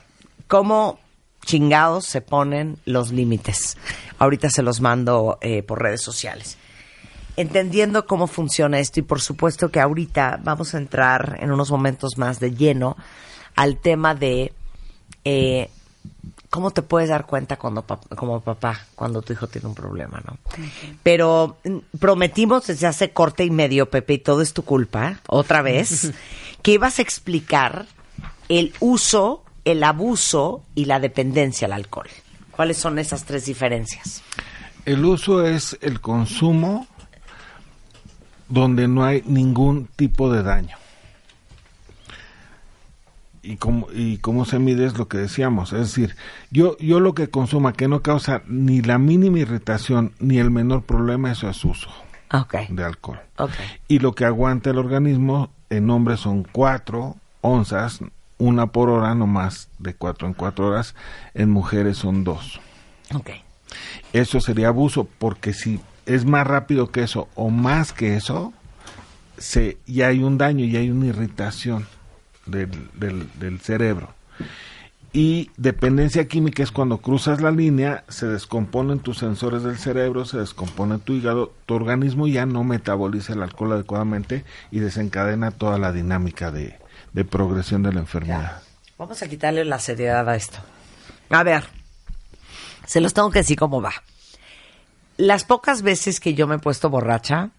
cómo 0.47 0.97
chingados 1.45 2.05
se 2.05 2.21
ponen 2.21 2.77
los 2.85 3.11
límites. 3.11 3.77
Ahorita 4.17 4.49
se 4.49 4.61
los 4.63 4.79
mando 4.79 5.37
eh, 5.41 5.61
por 5.63 5.81
redes 5.81 6.01
sociales. 6.01 6.57
Entendiendo 7.37 8.05
cómo 8.05 8.27
funciona 8.27 8.79
esto 8.79 8.99
y 8.99 9.03
por 9.03 9.21
supuesto 9.21 9.69
que 9.69 9.79
ahorita 9.79 10.39
vamos 10.43 10.73
a 10.73 10.77
entrar 10.77 11.37
en 11.41 11.51
unos 11.51 11.71
momentos 11.71 12.17
más 12.17 12.39
de 12.39 12.53
lleno 12.53 12.97
al 13.55 13.77
tema 13.77 14.15
de 14.15 14.53
eh, 15.23 15.69
cómo 16.49 16.71
te 16.71 16.81
puedes 16.81 17.09
dar 17.09 17.25
cuenta 17.25 17.55
cuando 17.57 17.85
pap- 17.87 18.13
como 18.15 18.41
papá 18.41 18.85
cuando 18.95 19.21
tu 19.21 19.31
hijo 19.33 19.47
tiene 19.47 19.67
un 19.69 19.75
problema, 19.75 20.21
¿no? 20.25 20.37
Pero 21.03 21.57
mm, 21.63 21.97
prometimos 21.99 22.67
desde 22.67 22.87
hace 22.87 23.11
corte 23.11 23.45
y 23.45 23.49
medio, 23.49 23.89
Pepe, 23.89 24.13
y 24.15 24.17
todo 24.19 24.41
es 24.41 24.53
tu 24.53 24.63
culpa, 24.63 25.19
otra 25.27 25.61
vez, 25.61 26.11
que 26.61 26.73
ibas 26.73 26.99
a 26.99 27.01
explicar 27.01 27.85
el 28.49 28.73
uso, 28.81 29.43
el 29.63 29.83
abuso 29.85 30.63
y 30.75 30.85
la 30.85 30.99
dependencia 30.99 31.65
al 31.67 31.73
alcohol. 31.73 32.09
¿Cuáles 32.51 32.77
son 32.77 32.99
esas 32.99 33.23
tres 33.23 33.45
diferencias? 33.45 34.21
El 34.83 35.05
uso 35.05 35.45
es 35.45 35.77
el 35.81 36.01
consumo 36.01 36.87
donde 38.51 38.87
no 38.87 39.03
hay 39.03 39.23
ningún 39.25 39.87
tipo 39.95 40.31
de 40.31 40.43
daño. 40.43 40.77
Y 43.43 43.55
cómo, 43.55 43.87
y 43.91 44.17
cómo 44.17 44.45
se 44.45 44.59
mide 44.59 44.85
es 44.85 44.97
lo 44.99 45.07
que 45.07 45.17
decíamos. 45.17 45.73
Es 45.73 45.79
decir, 45.79 46.15
yo, 46.51 46.77
yo 46.77 46.99
lo 46.99 47.15
que 47.15 47.29
consuma 47.29 47.73
que 47.73 47.87
no 47.87 48.01
causa 48.01 48.43
ni 48.45 48.81
la 48.81 48.99
mínima 48.99 49.39
irritación 49.39 50.11
ni 50.19 50.37
el 50.37 50.51
menor 50.51 50.83
problema, 50.83 51.31
eso 51.31 51.49
es 51.49 51.65
uso 51.65 51.89
de 52.69 52.83
alcohol. 52.83 53.19
Y 53.87 53.99
lo 53.99 54.13
que 54.13 54.25
aguanta 54.25 54.69
el 54.69 54.77
organismo 54.77 55.49
en 55.69 55.89
hombres 55.89 56.19
son 56.19 56.43
cuatro 56.43 57.15
onzas, 57.41 58.01
una 58.37 58.67
por 58.67 58.89
hora, 58.89 59.15
no 59.15 59.27
más 59.27 59.69
de 59.79 59.93
cuatro 59.93 60.27
en 60.27 60.33
cuatro 60.33 60.67
horas. 60.67 60.93
En 61.33 61.49
mujeres 61.49 61.97
son 61.97 62.23
dos. 62.23 62.59
Eso 64.13 64.39
sería 64.39 64.67
abuso, 64.67 65.07
porque 65.17 65.53
si 65.53 65.79
es 66.05 66.25
más 66.25 66.45
rápido 66.47 66.91
que 66.91 67.03
eso 67.03 67.27
o 67.35 67.49
más 67.49 67.93
que 67.93 68.15
eso, 68.15 68.53
se, 69.37 69.77
ya 69.85 70.07
hay 70.07 70.23
un 70.23 70.37
daño, 70.37 70.65
ya 70.65 70.79
hay 70.79 70.89
una 70.89 71.07
irritación 71.07 71.87
del, 72.45 72.69
del, 72.93 73.29
del 73.39 73.59
cerebro. 73.59 74.13
Y 75.13 75.51
dependencia 75.57 76.27
química 76.27 76.63
es 76.63 76.71
cuando 76.71 76.99
cruzas 76.99 77.41
la 77.41 77.51
línea, 77.51 78.05
se 78.07 78.27
descomponen 78.27 78.99
tus 78.99 79.17
sensores 79.17 79.61
del 79.63 79.77
cerebro, 79.77 80.23
se 80.23 80.37
descompone 80.37 80.99
tu 80.99 81.13
hígado, 81.13 81.53
tu 81.65 81.73
organismo 81.73 82.27
ya 82.27 82.45
no 82.45 82.63
metaboliza 82.63 83.33
el 83.33 83.43
alcohol 83.43 83.73
adecuadamente 83.73 84.45
y 84.71 84.79
desencadena 84.79 85.51
toda 85.51 85.77
la 85.77 85.91
dinámica 85.91 86.49
de, 86.51 86.79
de 87.11 87.25
progresión 87.25 87.83
de 87.83 87.91
la 87.91 87.99
enfermedad. 87.99 88.61
Vamos 88.97 89.21
a 89.21 89.27
quitarle 89.27 89.65
la 89.65 89.79
seriedad 89.79 90.29
a 90.29 90.35
esto. 90.35 90.59
A 91.29 91.43
ver, 91.43 91.63
se 92.85 93.01
los 93.01 93.13
tengo 93.13 93.31
que 93.31 93.39
decir 93.39 93.57
cómo 93.57 93.81
va. 93.81 93.91
Las 95.21 95.43
pocas 95.43 95.83
veces 95.83 96.19
que 96.19 96.33
yo 96.33 96.47
me 96.47 96.55
he 96.55 96.57
puesto 96.57 96.89
borracha, 96.89 97.51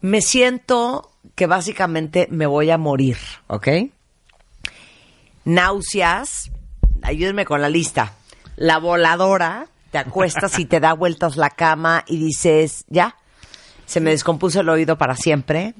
me 0.00 0.22
siento 0.22 1.12
que 1.34 1.46
básicamente 1.46 2.28
me 2.30 2.46
voy 2.46 2.70
a 2.70 2.78
morir, 2.78 3.18
¿ok? 3.48 3.68
Náuseas, 5.44 6.50
ayúdenme 7.02 7.44
con 7.44 7.60
la 7.60 7.68
lista. 7.68 8.14
La 8.56 8.78
voladora, 8.78 9.66
te 9.90 9.98
acuestas 9.98 10.58
y 10.58 10.64
te 10.64 10.80
da 10.80 10.94
vueltas 10.94 11.36
la 11.36 11.50
cama 11.50 12.04
y 12.06 12.16
dices, 12.16 12.86
ya, 12.88 13.16
se 13.84 14.00
me 14.00 14.08
descompuso 14.08 14.60
el 14.60 14.70
oído 14.70 14.96
para 14.96 15.14
siempre. 15.14 15.74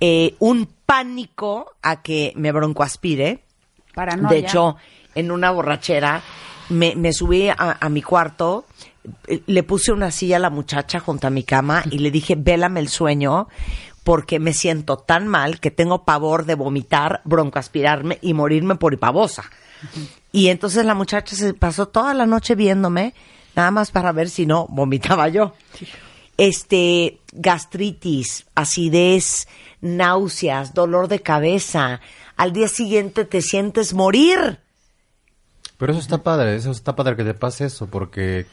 Eh, 0.00 0.34
un 0.40 0.68
pánico 0.86 1.76
a 1.82 2.02
que 2.02 2.32
me 2.34 2.50
broncoaspire. 2.50 3.44
Paranoia. 3.94 4.28
De 4.28 4.38
hecho, 4.38 4.76
en 5.14 5.30
una 5.30 5.52
borrachera 5.52 6.20
me, 6.68 6.96
me 6.96 7.12
subí 7.12 7.48
a, 7.48 7.78
a 7.80 7.88
mi 7.88 8.02
cuarto, 8.02 8.66
le 9.46 9.62
puse 9.62 9.92
una 9.92 10.10
silla 10.10 10.36
a 10.36 10.40
la 10.40 10.50
muchacha 10.50 11.00
junto 11.00 11.26
a 11.26 11.30
mi 11.30 11.42
cama 11.42 11.82
y 11.90 11.98
le 11.98 12.10
dije, 12.10 12.34
vélame 12.36 12.80
el 12.80 12.88
sueño 12.88 13.48
porque 14.04 14.38
me 14.38 14.52
siento 14.52 14.98
tan 14.98 15.26
mal 15.26 15.58
que 15.58 15.72
tengo 15.72 16.04
pavor 16.04 16.44
de 16.44 16.54
vomitar, 16.54 17.22
broncoaspirarme 17.24 18.18
y 18.22 18.34
morirme 18.34 18.76
por 18.76 18.94
hipabosa. 18.94 19.50
Y 20.30 20.48
entonces 20.48 20.84
la 20.84 20.94
muchacha 20.94 21.34
se 21.34 21.54
pasó 21.54 21.88
toda 21.88 22.14
la 22.14 22.24
noche 22.24 22.54
viéndome, 22.54 23.14
nada 23.56 23.72
más 23.72 23.90
para 23.90 24.12
ver 24.12 24.28
si 24.28 24.46
no 24.46 24.66
vomitaba 24.68 25.28
yo. 25.28 25.54
Este, 26.36 27.18
gastritis, 27.32 28.46
acidez, 28.54 29.48
náuseas, 29.80 30.72
dolor 30.72 31.08
de 31.08 31.20
cabeza. 31.20 32.00
Al 32.36 32.52
día 32.52 32.68
siguiente 32.68 33.24
te 33.24 33.42
sientes 33.42 33.92
morir. 33.92 34.60
Pero 35.78 35.92
eso 35.92 36.00
está 36.00 36.22
padre, 36.22 36.54
eso 36.54 36.70
está 36.70 36.94
padre 36.94 37.16
que 37.16 37.24
te 37.24 37.34
pase 37.34 37.64
eso, 37.64 37.86
porque... 37.86 38.46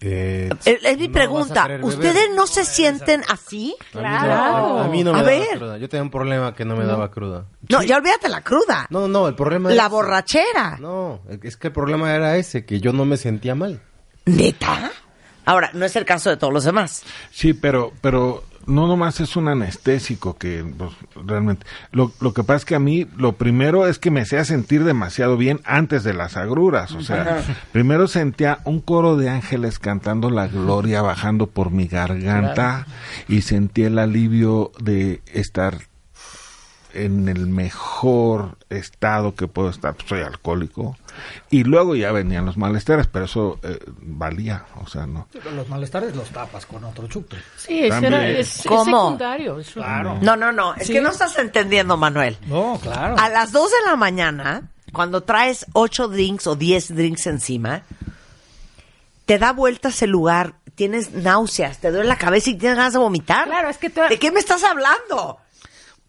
eh, 0.00 0.50
Es, 0.64 0.78
es 0.84 0.98
mi 0.98 1.08
no 1.08 1.12
pregunta. 1.14 1.68
¿Ustedes 1.82 2.28
no 2.34 2.46
se 2.46 2.64
sienten 2.64 3.22
así? 3.28 3.74
A 3.94 3.98
mí 3.98 4.04
no- 4.04 4.78
A, 4.80 4.88
mí 4.88 5.04
no 5.04 5.12
me 5.12 5.18
A 5.20 5.22
daba 5.22 5.36
ver. 5.38 5.58
cruda. 5.58 5.78
Yo 5.78 5.88
tenía 5.88 6.02
un 6.02 6.10
problema 6.10 6.54
que 6.54 6.64
no 6.64 6.76
me 6.76 6.84
daba 6.84 7.10
cruda. 7.10 7.46
No, 7.68 7.82
ya 7.82 7.96
olvídate 7.96 8.28
la 8.28 8.42
cruda. 8.42 8.86
No, 8.90 9.08
no, 9.08 9.28
el 9.28 9.34
problema 9.34 9.70
La 9.70 9.84
es... 9.84 9.90
borrachera. 9.90 10.76
No, 10.80 11.20
es 11.42 11.56
que 11.56 11.68
el 11.68 11.72
problema 11.72 12.14
era 12.14 12.36
ese, 12.36 12.64
que 12.64 12.80
yo 12.80 12.92
no 12.92 13.04
me 13.04 13.16
sentía 13.16 13.54
mal. 13.54 13.80
¿Neta? 14.26 14.90
Ahora, 15.46 15.70
no 15.74 15.84
es 15.84 15.94
el 15.96 16.04
caso 16.04 16.30
de 16.30 16.36
todos 16.38 16.52
los 16.52 16.64
demás. 16.64 17.02
Sí, 17.30 17.52
pero, 17.52 17.92
pero 18.00 18.44
no 18.66 18.86
nomás 18.86 19.20
es 19.20 19.36
un 19.36 19.48
anestésico 19.48 20.36
que 20.36 20.64
pues, 20.76 20.92
realmente. 21.24 21.66
Lo, 21.92 22.12
lo 22.20 22.32
que 22.32 22.42
pasa 22.44 22.56
es 22.56 22.64
que 22.64 22.74
a 22.74 22.80
mí 22.80 23.06
lo 23.16 23.32
primero 23.32 23.86
es 23.86 23.98
que 23.98 24.10
me 24.10 24.20
hacía 24.20 24.44
sentir 24.44 24.84
demasiado 24.84 25.36
bien 25.36 25.60
antes 25.64 26.04
de 26.04 26.14
las 26.14 26.36
agruras. 26.36 26.92
O 26.92 27.02
sea, 27.02 27.42
primero 27.72 28.08
sentía 28.08 28.58
un 28.64 28.80
coro 28.80 29.16
de 29.16 29.28
ángeles 29.28 29.78
cantando 29.78 30.30
la 30.30 30.48
gloria 30.48 31.02
bajando 31.02 31.46
por 31.46 31.70
mi 31.70 31.86
garganta 31.86 32.86
y 33.28 33.42
sentí 33.42 33.84
el 33.84 33.98
alivio 33.98 34.72
de 34.80 35.22
estar 35.32 35.78
en 36.94 37.28
el 37.28 37.46
mejor 37.46 38.56
estado 38.70 39.34
que 39.34 39.46
puedo 39.48 39.68
estar, 39.70 39.94
pues, 39.94 40.08
soy 40.08 40.20
alcohólico. 40.22 40.96
Y 41.50 41.64
luego 41.64 41.94
ya 41.94 42.10
venían 42.12 42.44
los 42.46 42.56
malestares, 42.56 43.06
pero 43.06 43.26
eso 43.26 43.58
eh, 43.62 43.78
valía, 44.00 44.64
o 44.82 44.86
sea, 44.88 45.06
no. 45.06 45.28
Pero 45.32 45.50
los 45.52 45.68
malestares 45.68 46.14
los 46.16 46.28
tapas 46.30 46.66
con 46.66 46.82
otro 46.84 47.06
chute. 47.06 47.36
Sí, 47.56 47.88
También. 47.88 48.14
era, 48.14 48.28
es, 48.28 48.48
secundario. 48.48 49.58
eso- 49.60 49.74
Claro. 49.80 50.18
No, 50.20 50.36
no, 50.36 50.50
no. 50.52 50.74
Es 50.74 50.86
Sí. 50.88 50.92
que 50.94 51.00
no 51.00 51.10
estás 51.10 51.38
entendiendo, 51.38 51.96
Manuel. 51.96 52.36
No, 52.46 52.78
claro. 52.82 53.16
A 53.18 53.28
las 53.28 53.52
2 53.52 53.70
de 53.70 53.90
la 53.90 53.96
mañana, 53.96 54.70
cuando 54.92 55.22
traes 55.22 55.66
8 55.72 56.08
drinks 56.08 56.46
o 56.46 56.56
10 56.56 56.94
drinks 56.94 57.26
encima, 57.28 57.82
te 59.26 59.38
da 59.38 59.52
vueltas 59.52 60.02
el 60.02 60.10
lugar, 60.10 60.54
tienes 60.74 61.12
náuseas, 61.12 61.78
te 61.78 61.90
duele 61.90 62.08
la 62.08 62.16
cabeza 62.18 62.50
y 62.50 62.54
tienes 62.54 62.76
ganas 62.76 62.92
de 62.92 62.98
vomitar. 62.98 63.46
Claro, 63.46 63.68
es 63.68 63.78
que 63.78 63.88
tú- 63.90 64.00
¿De 64.08 64.18
qué 64.18 64.30
me 64.30 64.40
estás 64.40 64.62
hablando? 64.64 65.38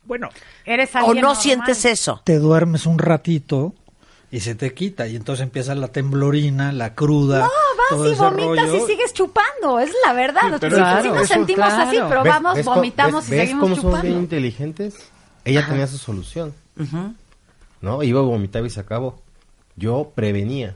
Bueno, 0.03 0.29
Eres 0.65 0.89
¿O 0.95 0.99
no 0.99 1.13
normal. 1.13 1.35
sientes 1.35 1.85
eso? 1.85 2.21
te 2.23 2.39
duermes 2.39 2.85
un 2.85 2.97
ratito 2.99 3.73
y 4.31 4.39
se 4.39 4.55
te 4.55 4.73
quita 4.73 5.07
y 5.07 5.15
entonces 5.15 5.43
empieza 5.43 5.75
la 5.75 5.89
temblorina, 5.89 6.71
la 6.71 6.95
cruda. 6.95 7.39
No, 7.41 7.49
todo 7.89 8.09
y 8.09 8.13
ese 8.13 8.21
vomitas 8.23 8.69
rollo. 8.69 8.83
y 8.83 8.87
sigues 8.87 9.13
chupando, 9.13 9.79
es 9.79 9.91
la 10.05 10.13
verdad. 10.13 10.41
Sí, 10.41 10.47
Nosotros 10.47 10.73
pero 10.73 10.85
sí 10.85 11.07
eso- 11.07 11.15
nos 11.15 11.23
eso, 11.23 11.33
sentimos 11.35 11.65
claro. 11.67 11.83
así, 11.89 11.97
probamos, 12.09 12.55
¿Ves- 12.55 12.65
ves 12.65 12.75
vomitamos 12.75 13.23
ves- 13.23 13.27
y 13.27 13.31
¿Ves 13.31 13.41
seguimos 13.41 13.61
cómo 13.63 13.75
somos 13.75 13.91
bien 14.01 14.01
chupando. 14.13 14.19
inteligentes? 14.21 14.95
Ella 15.45 15.65
tenía 15.67 15.85
su 15.87 15.97
solución. 15.99 16.53
¿No? 17.81 18.01
Iba 18.03 18.19
a 18.19 18.23
vomitar 18.23 18.65
y 18.65 18.69
se 18.69 18.79
acabó. 18.79 19.19
Yo 19.75 20.11
prevenía. 20.15 20.75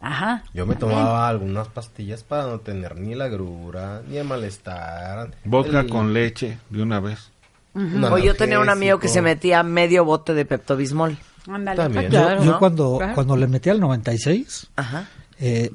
Ajá. 0.00 0.44
Yo 0.54 0.64
me 0.64 0.76
tomaba 0.76 1.28
algunas 1.28 1.68
pastillas 1.68 2.22
para 2.22 2.44
no 2.46 2.60
tener 2.60 2.96
ni 2.96 3.14
la 3.14 3.28
grura, 3.28 4.00
ni 4.08 4.16
el 4.16 4.24
malestar. 4.26 5.30
Vodka 5.44 5.80
el- 5.80 5.90
con 5.90 6.14
leche 6.14 6.58
de 6.70 6.82
una 6.82 7.00
vez. 7.00 7.30
O 7.74 8.18
yo 8.18 8.34
tenía 8.34 8.58
un 8.60 8.68
amigo 8.68 8.98
que 8.98 9.08
se 9.08 9.22
metía 9.22 9.62
medio 9.62 10.04
bote 10.04 10.34
de 10.34 10.44
Pepto-Bismol. 10.44 11.16
Ándale. 11.48 11.76
También. 11.76 12.04
Yo, 12.04 12.10
Claro, 12.10 12.44
yo 12.44 12.50
¿no? 12.52 12.58
cuando, 12.58 12.98
Claro. 12.98 13.14
cuando 13.14 13.36
le 13.36 13.46
metí 13.46 13.70
al 13.70 13.80
96, 13.80 14.68
Ajá. 14.76 15.08
eh, 15.38 15.70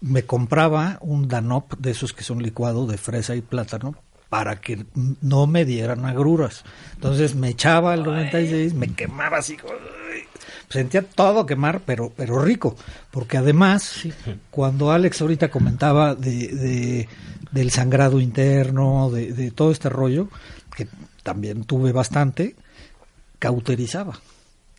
me 0.00 0.24
compraba 0.24 0.98
un 1.00 1.26
Danop 1.28 1.74
de 1.78 1.90
esos 1.92 2.12
que 2.12 2.22
son 2.24 2.42
licuado 2.42 2.86
de 2.86 2.98
fresa 2.98 3.34
y 3.34 3.40
plátano 3.40 3.94
para 4.28 4.60
que 4.60 4.84
no 5.22 5.46
me 5.46 5.64
dieran 5.64 6.04
agruras. 6.04 6.64
Entonces 6.94 7.34
me 7.34 7.48
echaba 7.48 7.94
el 7.94 8.02
96, 8.04 8.74
me 8.74 8.92
quemaba 8.94 9.38
así. 9.38 9.56
¡ay! 9.64 10.22
Sentía 10.68 11.02
todo 11.02 11.46
quemar, 11.46 11.80
pero, 11.86 12.12
pero 12.14 12.38
rico. 12.40 12.76
Porque 13.10 13.38
además, 13.38 14.02
cuando 14.50 14.90
Alex 14.92 15.22
ahorita 15.22 15.50
comentaba 15.50 16.14
de, 16.14 16.48
de- 16.48 17.08
del 17.52 17.70
sangrado 17.70 18.20
interno, 18.20 19.08
de, 19.10 19.32
de 19.32 19.50
todo 19.50 19.72
este 19.72 19.88
rollo, 19.88 20.28
que 20.78 20.88
también 21.24 21.64
tuve 21.64 21.90
bastante, 21.90 22.54
cauterizaba. 23.38 24.20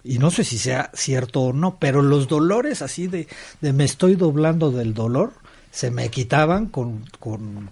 Y 0.03 0.17
no 0.17 0.31
sé 0.31 0.43
si 0.45 0.57
sea 0.57 0.89
cierto 0.93 1.41
o 1.41 1.53
no, 1.53 1.77
pero 1.77 2.01
los 2.01 2.27
dolores 2.29 2.81
así 2.81 3.07
de, 3.07 3.27
de 3.59 3.73
me 3.73 3.83
estoy 3.83 4.15
doblando 4.15 4.71
del 4.71 4.93
dolor, 4.93 5.33
se 5.71 5.91
me 5.91 6.09
quitaban 6.09 6.67
con, 6.67 7.05
con... 7.19 7.69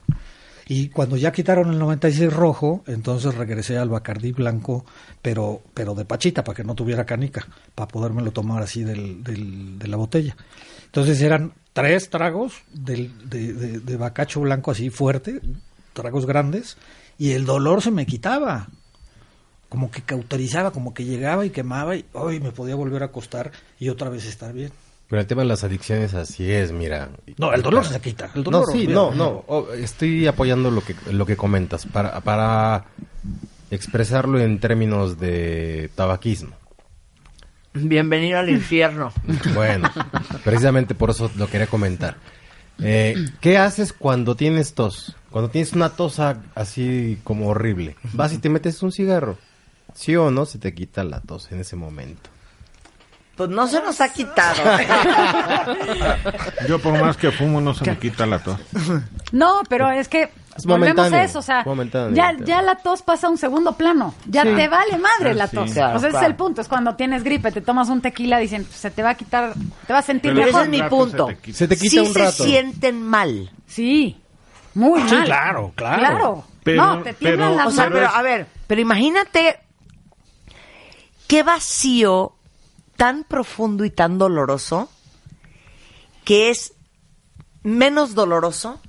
Y 0.67 0.89
cuando 0.89 1.15
ya 1.15 1.31
quitaron 1.31 1.71
el 1.71 1.79
96 1.79 2.33
rojo, 2.33 2.83
entonces 2.87 3.33
regresé 3.35 3.77
al 3.77 3.87
Bacardí 3.87 4.33
blanco, 4.33 4.85
pero, 5.21 5.61
pero 5.73 5.95
de 5.95 6.03
pachita, 6.03 6.43
para 6.43 6.57
que 6.57 6.65
no 6.65 6.75
tuviera 6.75 7.05
canica, 7.05 7.47
para 7.73 7.87
podérmelo 7.87 8.31
tomar 8.31 8.61
así 8.61 8.83
del, 8.83 9.23
del- 9.23 9.79
de 9.79 9.87
la 9.87 9.95
botella. 9.95 10.35
Entonces 10.87 11.21
eran 11.21 11.53
tres 11.71 12.09
tragos 12.09 12.55
del, 12.73 13.29
de, 13.29 13.53
de- 13.53 13.79
de 13.79 13.95
bacacho 13.97 14.41
blanco 14.41 14.71
así 14.71 14.89
fuerte, 14.89 15.39
tragos 15.93 16.25
grandes, 16.25 16.75
y 17.17 17.31
el 17.31 17.45
dolor 17.45 17.81
se 17.81 17.91
me 17.91 18.05
quitaba 18.05 18.67
como 19.69 19.91
que 19.91 20.01
cauterizaba, 20.01 20.71
como 20.71 20.93
que 20.93 21.03
llegaba 21.03 21.45
y 21.45 21.49
quemaba 21.49 21.95
y 21.95 22.05
hoy 22.13 22.39
me 22.39 22.51
podía 22.51 22.75
volver 22.75 23.03
a 23.03 23.07
acostar 23.07 23.51
y 23.79 23.89
otra 23.89 24.09
vez 24.09 24.25
estar 24.25 24.53
bien. 24.53 24.71
Pero 25.09 25.21
el 25.21 25.27
tema 25.27 25.41
de 25.41 25.47
las 25.47 25.63
adicciones 25.63 26.13
así 26.13 26.49
es, 26.51 26.71
mira. 26.71 27.09
No, 27.37 27.53
el 27.53 27.61
dolor 27.61 27.85
se 27.85 27.99
quita. 28.01 28.25
El 28.35 28.43
No, 28.43 28.51
dolor, 28.51 28.65
sí, 28.71 28.79
olvídalo. 28.79 29.11
no, 29.11 29.15
no. 29.15 29.43
oh, 29.47 29.71
estoy 29.73 30.27
apoyando 30.27 30.69
lo 30.71 30.81
que, 30.83 30.95
lo 31.11 31.25
que 31.25 31.37
comentas 31.37 31.85
para, 31.85 32.19
para 32.21 32.85
expresarlo 33.71 34.39
en 34.39 34.59
términos 34.59 35.19
de 35.19 35.89
tabaquismo. 35.95 36.51
Bienvenido 37.73 38.39
al 38.39 38.49
infierno. 38.49 39.11
Bueno, 39.53 39.89
precisamente 40.43 40.95
por 40.95 41.09
eso 41.11 41.29
lo 41.37 41.47
quería 41.47 41.67
comentar. 41.67 42.17
Eh, 42.79 43.15
¿Qué 43.41 43.57
haces 43.57 43.93
cuando 43.93 44.35
tienes 44.35 44.73
tos? 44.73 45.15
Cuando 45.37 45.51
tienes 45.51 45.73
una 45.73 45.89
tos 45.89 46.19
así 46.55 47.19
como 47.23 47.49
horrible. 47.49 47.95
Vas 48.13 48.33
y 48.33 48.39
te 48.39 48.49
metes 48.49 48.81
un 48.81 48.91
cigarro. 48.91 49.37
¿Sí 49.93 50.15
o 50.15 50.31
no? 50.31 50.47
Se 50.47 50.57
te 50.57 50.73
quita 50.73 51.03
la 51.03 51.21
tos 51.21 51.51
en 51.51 51.59
ese 51.59 51.75
momento. 51.75 52.27
Pues 53.35 53.47
no 53.51 53.67
se 53.67 53.79
nos 53.83 54.01
ha 54.01 54.11
quitado. 54.11 54.63
Yo 56.67 56.79
por 56.79 56.99
más 56.99 57.17
que 57.17 57.31
fumo 57.31 57.61
no 57.61 57.75
se 57.75 57.85
me 57.85 57.95
quita 57.99 58.25
la 58.25 58.39
tos. 58.39 58.59
No, 59.31 59.61
pero 59.69 59.91
es 59.91 60.07
que 60.07 60.31
Es 60.55 60.65
volvemos 60.65 61.13
a 61.13 61.23
eso, 61.23 61.37
o 61.37 61.41
sea, 61.43 61.63
momentáneo. 61.63 62.15
ya, 62.15 62.35
ya 62.43 62.63
la 62.63 62.75
tos 62.77 63.03
pasa 63.03 63.27
a 63.27 63.29
un 63.29 63.37
segundo 63.37 63.73
plano, 63.73 64.15
ya 64.25 64.41
Sí. 64.41 64.49
te 64.55 64.67
vale 64.67 64.97
madre 64.97 65.31
Ah, 65.31 65.33
la 65.35 65.47
sí. 65.47 65.55
tos. 65.55 65.71
Claro, 65.71 65.97
o 65.97 65.99
sea, 65.99 66.09
ese 66.09 66.17
es 66.17 66.23
el 66.23 66.33
punto, 66.35 66.61
es 66.61 66.67
cuando 66.67 66.95
tienes 66.95 67.23
gripe, 67.23 67.51
te 67.51 67.61
tomas 67.61 67.89
un 67.89 68.01
tequila, 68.01 68.39
dicen, 68.39 68.63
pues, 68.63 68.77
se 68.79 68.89
te 68.89 69.03
va 69.03 69.11
a 69.11 69.15
quitar, 69.15 69.53
te 69.85 69.93
va 69.93 69.99
a 69.99 70.01
sentir 70.01 70.33
Pero 70.33 70.47
Pero 70.47 70.57
ese 70.61 70.69
mejor. 70.69 70.75
es 70.75 70.83
mi 70.83 70.89
punto. 70.89 71.27
se 71.27 71.33
te 71.35 71.41
quita. 71.43 71.57
Se 71.59 71.67
te 71.67 71.77
quita 71.77 71.91
sí 71.91 71.99
un 71.99 72.13
se 72.13 72.31
sienten 72.31 73.03
mal. 73.03 73.51
Sí, 73.67 74.17
muy 74.77 75.01
Sí, 75.09 75.15
mal. 75.15 75.25
claro, 75.25 75.71
claro. 75.75 75.99
Claro. 75.99 76.45
Pero- 76.63 76.85
no, 76.85 77.03
te 77.03 77.13
tiemblan 77.13 77.49
pero- 77.49 77.57
las 77.57 77.67
O 77.67 77.71
sea, 77.71 77.89
Pero 77.89 78.07
a 78.09 78.21
ver, 78.21 78.47
pero 78.67 78.81
imagínate 78.81 79.59
qué 81.27 81.43
vacío 81.43 82.33
tan 82.95 83.23
profundo 83.23 83.85
y 83.85 83.89
tan 83.89 84.17
doloroso 84.17 84.89
que 86.23 86.49
es 86.49 86.73
menos 87.63 88.15
doloroso 88.15 88.81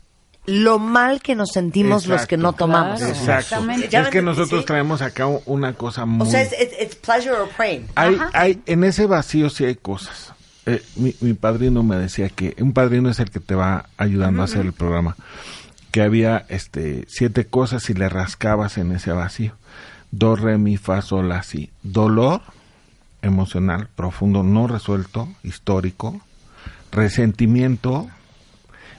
lo 0.46 0.78
mal 0.78 1.20
que 1.20 1.34
nos 1.34 1.50
sentimos 1.52 2.06
los 2.06 2.26
que 2.26 2.36
no 2.38 2.54
tomamos. 2.54 2.98
Claro. 3.00 3.12
Exacto. 3.14 3.40
Exactamente. 3.40 3.96
Es 3.98 4.08
que 4.08 4.22
nosotros 4.22 4.60
¿sí? 4.60 4.66
traemos 4.66 5.02
acá 5.02 5.26
una 5.44 5.74
cosa 5.74 6.06
muy... 6.06 6.26
O 6.26 6.30
sea, 6.30 6.40
es 6.40 6.52
it's- 6.52 6.80
it's 6.82 6.94
pleasure 6.96 7.32
or 7.36 7.48
pain. 7.50 7.86
hay, 7.96 8.18
hay, 8.32 8.62
en 8.64 8.82
ese 8.84 9.06
vacío 9.06 9.50
sí 9.50 9.66
hay 9.66 9.74
cosas. 9.74 10.32
Eh, 10.64 10.82
mi, 10.96 11.14
mi 11.20 11.34
padrino 11.34 11.82
me 11.82 11.96
decía 11.96 12.28
que 12.30 12.54
un 12.60 12.72
padrino 12.72 13.10
es 13.10 13.18
el 13.20 13.30
que 13.30 13.40
te 13.40 13.54
va 13.54 13.90
ayudando 13.98 14.40
a 14.42 14.46
hacer 14.46 14.62
el 14.62 14.72
programa. 14.72 15.16
Que 15.90 16.02
había 16.02 16.44
este 16.48 17.04
siete 17.08 17.46
cosas 17.46 17.88
y 17.90 17.94
le 17.94 18.08
rascabas 18.08 18.78
en 18.78 18.92
ese 18.92 19.12
vacío. 19.12 19.54
Do, 20.10 20.36
re, 20.36 20.58
mi, 20.58 20.76
fa, 20.76 21.02
sol, 21.02 21.28
la, 21.28 21.42
si. 21.42 21.70
Dolor 21.82 22.42
emocional 23.22 23.88
profundo, 23.94 24.42
no 24.42 24.66
resuelto, 24.66 25.28
histórico. 25.42 26.20
Resentimiento, 26.92 28.08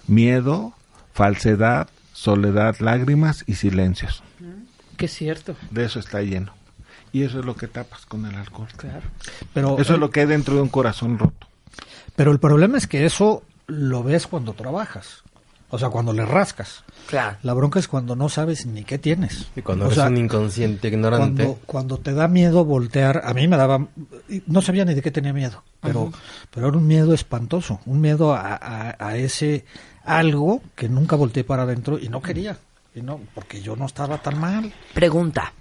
miedo, 0.07 0.73
falsedad, 1.13 1.89
soledad, 2.13 2.75
lágrimas 2.79 3.43
y 3.47 3.55
silencios. 3.55 4.23
Que 4.97 5.05
es 5.05 5.13
cierto. 5.13 5.55
De 5.71 5.85
eso 5.85 5.99
está 5.99 6.21
lleno. 6.21 6.53
Y 7.11 7.23
eso 7.23 7.39
es 7.39 7.45
lo 7.45 7.55
que 7.55 7.67
tapas 7.67 8.05
con 8.05 8.25
el 8.25 8.35
alcohol. 8.35 8.67
Claro. 8.75 9.07
Pero, 9.53 9.79
Eso 9.79 9.93
es 9.93 9.99
lo 9.99 10.11
que 10.11 10.19
hay 10.21 10.27
dentro 10.27 10.55
de 10.55 10.61
un 10.61 10.69
corazón 10.69 11.17
roto. 11.17 11.47
pero 12.15 12.31
el 12.31 12.39
problema 12.39 12.77
es 12.77 12.85
que 12.85 13.05
eso 13.05 13.43
lo 13.65 14.03
ves 14.03 14.27
cuando 14.27 14.53
trabajas. 14.53 15.23
O 15.71 15.77
sea, 15.77 15.89
cuando 15.89 16.13
le 16.13 16.25
rascas. 16.25 16.83
Claro. 17.07 17.37
La 17.43 17.53
bronca 17.53 17.77
es 17.79 17.87
cuando 17.87 18.15
no 18.15 18.27
sabes 18.29 18.65
ni 18.65 18.83
qué 18.83 18.97
tienes. 18.97 19.47
Y 19.55 19.61
cuando 19.61 19.85
O 19.85 19.87
eres 19.87 19.97
sea, 19.99 20.07
un 20.07 20.17
inconsciente 20.17 20.87
ignorante. 20.87 21.43
Cuando, 21.43 21.59
cuando 21.65 21.97
te 21.99 22.13
da 22.13 22.27
miedo 22.27 22.65
voltear, 22.65 23.21
a 23.23 23.33
mí 23.35 23.47
me 23.47 23.55
daba, 23.55 23.87
no 24.47 24.61
sabía 24.63 24.83
ni 24.85 24.95
de 24.95 25.01
qué 25.03 25.11
tenía 25.11 25.31
miedo, 25.33 25.63
pero, 25.79 26.11
pero 26.51 26.69
era 26.69 26.77
un 26.77 26.87
miedo 26.87 27.13
espantoso, 27.13 27.81
un 27.85 28.01
miedo 28.01 28.33
a, 28.33 28.55
a- 28.55 28.95
a 28.99 29.17
ese 29.17 29.63
algo 30.03 30.61
que 30.75 30.89
nunca 30.89 31.15
volteé 31.15 31.43
para 31.43 31.63
adentro 31.63 31.99
y 31.99 32.09
no 32.09 32.21
quería, 32.21 32.57
y 32.95 33.01
no, 33.03 33.19
porque 33.35 33.61
yo 33.61 33.75
no 33.75 33.85
estaba 33.85 34.17
tan 34.23 34.39
mal. 34.39 34.73
Pregunta. 34.95 35.53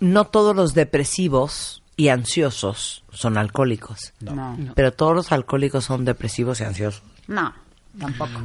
No 0.00 0.26
todos 0.26 0.56
los 0.56 0.74
depresivos 0.74 1.82
y 1.96 2.08
ansiosos 2.08 3.04
son 3.12 3.38
alcohólicos. 3.38 4.12
No, 4.20 4.56
no, 4.56 4.72
Pero 4.74 4.92
todos 4.92 5.14
los 5.14 5.30
alcohólicos 5.30 5.84
son 5.84 6.04
depresivos 6.04 6.60
y 6.60 6.64
ansiosos. 6.64 7.02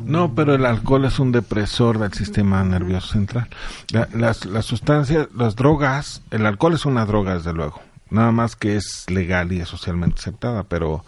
No, 0.06 0.36
pero 0.36 0.56
el 0.56 0.66
alcohol 0.66 1.06
es 1.06 1.20
un 1.20 1.32
depresor 1.32 2.00
del 2.00 2.14
sistema 2.14 2.64
nervioso 2.64 3.14
central. 3.14 3.48
La- 3.92 4.08
las, 4.14 4.38
sustancias, 4.66 5.28
las 5.36 5.56
drogas, 5.56 6.22
el 6.32 6.46
alcohol 6.46 6.74
es 6.74 6.86
una 6.86 7.06
droga, 7.06 7.36
desde 7.36 7.54
luego. 7.54 7.82
Nada 8.10 8.32
más 8.32 8.56
que 8.56 8.76
es 8.76 9.06
legal 9.10 9.52
y 9.52 9.60
es 9.60 9.70
socialmente 9.70 10.20
aceptada, 10.20 10.64
pero 10.64 11.04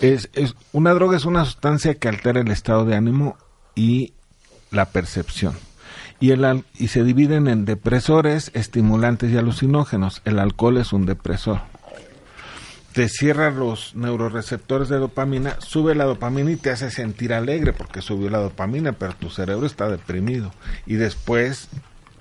es, 0.00 0.28
es 0.34 0.54
una 0.72 0.92
droga 0.92 1.16
es 1.16 1.24
una 1.24 1.44
sustancia 1.44 1.94
que 1.94 2.08
altera 2.08 2.40
el 2.40 2.50
estado 2.50 2.84
de 2.84 2.96
ánimo 2.96 3.36
y 3.74 4.12
la 4.70 4.86
percepción. 4.86 5.54
Y, 6.18 6.30
el, 6.30 6.64
y 6.78 6.88
se 6.88 7.04
dividen 7.04 7.46
en 7.46 7.66
depresores, 7.66 8.50
estimulantes 8.54 9.30
y 9.30 9.36
alucinógenos. 9.36 10.22
El 10.24 10.38
alcohol 10.38 10.78
es 10.78 10.92
un 10.94 11.04
depresor. 11.04 11.60
Te 12.96 13.10
cierra 13.10 13.50
los 13.50 13.94
neuroreceptores 13.94 14.88
de 14.88 14.96
dopamina, 14.96 15.56
sube 15.60 15.94
la 15.94 16.04
dopamina 16.06 16.50
y 16.50 16.56
te 16.56 16.70
hace 16.70 16.90
sentir 16.90 17.34
alegre 17.34 17.74
porque 17.74 18.00
subió 18.00 18.30
la 18.30 18.38
dopamina, 18.38 18.92
pero 18.92 19.12
tu 19.12 19.28
cerebro 19.28 19.66
está 19.66 19.86
deprimido. 19.90 20.50
Y 20.86 20.94
después 20.94 21.68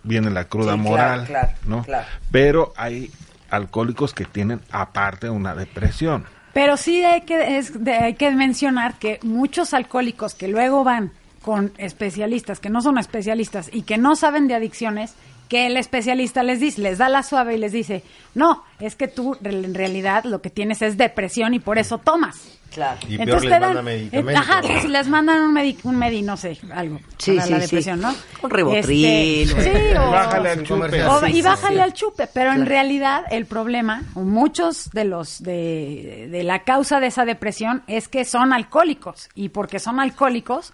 viene 0.03 0.29
la 0.31 0.43
cruda 0.49 0.73
Sí, 0.73 0.79
claro, 0.81 0.89
moral, 0.89 1.25
claro, 1.27 1.49
¿no? 1.65 1.83
claro. 1.83 2.05
Pero 2.29 2.73
hay 2.75 3.09
alcohólicos 3.49 4.13
que 4.13 4.25
tienen 4.25 4.59
aparte 4.69 5.29
una 5.29 5.55
depresión. 5.55 6.25
Pero 6.53 6.75
sí 6.75 7.05
hay 7.05 7.21
que, 7.21 7.57
es, 7.57 7.81
de- 7.81 7.93
hay 7.95 8.15
que 8.15 8.29
mencionar 8.31 8.95
que 8.99 9.19
muchos 9.23 9.73
alcohólicos 9.73 10.35
que 10.35 10.49
luego 10.49 10.83
van 10.83 11.13
con 11.41 11.71
especialistas 11.77 12.59
que 12.59 12.69
no 12.69 12.81
son 12.81 12.97
especialistas 12.97 13.69
y 13.71 13.83
que 13.83 13.97
no 13.97 14.17
saben 14.17 14.49
de 14.49 14.55
adicciones 14.55 15.13
que 15.49 15.67
el 15.67 15.77
especialista 15.77 16.43
les 16.43 16.59
dice, 16.59 16.81
les 16.81 16.97
da 16.97 17.09
la 17.09 17.23
suave 17.23 17.55
y 17.55 17.57
les 17.57 17.71
dice, 17.71 18.03
no, 18.33 18.63
es 18.79 18.95
que 18.95 19.07
tú 19.07 19.37
en 19.43 19.73
realidad 19.73 20.23
lo 20.23 20.41
que 20.41 20.49
tienes 20.49 20.81
es 20.81 20.97
depresión 20.97 21.53
y 21.53 21.59
por 21.59 21.77
eso 21.77 21.97
tomas. 21.99 22.59
Claro. 22.73 22.99
Y 23.07 23.17
peor 23.17 23.41
les 23.45 23.51
mandan 23.61 23.85
medicamentos. 23.85 24.35
Ajá, 24.49 24.61
si 24.81 24.87
les 24.89 25.07
mandan 25.07 25.41
un 25.43 25.53
medi, 25.53 25.77
un 25.83 25.95
medi 25.95 26.21
no 26.21 26.35
sé, 26.35 26.57
algo 26.73 26.99
Sí, 27.17 27.31
para 27.35 27.45
sí, 27.47 27.51
la 27.53 27.57
sí. 27.59 27.61
depresión, 27.63 28.01
¿no? 28.01 28.13
Un 28.41 28.49
ribotril, 28.49 29.49
Este, 29.49 29.63
sí, 29.63 29.95
o, 29.97 30.11
Bájale 30.11 30.49
al 30.49 30.63
chupe. 30.63 31.03
o- 31.05 31.19
Sí, 31.21 31.25
y 31.29 31.33
sí, 31.35 31.41
bájale 31.41 31.75
sí. 31.77 31.81
al 31.81 31.93
chupe, 31.93 32.27
pero 32.33 32.51
en 32.51 32.65
realidad 32.65 33.23
el 33.31 33.45
problema, 33.45 34.03
o 34.15 34.21
muchos 34.21 34.89
de 34.91 35.05
los 35.05 35.41
de, 35.41 36.27
de 36.29 36.43
la 36.43 36.63
causa 36.63 36.99
de 36.99 37.07
esa 37.07 37.23
depresión 37.23 37.81
es 37.87 38.09
que 38.09 38.25
son 38.25 38.51
alcohólicos 38.51 39.29
y 39.35 39.49
porque 39.49 39.79
son 39.79 40.01
alcohólicos 40.01 40.73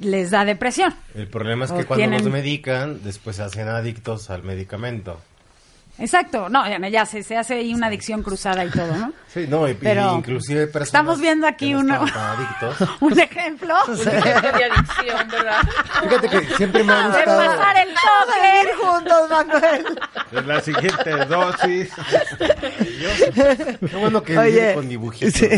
les 0.00 0.30
da 0.30 0.44
depresión. 0.44 0.94
El 1.14 1.28
problema 1.28 1.64
es 1.66 1.72
que 1.72 1.84
cuando 1.84 1.96
tienen- 1.96 2.22
los 2.24 2.32
medican, 2.32 3.02
después 3.04 3.36
se 3.36 3.42
hacen 3.42 3.68
adictos 3.68 4.30
al 4.30 4.42
medicamento. 4.42 5.20
Exacto, 5.96 6.48
no, 6.48 6.66
ya, 6.68 6.78
ya 6.88 7.06
se, 7.06 7.22
se 7.22 7.36
hace 7.36 7.54
ahí 7.54 7.72
una 7.72 7.86
adicción 7.86 8.22
cruzada 8.24 8.64
y 8.64 8.70
todo, 8.70 8.96
¿no? 8.96 9.12
Sí, 9.28 9.46
no, 9.48 9.66
y, 9.68 9.72
y 9.72 9.74
Pero 9.74 10.16
inclusive 10.18 10.66
personas 10.66 10.88
estamos 10.88 11.20
viendo 11.20 11.46
aquí 11.46 11.68
que 11.68 11.74
no 11.74 11.80
una- 11.80 12.04
estaban 12.04 12.12
tan 12.12 12.46
adictos. 12.70 12.88
Un 13.00 13.20
ejemplo 13.20 13.74
de 13.86 14.64
adicción, 14.64 15.28
¿verdad? 15.30 15.60
Fíjate 16.02 16.28
que 16.28 16.56
siempre 16.56 16.82
me 16.82 16.92
ha 16.92 17.08
de 17.08 17.08
gustado. 17.18 17.46
pasar 17.46 17.76
el 17.76 17.88
toque. 17.94 18.86
juntos, 18.86 19.30
Manuel. 19.30 19.84
De 20.32 20.42
la 20.42 20.60
siguiente 20.60 21.10
dosis. 21.26 21.90
Qué 23.88 23.96
bueno 23.96 24.22
que 24.22 24.38
Oye, 24.38 24.74
con 24.74 24.88
dibujitos. 24.88 25.32
sí. 25.34 25.48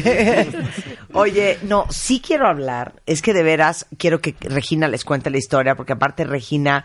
Oye, 1.12 1.58
no, 1.62 1.86
sí 1.90 2.20
quiero 2.24 2.46
hablar. 2.48 2.94
Es 3.06 3.22
que 3.22 3.32
de 3.32 3.42
veras 3.42 3.86
quiero 3.98 4.20
que 4.20 4.34
Regina 4.40 4.88
les 4.88 5.04
cuente 5.04 5.30
la 5.30 5.38
historia, 5.38 5.74
porque 5.74 5.94
aparte 5.94 6.24
Regina 6.24 6.84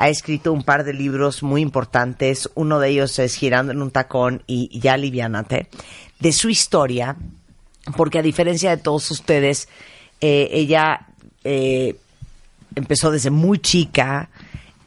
ha 0.00 0.08
escrito 0.08 0.54
un 0.54 0.62
par 0.62 0.84
de 0.84 0.94
libros 0.94 1.42
muy 1.42 1.60
importantes. 1.60 2.48
Uno 2.54 2.80
de 2.80 2.88
ellos 2.88 3.18
es 3.18 3.34
Girando 3.34 3.70
en 3.72 3.82
un 3.82 3.90
tacón 3.90 4.42
y 4.46 4.80
Ya 4.80 4.94
aliviánate, 4.94 5.68
de 6.18 6.32
su 6.32 6.48
historia, 6.48 7.16
porque 7.98 8.18
a 8.18 8.22
diferencia 8.22 8.70
de 8.70 8.78
todos 8.78 9.10
ustedes, 9.10 9.68
eh, 10.22 10.48
ella 10.52 11.06
eh, 11.44 11.96
empezó 12.74 13.10
desde 13.10 13.30
muy 13.30 13.58
chica. 13.58 14.30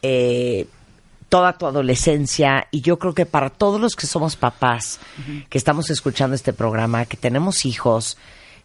eh, 0.02 0.66
toda 1.30 1.58
tu 1.58 1.66
adolescencia 1.66 2.68
y 2.70 2.82
yo 2.82 3.00
creo 3.00 3.16
que 3.16 3.26
para 3.26 3.50
todos 3.50 3.82
los 3.82 3.96
que 3.96 4.06
somos 4.06 4.36
papás, 4.36 5.00
que 5.50 5.58
estamos 5.58 5.90
escuchando 5.90 6.36
este 6.36 6.54
programa, 6.54 7.06
que 7.06 7.18
tenemos 7.18 7.66
hijos, 7.66 8.20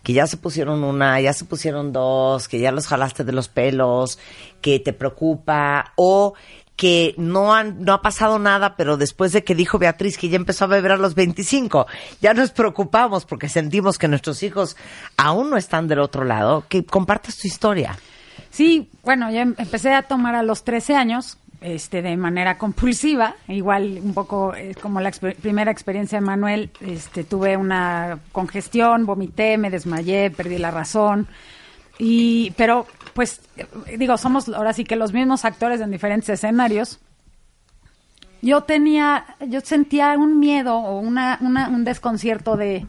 que 0.09 0.15
ya 0.15 0.27
se 0.27 0.39
pusieron 0.39 0.85
una, 0.85 1.21
ya 1.21 1.35
se 1.35 1.45
pusieron 1.45 1.93
dos, 1.93 2.49
que 2.49 2.59
ya 2.59 2.73
los 2.73 2.87
jalaste 2.87 3.25
de 3.25 3.33
los 3.33 3.49
pelos, 3.49 4.19
que 4.63 4.81
te 4.81 4.95
preocupa 4.95 5.93
o 5.97 6.33
que 6.77 7.15
no, 7.19 7.55
han, 7.55 7.85
no 7.85 7.93
ha 7.93 8.01
pasado 8.01 8.39
nada, 8.39 8.75
pero 8.75 8.97
después 8.97 9.33
de 9.33 9.45
que 9.45 9.55
dijo 9.55 9.79
Beatriz 9.79 10.17
que 10.17 10.31
ya 10.31 10.37
empezó 10.37 10.65
a 10.65 10.69
beber 10.69 10.93
a 10.93 10.97
los 10.97 11.15
25, 11.15 11.87
ya 12.23 12.33
nos 12.33 12.53
preocupamos 12.53 13.27
porque 13.27 13.51
sentimos 13.51 13.99
que 13.99 14.09
nuestros 14.09 14.43
hijos 14.43 14.79
aún 15.19 15.51
no 15.51 15.59
están 15.59 15.89
del 15.89 15.99
otro 15.99 16.25
lado, 16.25 16.65
que 16.71 16.87
compartas 16.87 17.37
tu 17.37 17.47
historia. 17.47 17.99
Sí, 18.49 18.89
bueno, 19.05 19.31
yo 19.31 19.41
em- 19.41 19.57
empecé 19.59 19.93
a 19.93 20.05
tomar 20.05 20.35
a 20.37 20.43
los 20.43 20.65
13 20.65 20.97
años, 20.97 21.37
este, 21.61 22.03
de 22.03 22.17
manera 22.17 22.57
compulsiva, 22.59 23.35
igual 23.49 23.99
un 24.03 24.15
poco 24.15 24.55
eh, 24.55 24.75
como 24.81 25.01
la 25.01 25.11
primera 25.11 25.71
experiencia 25.71 26.21
de 26.21 26.25
Manuel, 26.27 26.71
este, 26.81 27.25
tuve 27.25 27.57
una 27.57 28.19
congestión, 28.33 29.07
vomité, 29.07 29.59
me 29.59 29.71
desmayé, 29.71 30.31
perdí 30.31 30.59
la 30.59 30.71
razón, 30.71 31.27
y, 31.99 32.53
pero, 32.57 32.87
pues, 33.13 33.41
digo, 33.99 34.17
somos 34.19 34.49
ahora 34.49 34.73
sí 34.73 34.85
que 34.85 34.95
los 34.95 35.13
mismos 35.13 35.45
actores 35.45 35.81
en 35.81 35.91
diferentes 35.91 36.29
escenarios. 36.29 37.01
Yo 38.41 38.61
tenía, 38.63 39.25
yo 39.49 39.61
sentía 39.63 40.13
un 40.17 40.39
miedo 40.39 40.77
o 40.77 41.01
una, 41.01 41.39
una- 41.41 41.69
un 41.69 41.83
desconcierto 41.83 42.57
de, 42.57 42.87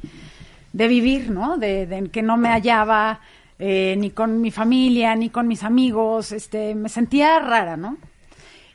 de 0.73 0.87
vivir, 0.87 1.31
¿no? 1.31 1.57
De, 1.57 1.87
de 1.87 2.07
que 2.09 2.21
no 2.21 2.37
me 2.37 2.49
hallaba 2.49 3.19
eh, 3.57 3.95
ni 3.97 4.11
con 4.11 4.41
mi 4.41 4.51
familia, 4.51 5.15
ni 5.15 5.31
con 5.31 5.47
mis 5.47 5.63
amigos, 5.63 6.31
este, 6.31 6.75
me 6.75 6.87
sentía 6.87 7.39
rara, 7.39 7.77
¿no? 7.77 7.97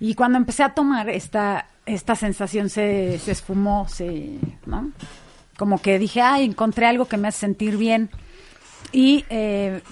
Y 0.00 0.14
cuando 0.14 0.38
empecé 0.38 0.62
a 0.62 0.74
tomar, 0.74 1.08
esta, 1.08 1.66
esta 1.86 2.14
sensación 2.16 2.68
se, 2.68 3.18
se 3.18 3.32
esfumó, 3.32 3.86
se, 3.88 4.38
¿no? 4.66 4.90
Como 5.56 5.80
que 5.80 5.98
dije, 5.98 6.20
ay, 6.20 6.44
encontré 6.44 6.86
algo 6.86 7.06
que 7.06 7.16
me 7.16 7.28
hace 7.28 7.40
sentir 7.40 7.76
bien. 7.76 8.10
Y 8.92 9.24
eh, 9.28 9.82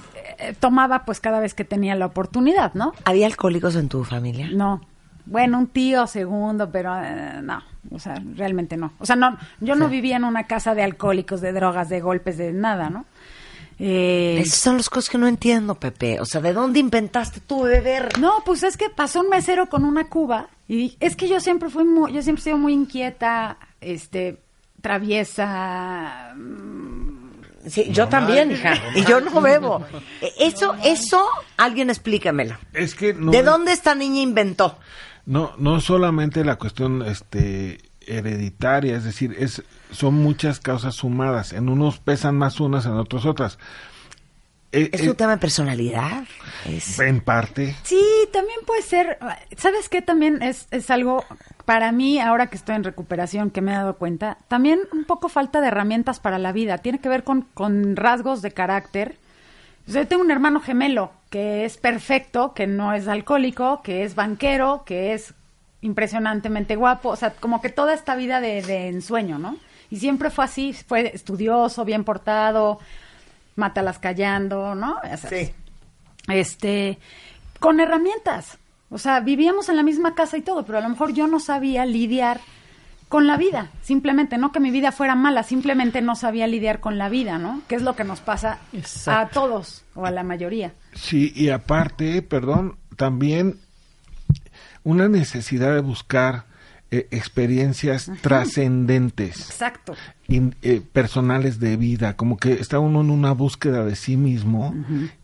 tomaba 0.60 1.04
pues 1.04 1.20
cada 1.20 1.40
vez 1.40 1.54
que 1.54 1.64
tenía 1.64 1.94
la 1.94 2.06
oportunidad, 2.06 2.74
¿no? 2.74 2.92
¿Había 3.04 3.26
alcohólicos 3.26 3.76
en 3.76 3.88
tu 3.88 4.04
familia? 4.04 4.48
No. 4.52 4.80
Bueno, 5.24 5.58
un 5.58 5.68
tío 5.68 6.06
segundo, 6.06 6.70
pero 6.70 6.92
eh, 7.00 7.40
no, 7.42 7.62
o 7.92 7.98
sea, 7.98 8.20
realmente 8.34 8.76
no. 8.76 8.92
O 8.98 9.06
sea, 9.06 9.14
no, 9.14 9.38
yo 9.60 9.76
no 9.76 9.88
vivía 9.88 10.16
en 10.16 10.24
una 10.24 10.44
casa 10.44 10.74
de 10.74 10.82
alcohólicos, 10.82 11.40
de 11.40 11.52
drogas, 11.52 11.88
de 11.88 12.00
golpes, 12.00 12.38
de 12.38 12.52
nada, 12.52 12.90
¿no? 12.90 13.04
Eh, 13.78 14.38
Esas 14.40 14.58
son 14.58 14.76
las 14.76 14.88
cosas 14.90 15.10
que 15.10 15.18
no 15.18 15.26
entiendo, 15.26 15.74
Pepe. 15.74 16.20
O 16.20 16.24
sea, 16.24 16.40
¿de 16.40 16.52
dónde 16.52 16.78
inventaste 16.80 17.40
tú 17.40 17.62
beber? 17.62 18.18
No, 18.18 18.42
pues 18.44 18.62
es 18.62 18.76
que 18.76 18.90
pasó 18.90 19.20
un 19.20 19.28
mesero 19.28 19.66
con 19.68 19.84
una 19.84 20.08
cuba 20.08 20.48
y 20.68 20.96
es 21.00 21.16
que 21.16 21.28
yo 21.28 21.40
siempre 21.40 21.68
fui 21.70 21.84
muy, 21.84 22.12
yo 22.12 22.22
siempre 22.22 22.40
he 22.40 22.44
sido 22.44 22.58
muy 22.58 22.72
inquieta, 22.72 23.58
este, 23.80 24.38
traviesa. 24.80 26.32
mm, 26.36 27.22
Sí, 27.68 27.90
yo 27.92 28.08
también, 28.08 28.50
hija. 28.50 28.74
Y 28.96 29.04
yo 29.04 29.20
no 29.20 29.40
bebo. 29.40 29.84
Eh, 30.20 30.32
Eso, 30.40 30.74
eso, 30.82 31.24
alguien 31.56 31.90
explícamelo. 31.90 32.56
Es 32.72 32.96
que 32.96 33.14
no, 33.14 33.30
¿De 33.30 33.38
es- 33.38 33.44
dónde 33.44 33.72
esta 33.72 33.94
niña 33.94 34.20
inventó? 34.20 34.78
no, 35.26 35.52
no 35.58 35.80
solamente 35.80 36.44
la 36.44 36.56
cuestión 36.56 37.02
este, 37.06 37.78
hereditaria, 38.06 38.96
es 38.96 39.04
decir, 39.04 39.34
es, 39.38 39.62
son 39.90 40.14
muchas 40.14 40.60
causas 40.60 40.94
sumadas. 40.94 41.52
En 41.52 41.68
unos 41.68 41.98
pesan 41.98 42.36
más 42.36 42.60
unas, 42.60 42.86
en 42.86 42.92
otros 42.92 43.26
otras. 43.26 43.58
Eh, 44.72 44.88
¿Es 44.92 45.02
eh, 45.02 45.10
un 45.10 45.16
tema 45.16 45.32
de 45.32 45.38
personalidad? 45.38 46.24
Es... 46.66 46.98
en 46.98 47.20
parte. 47.20 47.76
Sí, 47.82 48.02
también 48.32 48.60
puede 48.66 48.82
ser, 48.82 49.18
¿sabes 49.56 49.88
qué? 49.90 50.00
También 50.00 50.42
es, 50.42 50.66
es 50.70 50.90
algo, 50.90 51.24
para 51.66 51.92
mí, 51.92 52.18
ahora 52.18 52.46
que 52.46 52.56
estoy 52.56 52.76
en 52.76 52.84
recuperación, 52.84 53.50
que 53.50 53.60
me 53.60 53.72
he 53.72 53.74
dado 53.74 53.96
cuenta, 53.96 54.38
también 54.48 54.80
un 54.92 55.04
poco 55.04 55.28
falta 55.28 55.60
de 55.60 55.68
herramientas 55.68 56.20
para 56.20 56.38
la 56.38 56.52
vida. 56.52 56.78
Tiene 56.78 57.00
que 57.00 57.10
ver 57.10 57.22
con, 57.22 57.42
con 57.54 57.96
rasgos 57.96 58.40
de 58.40 58.52
carácter. 58.52 59.16
Yo 59.86 60.06
tengo 60.06 60.22
un 60.22 60.30
hermano 60.30 60.60
gemelo 60.60 61.12
que 61.28 61.64
es 61.64 61.76
perfecto, 61.76 62.54
que 62.54 62.66
no 62.66 62.94
es 62.94 63.08
alcohólico, 63.08 63.82
que 63.82 64.04
es 64.04 64.14
banquero, 64.14 64.84
que 64.86 65.12
es 65.12 65.34
impresionantemente 65.82 66.76
guapo. 66.76 67.10
O 67.10 67.16
sea, 67.16 67.34
como 67.34 67.60
que 67.60 67.68
toda 67.68 67.92
esta 67.94 68.16
vida 68.16 68.40
de, 68.40 68.62
de 68.62 68.88
ensueño, 68.88 69.38
¿no? 69.38 69.58
Y 69.90 69.98
siempre 69.98 70.30
fue 70.30 70.46
así, 70.46 70.72
fue 70.72 71.14
estudioso, 71.14 71.84
bien 71.84 72.04
portado, 72.04 72.78
mátalas 73.56 73.98
callando, 73.98 74.74
¿no? 74.74 74.96
Ya 75.04 75.16
sabes. 75.18 75.48
Sí. 75.48 75.54
Este, 76.28 76.98
con 77.58 77.80
herramientas. 77.80 78.58
O 78.90 78.98
sea, 78.98 79.20
vivíamos 79.20 79.68
en 79.68 79.76
la 79.76 79.82
misma 79.82 80.14
casa 80.14 80.36
y 80.36 80.42
todo, 80.42 80.64
pero 80.64 80.78
a 80.78 80.80
lo 80.80 80.88
mejor 80.88 81.12
yo 81.12 81.26
no 81.26 81.40
sabía 81.40 81.84
lidiar 81.86 82.40
con 83.08 83.26
la 83.26 83.36
vida. 83.36 83.70
Simplemente, 83.82 84.38
no 84.38 84.52
que 84.52 84.60
mi 84.60 84.70
vida 84.70 84.92
fuera 84.92 85.14
mala, 85.14 85.42
simplemente 85.42 86.00
no 86.00 86.16
sabía 86.16 86.46
lidiar 86.46 86.80
con 86.80 86.96
la 86.96 87.08
vida, 87.08 87.38
¿no? 87.38 87.60
Que 87.68 87.74
es 87.74 87.82
lo 87.82 87.94
que 87.94 88.04
nos 88.04 88.20
pasa 88.20 88.58
a 89.06 89.28
todos 89.28 89.84
o 89.94 90.06
a 90.06 90.10
la 90.10 90.22
mayoría. 90.22 90.72
Sí, 90.94 91.32
y 91.34 91.50
aparte, 91.50 92.22
perdón, 92.22 92.76
también 92.96 93.58
una 94.84 95.08
necesidad 95.08 95.74
de 95.74 95.80
buscar 95.80 96.44
eh, 96.90 97.08
experiencias 97.10 98.10
trascendentes. 98.20 99.40
Exacto. 99.40 99.94
in- 100.28 100.54
eh, 100.62 100.80
personales 100.92 101.58
de 101.60 101.76
vida, 101.76 102.16
como 102.16 102.36
que 102.36 102.52
está 102.54 102.78
uno 102.78 103.00
en 103.00 103.10
una 103.10 103.32
búsqueda 103.32 103.84
de 103.84 103.96
sí 103.96 104.16
mismo 104.16 104.74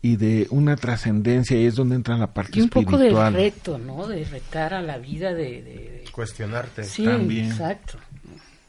y 0.01 0.15
de 0.15 0.47
una 0.49 0.75
trascendencia 0.75 1.57
y 1.59 1.65
es 1.65 1.75
donde 1.75 1.95
entra 1.95 2.17
la 2.17 2.27
parte 2.33 2.57
Y 2.57 2.61
un 2.61 2.69
poco 2.69 2.97
de 2.97 3.07
espiritual. 3.07 3.33
reto, 3.33 3.77
¿no? 3.77 4.07
De 4.07 4.23
retar 4.25 4.73
a 4.73 4.81
la 4.81 4.97
vida, 4.97 5.33
de... 5.33 5.43
de- 5.43 5.61
de- 5.61 6.05
Cuestionarte. 6.11 6.83
Sí, 6.83 7.05
también. 7.05 7.45
exacto. 7.51 7.97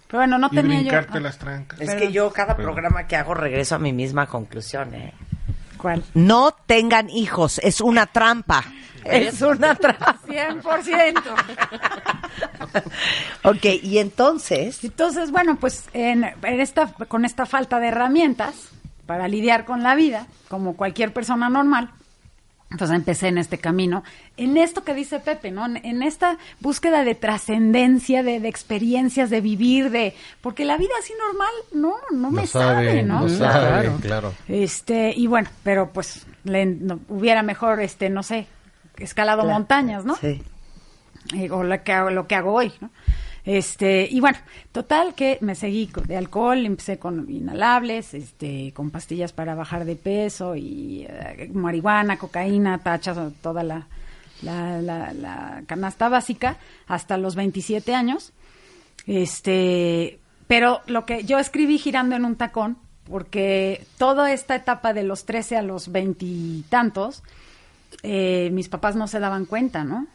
Pero 0.06 0.18
bueno, 0.20 0.38
no 0.38 0.48
y 0.50 0.56
tenía 0.56 0.76
yo... 0.76 0.80
brincarte 0.80 1.18
ah, 1.18 1.20
las 1.20 1.38
trancas. 1.38 1.80
Es 1.80 1.94
que 1.94 2.12
yo 2.12 2.30
cada 2.32 2.56
Pero- 2.56 2.68
programa 2.72 3.06
que 3.06 3.16
hago 3.16 3.32
regreso 3.34 3.76
a 3.76 3.78
mi 3.78 3.92
misma 3.92 4.26
conclusión, 4.26 4.94
¿eh? 4.94 5.14
No 6.14 6.52
tengan 6.66 7.10
hijos, 7.10 7.58
es 7.62 7.80
una 7.80 8.06
trampa. 8.06 8.64
Es 9.04 9.40
una 9.42 9.74
trampa. 9.74 10.18
100%. 10.26 11.22
ok, 13.44 13.64
y 13.82 13.98
entonces, 13.98 14.84
Entonces, 14.84 15.30
bueno, 15.30 15.56
pues 15.56 15.88
en, 15.92 16.24
en 16.24 16.60
esta, 16.60 16.92
con 16.92 17.24
esta 17.24 17.46
falta 17.46 17.80
de 17.80 17.88
herramientas 17.88 18.68
para 19.06 19.26
lidiar 19.26 19.64
con 19.64 19.82
la 19.82 19.94
vida, 19.94 20.26
como 20.48 20.76
cualquier 20.76 21.12
persona 21.12 21.48
normal, 21.48 21.90
pues 22.78 22.90
empecé 22.90 23.28
en 23.28 23.38
este 23.38 23.58
camino, 23.58 24.04
en 24.36 24.56
esto 24.56 24.84
que 24.84 24.94
dice 24.94 25.18
Pepe, 25.18 25.50
¿no? 25.50 25.66
En, 25.66 25.76
en 25.84 26.02
esta 26.02 26.38
búsqueda 26.60 27.02
de 27.04 27.14
trascendencia, 27.16 28.22
de, 28.22 28.38
de 28.40 28.48
experiencias, 28.48 29.28
de 29.28 29.40
vivir, 29.40 29.90
de... 29.90 30.14
Porque 30.40 30.64
la 30.64 30.76
vida 30.76 30.92
así 31.00 31.12
normal, 31.18 31.50
no, 31.72 31.94
no 32.16 32.30
me 32.30 32.42
No 32.42 32.46
sabe, 32.46 32.86
sabe, 32.88 33.02
¿no? 33.02 33.22
no 33.22 33.28
sabe, 33.28 33.68
Claro. 33.82 33.98
claro. 34.00 34.34
Este, 34.48 35.12
y 35.16 35.26
bueno, 35.26 35.48
pero 35.64 35.90
pues 35.92 36.26
le, 36.44 36.64
no- 36.66 37.00
hubiera 37.08 37.42
mejor, 37.42 37.80
este, 37.80 38.08
no 38.08 38.22
sé, 38.22 38.46
escalado 38.98 39.44
montañas, 39.44 40.04
¿no? 40.04 40.14
sí. 40.16 40.40
eh, 41.34 41.50
o 41.50 41.64
lo 41.64 41.82
que, 41.82 41.92
hago, 41.92 42.10
lo 42.10 42.26
que 42.28 42.34
hago 42.36 42.52
hoy, 42.52 42.72
¿no? 42.80 42.90
Este, 43.44 44.06
y 44.10 44.20
bueno, 44.20 44.38
total 44.72 45.14
que 45.14 45.38
me 45.40 45.54
seguí 45.54 45.90
de 46.06 46.16
alcohol, 46.16 46.66
empecé 46.66 46.98
con 46.98 47.28
inhalables, 47.30 48.12
este, 48.14 48.72
con 48.74 48.90
pastillas 48.90 49.32
para 49.32 49.54
bajar 49.54 49.84
de 49.84 49.96
peso 49.96 50.56
y 50.56 51.06
eh, 51.08 51.50
marihuana, 51.52 52.18
cocaína, 52.18 52.78
tachas, 52.78 53.18
toda 53.42 53.62
la, 53.62 53.86
la, 54.42 54.82
la- 54.82 55.12
la 55.14 55.62
canasta 55.66 56.08
básica 56.08 56.58
hasta 56.86 57.16
los 57.16 57.34
27 57.34 57.94
años. 57.94 58.32
Este, 59.06 60.18
pero 60.46 60.80
lo 60.86 61.06
que 61.06 61.24
yo 61.24 61.38
escribí 61.38 61.78
girando 61.78 62.16
en 62.16 62.24
un 62.24 62.36
tacón, 62.36 62.76
porque 63.08 63.84
toda 63.98 64.32
esta 64.32 64.54
etapa 64.54 64.92
de 64.92 65.02
los 65.02 65.24
13 65.24 65.56
a 65.56 65.62
los 65.62 65.90
veintitantos, 65.90 67.22
eh, 68.02 68.50
mis 68.52 68.68
papás 68.68 68.94
no 68.96 69.08
se 69.08 69.18
daban 69.18 69.46
cuenta, 69.46 69.82
¿no? 69.84 70.06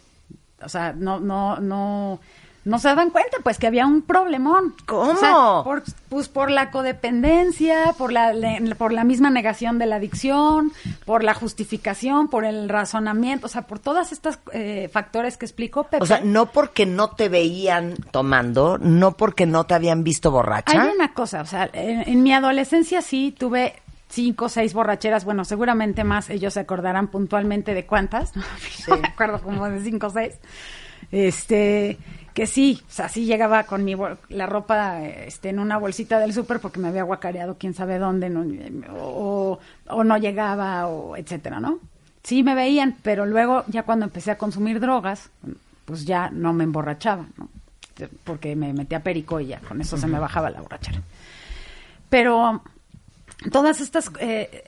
O 0.64 0.70
sea, 0.70 0.94
no, 0.94 1.20
no, 1.20 1.58
no, 1.60 2.20
no 2.66 2.80
se 2.80 2.88
daban 2.88 3.12
cuenta, 3.12 3.38
pues 3.44 3.58
que 3.60 3.68
había 3.68 3.86
un 3.86 4.02
problemón. 4.02 4.76
¿Cómo? 4.86 5.12
O 5.12 5.16
sea, 5.16 5.34
por, 5.64 5.84
pues 6.10 6.28
por 6.28 6.50
la 6.52 6.72
codependencia, 6.72 7.94
por 7.98 8.12
la, 8.12 8.34
le- 8.34 8.76
por 8.76 8.92
la 8.92 9.04
misma 9.04 9.30
negación 9.30 9.78
de 9.80 9.86
la 9.86 9.96
adicción, 9.98 10.72
por 11.06 11.24
la 11.24 11.34
justificación, 11.34 12.28
por 12.28 12.44
el 12.44 12.68
razonamiento, 12.68 13.46
o 13.46 13.50
sea, 13.50 13.62
por 13.64 13.80
todas 13.80 14.12
estas 14.12 14.40
eh, 14.52 14.90
factores 14.92 15.38
que 15.38 15.46
explicó 15.46 15.84
Pepe. 15.86 16.04
O 16.04 16.06
sea, 16.08 16.22
no 16.24 16.48
porque 16.48 16.86
no 16.86 17.12
te 17.12 17.30
veían 17.30 17.96
tomando, 18.12 18.78
no 18.80 19.12
porque 19.14 19.46
no 19.46 19.66
te 19.66 19.76
habían 19.76 20.04
visto 20.04 20.32
borracha. 20.32 20.82
Hay 20.82 20.90
una 20.90 21.14
cosa, 21.14 21.42
o 21.42 21.46
sea, 21.46 21.70
en, 21.72 22.02
en 22.10 22.24
mi 22.24 22.34
adolescencia 22.34 23.02
sí 23.02 23.34
tuve 23.38 23.76
cinco 24.10 24.46
o 24.46 24.50
seis 24.50 24.74
borracheras, 24.74 25.24
bueno, 25.26 25.46
seguramente 25.46 26.04
más, 26.04 26.30
ellos 26.30 26.54
se 26.54 26.62
acordarán 26.62 27.08
puntualmente 27.10 27.74
de 27.74 27.86
cuántas, 27.86 28.36
no 28.88 28.98
me 28.98 29.08
acuerdo 29.08 29.42
como 29.42 29.70
de 29.70 29.82
cinco 29.82 30.08
o 30.08 30.10
seis, 30.10 30.36
este, 31.12 31.98
que 32.36 32.48
sí, 32.48 32.82
o 32.86 32.92
sea, 32.92 33.08
sí 33.08 33.24
llegaba 33.26 33.64
con 33.64 33.86
mi 33.86 33.96
la 34.28 34.46
ropa 34.46 35.02
este, 35.02 35.50
en 35.50 35.60
una 35.60 35.78
bolsita 35.78 36.20
del 36.20 36.34
súper 36.34 36.60
porque 36.60 36.82
me 36.82 36.90
había 36.90 37.04
guacareado 37.04 37.56
quién 37.58 37.74
sabe 37.74 37.98
dónde, 37.98 38.30
no, 38.30 38.44
o, 38.94 39.58
o 39.88 40.04
no 40.04 40.18
llegaba, 40.18 40.86
o 40.88 41.16
etcétera, 41.16 41.62
¿no? 41.62 41.80
Sí 42.24 42.44
me 42.44 42.54
veían, 42.54 42.98
pero 43.04 43.26
luego 43.26 43.64
ya 43.68 43.84
cuando 43.84 44.04
empecé 44.04 44.32
a 44.32 44.38
consumir 44.38 44.82
drogas, 44.82 45.30
pues 45.86 46.04
ya 46.06 46.30
no 46.30 46.52
me 46.52 46.66
emborrachaba, 46.66 47.26
¿no? 47.38 47.48
Porque 48.26 48.54
me 48.58 48.74
metía 48.74 49.02
perico 49.02 49.40
y 49.40 49.48
ya, 49.48 49.62
con 49.62 49.80
eso 49.80 49.96
se 49.96 50.06
me 50.06 50.20
bajaba 50.20 50.50
la 50.50 50.60
borrachera. 50.60 51.02
Pero 52.10 52.62
todas 53.50 53.80
estas, 53.80 54.12
eh, 54.20 54.62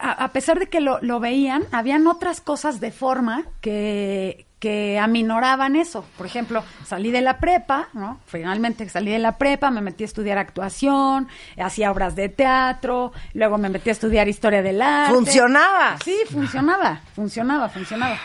a, 0.00 0.24
a 0.24 0.32
pesar 0.32 0.58
de 0.58 0.66
que 0.66 0.80
lo, 0.80 0.98
lo 1.00 1.20
veían, 1.20 1.62
habían 1.70 2.08
otras 2.08 2.40
cosas 2.40 2.80
de 2.80 2.90
forma 2.90 3.44
que, 3.60 4.46
que 4.60 4.98
aminoraban 4.98 5.74
eso. 5.74 6.04
Por 6.16 6.26
ejemplo, 6.26 6.62
salí 6.86 7.10
de 7.10 7.22
la 7.22 7.38
prepa, 7.38 7.88
¿no? 7.94 8.20
Finalmente 8.26 8.88
salí 8.88 9.10
de 9.10 9.18
la 9.18 9.38
prepa, 9.38 9.70
me 9.70 9.80
metí 9.80 10.04
a 10.04 10.06
estudiar 10.06 10.38
actuación, 10.38 11.26
hacía 11.58 11.90
obras 11.90 12.14
de 12.14 12.28
teatro, 12.28 13.12
luego 13.34 13.58
me 13.58 13.70
metí 13.70 13.88
a 13.88 13.92
estudiar 13.92 14.28
historia 14.28 14.62
del 14.62 14.80
arte. 14.82 15.14
Funcionaba. 15.14 15.96
Sí, 16.04 16.14
funcionaba, 16.30 17.00
funcionaba, 17.16 17.68
funcionaba. 17.70 18.16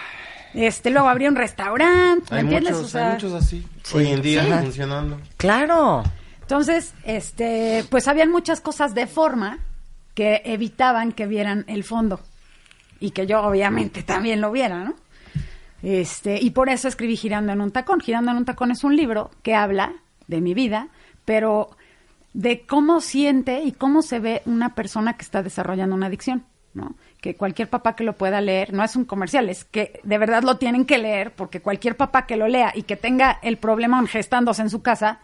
Este, 0.53 0.89
luego 0.89 1.07
abrí 1.09 1.27
un 1.27 1.35
restaurante, 1.35 2.25
¿me 2.31 2.37
Hay 2.37 2.43
entiendes? 2.43 2.73
muchos, 2.73 2.85
O 2.87 2.91
sea, 2.91 3.07
hay 3.07 3.13
muchos 3.13 3.33
así. 3.33 3.65
Hoy 3.93 4.07
en 4.07 4.21
día 4.21 4.43
Sí. 4.43 4.51
funcionando. 4.65 5.19
Claro. 5.37 6.03
entonces, 6.41 6.93
este, 7.05 7.83
pues 7.89 8.07
habían 8.07 8.29
muchas 8.29 8.61
cosas 8.61 8.93
de 8.93 9.07
forma 9.07 9.59
que 10.13 10.41
evitaban 10.45 11.11
que 11.11 11.25
vieran 11.27 11.65
el 11.67 11.83
fondo 11.83 12.19
y 12.99 13.11
que 13.11 13.25
yo 13.25 13.41
obviamente 13.41 14.03
también 14.03 14.39
lo 14.41 14.51
viera, 14.51 14.83
¿no? 14.83 14.93
Este, 15.85 16.41
y 16.41 16.49
por 16.49 16.69
eso 16.69 16.87
escribí 16.87 17.15
Girando 17.15 17.51
en 17.51 17.61
un 17.61 17.69
tacón. 17.69 18.01
Girando 18.01 18.31
en 18.31 18.37
un 18.37 18.45
tacón 18.45 18.71
es 18.71 18.83
un 18.83 18.95
libro 18.95 19.29
que 19.43 19.53
habla 19.53 19.93
de 20.25 20.41
mi 20.41 20.55
vida, 20.55 20.87
pero 21.25 21.69
de 22.33 22.65
cómo 22.65 23.01
siente 23.01 23.61
y 23.61 23.71
cómo 23.71 24.01
se 24.01 24.19
ve 24.19 24.41
una 24.47 24.73
persona 24.73 25.13
que 25.13 25.21
está 25.21 25.43
desarrollando 25.43 25.95
una 25.95 26.07
adicción, 26.07 26.43
¿no? 26.73 26.95
Que 27.21 27.35
cualquier 27.35 27.69
papá 27.69 27.95
que 27.95 28.03
lo 28.03 28.13
pueda 28.13 28.41
leer, 28.41 28.73
no 28.73 28.83
es 28.83 28.95
un 28.95 29.05
comercial, 29.05 29.47
es 29.47 29.63
que 29.63 29.99
de 30.01 30.17
verdad 30.17 30.41
lo 30.41 30.57
tienen 30.57 30.85
que 30.85 30.97
leer, 30.97 31.33
porque 31.35 31.61
cualquier 31.61 31.95
papá 31.95 32.25
que 32.25 32.35
lo 32.35 32.47
lea 32.47 32.71
y 32.73 32.81
que 32.81 32.95
tenga 32.95 33.37
el 33.43 33.57
problema 33.57 34.03
gestándose 34.07 34.63
en 34.63 34.71
su 34.71 34.81
casa, 34.81 35.19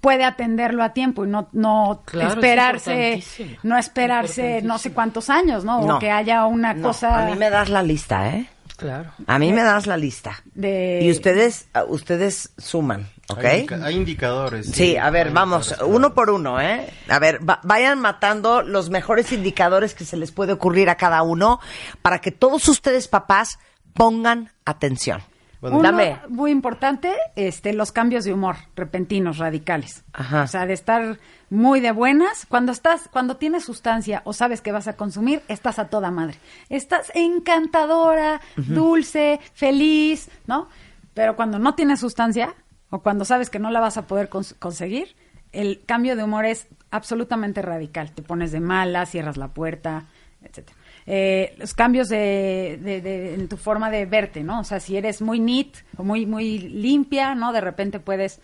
puede 0.00 0.24
atenderlo 0.24 0.82
a 0.82 0.94
tiempo 0.94 1.26
y 1.26 1.28
no, 1.28 1.48
no 1.52 2.00
Claro, 2.06 2.30
esperarse, 2.30 3.22
no 3.62 3.76
esperarse 3.76 4.62
no 4.62 4.78
sé 4.78 4.92
cuántos 4.92 5.28
años, 5.28 5.62
¿no? 5.62 5.82
No. 5.82 5.96
O 5.96 5.98
que 5.98 6.10
haya 6.10 6.46
una 6.46 6.72
No, 6.72 6.88
cosa 6.88 7.22
A 7.22 7.26
mí 7.26 7.36
me 7.36 7.50
das 7.50 7.68
la 7.68 7.82
lista, 7.82 8.30
¿eh? 8.30 8.48
Claro. 8.76 9.10
A 9.26 9.38
mí 9.38 9.52
me 9.52 9.62
das 9.62 9.86
la 9.86 9.96
lista. 9.96 10.42
de... 10.54 11.00
Y 11.02 11.10
ustedes, 11.10 11.66
uh, 11.74 11.90
ustedes 11.92 12.50
suman, 12.58 13.08
¿ok? 13.28 13.44
Hay, 13.44 13.58
indica- 13.60 13.84
hay 13.84 13.94
indicadores. 13.96 14.66
Sí, 14.70 14.96
a 14.96 15.08
ver, 15.10 15.30
vamos, 15.30 15.74
uno 15.84 16.12
por 16.14 16.30
uno, 16.30 16.60
¿eh? 16.60 16.88
A 17.08 17.18
ver, 17.18 17.40
va- 17.48 17.60
vayan 17.62 17.98
matando 18.00 18.62
los 18.62 18.90
mejores 18.90 19.32
indicadores 19.32 19.94
que 19.94 20.04
se 20.04 20.16
les 20.16 20.30
puede 20.30 20.52
ocurrir 20.52 20.90
a 20.90 20.96
cada 20.96 21.22
uno 21.22 21.58
para 22.02 22.20
que 22.20 22.30
todos 22.32 22.68
ustedes, 22.68 23.08
papás, 23.08 23.58
pongan 23.94 24.52
atención. 24.66 25.22
Bueno, 25.60 25.78
Uno 25.78 25.90
Dame. 25.90 26.18
muy 26.28 26.50
importante, 26.50 27.12
este, 27.34 27.72
los 27.72 27.90
cambios 27.92 28.24
de 28.24 28.32
humor 28.34 28.56
repentinos, 28.76 29.38
radicales. 29.38 30.04
Ajá. 30.12 30.42
O 30.42 30.46
sea, 30.46 30.66
de 30.66 30.74
estar 30.74 31.18
muy 31.48 31.80
de 31.80 31.92
buenas. 31.92 32.44
Cuando 32.46 32.72
estás, 32.72 33.08
cuando 33.10 33.36
tienes 33.36 33.64
sustancia 33.64 34.20
o 34.24 34.32
sabes 34.32 34.60
que 34.60 34.70
vas 34.72 34.86
a 34.86 34.96
consumir, 34.96 35.42
estás 35.48 35.78
a 35.78 35.88
toda 35.88 36.10
madre. 36.10 36.36
Estás 36.68 37.10
encantadora, 37.14 38.40
dulce, 38.56 39.40
feliz, 39.54 40.28
¿no? 40.46 40.68
Pero 41.14 41.36
cuando 41.36 41.58
no 41.58 41.74
tienes 41.74 42.00
sustancia 42.00 42.54
o 42.90 43.00
cuando 43.00 43.24
sabes 43.24 43.48
que 43.50 43.58
no 43.58 43.70
la 43.70 43.80
vas 43.80 43.96
a 43.96 44.06
poder 44.06 44.28
cons- 44.28 44.54
conseguir, 44.58 45.16
el 45.52 45.82
cambio 45.86 46.16
de 46.16 46.24
humor 46.24 46.44
es 46.44 46.66
absolutamente 46.90 47.62
radical. 47.62 48.12
Te 48.12 48.22
pones 48.22 48.52
de 48.52 48.60
mala, 48.60 49.06
cierras 49.06 49.36
la 49.38 49.48
puerta, 49.48 50.04
etcétera. 50.42 50.76
Eh, 51.06 51.54
los 51.58 51.72
cambios 51.74 52.08
de, 52.08 52.78
de- 52.82 53.00
de- 53.00 53.34
en 53.34 53.46
tu 53.48 53.56
forma 53.56 53.90
de 53.90 54.06
verte, 54.06 54.42
¿no? 54.42 54.60
O 54.60 54.64
sea, 54.64 54.80
si 54.80 54.96
eres 54.96 55.22
muy 55.22 55.38
neat 55.38 55.68
o 55.96 56.02
muy, 56.02 56.26
muy 56.26 56.58
limpia, 56.58 57.34
¿no? 57.36 57.52
De 57.52 57.60
repente 57.60 58.00
puedes, 58.00 58.40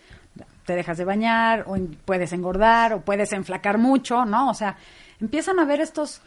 te 0.65 0.73
dejas 0.73 0.97
de 0.97 1.03
bañar 1.03 1.65
o 1.67 1.75
puedes 2.05 2.31
engordar 2.31 2.93
o 2.93 3.01
puedes 3.01 3.33
enflacar 3.33 3.77
mucho, 3.77 4.23
¿no? 4.25 4.49
O 4.49 4.53
sea, 4.53 4.77
empiezan 5.19 5.59
a 5.59 5.65
ver 5.65 5.81
estos 5.81 6.21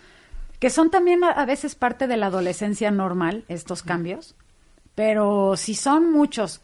que 0.61 0.69
son 0.71 0.91
también 0.91 1.25
a, 1.25 1.31
a 1.31 1.47
veces 1.47 1.75
parte 1.75 2.07
de 2.07 2.17
la 2.19 2.27
adolescencia 2.27 2.91
normal, 2.91 3.45
estos 3.49 3.83
cambios, 3.83 4.35
pero 4.95 5.57
si 5.57 5.75
son 5.75 6.13
muchos 6.13 6.61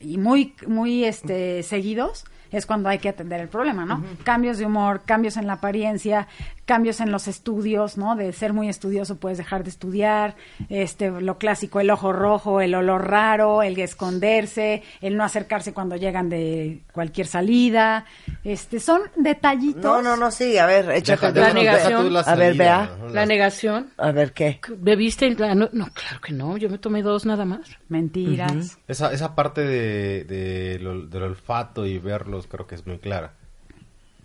y 0.00 0.18
muy, 0.18 0.54
muy 0.66 1.04
este, 1.04 1.62
seguidos, 1.62 2.24
es 2.52 2.64
cuando 2.66 2.88
hay 2.88 2.98
que 2.98 3.08
atender 3.08 3.40
el 3.40 3.48
problema, 3.48 3.84
¿no? 3.84 4.04
Cambios 4.24 4.58
de 4.58 4.66
humor, 4.66 5.02
cambios 5.04 5.36
en 5.36 5.46
la 5.48 5.54
apariencia, 5.54 6.28
cambios 6.66 7.00
en 7.00 7.10
los 7.12 7.28
estudios, 7.28 7.96
¿no? 7.96 8.16
De 8.16 8.32
ser 8.32 8.52
muy 8.52 8.68
estudioso 8.68 9.16
puedes 9.16 9.38
dejar 9.38 9.62
de 9.64 9.70
estudiar, 9.70 10.34
este, 10.68 11.10
lo 11.10 11.38
clásico, 11.38 11.80
el 11.80 11.90
ojo 11.90 12.12
rojo, 12.12 12.60
el 12.60 12.74
olor 12.74 13.08
raro, 13.08 13.62
el 13.62 13.78
esconderse, 13.78 14.82
el 15.00 15.16
no 15.16 15.24
acercarse 15.24 15.72
cuando 15.72 15.96
llegan 15.96 16.28
de 16.28 16.82
cualquier 16.92 17.26
salida, 17.28 18.04
este, 18.44 18.80
son 18.80 19.02
detallitos. 19.16 19.82
No, 19.82 20.02
no, 20.02 20.16
no, 20.16 20.30
sí, 20.30 20.58
a 20.58 20.66
ver, 20.66 20.90
échate. 20.90 21.32
La 21.40 21.52
negación. 21.52 22.14
A 22.26 22.34
ver, 22.34 22.54
vea. 22.54 22.90
¿no? 23.00 23.08
La 23.10 23.24
negación. 23.26 23.90
A 23.96 24.10
ver, 24.10 24.32
¿qué? 24.32 24.60
¿Bebiste? 24.76 25.26
en 25.26 25.36
la 25.38 25.54
no, 25.54 25.68
no, 25.72 25.86
claro 25.94 26.20
que 26.20 26.32
no. 26.32 26.56
Yo 26.56 26.68
me 26.68 26.78
tomé 26.78 27.02
dos 27.02 27.24
nada 27.26 27.44
más. 27.44 27.60
Mentiras. 27.88 28.76
Esa, 28.88 29.12
esa 29.12 29.34
parte 29.36 29.60
de, 29.62 30.24
de 30.24 30.78
lo- 30.80 31.06
del 31.06 31.22
olfato 31.22 31.86
y 31.86 31.98
verlos 31.98 32.46
creo 32.48 32.66
que 32.66 32.74
es 32.74 32.86
muy 32.86 32.98
clara. 32.98 33.34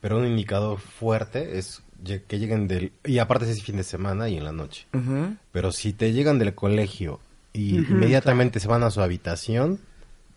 Pero 0.02 0.18
un 0.18 0.26
indicador 0.26 0.80
fuerte 0.80 1.60
es 1.60 1.84
que 2.04 2.40
lleguen 2.40 2.68
del... 2.68 2.92
Y 3.04 3.20
aparte 3.20 3.50
es 3.50 3.64
fin 3.64 3.78
de 3.78 3.84
semana 3.84 4.30
y 4.30 4.38
en 4.38 4.44
la 4.44 4.52
noche. 4.52 4.88
Pero 5.52 5.72
si 5.72 5.94
te 5.94 6.14
llegan 6.14 6.40
del 6.40 6.56
colegio 6.56 7.20
y 7.54 7.78
inmediatamente 7.78 8.60
se 8.60 8.68
van 8.68 8.84
a 8.84 8.92
su 8.92 9.02
habitación 9.02 9.80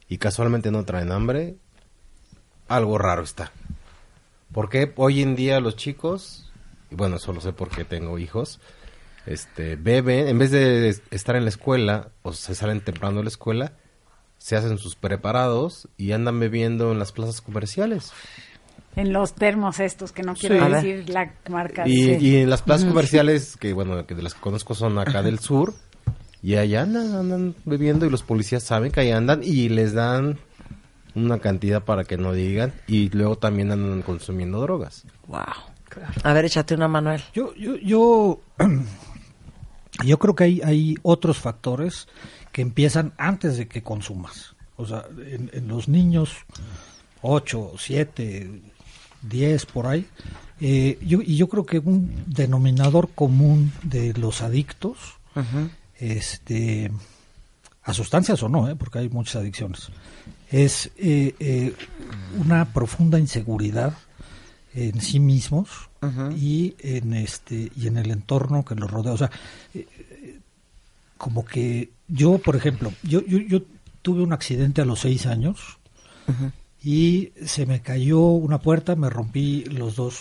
y 0.08 0.18
casualmente 0.18 0.70
no 0.70 0.84
traen 0.84 1.12
hambre, 1.12 1.56
algo 2.68 2.98
raro 2.98 3.22
está. 3.22 3.52
Porque 4.52 4.92
hoy 4.96 5.22
en 5.22 5.36
día 5.36 5.60
los 5.60 5.76
chicos, 5.76 6.52
y 6.90 6.94
bueno, 6.94 7.16
eso 7.16 7.32
lo 7.32 7.40
sé 7.40 7.52
porque 7.52 7.84
tengo 7.84 8.18
hijos, 8.18 8.60
este, 9.26 9.76
beben, 9.76 10.28
en 10.28 10.38
vez 10.38 10.50
de 10.50 10.96
estar 11.10 11.34
en 11.36 11.44
la 11.44 11.48
escuela 11.48 12.10
o 12.22 12.32
se 12.32 12.54
salen 12.54 12.80
temprano 12.80 13.18
de 13.18 13.24
la 13.24 13.28
escuela, 13.28 13.72
se 14.38 14.56
hacen 14.56 14.76
sus 14.78 14.94
preparados 14.94 15.88
y 15.96 16.12
andan 16.12 16.38
bebiendo 16.38 16.92
en 16.92 16.98
las 16.98 17.12
plazas 17.12 17.40
comerciales. 17.40 18.12
En 18.96 19.12
los 19.12 19.34
termos 19.34 19.80
estos, 19.80 20.12
que 20.12 20.22
no 20.22 20.34
quiero 20.34 20.64
Sí. 20.64 20.72
Decir 20.72 21.10
la 21.10 21.32
marca. 21.50 21.86
Y, 21.86 22.04
sí. 22.04 22.16
y 22.20 22.36
en 22.36 22.50
las 22.50 22.62
plazas 22.62 22.86
comerciales, 22.86 23.56
que 23.56 23.72
bueno, 23.72 24.06
que 24.06 24.14
de 24.14 24.22
las 24.22 24.34
que 24.34 24.40
conozco 24.40 24.74
son 24.74 24.98
acá 24.98 25.22
del 25.22 25.38
sur, 25.40 25.74
y 26.42 26.56
allá 26.56 26.82
andan, 26.82 27.14
andan 27.14 27.54
bebiendo 27.64 28.06
y 28.06 28.10
los 28.10 28.22
policías 28.22 28.62
saben 28.62 28.92
que 28.92 29.00
ahí 29.00 29.10
andan 29.10 29.40
y 29.42 29.68
les 29.68 29.94
dan 29.94 30.38
una 31.14 31.38
cantidad 31.38 31.82
para 31.82 32.04
que 32.04 32.16
no 32.16 32.32
digan 32.32 32.72
y 32.86 33.08
luego 33.10 33.36
también 33.36 33.70
andan 33.72 34.02
consumiendo 34.02 34.60
drogas. 34.60 35.04
Wow. 35.26 35.40
A 36.22 36.32
ver, 36.32 36.44
échate 36.44 36.74
una, 36.74 36.88
Manuel. 36.88 37.22
Yo, 37.32 37.54
yo, 37.54 37.76
yo, 37.76 38.40
yo 40.04 40.18
creo 40.18 40.34
que 40.34 40.44
hay, 40.44 40.60
hay 40.62 40.96
otros 41.02 41.38
factores 41.38 42.08
que 42.52 42.62
empiezan 42.62 43.12
antes 43.16 43.56
de 43.56 43.68
que 43.68 43.82
consumas. 43.82 44.54
O 44.76 44.86
sea, 44.86 45.04
en, 45.18 45.68
los 45.68 45.88
niños 45.88 46.34
8, 47.22 47.72
7, 47.78 48.60
10 49.28 49.66
por 49.66 49.86
ahí, 49.86 50.06
eh, 50.60 50.98
yo, 51.04 51.20
y 51.20 51.36
yo 51.36 51.48
creo 51.48 51.66
que 51.66 51.78
un 51.78 52.24
denominador 52.26 53.10
común 53.14 53.72
de 53.82 54.14
los 54.14 54.42
adictos, 54.42 54.98
este, 55.98 56.90
a 57.84 57.92
sustancias 57.92 58.42
o 58.42 58.48
no, 58.48 58.68
¿eh? 58.68 58.76
porque 58.76 58.98
hay 58.98 59.08
muchas 59.08 59.36
adicciones, 59.36 59.88
es 60.50 60.90
eh, 60.96 61.34
eh, 61.38 61.74
una 62.38 62.72
profunda 62.72 63.18
inseguridad 63.18 63.94
en 64.74 65.00
sí 65.00 65.20
mismos 65.20 65.68
y 66.36 66.74
en 66.80 67.14
este 67.14 67.70
y 67.76 67.86
en 67.86 67.96
el 67.96 68.10
entorno 68.10 68.64
que 68.64 68.74
los 68.74 68.90
rodea. 68.90 69.12
O 69.12 69.16
sea 69.16 69.30
como 71.16 71.44
que 71.44 71.90
yo 72.08 72.38
por 72.38 72.56
ejemplo 72.56 72.92
yo 73.04 73.24
yo, 73.24 73.38
yo 73.38 73.62
tuve 74.02 74.22
un 74.22 74.32
accidente 74.32 74.82
a 74.82 74.84
los 74.84 75.00
seis 75.00 75.26
años 75.26 75.78
y 76.84 77.32
se 77.44 77.66
me 77.66 77.80
cayó 77.80 78.20
una 78.20 78.60
puerta 78.60 78.94
me 78.94 79.10
rompí 79.10 79.64
los 79.64 79.96
dos 79.96 80.20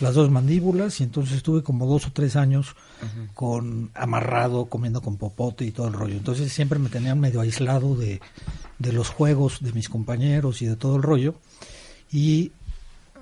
las 0.00 0.14
dos 0.14 0.30
mandíbulas 0.30 1.00
y 1.00 1.04
entonces 1.04 1.38
estuve 1.38 1.62
como 1.62 1.86
dos 1.86 2.06
o 2.06 2.12
tres 2.12 2.36
años 2.36 2.76
con 3.34 3.90
amarrado 3.94 4.66
comiendo 4.66 5.00
con 5.00 5.16
popote 5.16 5.64
y 5.64 5.72
todo 5.72 5.88
el 5.88 5.94
rollo 5.94 6.14
entonces 6.14 6.52
siempre 6.52 6.78
me 6.78 6.88
tenían 6.88 7.18
medio 7.18 7.40
aislado 7.40 7.94
de 7.94 8.20
de 8.78 8.92
los 8.92 9.08
juegos 9.08 9.58
de 9.60 9.72
mis 9.72 9.88
compañeros 9.88 10.62
y 10.62 10.66
de 10.66 10.76
todo 10.76 10.96
el 10.96 11.02
rollo. 11.02 11.34
Y 12.12 12.52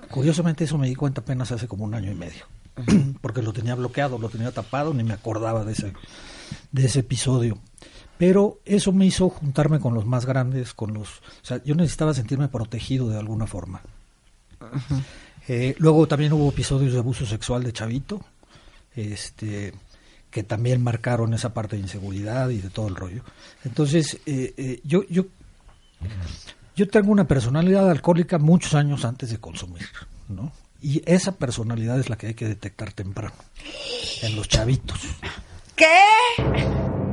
curiosamente 0.09 0.63
eso 0.63 0.77
me 0.77 0.87
di 0.87 0.95
cuenta 0.95 1.21
apenas 1.21 1.51
hace 1.51 1.67
como 1.67 1.85
un 1.85 1.93
año 1.93 2.11
y 2.11 2.15
medio, 2.15 2.45
porque 3.21 3.41
lo 3.41 3.53
tenía 3.53 3.75
bloqueado, 3.75 4.17
lo 4.17 4.29
tenía 4.29 4.51
tapado, 4.51 4.93
ni 4.93 5.03
me 5.03 5.13
acordaba 5.13 5.63
de 5.63 5.73
ese, 5.73 5.93
de 6.71 6.85
ese 6.85 6.99
episodio. 6.99 7.57
Pero 8.17 8.59
eso 8.65 8.91
me 8.91 9.05
hizo 9.05 9.29
juntarme 9.29 9.79
con 9.79 9.93
los 9.93 10.05
más 10.05 10.25
grandes, 10.25 10.73
con 10.73 10.93
los... 10.93 11.19
O 11.19 11.43
sea, 11.43 11.61
yo 11.63 11.75
necesitaba 11.75 12.13
sentirme 12.13 12.47
protegido 12.47 13.09
de 13.09 13.19
alguna 13.19 13.47
forma. 13.47 13.81
Eh, 15.47 15.75
luego 15.77 16.07
también 16.07 16.33
hubo 16.33 16.49
episodios 16.49 16.93
de 16.93 16.99
abuso 16.99 17.25
sexual 17.25 17.63
de 17.63 17.73
Chavito, 17.73 18.21
este, 18.95 19.73
que 20.31 20.43
también 20.43 20.81
marcaron 20.81 21.33
esa 21.33 21.53
parte 21.53 21.75
de 21.75 21.83
inseguridad 21.83 22.49
y 22.49 22.59
de 22.59 22.69
todo 22.69 22.87
el 22.87 22.95
rollo. 22.95 23.23
Entonces, 23.63 24.17
eh, 24.25 24.53
eh, 24.57 24.79
yo, 24.83 25.03
yo 25.07 25.25
yo 26.75 26.87
tengo 26.89 27.11
una 27.11 27.27
personalidad 27.27 27.89
alcohólica 27.89 28.37
muchos 28.37 28.73
años 28.73 29.05
antes 29.05 29.29
de 29.29 29.37
consumir, 29.37 29.87
¿no? 30.27 30.51
Y 30.81 31.01
esa 31.05 31.31
personalidad 31.33 31.99
es 31.99 32.09
la 32.09 32.17
que 32.17 32.27
hay 32.27 32.33
que 32.33 32.47
detectar 32.47 32.91
temprano, 32.91 33.35
en 34.21 34.35
los 34.35 34.47
chavitos. 34.49 34.99
¿Qué? 35.75 37.04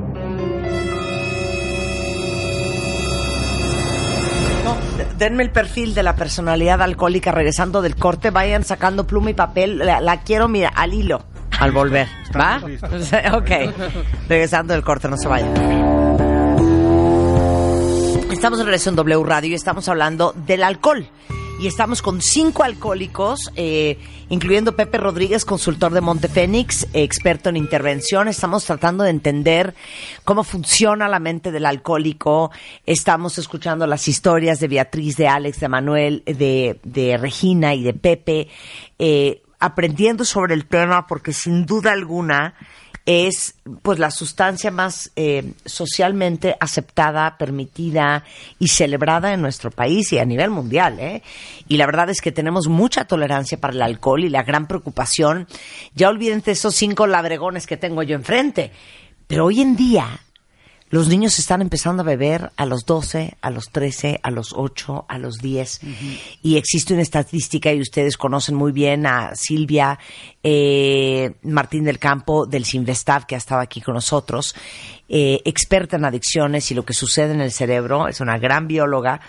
No, 4.65 4.77
denme 5.19 5.43
el 5.43 5.51
perfil 5.51 5.95
de 5.95 6.03
la 6.03 6.15
personalidad 6.15 6.81
alcohólica 6.83 7.33
regresando 7.33 7.83
del 7.83 7.97
corte, 7.97 8.31
vayan 8.31 8.65
sacando 8.65 9.07
pluma 9.07 9.31
y 9.31 9.35
papel, 9.35 9.79
la, 9.79 10.01
la 10.01 10.21
quiero, 10.23 10.49
mira, 10.49 10.69
al 10.69 10.95
hilo, 10.95 11.25
al 11.59 11.73
volver, 11.73 12.09
¿va? 12.39 12.59
ok, 13.37 13.51
regresando 14.29 14.75
del 14.75 14.83
corte, 14.83 15.09
no 15.09 15.17
se 15.17 15.29
vayan. 15.29 15.53
Estamos 18.31 18.59
en 18.59 18.67
Relación 18.67 18.97
W 18.97 19.25
Radio 19.25 19.51
y 19.51 19.55
estamos 19.55 19.89
hablando 19.89 20.35
del 20.47 20.65
alcohol. 20.65 21.07
Y 21.63 21.69
estamos 21.69 22.03
con 22.03 22.21
cinco 22.21 22.65
alcohólicos, 22.65 23.53
eh, 23.55 23.97
incluyendo 24.31 24.75
Pepe 24.75 24.99
Rodríguez, 24.99 25.45
consultor 25.45 25.93
de 25.93 26.01
Montefénix, 26.01 26.89
experto 26.93 27.51
en 27.51 27.57
intervención. 27.57 28.27
Estamos 28.27 28.65
tratando 28.65 29.05
de 29.05 29.11
entender 29.11 29.73
cómo 30.25 30.43
funciona 30.43 31.07
la 31.07 31.21
mente 31.21 31.53
del 31.53 31.67
alcohólico. 31.67 32.51
Estamos 32.85 33.39
escuchando 33.39 33.87
las 33.87 34.09
historias 34.09 34.59
de 34.59 34.67
Beatriz, 34.67 35.17
de 35.17 35.29
Alex, 35.29 35.61
de 35.61 35.69
Manuel, 35.69 36.25
de, 36.27 36.81
de 36.83 37.17
Regina 37.17 37.77
y 37.77 37.85
de 37.85 37.95
Pepe, 37.95 38.49
eh, 38.99 39.41
aprendiendo 39.61 40.25
sobre 40.25 40.55
el 40.55 40.67
tema 40.67 41.07
porque 41.07 41.33
sin 41.33 41.65
duda 41.65 41.93
alguna 41.93 42.57
es 43.05 43.57
pues 43.83 43.99
la 43.99 44.11
sustancia 44.11 44.71
más 44.71 45.11
eh, 45.17 45.53
socialmente 45.65 46.57
aceptada, 46.61 47.37
permitida 47.37 48.25
y 48.59 48.69
celebrada 48.69 49.33
en 49.33 49.43
nuestro 49.43 49.71
país 49.71 50.13
y 50.13 50.19
a 50.19 50.25
nivel 50.25 50.51
mundial. 50.51 50.99
¿eh? 51.01 51.23
Y 51.69 51.77
la 51.77 51.87
verdad 51.87 52.11
es 52.11 52.21
que 52.21 52.33
tenemos 52.33 52.69
mucha 52.69 53.05
tolerancia 53.05 53.59
para 53.59 53.75
el 53.75 53.83
alcohol 53.83 54.25
y 54.25 54.29
la 54.29 54.45
gran 54.45 54.69
preocupación. 54.69 55.49
Ya 55.95 56.09
olvídense 56.09 56.53
esos 56.53 56.75
cinco 56.75 57.07
labregones 57.07 57.67
que 57.67 57.77
tengo 57.77 58.03
yo 58.03 58.15
enfrente. 58.15 58.71
Pero 59.27 59.47
hoy 59.47 59.61
en 59.61 59.77
día 59.77 60.21
los 60.93 61.09
niños 61.09 61.39
están 61.39 61.63
empezando 61.63 62.03
a 62.03 62.05
beber 62.05 62.53
a 62.55 62.67
los 62.67 62.85
12, 62.85 63.39
a 63.41 63.49
los 63.49 63.71
13, 63.71 64.21
a 64.23 64.31
los 64.31 64.53
8, 64.55 65.07
a 65.09 65.17
los 65.17 65.39
10. 65.39 65.81
Y 66.43 66.59
existe 66.59 66.93
una 66.93 67.01
estadística, 67.03 67.73
y 67.73 67.81
ustedes 67.81 68.19
conocen 68.19 68.57
muy 68.57 68.73
bien 68.73 69.07
a 69.07 69.35
Silvia 69.35 69.99
eh, 70.43 71.33
Martín 71.45 71.85
del 71.85 71.99
Campo 71.99 72.45
del 72.45 72.67
Sinvestav, 72.67 73.25
que 73.25 73.37
ha 73.37 73.39
estado 73.39 73.63
aquí 73.63 73.81
con 73.81 73.95
nosotros, 73.95 74.55
eh, 75.09 75.41
experta 75.47 75.97
en 75.97 76.05
adicciones 76.05 76.71
y 76.71 76.75
lo 76.75 76.85
que 76.85 76.93
sucede 76.93 77.33
en 77.33 77.41
el 77.41 77.53
cerebro, 77.53 78.07
es 78.07 78.21
una 78.21 78.37
gran 78.37 78.69
bióloga, 78.69 79.23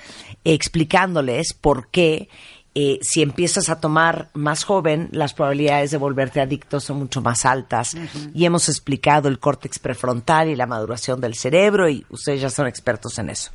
explicándoles 0.43 1.53
por 1.53 1.87
qué 1.91 2.27
eh, 2.75 2.97
si 3.03 3.21
empiezas 3.21 3.69
a 3.69 3.79
tomar 3.79 4.29
más 4.33 4.63
joven, 4.63 5.07
las 5.11 5.35
probabilidades 5.35 5.91
de 5.91 5.97
volverte 5.97 6.41
adicto 6.41 6.79
son 6.79 6.97
mucho 6.97 7.21
más 7.21 7.45
altas. 7.45 7.95
Y 8.33 8.45
hemos 8.45 8.67
explicado 8.67 9.29
el 9.29 9.37
córtex 9.37 9.77
prefrontal 9.77 10.49
y 10.49 10.55
la 10.55 10.65
maduración 10.65 11.21
del 11.21 11.35
cerebro 11.35 11.87
y 11.87 12.03
ustedes 12.09 12.41
ya 12.41 12.49
son 12.49 12.65
expertos 12.65 13.19
en 13.19 13.29
eso. 13.29 13.51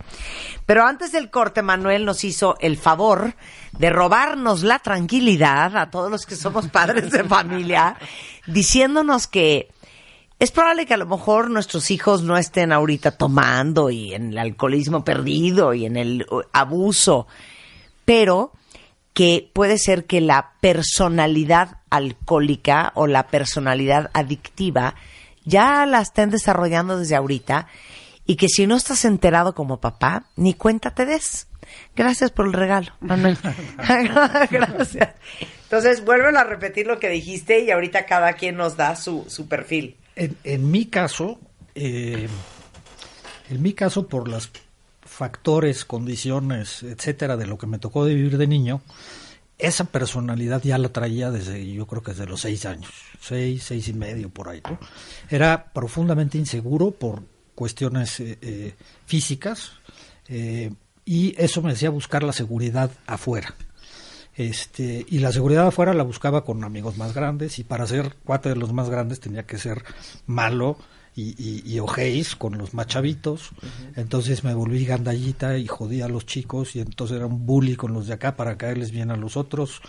Pero 0.66 0.84
antes 0.84 1.10
del 1.10 1.30
corte, 1.30 1.62
Manuel 1.62 2.04
nos 2.04 2.22
hizo 2.22 2.54
el 2.60 2.76
favor 2.76 3.34
de 3.76 3.90
robarnos 3.90 4.62
la 4.62 4.78
tranquilidad 4.78 5.76
a 5.76 5.90
todos 5.90 6.12
los 6.12 6.24
que 6.24 6.36
somos 6.36 6.68
padres 6.72 7.10
de 7.10 7.24
familia, 7.24 7.96
diciéndonos 8.46 9.26
que 9.26 9.72
es 10.38 10.52
probable 10.52 10.86
que 10.86 10.94
a 10.94 10.98
lo 10.98 11.06
mejor 11.06 11.50
nuestros 11.50 11.90
hijos 11.90 12.22
no 12.22 12.36
estén 12.36 12.70
ahorita 12.70 13.10
tomando 13.16 13.90
y 13.90 14.14
en 14.14 14.30
el 14.30 14.38
alcoholismo 14.38 15.02
perdido 15.02 15.74
y 15.74 15.86
en 15.86 15.96
el 15.96 16.26
abuso, 16.52 17.26
pero 18.04 18.52
que 19.18 19.50
puede 19.52 19.78
ser 19.78 20.04
que 20.04 20.20
la 20.20 20.52
personalidad 20.60 21.78
alcohólica 21.90 22.92
o 22.94 23.08
la 23.08 23.26
personalidad 23.26 24.12
adictiva 24.12 24.94
ya 25.44 25.84
la 25.86 26.02
estén 26.02 26.30
desarrollando 26.30 26.96
desde 26.96 27.16
ahorita 27.16 27.66
y 28.26 28.36
que 28.36 28.48
si 28.48 28.68
no 28.68 28.76
estás 28.76 29.04
enterado 29.04 29.56
como 29.56 29.80
papá, 29.80 30.26
ni 30.36 30.54
cuenta 30.54 30.94
te 30.94 31.04
des. 31.04 31.48
Gracias 31.96 32.30
por 32.30 32.46
el 32.46 32.52
regalo, 32.52 32.92
Manuel. 33.00 33.36
Gracias. 34.52 35.14
Entonces, 35.64 36.04
vuelven 36.04 36.36
a 36.36 36.44
repetir 36.44 36.86
lo 36.86 37.00
que 37.00 37.08
dijiste 37.08 37.58
y 37.58 37.72
ahorita 37.72 38.06
cada 38.06 38.34
quien 38.34 38.56
nos 38.56 38.76
da 38.76 38.94
su, 38.94 39.24
su 39.26 39.48
perfil. 39.48 39.96
En, 40.14 40.70
mi 40.70 40.86
caso, 40.86 41.40
eh, 41.74 42.28
en 43.50 43.62
mi 43.62 43.72
caso, 43.72 44.06
por 44.06 44.28
las 44.28 44.46
factores, 45.18 45.84
condiciones, 45.84 46.84
etcétera, 46.84 47.36
de 47.36 47.48
lo 47.48 47.58
que 47.58 47.66
me 47.66 47.80
tocó 47.80 48.04
vivir 48.04 48.38
de 48.38 48.46
niño, 48.46 48.82
esa 49.58 49.82
personalidad 49.82 50.62
ya 50.62 50.78
la 50.78 50.90
traía 50.90 51.32
desde, 51.32 51.66
yo 51.72 51.88
creo 51.88 52.04
que 52.04 52.12
desde 52.12 52.26
los 52.26 52.40
seis 52.40 52.64
años, 52.64 52.92
seis, 53.20 53.64
seis 53.64 53.88
y 53.88 53.94
medio 53.94 54.28
por 54.28 54.48
ahí. 54.48 54.62
Era 55.28 55.72
profundamente 55.72 56.38
inseguro 56.38 56.92
por 56.92 57.24
cuestiones 57.56 58.20
eh, 58.20 58.38
eh, 58.40 58.74
físicas 59.06 59.72
eh, 60.28 60.70
y 61.04 61.34
eso 61.36 61.62
me 61.62 61.72
decía 61.72 61.90
buscar 61.90 62.22
la 62.22 62.32
seguridad 62.32 62.92
afuera. 63.04 63.56
Este, 64.36 65.04
y 65.08 65.18
la 65.18 65.32
seguridad 65.32 65.66
afuera 65.66 65.94
la 65.94 66.04
buscaba 66.04 66.44
con 66.44 66.62
amigos 66.62 66.96
más 66.96 67.12
grandes 67.12 67.58
y 67.58 67.64
para 67.64 67.88
ser 67.88 68.14
cuate 68.22 68.50
de 68.50 68.54
los 68.54 68.72
más 68.72 68.88
grandes 68.88 69.18
tenía 69.18 69.42
que 69.42 69.58
ser 69.58 69.82
malo, 70.26 70.78
y, 71.20 71.62
y, 71.66 71.80
ojéis 71.80 72.36
con 72.36 72.56
los 72.58 72.74
machavitos. 72.74 73.50
Entonces 73.96 74.44
me 74.44 74.54
volví 74.54 74.84
gandallita 74.84 75.58
y 75.58 75.66
jodía 75.66 76.04
a 76.04 76.08
los 76.08 76.26
chicos 76.26 76.76
y 76.76 76.80
entonces 76.80 77.16
era 77.16 77.26
un 77.26 77.44
bully 77.44 77.74
con 77.74 77.92
los 77.92 78.06
de 78.06 78.14
acá 78.14 78.36
para 78.36 78.56
caerles 78.56 78.92
bien 78.92 79.10
a 79.10 79.16
los 79.16 79.36
otros. 79.36 79.80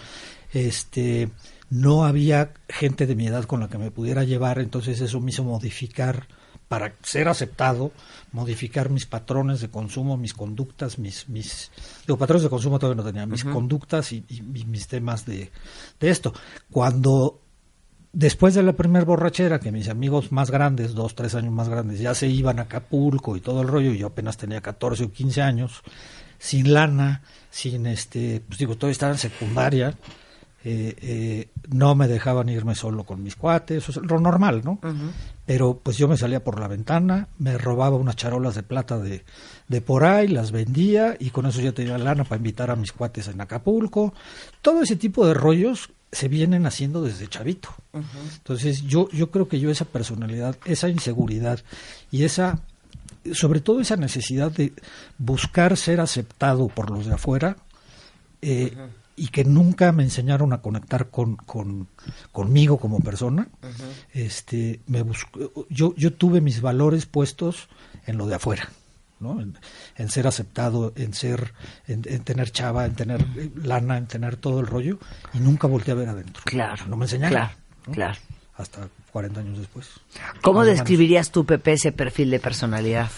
Este, 0.51 1.29
no 1.69 2.05
había 2.05 2.53
gente 2.67 3.05
de 3.05 3.15
mi 3.15 3.27
edad 3.27 3.43
con 3.45 3.59
la 3.59 3.69
que 3.69 3.77
me 3.77 3.91
pudiera 3.91 4.23
llevar, 4.23 4.57
entonces 4.57 4.99
eso 5.01 5.19
me 5.19 5.29
hizo 5.29 5.43
modificar 5.43 6.27
para 6.67 6.93
ser 7.03 7.27
aceptado, 7.27 7.91
modificar 8.31 8.89
mis 8.89 9.05
patrones 9.05 9.61
de 9.61 9.69
consumo, 9.69 10.17
mis 10.17 10.33
conductas, 10.33 10.97
mis, 10.97 11.29
mis 11.29 11.71
digo, 12.07 12.17
patrones 12.17 12.43
de 12.43 12.49
consumo 12.49 12.79
todavía 12.79 13.03
no 13.03 13.07
tenía, 13.07 13.25
mis 13.25 13.43
conductas 13.43 14.11
y, 14.13 14.23
y, 14.29 14.41
mis 14.41 14.87
temas 14.87 15.25
de, 15.25 15.51
de 15.99 16.09
esto. 16.09 16.33
Cuando 16.71 17.41
después 18.13 18.53
de 18.53 18.63
la 18.63 18.73
primera 18.73 19.05
borrachera, 19.05 19.59
que 19.59 19.71
mis 19.71 19.89
amigos 19.89 20.31
más 20.31 20.51
grandes, 20.51 20.93
dos, 20.93 21.15
tres 21.15 21.35
años 21.35 21.53
más 21.53 21.69
grandes, 21.69 21.99
ya 21.99 22.13
se 22.15 22.27
iban 22.27 22.59
a 22.59 22.63
Acapulco 22.63 23.35
y 23.35 23.41
todo 23.41 23.61
el 23.61 23.67
rollo, 23.67 23.91
y 23.91 23.99
yo 23.99 24.07
apenas 24.07 24.37
tenía 24.37 24.61
14 24.61 25.05
o 25.05 25.11
15 25.11 25.41
años, 25.41 25.81
sin 26.37 26.73
lana, 26.73 27.21
sin 27.49 27.85
este, 27.85 28.41
pues 28.47 28.59
digo, 28.59 28.75
todavía 28.75 28.93
estaba 28.93 29.11
en 29.11 29.17
secundaria, 29.17 29.95
eh, 30.63 30.95
eh, 31.01 31.49
no 31.69 31.95
me 31.95 32.09
dejaban 32.09 32.49
irme 32.49 32.75
solo 32.75 33.05
con 33.05 33.23
mis 33.23 33.35
cuates, 33.35 33.89
eso 33.89 34.01
es 34.01 34.09
lo 34.09 34.19
normal, 34.19 34.61
¿no? 34.63 34.79
Pero 35.45 35.79
pues 35.81 35.97
yo 35.97 36.07
me 36.07 36.17
salía 36.17 36.43
por 36.43 36.59
la 36.59 36.67
ventana, 36.67 37.29
me 37.37 37.57
robaba 37.57 37.95
unas 37.95 38.17
charolas 38.17 38.55
de 38.55 38.63
plata 38.63 38.99
de, 38.99 39.23
de 39.67 39.81
por 39.81 40.03
ahí, 40.03 40.27
las 40.27 40.51
vendía 40.51 41.15
y 41.17 41.29
con 41.29 41.45
eso 41.45 41.61
ya 41.61 41.71
tenía 41.71 41.97
lana 41.97 42.25
para 42.25 42.37
invitar 42.37 42.71
a 42.71 42.75
mis 42.75 42.91
cuates 42.91 43.29
en 43.29 43.39
Acapulco. 43.39 44.13
Todo 44.61 44.81
ese 44.81 44.97
tipo 44.97 45.25
de 45.25 45.33
rollos 45.33 45.91
se 46.11 46.27
vienen 46.27 46.65
haciendo 46.65 47.01
desde 47.01 47.27
chavito. 47.27 47.69
Entonces 47.93 48.83
yo, 48.83 49.09
yo 49.11 49.31
creo 49.31 49.47
que 49.47 49.59
yo 49.59 49.69
esa 49.69 49.85
personalidad, 49.85 50.57
esa 50.65 50.89
inseguridad 50.89 51.59
y 52.11 52.23
esa, 52.23 52.59
sobre 53.33 53.61
todo 53.61 53.79
esa 53.79 53.95
necesidad 53.95 54.51
de 54.51 54.73
buscar 55.17 55.77
ser 55.77 55.99
aceptado 56.01 56.67
por 56.67 56.89
los 56.89 57.05
de 57.05 57.13
afuera, 57.13 57.57
eh, 58.41 58.75
y 59.19 59.27
que 59.27 59.43
nunca 59.43 59.91
me 59.91 60.03
enseñaron 60.03 60.53
a 60.53 60.61
conectar 60.61 61.09
con, 61.09 61.35
con 61.35 61.87
conmigo 62.31 62.77
como 62.77 63.01
persona, 63.01 63.49
este, 64.13 64.79
me 64.87 65.01
busco, 65.01 65.65
yo, 65.69 65.93
yo 65.95 66.13
tuve 66.13 66.39
mis 66.39 66.61
valores 66.61 67.05
puestos 67.05 67.67
en 68.05 68.17
lo 68.17 68.27
de 68.27 68.35
afuera. 68.35 68.69
¿No? 69.19 69.41
En, 69.41 70.09
ser 70.09 70.27
aceptado, 70.27 70.93
en 70.95 71.13
ser, 71.13 71.53
en, 71.87 72.01
tener 72.01 72.51
chava, 72.51 72.85
en 72.85 72.95
tener 72.95 73.25
eh, 73.37 73.51
lana, 73.63 73.97
en 73.97 74.07
tener 74.07 74.37
todo 74.37 74.59
el 74.59 74.67
rollo, 74.67 74.99
y 75.33 75.39
nunca 75.39 75.67
volteé 75.67 75.93
a 75.93 75.95
ver 75.95 76.09
adentro. 76.09 76.43
Claro. 76.45 76.85
No 76.87 76.97
me 76.97 77.05
enseñaron. 77.05 77.31
Claro, 77.31 77.51
claro. 77.91 78.19
Hasta 78.55 78.89
40 79.11 79.39
años 79.39 79.59
después. 79.59 79.89
¿Cómo 80.41 80.63
describirías 80.63 81.31
tú, 81.31 81.45
Pepe, 81.45 81.73
ese 81.73 81.91
perfil 81.91 82.29
de 82.29 82.39
personalidad? 82.39 83.09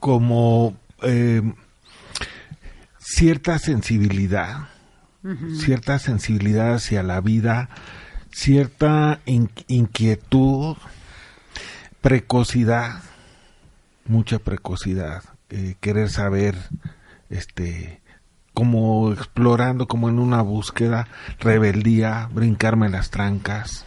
Como 0.00 0.76
eh, 1.02 1.42
cierta 2.98 3.58
sensibilidad, 3.58 4.68
cierta 5.58 5.98
sensibilidad 5.98 6.74
hacia 6.74 7.02
la 7.02 7.20
vida, 7.20 7.68
cierta 8.32 9.20
inquietud, 9.26 10.76
precocidad, 12.00 13.02
mucha 14.08 14.38
precocidad, 14.38 15.22
eh, 15.50 15.76
querer 15.80 16.10
saber, 16.10 16.56
este, 17.30 18.00
como 18.54 19.12
explorando, 19.12 19.86
como 19.86 20.08
en 20.08 20.18
una 20.18 20.42
búsqueda, 20.42 21.08
rebeldía, 21.38 22.28
brincarme 22.32 22.88
las 22.88 23.10
trancas, 23.10 23.84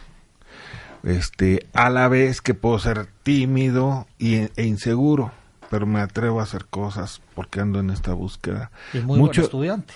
este, 1.02 1.66
a 1.72 1.90
la 1.90 2.08
vez 2.08 2.40
que 2.40 2.54
puedo 2.54 2.78
ser 2.78 3.08
tímido 3.22 4.06
y, 4.18 4.36
e 4.56 4.64
inseguro, 4.64 5.32
pero 5.70 5.86
me 5.86 6.00
atrevo 6.00 6.40
a 6.40 6.44
hacer 6.44 6.66
cosas 6.66 7.20
porque 7.34 7.60
ando 7.60 7.80
en 7.80 7.90
esta 7.90 8.12
búsqueda. 8.12 8.70
Y 8.92 8.98
muy 8.98 9.18
Mucho, 9.18 9.40
buen 9.40 9.44
estudiante. 9.44 9.94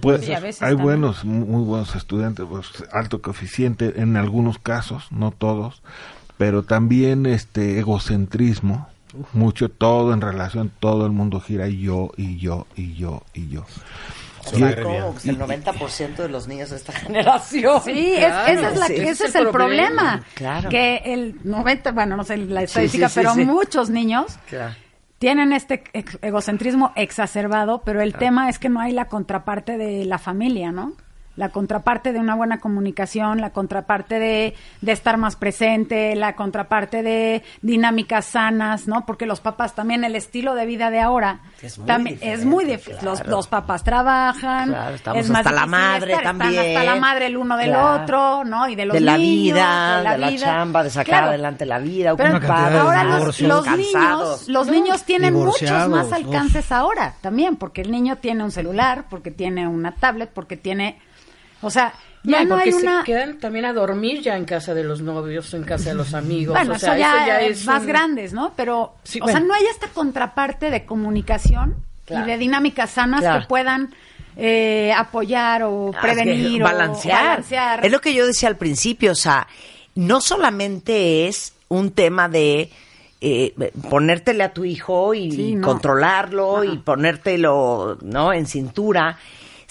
Pues, 0.00 0.62
hay 0.62 0.74
buenos, 0.74 1.24
muy 1.24 1.62
buenos 1.64 1.94
estudiantes, 1.96 2.46
pues, 2.48 2.68
alto 2.92 3.20
coeficiente 3.20 4.00
en 4.00 4.16
algunos 4.16 4.58
casos, 4.58 5.10
no 5.10 5.30
todos, 5.32 5.82
pero 6.38 6.62
también 6.62 7.26
este 7.26 7.78
egocentrismo, 7.80 8.88
mucho 9.32 9.68
todo 9.68 10.12
en 10.12 10.20
relación, 10.20 10.70
todo 10.80 11.06
el 11.06 11.12
mundo 11.12 11.40
gira 11.40 11.68
yo 11.68 12.10
y 12.16 12.38
yo 12.38 12.66
y 12.76 12.94
yo 12.94 13.22
y 13.32 13.48
yo. 13.48 13.64
Y, 14.52 14.62
el 14.62 15.38
90% 15.38 16.16
de 16.16 16.28
los 16.28 16.46
niños 16.48 16.70
de 16.70 16.76
esta 16.76 16.92
generación. 16.92 17.80
Sí, 17.82 18.14
ese 18.16 19.26
es, 19.26 19.34
el, 19.34 19.48
problema. 19.48 20.22
Claro. 20.34 20.68
Que 20.68 20.96
el 21.04 21.40
90, 21.44 21.92
bueno, 21.92 22.16
no 22.16 22.24
sé 22.24 22.36
la 22.36 22.62
estadística, 22.62 23.08
pero 23.14 23.34
muchos 23.36 23.90
niños 23.90 24.38
tienen 25.18 25.52
este 25.52 25.84
egocentrismo 26.20 26.92
exacerbado, 26.96 27.82
pero 27.84 28.02
el 28.02 28.14
tema 28.14 28.50
es 28.50 28.58
que 28.58 28.68
no 28.68 28.80
hay 28.80 28.92
la 28.92 29.08
contraparte 29.08 29.78
de 29.78 30.04
la 30.04 30.18
familia, 30.18 30.72
¿no? 30.72 30.92
La 31.36 31.48
contraparte 31.48 32.12
de 32.12 32.18
una 32.18 32.34
buena 32.34 32.60
comunicación, 32.60 33.40
la 33.40 33.50
contraparte 33.50 34.18
de, 34.18 34.54
de, 34.80 34.92
estar 34.92 35.16
más 35.16 35.36
presente, 35.36 36.14
la 36.14 36.36
contraparte 36.36 37.02
de 37.02 37.42
dinámicas 37.62 38.26
sanas, 38.26 38.86
¿no? 38.86 39.04
Porque 39.04 39.26
los 39.26 39.40
papás 39.40 39.74
también, 39.74 40.04
el 40.04 40.14
estilo 40.14 40.54
de 40.54 40.66
vida 40.66 40.90
de 40.90 41.00
ahora 41.00 41.40
es 41.60 41.78
muy 41.78 41.86
también 41.86 42.18
es 42.20 42.44
muy 42.44 42.64
difícil. 42.64 42.96
Los, 43.02 43.26
los, 43.26 43.46
papás 43.48 43.82
trabajan, 43.82 44.68
claro, 44.68 44.96
es 45.14 45.28
más 45.28 45.40
hasta 45.40 45.52
la 45.52 45.66
madre 45.66 46.16
también. 46.22 46.52
Están 46.54 46.66
hasta 46.68 46.84
la 46.84 47.00
madre 47.00 47.26
el 47.26 47.36
uno 47.36 47.56
del 47.56 47.74
otro, 47.74 48.44
¿no? 48.44 48.68
Y 48.68 48.76
de 48.76 48.86
los 48.86 48.94
de 48.94 49.00
la 49.00 49.18
niños, 49.18 49.54
vida, 49.54 50.02
de 50.12 50.18
la, 50.18 50.36
chamba, 50.36 50.82
de 50.82 50.90
sacar 50.90 51.24
adelante 51.24 51.66
la 51.66 51.78
vida. 51.78 52.14
Pero 52.16 52.40
ahora 52.52 53.04
los, 53.04 53.40
los 53.40 53.66
niños, 53.66 54.48
los 54.48 54.68
niños 54.68 55.04
tienen 55.04 55.34
muchos 55.34 55.88
más 55.88 56.12
alcances 56.12 56.70
ahora 56.70 57.14
también, 57.20 57.56
porque 57.56 57.82
el 57.82 57.90
niño 57.90 58.16
tiene 58.16 58.44
un 58.44 58.50
celular, 58.50 59.06
porque 59.10 59.30
tiene 59.30 59.66
una 59.66 59.92
tablet, 59.92 60.30
porque 60.32 60.56
tiene 60.56 60.98
o 61.64 61.70
sea, 61.70 61.94
ya 62.22 62.44
no, 62.44 62.56
hay 62.56 62.72
una... 62.72 63.00
se 63.00 63.06
quedan 63.06 63.38
también 63.38 63.64
a 63.64 63.72
dormir 63.72 64.22
ya 64.22 64.36
en 64.36 64.44
casa 64.44 64.74
de 64.74 64.84
los 64.84 65.02
novios, 65.02 65.52
en 65.54 65.64
casa 65.64 65.90
de 65.90 65.94
los 65.94 66.14
amigos. 66.14 66.56
Bueno, 66.56 66.74
o 66.74 66.78
sea, 66.78 66.96
eso, 66.96 67.00
ya, 67.00 67.40
es 67.42 67.66
más 67.66 67.84
grandes, 67.84 68.32
¿no? 68.32 68.52
Pero, 68.56 68.94
o 69.20 69.28
sea, 69.28 69.40
no 69.40 69.54
hay 69.54 69.64
esta 69.70 69.88
contraparte 69.88 70.70
de 70.70 70.84
comunicación 70.84 71.76
y 72.08 72.22
de 72.22 72.38
dinámicas 72.38 72.90
sanas 72.90 73.22
que 73.22 73.46
puedan 73.46 73.94
eh, 74.36 74.92
apoyar 74.96 75.64
o 75.64 75.90
ah, 75.94 76.00
prevenir 76.00 76.62
o 76.62 76.64
balancear. 76.64 77.44
Es 77.82 77.92
lo 77.92 78.00
que 78.00 78.14
yo 78.14 78.26
decía 78.26 78.48
al 78.48 78.56
principio, 78.56 79.12
o 79.12 79.16
sea, 79.16 79.46
no 79.94 80.20
solamente 80.20 81.28
es 81.28 81.52
un 81.68 81.90
tema 81.90 82.28
de 82.28 82.70
eh, 83.20 83.54
ponértele 83.88 84.44
a 84.44 84.52
tu 84.52 84.64
hijo 84.64 85.14
y 85.14 85.58
controlarlo 85.60 86.64
y 86.64 86.78
ponértelo, 86.78 87.98
¿no? 88.02 88.32
En 88.32 88.46
cintura 88.46 89.18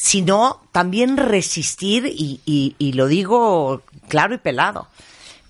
sino 0.03 0.59
también 0.73 1.15
resistir, 1.15 2.05
y, 2.05 2.41
y, 2.77 2.91
lo 2.91 3.07
digo 3.07 3.83
claro 4.09 4.35
y 4.35 4.37
pelado. 4.37 4.89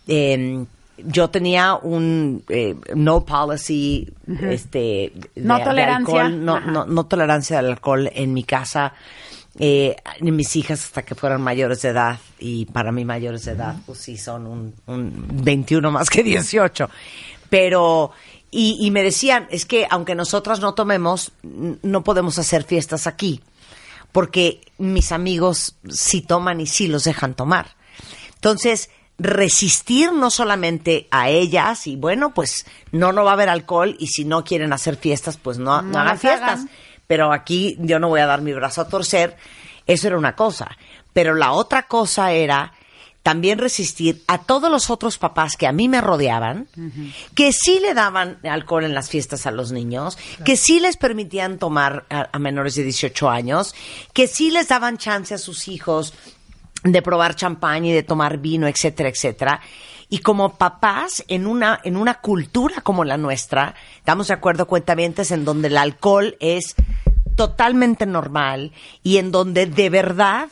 Em, 0.05 0.67
yo 0.95 1.31
tenía 1.31 1.73
un 1.73 2.43
eh, 2.49 2.75
no 2.93 3.25
policy, 3.25 4.13
este, 4.43 5.11
no 5.37 5.59
tolerancia, 5.63 6.29
no, 6.29 6.59
no, 6.59 6.85
no, 6.85 7.05
tolerancia 7.07 7.57
al 7.57 7.71
alcohol 7.71 8.11
en 8.13 8.31
mi 8.31 8.43
casa, 8.43 8.93
eh, 9.57 9.95
ni 10.21 10.31
mis 10.31 10.55
hijas 10.55 10.83
hasta 10.83 11.01
que 11.01 11.15
fueran 11.15 11.41
mayores 11.41 11.81
de 11.81 11.89
edad, 11.89 12.19
y 12.37 12.67
para 12.67 12.91
mí 12.91 13.05
mayores 13.05 13.45
de 13.45 13.53
edad, 13.53 13.75
pues 13.87 13.97
sí, 13.97 14.17
son 14.17 14.45
un, 14.45 14.75
un 14.85 15.43
21 15.43 15.89
más 15.89 16.11
que 16.11 16.21
18. 16.21 16.91
Pero, 17.49 18.11
y, 18.51 18.77
y 18.79 18.91
me 18.91 19.01
decían, 19.01 19.47
es 19.49 19.65
que 19.65 19.87
aunque 19.89 20.13
nosotras 20.13 20.59
no 20.59 20.75
tomemos, 20.75 21.31
no 21.41 22.03
podemos 22.03 22.37
hacer 22.37 22.65
fiestas 22.65 23.07
aquí 23.07 23.41
porque 24.13 24.61
mis 24.77 25.11
amigos 25.11 25.75
sí 25.89 26.21
toman 26.21 26.61
y 26.61 26.67
sí 26.67 26.87
los 26.87 27.03
dejan 27.03 27.33
tomar. 27.33 27.75
Entonces, 28.35 28.89
resistir 29.17 30.13
no 30.13 30.29
solamente 30.29 31.07
a 31.11 31.29
ellas 31.29 31.87
y 31.87 31.95
bueno, 31.95 32.33
pues 32.33 32.65
no, 32.91 33.11
no 33.11 33.25
va 33.25 33.31
a 33.31 33.33
haber 33.33 33.49
alcohol 33.49 33.95
y 33.99 34.07
si 34.07 34.23
no 34.23 34.43
quieren 34.43 34.71
hacer 34.71 34.95
fiestas, 34.95 35.37
pues 35.37 35.57
no, 35.57 35.81
no, 35.81 35.99
hagan 35.99 36.17
fiestas. 36.17 36.65
Pero 37.07 37.33
aquí 37.33 37.75
yo 37.79 37.99
no 37.99 38.07
voy 38.07 38.21
a 38.21 38.25
dar 38.25 38.41
mi 38.41 38.53
brazo 38.53 38.81
a 38.81 38.87
torcer. 38.87 39.35
Eso 39.85 40.07
era 40.07 40.17
una 40.17 40.35
cosa. 40.35 40.77
Pero 41.11 41.35
la 41.35 41.51
otra 41.51 41.83
cosa 41.83 42.31
era 42.31 42.73
también 43.23 43.57
resistir 43.57 44.21
a 44.27 44.39
todos 44.39 44.69
los 44.69 44.89
otros 44.89 45.17
papás 45.17 45.55
que 45.55 45.65
a 45.65 45.71
mí 45.71 45.87
me 45.87 46.01
rodeaban, 46.01 46.67
que 47.33 47.53
sí 47.53 47.79
le 47.79 47.93
daban 47.93 48.37
alcohol 48.43 48.83
en 48.83 48.93
las 48.93 49.09
fiestas 49.09 49.45
a 49.45 49.51
los 49.51 49.71
niños, 49.71 50.17
que 50.43 50.57
sí 50.57 50.81
les 50.81 50.97
permitían 50.97 51.57
tomar 51.57 52.05
a, 52.09 52.37
menores 52.37 52.75
de 52.75 52.83
18 52.83 53.29
años, 53.29 53.73
que 54.11 54.27
sí 54.27 54.51
les 54.51 54.67
daban 54.67 54.97
chance 54.97 55.33
a 55.33 55.37
sus 55.37 55.69
hijos 55.69 56.13
de 56.83 57.01
probar 57.01 57.35
champán 57.35 57.85
y 57.85 57.93
de 57.93 58.03
tomar 58.03 58.39
vino, 58.39 58.67
etcétera, 58.67 59.07
etcétera. 59.07 59.61
Y 60.09 60.19
como 60.19 60.57
papás, 60.57 61.23
en 61.29 61.47
una, 61.47 61.79
en 61.85 61.95
una 61.95 62.15
cultura 62.15 62.81
como 62.81 63.05
la 63.05 63.17
nuestra, 63.17 63.73
estamos 63.97 64.27
de 64.27 64.33
acuerdo, 64.33 64.67
cuentavientes, 64.67 65.31
en 65.31 65.45
donde 65.45 65.69
el 65.69 65.77
alcohol 65.77 66.35
es 66.41 66.75
totalmente 67.37 68.05
normal 68.05 68.73
y 69.01 69.17
en 69.17 69.31
donde 69.31 69.65
de 69.65 69.89
verdad 69.89 70.49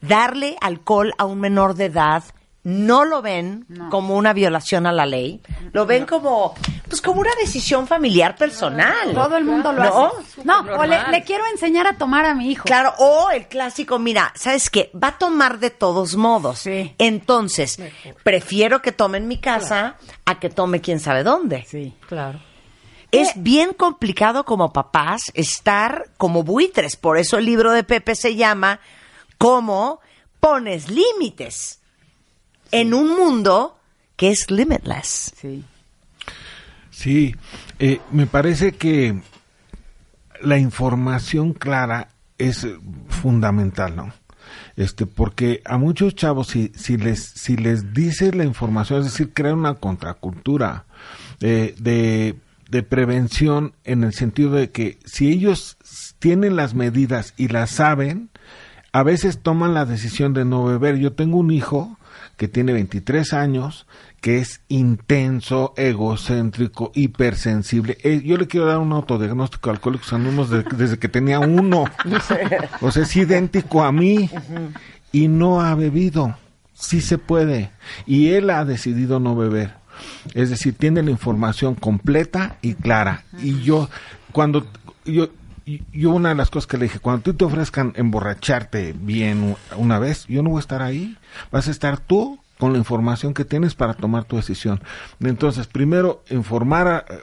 darle 0.00 0.56
alcohol 0.60 1.12
a 1.18 1.24
un 1.24 1.40
menor 1.40 1.74
de 1.74 1.86
edad 1.86 2.24
no 2.62 3.06
lo 3.06 3.22
ven 3.22 3.66
como 3.90 4.16
una 4.16 4.34
violación 4.34 4.86
a 4.86 4.92
la 4.92 5.06
ley, 5.06 5.40
lo 5.72 5.86
ven 5.86 6.04
como 6.04 6.54
pues 6.88 7.00
como 7.00 7.20
una 7.20 7.30
decisión 7.40 7.86
familiar 7.86 8.36
personal. 8.36 9.14
Todo 9.14 9.36
el 9.36 9.44
mundo 9.44 9.72
lo 9.72 9.82
hace. 9.82 10.42
No, 10.44 10.60
o 10.60 10.84
le, 10.84 11.24
quiero 11.24 11.44
enseñar 11.52 11.86
a 11.86 11.96
tomar 11.96 12.26
a 12.26 12.34
mi 12.34 12.50
hijo. 12.50 12.64
Claro, 12.64 12.92
o 12.98 13.30
el 13.30 13.46
clásico, 13.46 13.98
mira, 13.98 14.32
¿sabes 14.34 14.68
qué? 14.68 14.90
Va 14.94 15.08
a 15.08 15.18
tomar 15.18 15.58
de 15.58 15.70
todos 15.70 16.16
modos. 16.16 16.58
Sí. 16.58 16.94
Entonces, 16.98 17.80
prefiero 18.24 18.82
que 18.82 18.92
tome 18.92 19.18
en 19.18 19.28
mi 19.28 19.38
casa 19.38 19.96
a 20.26 20.38
que 20.38 20.50
tome 20.50 20.80
quién 20.80 21.00
sabe 21.00 21.22
dónde. 21.22 21.64
Sí, 21.66 21.94
claro. 22.08 22.40
Es 23.12 23.32
bien 23.36 23.72
complicado 23.72 24.44
como 24.44 24.72
papás 24.72 25.22
estar 25.34 26.10
como 26.16 26.42
buitres, 26.42 26.96
por 26.96 27.18
eso 27.18 27.38
el 27.38 27.46
libro 27.46 27.72
de 27.72 27.84
Pepe 27.84 28.14
se 28.14 28.36
llama 28.36 28.80
cómo 29.40 30.00
pones 30.38 30.90
límites 30.90 31.80
en 32.72 32.92
un 32.92 33.16
mundo 33.16 33.78
que 34.14 34.28
es 34.32 34.50
limitless. 34.50 35.32
Sí. 35.34 35.64
Sí, 36.90 37.34
eh, 37.78 38.02
me 38.12 38.26
parece 38.26 38.72
que 38.72 39.18
la 40.42 40.58
información 40.58 41.54
clara 41.54 42.08
es 42.36 42.66
fundamental, 43.08 43.96
¿no? 43.96 44.12
Este, 44.76 45.06
porque 45.06 45.62
a 45.64 45.78
muchos 45.78 46.14
chavos, 46.14 46.48
si, 46.48 46.70
si 46.76 46.98
les, 46.98 47.24
si 47.24 47.56
les 47.56 47.94
dices 47.94 48.34
la 48.34 48.44
información, 48.44 48.98
es 48.98 49.06
decir, 49.06 49.32
crear 49.32 49.54
una 49.54 49.76
contracultura 49.76 50.84
eh, 51.40 51.74
de, 51.78 52.36
de 52.68 52.82
prevención 52.82 53.72
en 53.84 54.04
el 54.04 54.12
sentido 54.12 54.50
de 54.50 54.70
que 54.70 54.98
si 55.06 55.30
ellos 55.30 55.78
tienen 56.18 56.56
las 56.56 56.74
medidas 56.74 57.32
y 57.38 57.48
las 57.48 57.70
saben, 57.70 58.28
a 58.92 59.02
veces 59.02 59.38
toman 59.38 59.74
la 59.74 59.84
decisión 59.84 60.32
de 60.34 60.44
no 60.44 60.64
beber. 60.64 60.96
Yo 60.96 61.12
tengo 61.12 61.38
un 61.38 61.50
hijo 61.50 61.96
que 62.36 62.48
tiene 62.48 62.72
23 62.72 63.32
años, 63.34 63.86
que 64.20 64.38
es 64.38 64.62
intenso, 64.68 65.74
egocéntrico, 65.76 66.90
hipersensible. 66.94 67.98
Eh, 68.02 68.22
yo 68.24 68.36
le 68.36 68.46
quiero 68.46 68.66
dar 68.66 68.78
un 68.78 68.92
autodiagnóstico 68.92 69.70
alcohólico 69.70 70.04
anónimos 70.14 70.50
de, 70.50 70.62
desde 70.62 70.98
que 70.98 71.08
tenía 71.08 71.38
uno. 71.38 71.84
O 72.80 72.90
sea, 72.90 73.02
es 73.02 73.14
idéntico 73.14 73.82
a 73.82 73.92
mí 73.92 74.30
y 75.12 75.28
no 75.28 75.60
ha 75.60 75.74
bebido. 75.74 76.36
Sí 76.72 77.00
se 77.02 77.18
puede. 77.18 77.70
Y 78.06 78.30
él 78.30 78.48
ha 78.48 78.64
decidido 78.64 79.20
no 79.20 79.36
beber. 79.36 79.74
Es 80.34 80.48
decir, 80.48 80.74
tiene 80.74 81.02
la 81.02 81.10
información 81.10 81.74
completa 81.74 82.56
y 82.62 82.74
clara. 82.74 83.24
Y 83.42 83.60
yo, 83.60 83.90
cuando 84.32 84.66
yo, 85.04 85.28
yo 85.92 86.10
una 86.10 86.30
de 86.30 86.34
las 86.34 86.50
cosas 86.50 86.66
que 86.66 86.76
le 86.76 86.84
dije, 86.84 86.98
cuando 86.98 87.22
tú 87.22 87.34
te 87.34 87.44
ofrezcan 87.44 87.92
emborracharte 87.96 88.94
bien 88.98 89.56
una 89.76 89.98
vez, 89.98 90.26
yo 90.26 90.42
no 90.42 90.50
voy 90.50 90.58
a 90.58 90.60
estar 90.60 90.82
ahí. 90.82 91.16
Vas 91.50 91.68
a 91.68 91.70
estar 91.70 91.98
tú 91.98 92.38
con 92.58 92.72
la 92.72 92.78
información 92.78 93.34
que 93.34 93.44
tienes 93.44 93.74
para 93.74 93.94
tomar 93.94 94.24
tu 94.24 94.36
decisión. 94.36 94.80
Entonces, 95.20 95.66
primero, 95.66 96.22
informar 96.30 97.06
eh, 97.08 97.18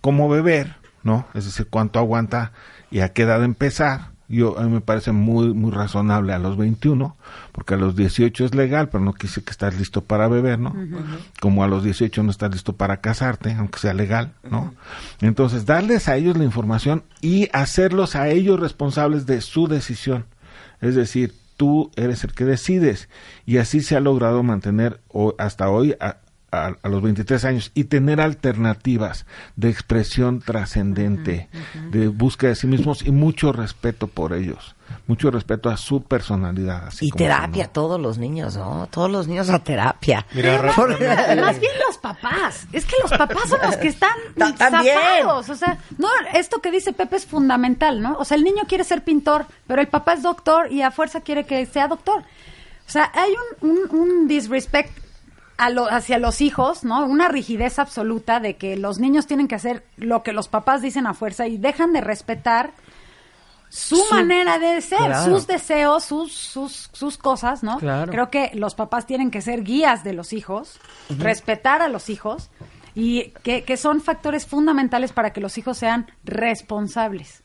cómo 0.00 0.28
beber, 0.28 0.76
¿no? 1.02 1.26
Es 1.34 1.44
decir, 1.44 1.68
cuánto 1.68 1.98
aguanta 1.98 2.52
y 2.90 3.00
a 3.00 3.12
qué 3.12 3.22
edad 3.22 3.42
empezar. 3.44 4.11
Yo, 4.32 4.58
a 4.58 4.62
mí 4.62 4.70
me 4.70 4.80
parece 4.80 5.12
muy, 5.12 5.52
muy 5.52 5.70
razonable 5.70 6.32
a 6.32 6.38
los 6.38 6.56
21, 6.56 7.14
porque 7.52 7.74
a 7.74 7.76
los 7.76 7.94
18 7.96 8.46
es 8.46 8.54
legal, 8.54 8.88
pero 8.88 9.04
no 9.04 9.12
quise 9.12 9.44
que 9.44 9.50
estás 9.50 9.78
listo 9.78 10.00
para 10.00 10.26
beber, 10.26 10.58
¿no? 10.58 10.74
Como 11.38 11.62
a 11.62 11.68
los 11.68 11.84
18 11.84 12.22
no 12.22 12.30
estás 12.30 12.50
listo 12.50 12.72
para 12.72 13.02
casarte, 13.02 13.52
aunque 13.52 13.78
sea 13.78 13.92
legal, 13.92 14.32
¿no? 14.50 14.72
Entonces, 15.20 15.66
darles 15.66 16.08
a 16.08 16.16
ellos 16.16 16.38
la 16.38 16.44
información 16.44 17.02
y 17.20 17.50
hacerlos 17.52 18.16
a 18.16 18.30
ellos 18.30 18.58
responsables 18.58 19.26
de 19.26 19.42
su 19.42 19.68
decisión. 19.68 20.24
Es 20.80 20.94
decir, 20.94 21.34
tú 21.58 21.90
eres 21.94 22.24
el 22.24 22.32
que 22.32 22.46
decides. 22.46 23.10
Y 23.44 23.58
así 23.58 23.82
se 23.82 23.96
ha 23.96 24.00
logrado 24.00 24.42
mantener 24.42 25.00
hasta 25.36 25.68
hoy 25.68 25.94
a, 26.00 26.21
los 26.84 27.02
23 27.02 27.44
años 27.44 27.70
y 27.74 27.84
tener 27.84 28.20
alternativas 28.20 29.26
de 29.56 29.70
expresión 29.70 30.40
trascendente, 30.40 31.48
de 31.90 32.08
búsqueda 32.08 32.50
de 32.50 32.56
sí 32.56 32.66
mismos 32.66 33.06
y 33.06 33.10
mucho 33.10 33.52
respeto 33.52 34.06
por 34.06 34.32
ellos 34.32 34.74
mucho 35.06 35.30
respeto 35.30 35.70
a 35.70 35.76
su 35.76 36.02
personalidad. 36.02 36.92
y 37.00 37.10
terapia, 37.10 37.68
todos 37.68 38.00
los 38.00 38.18
niños, 38.18 38.56
¿no? 38.56 38.88
Todos 38.90 39.10
los 39.10 39.28
niños 39.28 39.50
a 39.50 39.58
terapia. 39.58 40.26
Más 40.34 41.60
bien 41.60 41.72
los 41.86 41.98
papás. 41.98 42.66
Es 42.72 42.84
que 42.84 42.96
los 43.02 43.10
papás 43.10 43.48
son 43.48 43.60
los 43.62 43.76
que 43.76 43.88
están 43.88 44.16
zafados. 44.58 45.48
O 45.48 45.54
sea, 45.54 45.78
no, 45.98 46.08
esto 46.34 46.60
que 46.60 46.70
dice 46.70 46.92
Pepe 46.92 47.16
es 47.16 47.26
fundamental, 47.26 48.00
¿no? 48.00 48.16
O 48.18 48.24
sea, 48.24 48.36
el 48.36 48.44
niño 48.44 48.64
quiere 48.68 48.84
ser 48.84 49.02
pintor, 49.02 49.46
pero 49.66 49.80
el 49.80 49.88
papá 49.88 50.14
es 50.14 50.22
doctor 50.22 50.70
y 50.70 50.82
a 50.82 50.90
fuerza 50.90 51.20
quiere 51.20 51.44
que 51.44 51.64
sea 51.66 51.88
doctor. 51.88 52.22
O 52.86 52.90
sea, 52.92 53.10
hay 53.14 53.32
un, 53.60 53.78
un, 53.90 54.28
disrespect 54.28 55.01
hacia 55.58 56.18
los 56.18 56.40
hijos, 56.40 56.84
¿no? 56.84 57.04
Una 57.06 57.28
rigidez 57.28 57.78
absoluta 57.78 58.40
de 58.40 58.56
que 58.56 58.76
los 58.76 58.98
niños 58.98 59.26
tienen 59.26 59.48
que 59.48 59.54
hacer 59.54 59.84
lo 59.96 60.22
que 60.22 60.32
los 60.32 60.48
papás 60.48 60.82
dicen 60.82 61.06
a 61.06 61.14
fuerza 61.14 61.46
y 61.46 61.58
dejan 61.58 61.92
de 61.92 62.00
respetar 62.00 62.72
su, 63.68 63.98
manera 64.10 64.58
de 64.58 64.82
ser, 64.82 65.16
sus 65.24 65.46
deseos, 65.46 66.04
sus, 66.04 66.32
sus, 66.32 66.90
sus 66.92 67.16
cosas, 67.16 67.62
¿no? 67.62 67.78
Creo 67.78 68.28
que 68.28 68.50
los 68.54 68.74
papás 68.74 69.06
tienen 69.06 69.30
que 69.30 69.40
ser 69.40 69.62
guías 69.62 70.04
de 70.04 70.12
los 70.12 70.34
hijos, 70.34 70.78
respetar 71.08 71.80
a 71.80 71.88
los 71.88 72.10
hijos 72.10 72.50
y 72.94 73.32
que, 73.42 73.64
que, 73.64 73.78
son 73.78 74.02
factores 74.02 74.44
fundamentales 74.46 75.12
para 75.12 75.32
que 75.32 75.40
los 75.40 75.56
hijos 75.56 75.78
sean 75.78 76.06
responsables. 76.24 77.42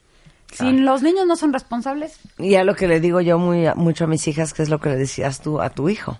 Si 0.51 0.71
los 0.71 1.01
niños 1.01 1.25
no 1.27 1.35
son 1.35 1.53
responsables. 1.53 2.19
Y 2.37 2.55
a 2.55 2.63
lo 2.63 2.75
que 2.75 2.87
le 2.87 2.99
digo 2.99 3.21
yo 3.21 3.37
muy, 3.37 3.67
mucho 3.75 4.05
a 4.05 4.07
mis 4.07 4.27
hijas, 4.27 4.53
que 4.53 4.63
es 4.63 4.69
lo 4.69 4.79
que 4.79 4.89
le 4.89 4.95
decías 4.95 5.39
tú 5.41 5.61
a 5.61 5.69
tu 5.69 5.87
hijo. 5.87 6.19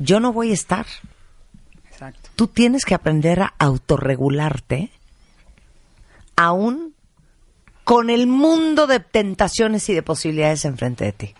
Yo 0.00 0.18
no 0.18 0.32
voy 0.32 0.50
a 0.50 0.54
estar. 0.54 0.86
Exacto. 1.88 2.30
Tú 2.34 2.48
tienes 2.48 2.84
que 2.84 2.94
aprender 2.94 3.42
a 3.42 3.54
autorregularte 3.58 4.90
aún 6.36 6.94
con 7.84 8.08
el 8.08 8.26
mundo 8.26 8.86
de 8.86 9.00
tentaciones 9.00 9.88
y 9.90 9.94
de 9.94 10.02
posibilidades 10.02 10.64
enfrente 10.64 11.04
de 11.04 11.12
ti. 11.12 11.34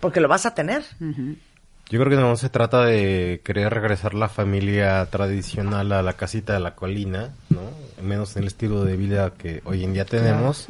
Porque 0.00 0.20
lo 0.20 0.26
vas 0.26 0.46
a 0.46 0.54
tener. 0.54 0.84
Yo 0.98 2.00
creo 2.00 2.08
que 2.10 2.16
no 2.16 2.34
se 2.36 2.48
trata 2.48 2.84
de 2.84 3.40
querer 3.44 3.72
regresar 3.72 4.14
la 4.14 4.28
familia 4.28 5.06
tradicional 5.06 5.92
a 5.92 6.02
la 6.02 6.14
casita 6.14 6.54
de 6.54 6.60
la 6.60 6.74
colina, 6.74 7.30
¿no? 7.50 7.60
Menos 8.02 8.34
en 8.34 8.42
el 8.42 8.48
estilo 8.48 8.84
de 8.84 8.96
vida 8.96 9.34
que 9.34 9.62
hoy 9.64 9.84
en 9.84 9.92
día 9.92 10.04
tenemos. 10.04 10.66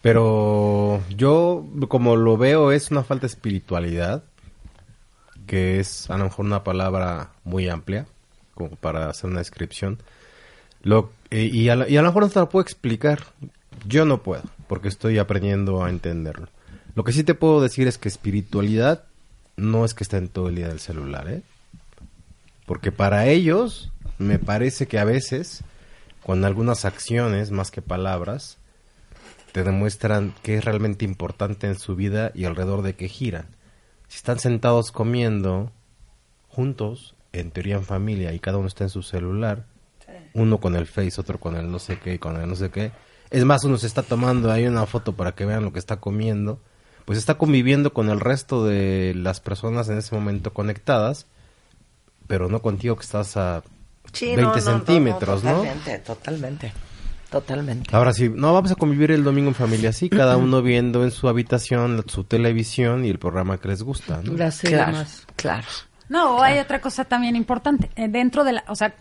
Pero 0.00 1.00
yo, 1.10 1.64
como 1.88 2.16
lo 2.16 2.36
veo, 2.36 2.72
es 2.72 2.90
una 2.90 3.04
falta 3.04 3.22
de 3.22 3.34
espiritualidad, 3.34 4.24
que 5.46 5.80
es 5.80 6.10
a 6.10 6.16
lo 6.16 6.24
mejor 6.24 6.46
una 6.46 6.64
palabra 6.64 7.30
muy 7.44 7.68
amplia, 7.68 8.06
como 8.54 8.70
para 8.70 9.08
hacer 9.08 9.30
una 9.30 9.40
descripción. 9.40 9.98
Y, 11.30 11.68
a, 11.68 11.88
y 11.88 11.96
a 11.96 12.02
lo 12.02 12.08
mejor 12.08 12.22
no 12.22 12.28
te 12.28 12.38
lo 12.38 12.48
puedo 12.48 12.62
explicar. 12.62 13.20
Yo 13.86 14.04
no 14.04 14.22
puedo, 14.22 14.44
porque 14.68 14.88
estoy 14.88 15.18
aprendiendo 15.18 15.84
a 15.84 15.90
entenderlo. 15.90 16.48
Lo 16.94 17.04
que 17.04 17.12
sí 17.12 17.24
te 17.24 17.34
puedo 17.34 17.60
decir 17.60 17.88
es 17.88 17.98
que 17.98 18.08
espiritualidad 18.08 19.04
no 19.56 19.84
es 19.84 19.94
que 19.94 20.04
estén 20.04 20.28
todo 20.28 20.48
el 20.48 20.56
día 20.56 20.68
del 20.68 20.80
celular, 20.80 21.28
¿eh? 21.28 21.42
Porque 22.66 22.92
para 22.92 23.26
ellos 23.26 23.90
me 24.18 24.38
parece 24.38 24.86
que 24.86 24.98
a 24.98 25.04
veces, 25.04 25.62
con 26.22 26.44
algunas 26.44 26.84
acciones 26.84 27.50
más 27.50 27.70
que 27.70 27.82
palabras, 27.82 28.58
te 29.52 29.64
demuestran 29.64 30.34
qué 30.42 30.56
es 30.56 30.64
realmente 30.64 31.04
importante 31.04 31.66
en 31.66 31.78
su 31.78 31.94
vida 31.94 32.32
y 32.34 32.44
alrededor 32.44 32.82
de 32.82 32.94
qué 32.94 33.08
giran. 33.08 33.46
Si 34.08 34.16
están 34.16 34.38
sentados 34.38 34.92
comiendo 34.92 35.72
juntos, 36.48 37.14
en 37.32 37.50
teoría 37.50 37.76
en 37.76 37.84
familia, 37.84 38.32
y 38.32 38.38
cada 38.38 38.58
uno 38.58 38.68
está 38.68 38.84
en 38.84 38.90
su 38.90 39.02
celular, 39.02 39.66
uno 40.34 40.58
con 40.58 40.76
el 40.76 40.86
Face, 40.86 41.20
otro 41.20 41.38
con 41.40 41.56
el 41.56 41.70
no 41.70 41.78
sé 41.78 41.98
qué, 41.98 42.18
con 42.18 42.36
el 42.40 42.48
no 42.48 42.56
sé 42.56 42.70
qué, 42.70 42.92
es 43.30 43.44
más, 43.44 43.64
uno 43.64 43.78
se 43.78 43.86
está 43.86 44.02
tomando 44.02 44.52
ahí 44.52 44.66
una 44.66 44.86
foto 44.86 45.14
para 45.14 45.32
que 45.32 45.44
vean 45.44 45.64
lo 45.64 45.72
que 45.72 45.78
está 45.78 45.96
comiendo. 45.96 46.60
Pues 47.04 47.18
está 47.18 47.34
conviviendo 47.34 47.92
con 47.92 48.08
el 48.08 48.20
resto 48.20 48.64
de 48.64 49.12
las 49.14 49.40
personas 49.40 49.88
en 49.88 49.98
ese 49.98 50.14
momento 50.14 50.54
conectadas, 50.54 51.26
pero 52.26 52.48
no 52.48 52.62
contigo 52.62 52.96
que 52.96 53.02
estás 53.02 53.36
a 53.36 53.62
20 54.20 54.60
centímetros, 54.60 55.42
no, 55.42 55.56
Totalmente, 55.56 55.98
totalmente. 55.98 56.72
Totalmente. 57.34 57.96
Ahora 57.96 58.12
sí, 58.12 58.30
no, 58.32 58.54
vamos 58.54 58.70
a 58.70 58.76
convivir 58.76 59.10
el 59.10 59.24
domingo 59.24 59.48
en 59.48 59.56
familia, 59.56 59.92
sí, 59.92 60.08
cada 60.08 60.36
uno 60.36 60.62
viendo 60.62 61.02
en 61.02 61.10
su 61.10 61.28
habitación 61.28 62.04
su 62.06 62.22
televisión 62.22 63.04
y 63.04 63.10
el 63.10 63.18
programa 63.18 63.58
que 63.58 63.66
les 63.66 63.82
gusta, 63.82 64.20
¿no? 64.22 64.36
claro, 64.60 64.98
claro. 65.34 65.66
No, 66.08 66.40
hay 66.40 66.60
otra 66.60 66.80
cosa 66.80 67.04
también 67.04 67.34
importante. 67.34 67.90
Eh, 67.96 68.06
dentro 68.06 68.44
de 68.44 68.52
la, 68.52 68.64
o 68.68 68.76
sea, 68.76 68.94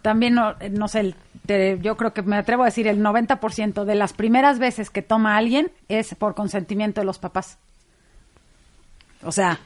también, 0.00 0.34
no, 0.34 0.54
eh, 0.60 0.70
no 0.70 0.88
sé, 0.88 1.00
el 1.00 1.16
yo 1.82 1.98
creo 1.98 2.14
que 2.14 2.22
me 2.22 2.36
atrevo 2.36 2.62
a 2.62 2.66
decir 2.66 2.88
el 2.88 3.02
90% 3.02 3.84
de 3.84 3.94
las 3.94 4.14
primeras 4.14 4.58
veces 4.58 4.88
que 4.88 5.02
toma 5.02 5.36
alguien 5.36 5.70
es 5.90 6.14
por 6.14 6.34
consentimiento 6.34 7.02
de 7.02 7.04
los 7.04 7.18
papás. 7.18 7.58
O 9.22 9.30
sea, 9.30 9.58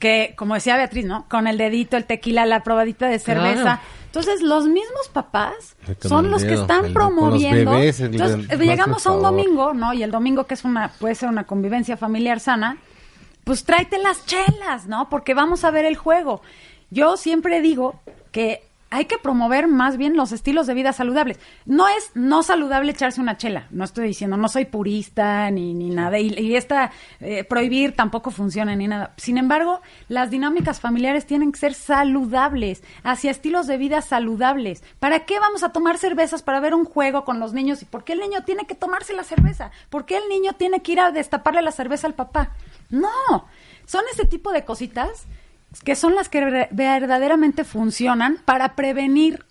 que 0.00 0.34
como 0.36 0.54
decía 0.54 0.76
Beatriz, 0.76 1.04
¿no? 1.04 1.28
Con 1.28 1.46
el 1.46 1.58
dedito, 1.58 1.96
el 1.96 2.06
tequila, 2.06 2.44
la 2.44 2.64
probadita 2.64 3.06
de 3.06 3.20
cerveza. 3.20 3.80
Entonces, 4.12 4.42
los 4.42 4.66
mismos 4.66 5.08
papás 5.10 5.74
son 6.02 6.30
los 6.30 6.44
que 6.44 6.52
están 6.52 6.92
promoviendo. 6.92 7.78
Entonces, 7.78 8.58
llegamos 8.58 9.06
a 9.06 9.12
un 9.12 9.22
domingo, 9.22 9.72
¿no? 9.72 9.94
Y 9.94 10.02
el 10.02 10.10
domingo 10.10 10.44
que 10.44 10.52
es 10.52 10.64
una 10.64 10.92
puede 11.00 11.14
ser 11.14 11.30
una 11.30 11.44
convivencia 11.44 11.96
familiar 11.96 12.38
sana, 12.38 12.76
pues 13.44 13.64
tráete 13.64 13.96
las 13.96 14.26
chelas, 14.26 14.86
¿no? 14.86 15.08
Porque 15.08 15.32
vamos 15.32 15.64
a 15.64 15.70
ver 15.70 15.86
el 15.86 15.96
juego. 15.96 16.42
Yo 16.90 17.16
siempre 17.16 17.62
digo 17.62 18.02
que 18.32 18.62
hay 18.92 19.06
que 19.06 19.16
promover 19.16 19.68
más 19.68 19.96
bien 19.96 20.16
los 20.16 20.32
estilos 20.32 20.66
de 20.66 20.74
vida 20.74 20.92
saludables. 20.92 21.40
No 21.64 21.88
es 21.88 22.10
no 22.14 22.42
saludable 22.42 22.92
echarse 22.92 23.22
una 23.22 23.38
chela, 23.38 23.66
no 23.70 23.84
estoy 23.84 24.06
diciendo, 24.06 24.36
no 24.36 24.48
soy 24.48 24.66
purista 24.66 25.50
ni, 25.50 25.72
ni 25.72 25.88
nada, 25.88 26.18
y, 26.18 26.54
esta 26.54 26.92
eh, 27.20 27.42
prohibir 27.42 27.96
tampoco 27.96 28.30
funciona 28.30 28.76
ni 28.76 28.86
nada. 28.86 29.14
Sin 29.16 29.38
embargo, 29.38 29.80
las 30.08 30.30
dinámicas 30.30 30.78
familiares 30.78 31.24
tienen 31.24 31.52
que 31.52 31.58
ser 31.58 31.72
saludables, 31.72 32.82
hacia 33.02 33.30
estilos 33.30 33.66
de 33.66 33.78
vida 33.78 34.02
saludables. 34.02 34.84
¿Para 35.00 35.20
qué 35.20 35.40
vamos 35.40 35.62
a 35.62 35.72
tomar 35.72 35.96
cervezas 35.96 36.42
para 36.42 36.60
ver 36.60 36.74
un 36.74 36.84
juego 36.84 37.24
con 37.24 37.40
los 37.40 37.54
niños? 37.54 37.80
¿Y 37.80 37.86
por 37.86 38.04
qué 38.04 38.12
el 38.12 38.20
niño 38.20 38.44
tiene 38.44 38.66
que 38.66 38.74
tomarse 38.74 39.14
la 39.14 39.24
cerveza? 39.24 39.70
¿Por 39.88 40.04
qué 40.04 40.18
el 40.18 40.28
niño 40.28 40.52
tiene 40.52 40.82
que 40.82 40.92
ir 40.92 41.00
a 41.00 41.12
destaparle 41.12 41.62
la 41.62 41.72
cerveza 41.72 42.06
al 42.06 42.14
papá? 42.14 42.50
No, 42.90 43.08
son 43.86 44.02
ese 44.12 44.26
tipo 44.26 44.52
de 44.52 44.66
cositas 44.66 45.26
que 45.84 45.96
son 45.96 46.14
las 46.14 46.28
que 46.28 46.68
verdaderamente 46.70 47.64
funcionan 47.64 48.38
para 48.44 48.74
prevenir 48.74 49.44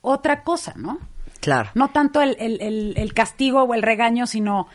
otra 0.00 0.42
cosa, 0.42 0.74
¿no? 0.76 0.98
Claro. 1.40 1.70
No 1.74 1.88
tanto 1.88 2.20
el, 2.22 2.36
el, 2.38 2.94
el, 2.96 3.14
castigo 3.14 3.62
o 3.62 3.74
el 3.74 3.82
regaño, 3.82 4.26
sino 4.26 4.68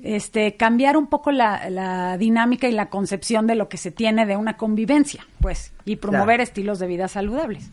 este, 0.00 0.56
cambiar 0.56 0.96
un 0.96 1.06
poco 1.06 1.32
la, 1.32 1.68
la 1.68 2.16
dinámica 2.16 2.66
y 2.66 2.72
la 2.72 2.88
concepción 2.88 3.46
de 3.46 3.54
lo 3.54 3.68
que 3.68 3.76
se 3.76 3.90
tiene 3.90 4.24
de 4.24 4.36
una 4.36 4.56
convivencia, 4.56 5.26
pues, 5.40 5.72
y 5.84 5.96
promover 5.96 6.40
estilos 6.40 6.78
de 6.78 6.86
vida 6.86 7.08
saludables. 7.08 7.70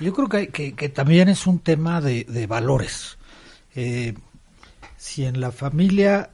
Yo 0.00 0.12
creo 0.12 0.28
que, 0.28 0.48
que, 0.48 0.74
que 0.74 0.88
también 0.88 1.28
es 1.28 1.46
un 1.46 1.58
tema 1.58 2.00
de, 2.00 2.24
de 2.24 2.46
valores. 2.46 3.18
Eh, 3.74 4.14
si 4.96 5.24
en 5.24 5.40
la 5.40 5.50
familia, 5.50 6.30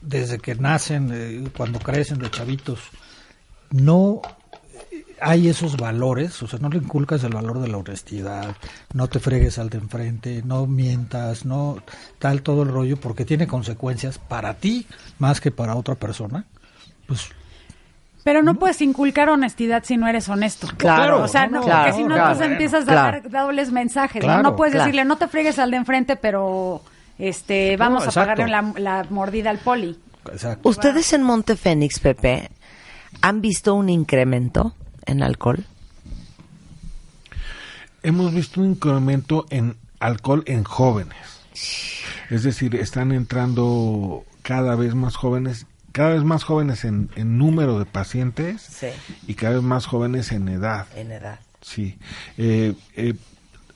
desde 0.00 0.38
que 0.38 0.54
nacen, 0.54 1.10
eh, 1.12 1.48
cuando 1.56 1.78
crecen 1.78 2.18
los 2.18 2.30
chavitos, 2.30 2.80
no 3.70 4.20
hay 5.22 5.48
esos 5.48 5.76
valores, 5.76 6.42
o 6.42 6.46
sea, 6.46 6.58
no 6.58 6.68
le 6.68 6.78
inculcas 6.78 7.22
el 7.24 7.32
valor 7.32 7.60
de 7.60 7.68
la 7.68 7.78
honestidad, 7.78 8.56
no 8.92 9.06
te 9.06 9.20
fregues 9.20 9.58
al 9.58 9.70
de 9.70 9.78
enfrente, 9.78 10.42
no 10.44 10.66
mientas, 10.66 11.44
no 11.44 11.78
tal 12.18 12.42
todo 12.42 12.62
el 12.62 12.68
rollo, 12.68 12.98
porque 12.98 13.24
tiene 13.24 13.46
consecuencias 13.46 14.18
para 14.18 14.54
ti 14.54 14.86
más 15.18 15.40
que 15.40 15.50
para 15.50 15.76
otra 15.76 15.94
persona, 15.94 16.44
pues 17.06 17.28
Pero 18.24 18.42
no 18.42 18.54
puedes 18.54 18.80
inculcar 18.82 19.28
honestidad 19.28 19.84
si 19.84 19.96
no 19.96 20.08
eres 20.08 20.28
honesto. 20.28 20.68
Claro, 20.76 21.22
O 21.22 21.28
sea, 21.28 21.46
no, 21.46 21.62
claro, 21.62 21.84
porque 21.84 21.96
si 21.96 22.02
no, 22.02 22.14
claro, 22.14 22.32
entonces 22.32 22.52
empiezas 22.52 22.82
a 22.82 22.92
claro. 22.92 23.20
dar 23.22 23.30
dobles 23.30 23.72
mensajes. 23.72 24.22
¿no? 24.22 24.26
Claro, 24.26 24.42
no 24.42 24.56
puedes 24.56 24.72
claro. 24.72 24.86
decirle, 24.86 25.04
no 25.04 25.16
te 25.16 25.28
fregues 25.28 25.58
al 25.58 25.70
de 25.70 25.76
enfrente, 25.76 26.16
pero 26.16 26.82
este 27.18 27.76
vamos 27.76 28.06
a 28.06 28.10
pagarle 28.10 28.48
la, 28.48 28.72
la 28.76 29.06
mordida 29.10 29.50
al 29.50 29.58
poli. 29.58 29.98
exacto. 30.32 30.68
¿Ustedes 30.68 31.12
en 31.12 31.22
Monte 31.22 31.56
Fénix, 31.56 32.00
Pepe, 32.00 32.50
han 33.20 33.40
visto 33.40 33.74
un 33.74 33.88
incremento 33.88 34.74
en 35.06 35.22
alcohol? 35.22 35.64
Hemos 38.02 38.34
visto 38.34 38.60
un 38.60 38.70
incremento 38.70 39.46
en 39.50 39.76
alcohol 40.00 40.42
en 40.46 40.64
jóvenes. 40.64 41.16
Es 42.30 42.42
decir, 42.42 42.74
están 42.76 43.12
entrando 43.12 44.24
cada 44.42 44.74
vez 44.74 44.94
más 44.94 45.14
jóvenes, 45.14 45.66
cada 45.92 46.10
vez 46.10 46.24
más 46.24 46.42
jóvenes 46.42 46.84
en, 46.84 47.10
en 47.14 47.38
número 47.38 47.78
de 47.78 47.84
pacientes 47.84 48.62
Sí. 48.62 48.88
y 49.28 49.34
cada 49.34 49.54
vez 49.54 49.62
más 49.62 49.86
jóvenes 49.86 50.32
en 50.32 50.48
edad. 50.48 50.86
En 50.96 51.12
edad. 51.12 51.38
Sí. 51.60 51.96
Eh, 52.38 52.74
eh, 52.96 53.14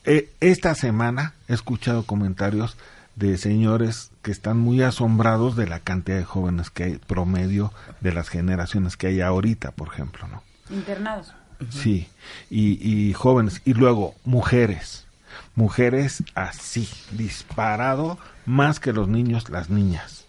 eh, 0.04 0.30
esta 0.40 0.74
semana 0.74 1.34
he 1.48 1.54
escuchado 1.54 2.02
comentarios 2.04 2.76
de 3.14 3.38
señores 3.38 4.10
que 4.22 4.30
están 4.32 4.58
muy 4.58 4.82
asombrados 4.82 5.56
de 5.56 5.66
la 5.68 5.80
cantidad 5.80 6.18
de 6.18 6.24
jóvenes 6.24 6.70
que 6.70 6.84
hay 6.84 6.96
promedio 6.98 7.72
de 8.00 8.12
las 8.12 8.28
generaciones 8.28 8.96
que 8.96 9.06
hay 9.06 9.20
ahorita, 9.20 9.70
por 9.70 9.88
ejemplo, 9.88 10.26
¿no? 10.28 10.42
Internados. 10.70 11.32
Sí, 11.70 12.08
y, 12.50 13.08
y 13.08 13.12
jóvenes, 13.14 13.62
y 13.64 13.72
luego 13.72 14.14
mujeres, 14.24 15.06
mujeres 15.54 16.22
así, 16.34 16.88
disparado, 17.12 18.18
más 18.44 18.78
que 18.78 18.92
los 18.92 19.08
niños, 19.08 19.48
las 19.48 19.70
niñas. 19.70 20.26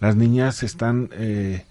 Las 0.00 0.14
niñas 0.14 0.62
están 0.62 1.10
eh, 1.12 1.64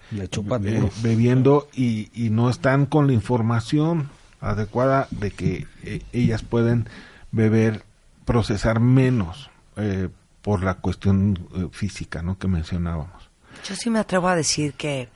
bebiendo 1.01 1.69
y, 1.73 2.09
y 2.13 2.29
no 2.29 2.49
están 2.49 2.85
con 2.85 3.07
la 3.07 3.13
información 3.13 4.09
adecuada 4.41 5.07
de 5.11 5.31
que 5.31 5.67
eh, 5.83 6.01
ellas 6.11 6.43
pueden 6.43 6.89
beber, 7.31 7.83
procesar 8.25 8.79
menos 8.79 9.49
eh, 9.77 10.09
por 10.41 10.63
la 10.63 10.75
cuestión 10.75 11.47
eh, 11.55 11.67
física, 11.71 12.21
¿no? 12.21 12.37
Que 12.37 12.47
mencionábamos. 12.47 13.29
Yo 13.67 13.75
sí 13.75 13.89
me 13.89 13.99
atrevo 13.99 14.27
a 14.27 14.35
decir 14.35 14.73
que 14.73 15.09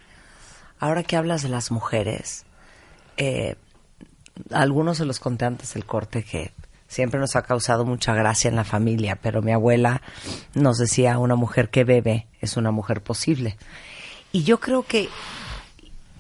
ahora 0.79 1.03
que 1.03 1.17
hablas 1.17 1.41
de 1.41 1.49
las 1.49 1.71
mujeres, 1.71 2.45
eh, 3.23 3.55
algunos 4.49 4.97
se 4.97 5.05
los 5.05 5.19
conté 5.19 5.45
antes 5.45 5.75
del 5.75 5.85
corte 5.85 6.23
que 6.23 6.53
siempre 6.87 7.19
nos 7.19 7.35
ha 7.35 7.43
causado 7.43 7.85
mucha 7.85 8.15
gracia 8.15 8.49
en 8.49 8.55
la 8.55 8.63
familia, 8.63 9.19
pero 9.21 9.43
mi 9.43 9.51
abuela 9.51 10.01
nos 10.55 10.79
decía, 10.79 11.19
una 11.19 11.35
mujer 11.35 11.69
que 11.69 11.83
bebe 11.83 12.25
es 12.39 12.57
una 12.57 12.71
mujer 12.71 13.03
posible. 13.03 13.57
Y 14.31 14.41
yo 14.41 14.59
creo 14.59 14.81
que 14.81 15.07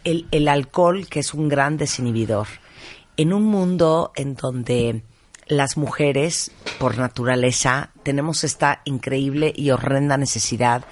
el, 0.03 0.27
el 0.29 0.47
alcohol, 0.47 1.07
que 1.07 1.21
es 1.21 1.33
un 1.33 1.49
gran 1.49 1.77
desinhibidor, 1.77 2.45
en 3.17 3.33
un 3.33 3.45
mundo 3.45 4.11
en 4.15 4.35
donde 4.35 5.01
las 5.47 5.77
mujeres, 5.77 6.51
por 6.77 6.99
naturaleza, 6.99 7.89
tenemos 8.03 8.43
esta 8.43 8.81
increíble 8.85 9.51
y 9.55 9.71
horrenda 9.71 10.17
necesidad 10.17 10.85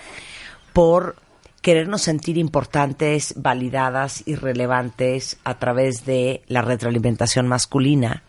por 0.73 1.18
querernos 1.61 2.02
sentir 2.02 2.38
importantes, 2.38 3.34
validadas 3.38 4.23
y 4.26 4.36
relevantes 4.36 5.38
a 5.44 5.60
través 5.60 6.06
de 6.06 6.41
la 6.48 6.61
retroalimentación 6.61 7.48
masculina. 7.48 8.23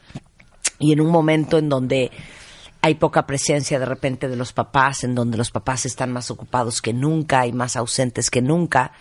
Y 0.79 0.93
en 0.93 1.01
un 1.01 1.11
momento 1.11 1.59
en 1.59 1.69
donde 1.69 2.11
hay 2.83 2.95
poca 2.95 3.27
presencia 3.27 3.79
de 3.79 3.85
repente 3.87 4.29
de 4.29 4.37
los 4.37 4.53
papás, 4.53 5.05
en 5.05 5.15
donde 5.15 5.37
los 5.37 5.51
papás 5.51 5.85
están 5.87 6.13
más 6.13 6.31
ocupados 6.31 6.81
que 6.81 6.93
nunca 6.93 7.47
y 7.47 7.53
más 7.53 7.77
ausentes 7.77 8.31
que 8.31 8.41
nunca, 8.43 8.93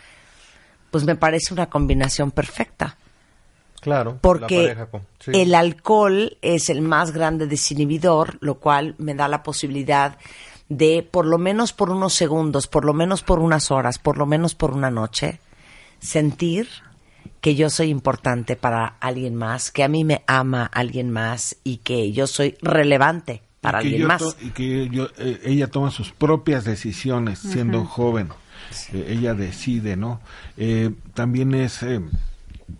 pues 0.92 1.06
me 1.06 1.16
parece 1.16 1.54
una 1.54 1.70
combinación 1.70 2.32
perfecta 2.32 2.98
Claro. 3.82 4.12
la 4.14 4.18
porque 4.20 4.64
pareja 4.64 4.86
con- 4.88 5.04
sí. 5.20 5.32
el 5.34 5.56
alcohol 5.56 6.38
es 6.42 6.70
el 6.70 6.82
más 6.82 7.12
grande 7.14 7.48
desinhibidor, 7.48 8.38
lo 8.42 8.56
cual 8.60 8.96
me 8.98 9.14
da 9.16 9.30
la 9.30 9.42
posibilidad 9.42 10.18
de, 10.70 11.08
por 11.10 11.26
lo 11.26 11.38
menos 11.38 11.74
por 11.74 11.90
unos 11.90 12.14
segundos, 12.14 12.68
por 12.68 12.86
lo 12.86 12.94
menos 12.94 13.24
por 13.24 13.40
unas 13.40 13.72
horas, 13.72 13.98
por 14.00 14.18
lo 14.18 14.26
menos 14.26 14.56
por 14.56 14.72
una 14.72 14.90
noche, 14.92 15.40
sentir 16.00 16.68
que 17.42 17.56
yo 17.56 17.70
soy 17.70 17.90
importante 17.90 18.56
para 18.56 18.86
alguien 19.00 19.36
más, 19.36 19.72
que 19.72 19.84
a 19.84 19.88
mí 19.88 20.04
me 20.04 20.24
ama 20.28 20.66
alguien 20.72 21.10
más 21.10 21.56
y 21.64 21.78
que 21.78 22.12
yo 22.12 22.28
soy 22.28 22.56
relevante 22.62 23.42
para 23.62 23.80
alguien 23.80 24.08
más. 24.08 24.22
y 24.42 24.50
que 24.52 24.90
yo- 24.90 25.10
eh, 25.18 25.42
ella 25.44 25.68
toma 25.68 25.92
sus 25.92 26.12
propias 26.12 26.64
decisiones 26.66 27.40
siendo 27.40 27.84
joven. 27.86 28.30
Eh, 28.94 29.08
ella 29.10 29.34
decide, 29.34 29.96
¿no? 29.98 30.22
Eh, 30.58 30.92
también 31.14 31.54
es, 31.56 31.82
eh, 31.84 32.02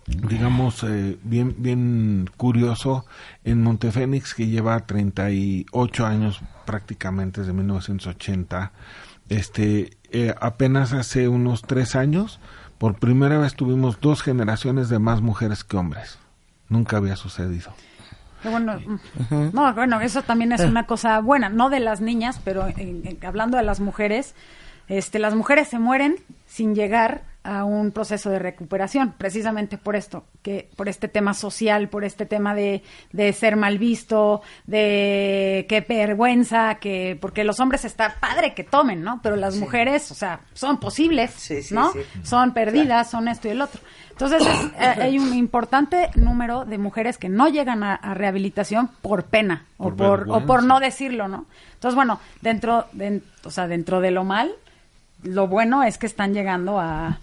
digamos, 0.06 0.82
eh, 0.84 1.18
bien, 1.22 1.54
bien 1.58 2.30
curioso 2.36 3.04
en 3.44 3.62
Montefénix, 3.62 4.34
que 4.34 4.46
lleva 4.46 4.86
38 4.86 6.06
años 6.06 6.40
prácticamente, 6.70 7.40
desde 7.40 7.52
1980. 7.52 8.70
Este, 9.28 9.96
eh, 10.12 10.34
apenas 10.40 10.92
hace 10.92 11.26
unos 11.28 11.62
tres 11.62 11.96
años, 11.96 12.38
por 12.78 12.94
primera 12.98 13.38
vez 13.38 13.54
tuvimos 13.54 14.00
dos 14.00 14.22
generaciones 14.22 14.88
de 14.88 14.98
más 15.00 15.20
mujeres 15.20 15.64
que 15.64 15.76
hombres. 15.76 16.18
Nunca 16.68 16.96
había 16.98 17.16
sucedido. 17.16 17.72
Bueno, 18.44 18.78
no, 19.52 19.74
bueno, 19.74 20.00
eso 20.00 20.22
también 20.22 20.52
es 20.52 20.60
una 20.62 20.86
cosa 20.86 21.20
buena, 21.20 21.48
no 21.50 21.68
de 21.68 21.80
las 21.80 22.00
niñas, 22.00 22.40
pero 22.42 22.68
en- 22.68 23.02
en- 23.04 23.18
hablando 23.26 23.56
de 23.58 23.62
las 23.64 23.80
mujeres, 23.80 24.34
este, 24.88 25.18
las 25.18 25.34
mujeres 25.34 25.68
se 25.68 25.78
mueren 25.78 26.16
sin 26.46 26.74
llegar 26.74 27.22
a 27.42 27.64
un 27.64 27.90
proceso 27.90 28.28
de 28.28 28.38
recuperación, 28.38 29.14
precisamente 29.16 29.78
por 29.78 29.96
esto, 29.96 30.24
que 30.42 30.68
por 30.76 30.88
este 30.90 31.08
tema 31.08 31.32
social, 31.32 31.88
por 31.88 32.04
este 32.04 32.26
tema 32.26 32.54
de, 32.54 32.82
de 33.12 33.32
ser 33.32 33.56
mal 33.56 33.78
visto, 33.78 34.42
de 34.66 35.64
qué 35.68 35.80
vergüenza, 35.80 36.74
que 36.76 37.16
porque 37.20 37.44
los 37.44 37.58
hombres 37.60 37.84
está 37.84 38.16
padre 38.20 38.52
que 38.54 38.64
tomen, 38.64 39.02
¿no? 39.02 39.20
Pero 39.22 39.36
las 39.36 39.56
mujeres, 39.56 40.10
o 40.10 40.14
sea, 40.14 40.40
son 40.52 40.78
posibles, 40.80 41.30
Sí, 41.32 41.62
sí, 41.62 41.74
¿no? 41.74 41.92
sí. 41.92 42.00
Son 42.22 42.52
perdidas, 42.52 43.10
son 43.10 43.28
esto 43.28 43.48
y 43.48 43.52
el 43.52 43.62
otro. 43.62 43.80
Entonces, 44.10 44.42
es- 44.46 44.64
eh, 44.78 45.00
hay 45.02 45.18
un 45.18 45.32
importante 45.34 46.10
número 46.16 46.66
de 46.66 46.76
mujeres 46.76 47.16
que 47.16 47.30
no 47.30 47.48
llegan 47.48 47.82
a, 47.82 47.94
a 47.94 48.12
rehabilitación 48.12 48.88
por 49.00 49.24
pena 49.24 49.64
o 49.78 49.84
Por 49.84 50.26
por, 50.26 50.30
o 50.30 50.46
por 50.46 50.62
no 50.62 50.78
decirlo, 50.78 51.26
¿no? 51.26 51.46
Entonces, 51.74 51.94
bueno, 51.96 52.20
dentro 52.42 52.84
de, 52.92 53.22
o 53.44 53.50
sea, 53.50 53.66
dentro 53.66 54.00
de 54.02 54.10
lo 54.10 54.24
mal, 54.24 54.50
lo 55.22 55.48
bueno 55.48 55.82
es 55.82 55.96
que 55.96 56.06
están 56.06 56.34
llegando 56.34 56.78
a, 56.78 57.18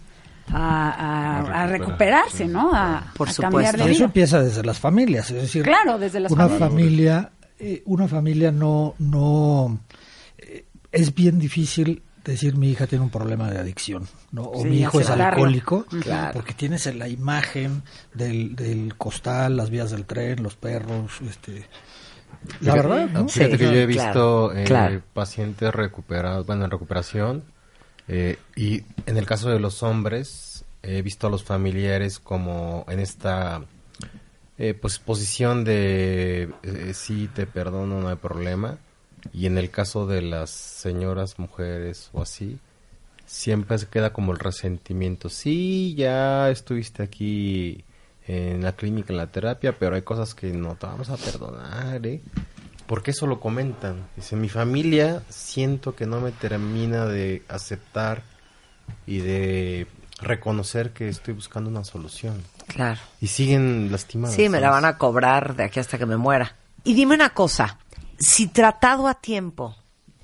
a, 0.52 0.90
a- 0.92 1.40
a 1.64 1.68
recuperar, 1.68 1.70
recuperarse. 1.70 2.48
¿no? 2.48 2.72
A, 2.74 3.12
Por 3.16 3.30
a 3.30 3.34
supuesto. 3.34 3.84
de 3.86 3.92
eso 3.92 4.04
empieza 4.06 4.42
desde 4.42 4.64
las 4.64 4.80
familias, 4.80 5.30
es 5.32 5.42
decir, 5.42 5.64
Claro, 5.64 5.98
desde 5.98 6.20
las 6.20 6.32
una 6.32 6.48
familias. 6.48 6.70
familia, 6.70 7.32
eh, 7.60 7.84
una 7.86 8.08
familia 8.08 8.52
no, 8.52 8.96
no, 9.00 9.80
eh, 10.38 10.66
es 10.92 11.14
bien 11.14 11.40
difícil 11.40 12.04
decir 12.24 12.58
mi 12.58 12.70
hija 12.72 12.88
tiene 12.88 13.04
un 13.06 13.10
problema 13.10 13.50
de 13.50 13.58
adicción, 13.58 14.06
¿no? 14.32 14.44
O 14.44 14.62
Sí, 14.64 14.68
mi 14.70 14.80
hijo 14.82 15.00
es 15.00 15.10
alcohólico, 15.10 15.86
Claro. 16.02 16.34
porque 16.34 16.54
tienes 16.54 16.86
la 16.94 17.08
imagen 17.08 17.84
del, 18.14 18.54
del 18.56 18.96
costal, 18.98 19.56
las 19.56 19.70
vías 19.70 19.92
del 19.92 20.06
tren, 20.06 20.44
los 20.44 20.56
perros, 20.58 21.22
este, 21.22 21.66
la 22.60 22.74
verdad, 22.76 23.08
¿no? 23.10 23.30
Fíjate 23.30 23.54
Sí, 23.54 23.58
que 23.58 23.64
yo 23.64 23.72
he 23.72 23.88
claro, 23.88 23.88
visto 23.88 24.54
eh, 24.54 24.64
claro. 24.66 25.02
pacientes 25.14 25.74
recuperados, 25.74 26.46
bueno, 26.46 26.66
en 26.66 26.72
recuperación, 26.72 27.44
eh, 28.08 28.38
y 28.56 28.84
en 29.06 29.18
el 29.18 29.26
caso 29.26 29.50
de 29.50 29.60
los 29.60 29.84
hombres, 29.84 30.66
he 30.84 31.02
visto 31.02 31.28
a 31.28 31.30
los 31.30 31.44
familiares 31.44 32.20
como 32.20 32.86
en 32.88 33.00
esta 33.00 33.64
eh, 34.58 34.74
pues, 34.74 35.00
posición 35.00 35.64
de 35.64 36.50
eh, 36.64 36.94
sí, 36.94 37.30
te 37.34 37.46
perdono, 37.46 38.02
no 38.02 38.10
hay 38.10 38.16
problema, 38.16 38.78
y 39.34 39.46
en 39.46 39.58
el 39.58 39.70
caso 39.70 40.08
de 40.08 40.22
las 40.22 40.50
señoras, 40.50 41.40
mujeres 41.40 42.10
o 42.14 42.22
así, 42.22 42.60
siempre 43.26 43.78
se 43.78 43.88
queda 43.88 44.14
como 44.14 44.32
el 44.32 44.40
resentimiento. 44.40 45.30
Sí, 45.30 45.94
ya 45.96 46.50
estuviste 46.50 47.04
aquí 47.04 47.84
en 48.28 48.64
la 48.64 48.74
clínica, 48.74 49.14
en 49.14 49.18
la 49.18 49.28
terapia, 49.28 49.78
pero 49.78 49.96
hay 49.96 50.02
cosas 50.02 50.34
que 50.34 50.48
no 50.48 50.76
te 50.76 50.86
vamos 50.86 51.10
a 51.10 51.18
perdonar, 51.18 52.06
¿eh? 52.06 52.22
Porque 52.88 53.12
eso 53.12 53.28
lo 53.28 53.40
comentan. 53.40 54.08
Dice, 54.16 54.36
mi 54.36 54.50
familia 54.50 55.22
siento 55.30 55.96
que 55.96 56.06
no 56.06 56.22
me 56.22 56.32
termina 56.32 57.06
de 57.06 57.44
aceptar 57.50 58.24
y 59.06 59.20
de 59.20 59.88
reconocer 60.22 60.92
que 60.92 61.10
estoy 61.10 61.34
buscando 61.34 61.70
una 61.70 61.84
solución. 61.84 62.42
Claro. 62.68 63.00
Y 63.22 63.28
siguen 63.28 63.92
lastimados. 63.92 64.36
Sí, 64.36 64.50
me 64.50 64.60
la 64.60 64.70
van 64.70 64.86
a 64.86 64.98
cobrar 64.98 65.56
de 65.56 65.66
aquí 65.66 65.80
hasta 65.80 65.98
que 65.98 66.06
me 66.06 66.18
muera. 66.18 66.56
Y 66.84 66.94
dime 66.94 67.16
una 67.16 67.30
cosa, 67.30 67.78
si 68.18 68.48
tratado 68.48 69.08
a 69.08 69.16
tiempo, 69.16 69.76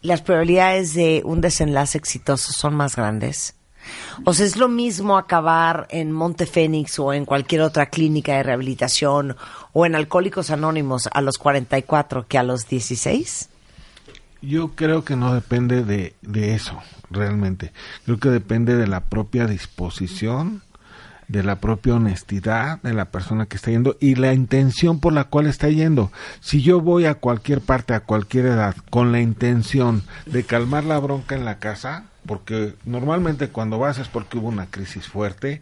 las 0.02 0.22
probabilidades 0.22 0.94
de 0.94 1.22
un 1.26 1.42
desenlace 1.42 1.98
exitoso 1.98 2.54
son 2.54 2.76
más 2.76 2.96
grandes. 2.96 3.56
O 4.26 4.34
sea, 4.34 4.46
es 4.46 4.58
lo 4.58 4.68
mismo 4.68 5.18
acabar 5.18 5.88
en 5.90 6.12
Monte 6.12 6.46
Fénix 6.46 7.00
o 7.00 7.14
en 7.14 7.26
cualquier 7.26 7.62
otra 7.62 7.88
clínica 7.88 8.36
de 8.36 8.44
rehabilitación 8.44 9.36
o 9.72 9.86
en 9.86 9.96
Alcohólicos 9.96 10.50
Anónimos 10.50 11.10
a 11.12 11.22
los 11.22 11.38
44 11.38 12.28
que 12.28 12.38
a 12.38 12.44
los 12.44 12.68
16. 12.68 13.50
Yo 14.42 14.72
creo 14.76 15.06
que 15.06 15.16
no 15.16 15.34
depende 15.34 15.84
de, 15.84 16.16
de 16.22 16.54
eso, 16.54 16.78
realmente. 17.10 17.72
Creo 18.06 18.20
que 18.20 18.30
depende 18.30 18.76
de 18.76 18.88
la 18.88 19.06
propia 19.06 19.48
disposición, 19.48 20.64
de 21.28 21.44
la 21.44 21.58
propia 21.58 21.96
honestidad 21.96 22.82
de 22.82 22.94
la 22.94 23.06
persona 23.06 23.46
que 23.46 23.56
está 23.58 23.72
yendo 23.72 23.98
y 24.00 24.16
la 24.16 24.34
intención 24.34 25.00
por 25.00 25.14
la 25.14 25.26
cual 25.26 25.48
está 25.48 25.70
yendo. 25.70 26.12
Si 26.40 26.62
yo 26.62 26.82
voy 26.82 27.06
a 27.06 27.16
cualquier 27.16 27.62
parte, 27.62 27.94
a 27.94 28.02
cualquier 28.02 28.48
edad, 28.48 28.76
con 28.90 29.12
la 29.12 29.22
intención 29.22 30.04
de 30.26 30.44
calmar 30.44 30.84
la 30.84 31.00
bronca 31.00 31.36
en 31.36 31.46
la 31.46 31.60
casa, 31.60 32.06
porque 32.26 32.76
normalmente 32.86 33.50
cuando 33.50 33.80
vas 33.80 33.98
es 34.00 34.08
porque 34.08 34.38
hubo 34.38 34.48
una 34.48 34.68
crisis 34.68 35.08
fuerte 35.08 35.62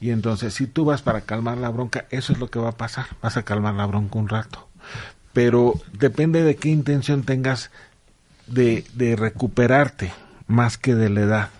y 0.00 0.10
entonces 0.10 0.54
si 0.54 0.66
tú 0.66 0.84
vas 0.84 1.02
para 1.02 1.22
calmar 1.22 1.58
la 1.58 1.68
bronca, 1.68 2.06
eso 2.10 2.32
es 2.32 2.38
lo 2.38 2.50
que 2.50 2.58
va 2.58 2.70
a 2.70 2.76
pasar, 2.76 3.06
vas 3.22 3.36
a 3.36 3.44
calmar 3.44 3.74
la 3.74 3.86
bronca 3.86 4.18
un 4.18 4.28
rato. 4.28 4.68
Pero 5.32 5.74
depende 5.92 6.42
de 6.42 6.56
qué 6.56 6.70
intención 6.70 7.22
tengas 7.22 7.70
de, 8.46 8.84
de 8.94 9.14
recuperarte 9.14 10.12
más 10.48 10.76
que 10.76 10.94
de 10.94 11.08
la 11.08 11.20
edad. 11.20 11.50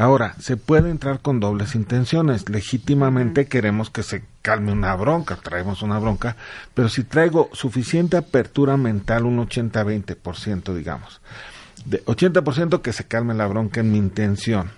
Ahora, 0.00 0.34
se 0.38 0.56
puede 0.56 0.88
entrar 0.88 1.20
con 1.20 1.40
dobles 1.40 1.74
intenciones. 1.74 2.48
Legítimamente 2.48 3.44
queremos 3.44 3.90
que 3.90 4.02
se 4.02 4.24
calme 4.40 4.72
una 4.72 4.96
bronca, 4.96 5.36
traemos 5.36 5.82
una 5.82 5.98
bronca, 5.98 6.36
pero 6.72 6.88
si 6.88 7.04
traigo 7.04 7.50
suficiente 7.52 8.16
apertura 8.16 8.78
mental, 8.78 9.26
un 9.26 9.46
80-20%, 9.46 10.72
digamos, 10.72 11.20
de 11.84 12.02
80% 12.06 12.80
que 12.80 12.94
se 12.94 13.04
calme 13.04 13.34
la 13.34 13.46
bronca 13.46 13.80
en 13.80 13.92
mi 13.92 13.98
intención, 13.98 14.70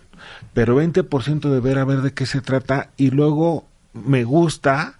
pero 0.54 0.82
20% 0.82 1.50
de 1.50 1.60
ver 1.60 1.78
a 1.78 1.84
ver 1.84 2.02
de 2.02 2.12
qué 2.12 2.26
se 2.26 2.40
trata 2.40 2.90
y 2.96 3.10
luego 3.10 3.68
me 3.92 4.24
gusta, 4.24 4.94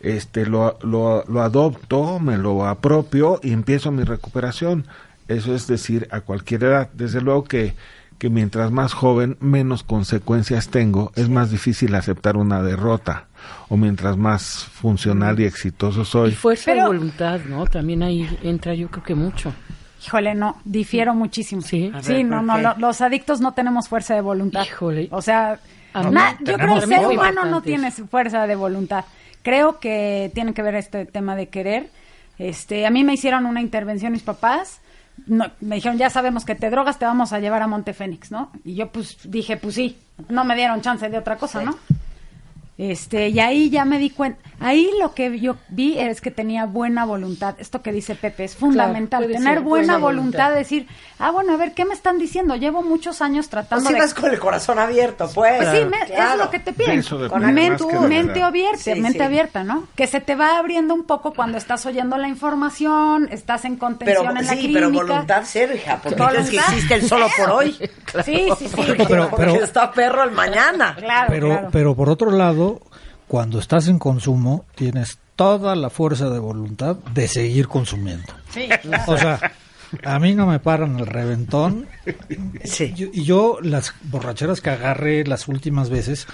este, 0.00 0.46
lo, 0.46 0.78
lo, 0.80 1.24
lo 1.28 1.42
adopto, 1.42 2.18
me 2.20 2.38
lo 2.38 2.66
apropio 2.66 3.38
y 3.42 3.52
empiezo 3.52 3.92
mi 3.92 4.04
recuperación. 4.04 4.86
Eso 5.28 5.54
es 5.54 5.66
decir, 5.66 6.08
a 6.10 6.22
cualquier 6.22 6.64
edad. 6.64 6.88
Desde 6.94 7.20
luego 7.20 7.44
que 7.44 7.74
que 8.18 8.30
mientras 8.30 8.70
más 8.70 8.92
joven, 8.94 9.36
menos 9.40 9.82
consecuencias 9.84 10.68
tengo, 10.68 11.12
es 11.14 11.28
más 11.28 11.50
difícil 11.50 11.94
aceptar 11.94 12.36
una 12.36 12.62
derrota. 12.62 13.26
O 13.68 13.76
mientras 13.76 14.16
más 14.16 14.64
funcional 14.72 15.38
y 15.40 15.44
exitoso 15.44 16.04
soy. 16.04 16.30
Y 16.30 16.34
fuerza 16.34 16.64
Pero- 16.72 16.82
de 16.82 16.86
voluntad, 16.88 17.40
¿no? 17.48 17.66
También 17.66 18.02
ahí 18.02 18.28
entra 18.42 18.74
yo 18.74 18.88
creo 18.88 19.04
que 19.04 19.14
mucho. 19.14 19.52
Híjole, 20.04 20.34
no, 20.34 20.56
difiero 20.64 21.14
muchísimo. 21.14 21.62
Sí. 21.62 21.90
A 21.94 22.02
sí, 22.02 22.12
ver, 22.14 22.24
no, 22.26 22.36
¿por 22.38 22.44
no, 22.44 22.58
lo- 22.58 22.74
los 22.78 23.00
adictos 23.00 23.40
no 23.40 23.52
tenemos 23.52 23.88
fuerza 23.88 24.14
de 24.14 24.20
voluntad. 24.20 24.64
Híjole. 24.64 25.08
O 25.12 25.22
sea, 25.22 25.60
na- 25.94 26.36
yo 26.40 26.54
creo 26.56 26.74
que 26.78 26.84
el 26.84 26.88
ser 26.88 27.06
humano 27.06 27.44
no 27.44 27.62
tiene 27.62 27.90
fuerza 27.92 28.46
de 28.46 28.56
voluntad. 28.56 29.04
Creo 29.42 29.78
que 29.78 30.30
tiene 30.34 30.52
que 30.54 30.62
ver 30.62 30.74
este 30.74 31.06
tema 31.06 31.36
de 31.36 31.48
querer. 31.48 31.90
Este, 32.38 32.86
a 32.86 32.90
mí 32.90 33.02
me 33.04 33.14
hicieron 33.14 33.46
una 33.46 33.60
intervención 33.60 34.12
mis 34.12 34.22
papás. 34.22 34.80
No, 35.26 35.46
me 35.60 35.76
dijeron, 35.76 35.98
ya 35.98 36.10
sabemos 36.10 36.44
que 36.44 36.54
te 36.54 36.70
drogas, 36.70 36.98
te 36.98 37.04
vamos 37.04 37.32
a 37.32 37.40
llevar 37.40 37.62
a 37.62 37.66
Monte 37.66 37.92
Fénix, 37.92 38.30
¿no? 38.30 38.50
Y 38.64 38.74
yo 38.74 38.90
pues 38.90 39.18
dije, 39.24 39.56
pues 39.56 39.74
sí, 39.74 39.98
no 40.28 40.44
me 40.44 40.54
dieron 40.54 40.80
chance 40.80 41.08
de 41.08 41.18
otra 41.18 41.36
cosa, 41.36 41.62
¿no? 41.62 41.76
Este, 42.78 43.28
y 43.30 43.40
ahí 43.40 43.70
ya 43.70 43.84
me 43.84 43.98
di 43.98 44.08
cuenta, 44.10 44.38
ahí 44.60 44.88
lo 45.00 45.12
que 45.12 45.40
yo 45.40 45.56
vi 45.68 45.98
es 45.98 46.20
que 46.20 46.30
tenía 46.30 46.64
buena 46.64 47.04
voluntad. 47.04 47.56
Esto 47.58 47.82
que 47.82 47.90
dice 47.90 48.14
Pepe 48.14 48.44
es 48.44 48.54
fundamental, 48.54 49.26
tener 49.26 49.42
ser, 49.42 49.60
buena 49.62 49.64
buena 49.64 49.98
voluntad, 49.98 50.04
voluntad. 50.44 50.50
de 50.52 50.58
decir, 50.58 50.86
ah, 51.18 51.32
bueno, 51.32 51.54
a 51.54 51.56
ver, 51.56 51.74
¿qué 51.74 51.84
me 51.84 51.92
están 51.92 52.18
diciendo? 52.18 52.54
Llevo 52.54 52.82
muchos 52.84 53.20
años 53.20 53.46
O 53.46 53.50
tratando 53.50 53.88
si 53.88 53.94
de... 53.94 53.98
vas 54.00 54.14
con 54.14 54.30
el 54.30 54.38
corazón 54.38 54.78
abierto, 54.78 55.28
pues. 55.34 55.56
Pues 55.56 55.68
sí, 55.70 55.84
me- 55.86 56.06
Claro. 56.06 56.32
es 56.34 56.38
lo 56.38 56.50
que 56.50 56.60
te 56.60 56.72
piden. 56.72 57.02
Con 57.28 57.52
mente, 57.52 57.84
mente 58.08 58.42
abierta, 58.44 58.78
Sí, 58.78 58.94
mente 58.94 59.18
sí. 59.18 59.24
abierta, 59.24 59.64
¿no? 59.64 59.88
Que 59.96 60.06
se 60.06 60.20
te 60.20 60.36
va 60.36 60.56
abriendo 60.58 60.94
un 60.94 61.02
poco 61.02 61.32
cuando 61.34 61.58
estás 61.58 61.84
oyendo 61.84 62.16
la 62.16 62.28
información, 62.28 63.28
estás 63.32 63.64
en 63.64 63.74
contención 63.76 64.24
Pero 64.24 64.38
en 64.38 64.46
la 64.46 64.52
sí, 64.52 64.58
clínica. 64.58 64.78
pero 64.80 64.92
voluntad 64.92 65.42
cero, 65.44 65.74
hija, 65.74 65.98
porque 66.00 66.16
crees 66.22 66.50
que 66.50 66.56
existe 66.58 66.94
el 66.94 67.02
solo 67.08 67.26
por 67.36 67.50
hoy. 67.50 67.72
Sí, 68.24 68.48
sí, 68.56 68.68
sí. 68.68 68.76
Pero- 69.08 69.28
porque 69.30 69.54
está 69.64 69.90
perro 69.90 70.22
el 70.22 70.30
mañana. 70.30 70.94
Claro, 70.96 71.26
pero, 71.28 71.46
claro. 71.48 71.68
pero 71.72 71.94
por 71.96 72.08
otro 72.08 72.30
lado, 72.30 72.67
cuando 73.26 73.58
estás 73.58 73.88
en 73.88 73.98
consumo, 73.98 74.64
tienes 74.74 75.18
toda 75.36 75.76
la 75.76 75.90
fuerza 75.90 76.30
de 76.30 76.38
voluntad 76.38 76.96
de 77.14 77.28
seguir 77.28 77.68
consumiendo. 77.68 78.32
Sí, 78.50 78.68
O 79.06 79.16
sea, 79.16 79.52
a 80.04 80.18
mí 80.18 80.34
no 80.34 80.46
me 80.46 80.58
paran 80.58 80.98
el 80.98 81.06
reventón. 81.06 81.86
Sí. 82.64 82.92
Yo- 82.94 83.08
y 83.12 83.24
yo, 83.24 83.58
las 83.62 83.94
borracheras 84.04 84.60
que 84.60 84.70
agarré 84.70 85.24
las 85.24 85.46
últimas 85.48 85.90
veces, 85.90 86.26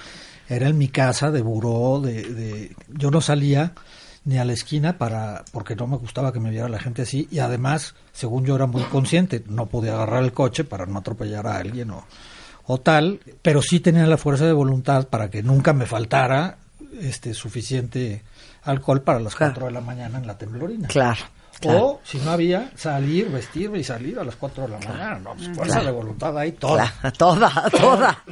era 0.47 0.67
en 0.69 0.77
mi 0.77 0.87
casa 0.89 1.31
de 1.31 1.41
buró, 1.41 1.99
de, 2.01 2.23
de- 2.23 2.75
yo 2.89 3.11
no 3.11 3.19
salía 3.21 3.73
ni 4.25 4.37
a 4.39 4.45
la 4.45 4.53
esquina 4.53 4.97
para 4.97 5.43
porque 5.51 5.75
no 5.75 5.85
me 5.87 5.97
gustaba 5.97 6.33
que 6.33 6.39
me 6.39 6.49
viera 6.49 6.67
la 6.69 6.79
gente 6.79 7.03
así 7.03 7.27
y 7.31 7.39
además, 7.39 7.93
según 8.11 8.43
yo 8.45 8.55
era 8.55 8.65
muy 8.65 8.81
consciente, 8.83 9.43
no 9.47 9.67
podía 9.67 9.93
agarrar 9.93 10.23
el 10.23 10.33
coche 10.33 10.63
para 10.63 10.85
no 10.87 10.97
atropellar 10.97 11.45
a 11.45 11.57
alguien 11.57 11.91
o, 11.91 12.03
o 12.67 12.79
tal, 12.79 13.19
pero 13.41 13.61
sí 13.61 13.79
tenía 13.79 14.05
la 14.07 14.17
fuerza 14.17 14.45
de 14.45 14.53
voluntad 14.53 15.07
para 15.07 15.29
que 15.29 15.43
nunca 15.43 15.73
me 15.73 15.85
faltara 15.85 16.57
este 16.99 17.33
suficiente 17.33 18.23
alcohol 18.63 19.01
para 19.01 19.19
las 19.19 19.35
Claro. 19.35 19.53
4 19.53 19.65
de 19.67 19.71
la 19.73 19.81
mañana 19.81 20.17
en 20.17 20.25
la 20.27 20.37
temblorina. 20.37 20.87
Claro. 20.87 21.21
claro. 21.59 21.85
O, 21.85 22.01
si 22.03 22.17
no 22.19 22.31
había, 22.31 22.71
salir, 22.75 23.29
vestirme 23.29 23.79
y 23.79 23.83
salir 23.83 24.17
a 24.17 24.23
las 24.23 24.35
4 24.35 24.63
de 24.63 24.69
la 24.69 24.79
mañana. 24.79 25.19
No, 25.19 25.35
pues 25.35 25.49
fuerza 25.55 25.83
de 25.83 25.91
voluntad 25.91 26.37
ahí 26.37 26.51
toda. 26.59 26.91
Toda, 27.17 27.69
toda, 27.69 28.23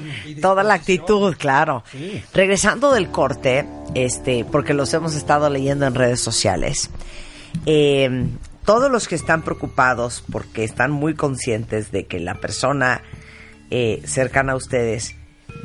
toda 0.41 0.64
la 0.64 0.73
actitud, 0.73 1.35
claro. 1.38 1.84
Sí. 1.91 2.23
Regresando 2.34 2.91
del 2.91 3.10
corte, 3.10 3.68
este, 3.93 4.45
porque 4.45 4.73
los 4.73 4.93
hemos 4.93 5.14
estado 5.15 5.49
leyendo 5.49 5.85
en 5.85 5.93
redes 5.93 6.22
sociales, 6.22 6.89
eh, 7.65 8.27
todos 8.65 8.89
los 8.89 9.07
que 9.07 9.15
están 9.15 9.41
preocupados 9.43 10.23
porque 10.31 10.64
están 10.64 10.89
muy 10.91 11.14
conscientes 11.15 11.91
de 11.91 12.05
que 12.05 12.19
la 12.19 12.35
persona 12.35 13.01
eh, 13.75 14.03
cercana 14.05 14.51
a 14.51 14.55
ustedes, 14.55 15.15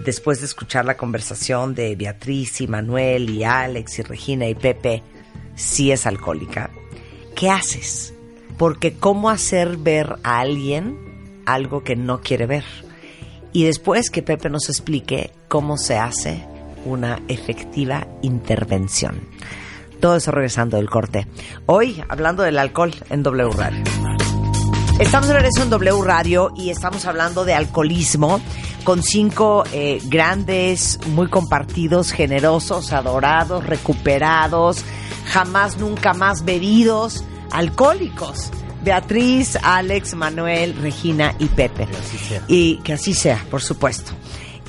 después 0.03 0.41
de 0.41 0.47
escuchar 0.47 0.87
la 0.87 0.97
conversación 0.97 1.75
de 1.75 1.95
Beatriz 1.95 2.63
y 2.63 2.67
Manuel 2.67 3.29
y 3.29 3.45
Alex 3.45 3.99
y 3.99 4.03
Regina 4.03 4.49
y 4.49 4.55
Pepe, 4.55 5.03
sí 5.57 5.93
es 5.93 6.07
alcohólica, 6.07 6.71
¿qué 7.37 7.51
haces? 7.51 8.15
Porque 8.57 8.95
¿cómo 8.95 9.29
hacer 9.29 9.77
ver 9.77 10.17
a 10.23 10.41
alguien 10.41 10.97
algo 11.45 11.85
que 11.85 11.97
no 11.97 12.23
quiere 12.23 12.47
ver? 12.47 12.65
Y 13.53 13.65
después 13.65 14.09
que 14.09 14.23
Pepe 14.23 14.49
nos 14.49 14.71
explique 14.71 15.31
cómo 15.49 15.77
se 15.77 15.99
hace 15.99 16.43
una 16.87 17.21
efectiva 17.29 18.09
intervención. 18.23 19.21
Todo 20.01 20.17
eso 20.17 20.31
regresando 20.31 20.79
del 20.79 20.89
corte. 20.89 21.27
Hoy 21.67 22.03
hablando 22.09 22.43
del 22.43 22.59
alcohol 22.59 22.95
en 23.11 23.23
W 23.23 23.51
Radio. 23.51 24.18
Estamos 24.99 25.29
de 25.29 25.35
regreso 25.35 25.63
en 25.63 25.71
W 25.71 26.03
Radio 26.03 26.53
y 26.57 26.71
estamos 26.71 27.07
hablando 27.07 27.45
de 27.45 27.55
alcoholismo 27.55 28.41
con 28.83 29.05
cinco 29.05 29.63
eh, 29.73 30.01
grandes, 30.07 30.99
muy 31.11 31.29
compartidos, 31.29 32.11
generosos, 32.11 32.93
adorados, 32.93 33.65
recuperados, 33.65 34.85
jamás, 35.27 35.79
nunca 35.79 36.15
más 36.15 36.45
bebidos, 36.45 37.23
alcohólicos. 37.53 38.51
Beatriz, 38.83 39.57
Alex, 39.63 40.15
Manuel, 40.15 40.75
Regina 40.75 41.33
y 41.39 41.47
Pepe. 41.47 41.87
Que 41.87 41.97
así 41.97 42.19
sea. 42.19 42.43
Y 42.49 42.77
que 42.79 42.93
así 42.95 43.15
sea, 43.15 43.47
por 43.51 43.63
supuesto. 43.63 44.13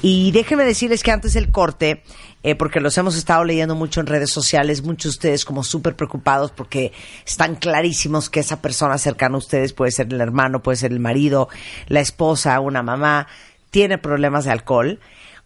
Y 0.04 0.32
déjenme 0.32 0.64
decirles 0.64 1.02
que 1.02 1.12
antes 1.12 1.34
del 1.34 1.52
corte, 1.52 2.04
eh, 2.42 2.56
porque 2.56 2.80
los 2.80 2.98
hemos 2.98 3.18
estado 3.18 3.44
leyendo 3.44 3.76
mucho 3.76 4.00
en 4.00 4.08
redes 4.08 4.32
sociales, 4.32 4.84
muchos 4.84 5.14
de 5.14 5.18
ustedes 5.18 5.46
como 5.46 5.64
súper 5.64 5.96
preocupados 5.96 6.52
porque 6.52 6.94
están 7.26 7.56
clarísimos 7.56 8.30
que 8.30 8.40
esa 8.40 8.62
persona 8.62 8.98
cercana 8.98 9.36
a 9.36 9.40
ustedes 9.40 9.74
puede 9.74 9.92
ser 9.92 10.14
el 10.14 10.22
hermano, 10.22 10.64
puede 10.64 10.78
ser 10.78 10.92
el 10.92 11.00
marido, 11.00 11.50
la 11.88 12.00
esposa, 12.00 12.60
una 12.60 12.82
mamá, 12.82 13.28
tiene 13.72 13.98
problemas 13.98 14.46
de 14.46 14.52
alcohol. 14.52 15.00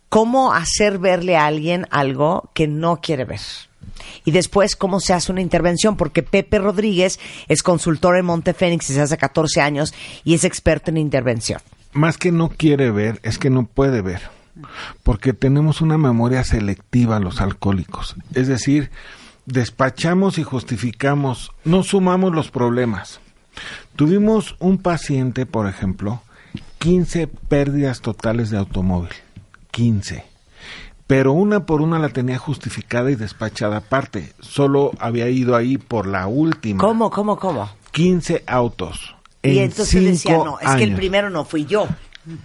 ¿Cómo 0.09 0.53
hacer 0.53 0.99
verle 0.99 1.35
a 1.35 1.47
alguien 1.47 1.87
algo 1.89 2.51
que 2.53 2.67
no 2.67 3.01
quiere 3.01 3.25
ver? 3.25 3.41
Y 4.25 4.31
después, 4.31 4.75
¿cómo 4.75 4.99
se 4.99 5.13
hace 5.13 5.31
una 5.31 5.41
intervención? 5.41 5.97
Porque 5.97 6.21
Pepe 6.21 6.59
Rodríguez 6.59 7.19
es 7.47 7.63
consultor 7.63 8.17
en 8.17 8.25
Monte 8.25 8.53
Fénix 8.53 8.87
desde 8.87 9.01
hace 9.01 9.17
14 9.17 9.61
años 9.61 9.93
y 10.23 10.35
es 10.35 10.43
experto 10.43 10.91
en 10.91 10.97
intervención. 10.97 11.59
Más 11.93 12.17
que 12.17 12.31
no 12.31 12.49
quiere 12.49 12.91
ver, 12.91 13.19
es 13.23 13.37
que 13.37 13.49
no 13.49 13.65
puede 13.65 14.01
ver. 14.01 14.21
Porque 15.03 15.33
tenemos 15.33 15.81
una 15.81 15.97
memoria 15.97 16.43
selectiva 16.43 17.19
los 17.19 17.41
alcohólicos. 17.41 18.15
Es 18.33 18.47
decir, 18.47 18.91
despachamos 19.45 20.37
y 20.37 20.43
justificamos, 20.43 21.51
no 21.65 21.83
sumamos 21.83 22.33
los 22.33 22.51
problemas. 22.51 23.19
Tuvimos 23.95 24.55
un 24.59 24.77
paciente, 24.77 25.45
por 25.45 25.67
ejemplo, 25.67 26.21
15 26.79 27.27
pérdidas 27.27 28.01
totales 28.01 28.49
de 28.49 28.57
automóvil. 28.57 29.11
15. 29.71 30.25
Pero 31.07 31.33
una 31.33 31.65
por 31.65 31.81
una 31.81 31.99
la 31.99 32.09
tenía 32.09 32.37
justificada 32.37 33.11
y 33.11 33.15
despachada 33.15 33.77
aparte. 33.77 34.33
Solo 34.39 34.91
había 34.99 35.29
ido 35.29 35.55
ahí 35.55 35.77
por 35.77 36.07
la 36.07 36.27
última. 36.27 36.79
¿Cómo, 36.79 37.09
cómo, 37.09 37.37
cómo? 37.37 37.69
15 37.91 38.43
autos. 38.47 39.15
Y 39.41 39.57
en 39.57 39.65
entonces 39.65 40.03
decía, 40.03 40.35
cinco 40.35 40.45
no, 40.45 40.59
es 40.59 40.75
que 40.77 40.83
el 40.83 40.95
primero 40.95 41.29
no 41.29 41.43
fui 41.43 41.65
yo. 41.65 41.87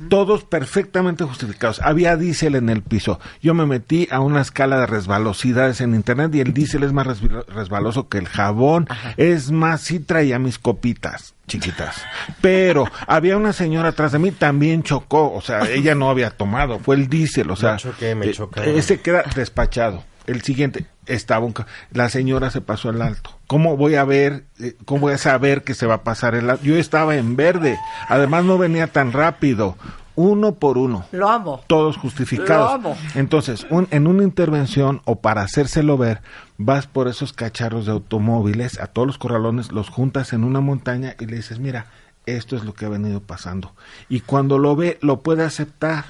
Todos 0.08 0.44
perfectamente 0.44 1.24
justificados. 1.24 1.80
Había 1.82 2.16
diésel 2.16 2.54
en 2.56 2.68
el 2.68 2.82
piso. 2.82 3.20
Yo 3.42 3.54
me 3.54 3.66
metí 3.66 4.08
a 4.10 4.20
una 4.20 4.40
escala 4.40 4.78
de 4.80 4.86
resbalosidades 4.86 5.80
en 5.80 5.94
internet 5.94 6.34
y 6.34 6.40
el 6.40 6.52
diésel 6.52 6.82
es 6.82 6.92
más 6.92 7.06
resbalo- 7.06 7.46
resbaloso 7.46 8.08
que 8.08 8.18
el 8.18 8.26
jabón. 8.28 8.88
Es 9.16 9.50
más, 9.50 9.80
sí 9.82 10.00
traía 10.00 10.38
mis 10.38 10.58
copitas 10.58 11.34
chiquitas. 11.46 12.02
Pero 12.40 12.84
había 13.06 13.36
una 13.36 13.52
señora 13.52 13.90
atrás 13.90 14.12
de 14.12 14.18
mí, 14.18 14.30
también 14.32 14.82
chocó. 14.82 15.32
O 15.32 15.40
sea, 15.40 15.60
ella 15.70 15.94
no 15.94 16.10
había 16.10 16.30
tomado. 16.30 16.78
Fue 16.78 16.96
el 16.96 17.08
diésel. 17.08 17.50
O 17.50 17.56
sea, 17.56 17.76
choqué, 17.76 18.14
me 18.14 18.26
eh, 18.26 18.34
ese 18.76 19.00
queda 19.00 19.24
despachado. 19.34 20.04
El 20.28 20.42
siguiente 20.42 20.86
estaba 21.06 21.44
un 21.46 21.54
la 21.90 22.08
señora 22.10 22.50
se 22.50 22.60
pasó 22.60 22.90
el 22.90 23.00
alto. 23.02 23.30
¿Cómo 23.46 23.76
voy 23.76 23.94
a 23.96 24.04
ver, 24.04 24.44
eh, 24.60 24.76
cómo 24.84 25.02
voy 25.02 25.14
a 25.14 25.18
saber 25.18 25.64
que 25.64 25.74
se 25.74 25.86
va 25.86 25.94
a 25.94 26.02
pasar 26.04 26.34
el 26.34 26.48
alto? 26.50 26.64
Yo 26.64 26.76
estaba 26.76 27.16
en 27.16 27.34
verde. 27.34 27.78
Además 28.08 28.44
no 28.44 28.58
venía 28.58 28.86
tan 28.88 29.12
rápido. 29.12 29.76
Uno 30.16 30.56
por 30.56 30.78
uno. 30.78 31.06
Lo 31.12 31.28
amo. 31.30 31.62
Todos 31.68 31.96
justificados. 31.96 32.68
Lo 32.70 32.74
amo. 32.74 32.96
Entonces, 33.14 33.66
un- 33.70 33.88
en 33.90 34.06
una 34.06 34.22
intervención 34.24 35.00
o 35.04 35.20
para 35.20 35.42
hacérselo 35.42 35.96
ver, 35.96 36.20
vas 36.58 36.86
por 36.88 37.08
esos 37.08 37.32
cacharros 37.32 37.86
de 37.86 37.92
automóviles, 37.92 38.80
a 38.80 38.88
todos 38.88 39.06
los 39.06 39.16
corralones, 39.18 39.70
los 39.72 39.88
juntas 39.88 40.32
en 40.32 40.44
una 40.44 40.60
montaña 40.60 41.14
y 41.20 41.26
le 41.26 41.36
dices, 41.36 41.58
mira, 41.60 41.86
esto 42.26 42.56
es 42.56 42.64
lo 42.64 42.74
que 42.74 42.84
ha 42.84 42.88
venido 42.90 43.20
pasando. 43.20 43.74
Y 44.08 44.20
cuando 44.20 44.58
lo 44.58 44.76
ve, 44.76 44.98
lo 45.00 45.20
puede 45.22 45.44
aceptar. 45.44 46.04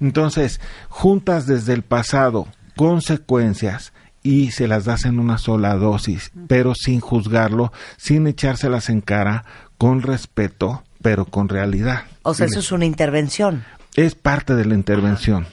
Entonces, 0.00 0.60
juntas 0.88 1.46
desde 1.46 1.72
el 1.72 1.82
pasado 1.82 2.46
consecuencias 2.78 3.92
y 4.22 4.52
se 4.52 4.68
las 4.68 4.84
das 4.84 5.04
en 5.04 5.18
una 5.18 5.36
sola 5.36 5.74
dosis, 5.74 6.30
pero 6.46 6.76
sin 6.76 7.00
juzgarlo, 7.00 7.72
sin 7.96 8.24
echárselas 8.28 8.88
en 8.88 9.00
cara, 9.00 9.44
con 9.78 10.00
respeto, 10.00 10.84
pero 11.02 11.24
con 11.24 11.48
realidad. 11.48 12.04
O 12.22 12.34
sea, 12.34 12.46
eso 12.46 12.60
es 12.60 12.70
una 12.70 12.84
intervención. 12.84 13.64
es 13.96 14.14
parte 14.14 14.54
de 14.54 14.64
la 14.64 14.74
intervención, 14.74 15.48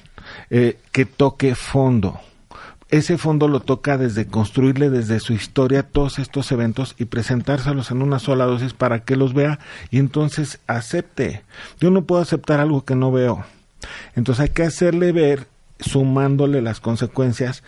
eh, 0.52 0.78
que 0.92 1.06
toque 1.06 1.56
fondo. 1.56 2.20
Ese 2.90 3.18
fondo 3.18 3.48
lo 3.48 3.60
toca 3.60 3.98
desde 3.98 4.28
construirle 4.28 4.92
desde 4.92 5.20
su 5.20 5.34
historia 5.34 5.82
todos 5.82 6.20
estos 6.20 6.52
eventos 6.52 6.94
y 7.00 7.06
presentárselos 7.06 7.90
en 7.90 8.04
una 8.04 8.20
sola 8.20 8.46
dosis 8.46 8.74
para 8.74 9.00
que 9.00 9.16
los 9.16 9.34
vea 9.34 9.58
y 9.90 9.98
entonces 9.98 10.60
acepte. 10.68 11.42
Yo 11.80 11.90
no 11.90 12.04
puedo 12.04 12.22
aceptar 12.22 12.60
algo 12.60 12.86
que 12.86 12.94
no 12.94 13.12
veo. 13.12 13.44
Entonces 14.16 14.44
hay 14.44 14.50
que 14.50 14.62
hacerle 14.62 15.12
ver, 15.12 15.48
sumándole 15.80 16.62
las 16.62 16.80
consecuencias, 16.80 17.64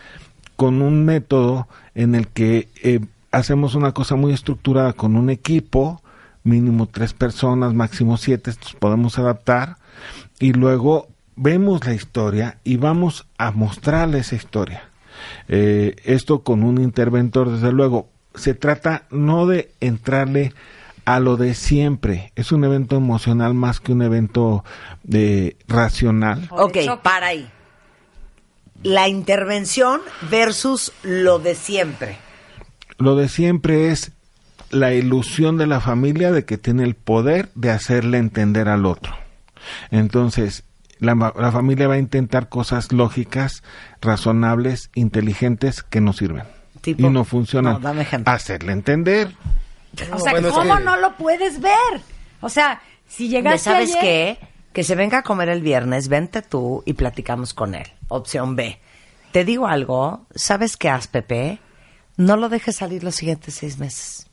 con 0.56 0.82
un 0.82 1.04
método 1.04 1.68
en 1.94 2.14
el 2.14 2.26
que 2.26 2.68
eh, 2.82 3.00
hacemos 3.30 3.74
una 3.74 3.92
cosa 3.92 4.16
muy 4.16 4.32
estructurada 4.32 4.92
con 4.92 5.16
un 5.16 5.30
equipo, 5.30 6.02
mínimo 6.42 6.86
tres 6.86 7.12
personas, 7.12 7.74
máximo 7.74 8.16
siete, 8.16 8.50
estos 8.50 8.74
podemos 8.74 9.18
adaptar, 9.18 9.76
y 10.40 10.52
luego 10.52 11.08
vemos 11.36 11.86
la 11.86 11.94
historia 11.94 12.58
y 12.64 12.76
vamos 12.76 13.26
a 13.38 13.52
mostrarle 13.52 14.18
esa 14.18 14.36
historia. 14.36 14.88
Eh, 15.48 15.96
esto 16.04 16.42
con 16.42 16.62
un 16.62 16.80
interventor, 16.80 17.50
desde 17.50 17.72
luego, 17.72 18.08
se 18.34 18.54
trata 18.54 19.04
no 19.10 19.46
de 19.46 19.70
entrarle 19.80 20.52
a 21.04 21.20
lo 21.20 21.36
de 21.36 21.54
siempre, 21.54 22.32
es 22.36 22.52
un 22.52 22.64
evento 22.64 22.96
emocional 22.96 23.54
más 23.54 23.80
que 23.80 23.92
un 23.92 24.02
evento 24.02 24.62
de 25.04 25.56
racional. 25.66 26.46
O 26.50 26.68
de 26.68 26.90
Ok, 26.90 27.02
para 27.02 27.28
ahí. 27.28 27.48
La 28.82 29.08
intervención 29.08 30.00
versus 30.30 30.92
lo 31.02 31.38
de 31.38 31.54
siempre. 31.54 32.16
Lo 32.98 33.16
de 33.16 33.28
siempre 33.28 33.90
es 33.90 34.12
la 34.70 34.92
ilusión 34.92 35.56
de 35.56 35.66
la 35.66 35.80
familia 35.80 36.30
de 36.32 36.44
que 36.44 36.58
tiene 36.58 36.84
el 36.84 36.94
poder 36.94 37.48
de 37.54 37.70
hacerle 37.70 38.18
entender 38.18 38.68
al 38.68 38.86
otro. 38.86 39.14
Entonces, 39.90 40.64
la, 40.98 41.14
la 41.36 41.52
familia 41.52 41.88
va 41.88 41.94
a 41.94 41.98
intentar 41.98 42.48
cosas 42.48 42.92
lógicas, 42.92 43.62
razonables, 44.00 44.90
inteligentes 44.94 45.82
que 45.82 46.00
no 46.00 46.12
sirven. 46.12 46.44
Tipo- 46.80 47.06
y 47.06 47.10
no 47.10 47.24
funcionan. 47.24 47.74
No, 47.74 47.78
dame 47.80 48.02
ejemplo. 48.02 48.32
Hacerle 48.32 48.72
entender. 48.72 49.34
O 50.12 50.18
sea, 50.18 50.32
bueno, 50.32 50.48
es 50.48 50.54
¿cómo 50.54 50.76
que- 50.76 50.84
no 50.84 50.96
lo 50.96 51.16
puedes 51.16 51.60
ver? 51.60 51.72
O 52.40 52.48
sea, 52.48 52.80
si 53.08 53.24
¿Me 53.24 53.30
llegaste 53.30 53.58
¿Sabes 53.70 53.90
ayer- 53.90 54.00
qué? 54.00 54.38
Que 54.72 54.84
se 54.84 54.94
venga 54.94 55.18
a 55.18 55.22
comer 55.22 55.48
el 55.48 55.62
viernes, 55.62 56.08
vente 56.08 56.42
tú 56.42 56.82
y 56.86 56.92
platicamos 56.94 57.54
con 57.54 57.74
él. 57.74 57.86
Opción 58.08 58.54
B. 58.56 58.80
Te 59.32 59.44
digo 59.44 59.66
algo, 59.66 60.26
¿sabes 60.34 60.76
qué 60.76 60.88
haz, 60.88 61.08
Pepe? 61.08 61.58
No 62.16 62.36
lo 62.36 62.48
dejes 62.48 62.76
salir 62.76 63.04
los 63.04 63.14
siguientes 63.14 63.54
seis 63.54 63.78
meses. 63.78 64.26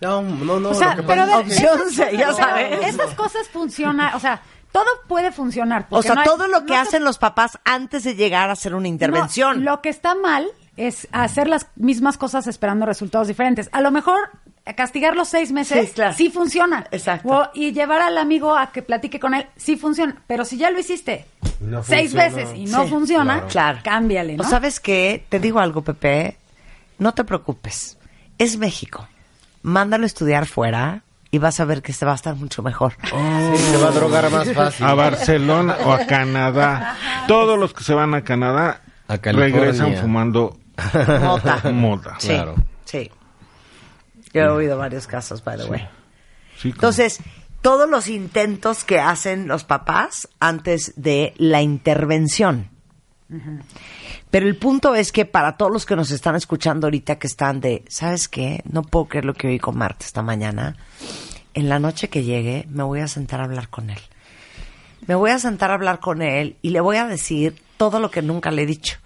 No, 0.00 0.22
no, 0.22 0.58
no. 0.60 0.70
O 0.70 0.74
sea, 0.74 0.94
lo 0.94 1.02
que 1.02 1.08
pero 1.08 1.38
Opción 1.38 1.78
C, 1.90 2.10
ya 2.12 2.18
pero 2.26 2.34
sabes. 2.34 2.86
Esas 2.86 3.14
cosas 3.14 3.48
funcionan, 3.48 4.14
o 4.14 4.20
sea, 4.20 4.40
todo 4.72 4.86
puede 5.08 5.30
funcionar. 5.32 5.86
O 5.90 6.02
sea, 6.02 6.14
no 6.14 6.20
hay- 6.22 6.26
todo 6.26 6.46
lo 6.48 6.64
que 6.64 6.72
no 6.74 6.80
hacen 6.80 7.04
los 7.04 7.18
papás 7.18 7.58
antes 7.64 8.04
de 8.04 8.14
llegar 8.14 8.48
a 8.48 8.54
hacer 8.54 8.74
una 8.74 8.88
intervención. 8.88 9.62
No, 9.64 9.72
lo 9.72 9.82
que 9.82 9.88
está 9.90 10.14
mal 10.14 10.46
es 10.76 11.06
hacer 11.12 11.48
las 11.48 11.66
mismas 11.76 12.16
cosas 12.16 12.46
esperando 12.46 12.86
resultados 12.86 13.28
diferentes. 13.28 13.68
A 13.72 13.82
lo 13.82 13.90
mejor 13.90 14.18
castigar 14.76 15.16
los 15.16 15.28
seis 15.28 15.50
meses 15.52 15.88
Sí, 15.88 15.92
claro. 15.94 16.14
funciona. 16.32 16.86
Exacto. 16.90 17.28
O- 17.28 17.48
y 17.54 17.72
llevar 17.72 18.02
al 18.02 18.16
amigo 18.18 18.56
a 18.56 18.70
que 18.72 18.82
platique 18.82 19.18
con 19.18 19.34
él 19.34 19.46
sí 19.56 19.76
funciona. 19.76 20.16
Pero 20.26 20.44
si 20.44 20.56
ya 20.58 20.70
lo 20.70 20.78
hiciste 20.78 21.26
No 21.60 21.82
seis 21.82 22.12
funciona. 22.12 22.24
veces 22.36 22.56
y 22.56 22.64
no 22.66 22.84
Sí, 22.84 22.90
funciona, 22.90 23.46
Claro. 23.48 23.78
cámbiale, 23.82 24.36
¿no? 24.36 24.42
O 24.44 24.46
sabes 24.46 24.78
qué, 24.80 25.24
te 25.28 25.40
digo 25.40 25.58
algo, 25.60 25.82
Pepe, 25.82 26.36
no 26.98 27.12
te 27.14 27.24
preocupes. 27.24 27.98
Es 28.38 28.56
México. 28.58 29.08
Mándalo 29.62 30.04
a 30.04 30.06
estudiar 30.06 30.46
fuera 30.46 31.02
y 31.30 31.38
vas 31.38 31.60
a 31.60 31.64
ver 31.64 31.82
que 31.82 31.92
se 31.92 32.04
va 32.06 32.12
a 32.12 32.14
estar 32.16 32.34
mucho 32.36 32.62
mejor. 32.62 32.94
Sí, 33.02 33.58
se 33.58 33.76
va 33.76 33.88
a 33.88 33.92
drogar 33.92 34.30
más 34.30 34.50
fácil. 34.54 34.86
A 34.86 34.94
Barcelona 34.94 35.76
o 35.84 35.92
a 35.92 36.06
Canadá. 36.06 36.96
Todos 37.28 37.58
los 37.58 37.72
que 37.74 37.84
se 37.84 37.94
van 37.94 38.14
a 38.14 38.22
Canadá 38.24 38.80
A 39.08 39.16
regresan 39.16 39.94
fumando 39.96 40.58
Mota. 41.20 41.60
mota. 41.72 42.14
Sí, 42.18 42.28
Claro. 42.28 42.54
sí. 42.84 43.10
Yo 44.32 44.42
he 44.42 44.48
oído 44.48 44.78
varios 44.78 45.06
casos, 45.06 45.42
by 45.42 45.58
the 45.58 45.64
way. 45.64 45.88
Sí, 46.56 46.70
Entonces, 46.70 47.20
todos 47.62 47.88
los 47.88 48.08
intentos 48.08 48.84
que 48.84 49.00
hacen 49.00 49.48
los 49.48 49.64
papás 49.64 50.28
antes 50.38 50.92
de 50.96 51.34
la 51.36 51.62
intervención. 51.62 52.70
Pero 54.30 54.46
el 54.46 54.56
punto 54.56 54.94
es 54.94 55.12
que 55.12 55.24
para 55.24 55.56
todos 55.56 55.72
los 55.72 55.86
que 55.86 55.94
nos 55.94 56.10
están 56.10 56.34
escuchando 56.34 56.86
ahorita 56.86 57.18
que 57.18 57.26
están 57.26 57.60
de, 57.60 57.84
¿sabes 57.88 58.28
qué? 58.28 58.62
No 58.64 58.82
puedo 58.82 59.06
creer 59.06 59.24
lo 59.24 59.34
que 59.34 59.48
oí 59.48 59.58
con 59.58 59.78
Marta 59.78 60.04
esta 60.04 60.22
mañana. 60.22 60.76
En 61.54 61.68
la 61.68 61.78
noche 61.78 62.08
que 62.08 62.24
llegue 62.24 62.66
me 62.68 62.82
voy 62.82 63.00
a 63.00 63.08
sentar 63.08 63.40
a 63.40 63.44
hablar 63.44 63.68
con 63.68 63.90
él. 63.90 64.00
Me 65.06 65.14
voy 65.14 65.30
a 65.30 65.38
sentar 65.38 65.70
a 65.70 65.74
hablar 65.74 66.00
con 66.00 66.22
él 66.22 66.56
y 66.62 66.70
le 66.70 66.80
voy 66.80 66.96
a 66.96 67.06
decir 67.06 67.60
todo 67.76 68.00
lo 68.00 68.10
que 68.10 68.22
nunca 68.22 68.50
le 68.50 68.62
he 68.62 68.66
dicho. 68.66 68.98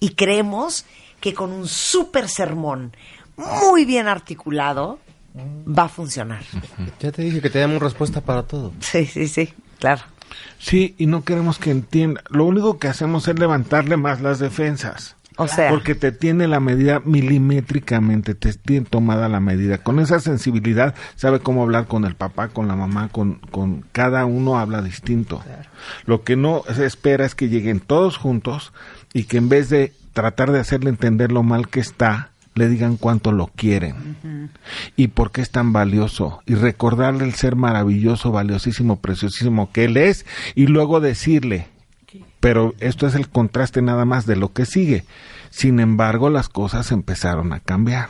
Y 0.00 0.10
creemos 0.10 0.86
que 1.20 1.34
con 1.34 1.52
un 1.52 1.68
súper 1.68 2.28
sermón 2.28 2.96
muy 3.36 3.84
bien 3.84 4.08
articulado 4.08 4.98
va 5.36 5.84
a 5.84 5.88
funcionar. 5.88 6.42
Ya 7.00 7.12
te 7.12 7.22
dije 7.22 7.40
que 7.40 7.50
te 7.50 7.58
damos 7.58 7.82
respuesta 7.82 8.20
para 8.20 8.44
todo. 8.44 8.72
Sí, 8.80 9.06
sí, 9.06 9.28
sí, 9.28 9.52
claro. 9.78 10.02
Sí, 10.58 10.94
y 10.98 11.06
no 11.06 11.24
queremos 11.24 11.58
que 11.58 11.70
entienda. 11.70 12.22
Lo 12.30 12.44
único 12.44 12.78
que 12.78 12.88
hacemos 12.88 13.28
es 13.28 13.38
levantarle 13.38 13.96
más 13.96 14.20
las 14.20 14.38
defensas. 14.38 15.16
O 15.36 15.48
sea, 15.48 15.70
Porque 15.70 15.96
te 15.96 16.12
tiene 16.12 16.46
la 16.46 16.60
medida 16.60 17.02
milimétricamente, 17.04 18.36
te 18.36 18.52
tiene 18.52 18.86
tomada 18.88 19.28
la 19.28 19.40
medida. 19.40 19.78
Con 19.78 19.98
esa 19.98 20.20
sensibilidad 20.20 20.94
sabe 21.16 21.40
cómo 21.40 21.64
hablar 21.64 21.86
con 21.86 22.04
el 22.04 22.14
papá, 22.14 22.48
con 22.48 22.68
la 22.68 22.76
mamá, 22.76 23.08
con, 23.08 23.40
con 23.50 23.84
cada 23.90 24.26
uno 24.26 24.58
habla 24.58 24.80
distinto. 24.80 25.42
Lo 26.06 26.22
que 26.22 26.36
no 26.36 26.62
se 26.72 26.86
espera 26.86 27.26
es 27.26 27.34
que 27.34 27.48
lleguen 27.48 27.80
todos 27.80 28.16
juntos 28.16 28.72
y 29.12 29.24
que 29.24 29.38
en 29.38 29.48
vez 29.48 29.70
de 29.70 29.92
tratar 30.12 30.52
de 30.52 30.60
hacerle 30.60 30.90
entender 30.90 31.32
lo 31.32 31.42
mal 31.42 31.68
que 31.68 31.80
está, 31.80 32.30
le 32.54 32.68
digan 32.68 32.96
cuánto 32.96 33.32
lo 33.32 33.48
quieren 33.48 34.50
y 34.96 35.08
por 35.08 35.32
qué 35.32 35.40
es 35.40 35.50
tan 35.50 35.72
valioso 35.72 36.40
y 36.46 36.54
recordarle 36.54 37.24
el 37.24 37.34
ser 37.34 37.56
maravilloso, 37.56 38.30
valiosísimo, 38.32 39.00
preciosísimo 39.00 39.72
que 39.72 39.84
él 39.84 39.96
es 39.96 40.24
y 40.54 40.66
luego 40.66 41.00
decirle, 41.00 41.68
pero 42.40 42.74
esto 42.80 43.06
es 43.06 43.14
el 43.14 43.28
contraste 43.28 43.82
nada 43.82 44.04
más 44.04 44.26
de 44.26 44.36
lo 44.36 44.52
que 44.52 44.66
sigue. 44.66 45.04
Sin 45.50 45.80
embargo, 45.80 46.30
las 46.30 46.48
cosas 46.48 46.92
empezaron 46.92 47.52
a 47.52 47.60
cambiar. 47.60 48.08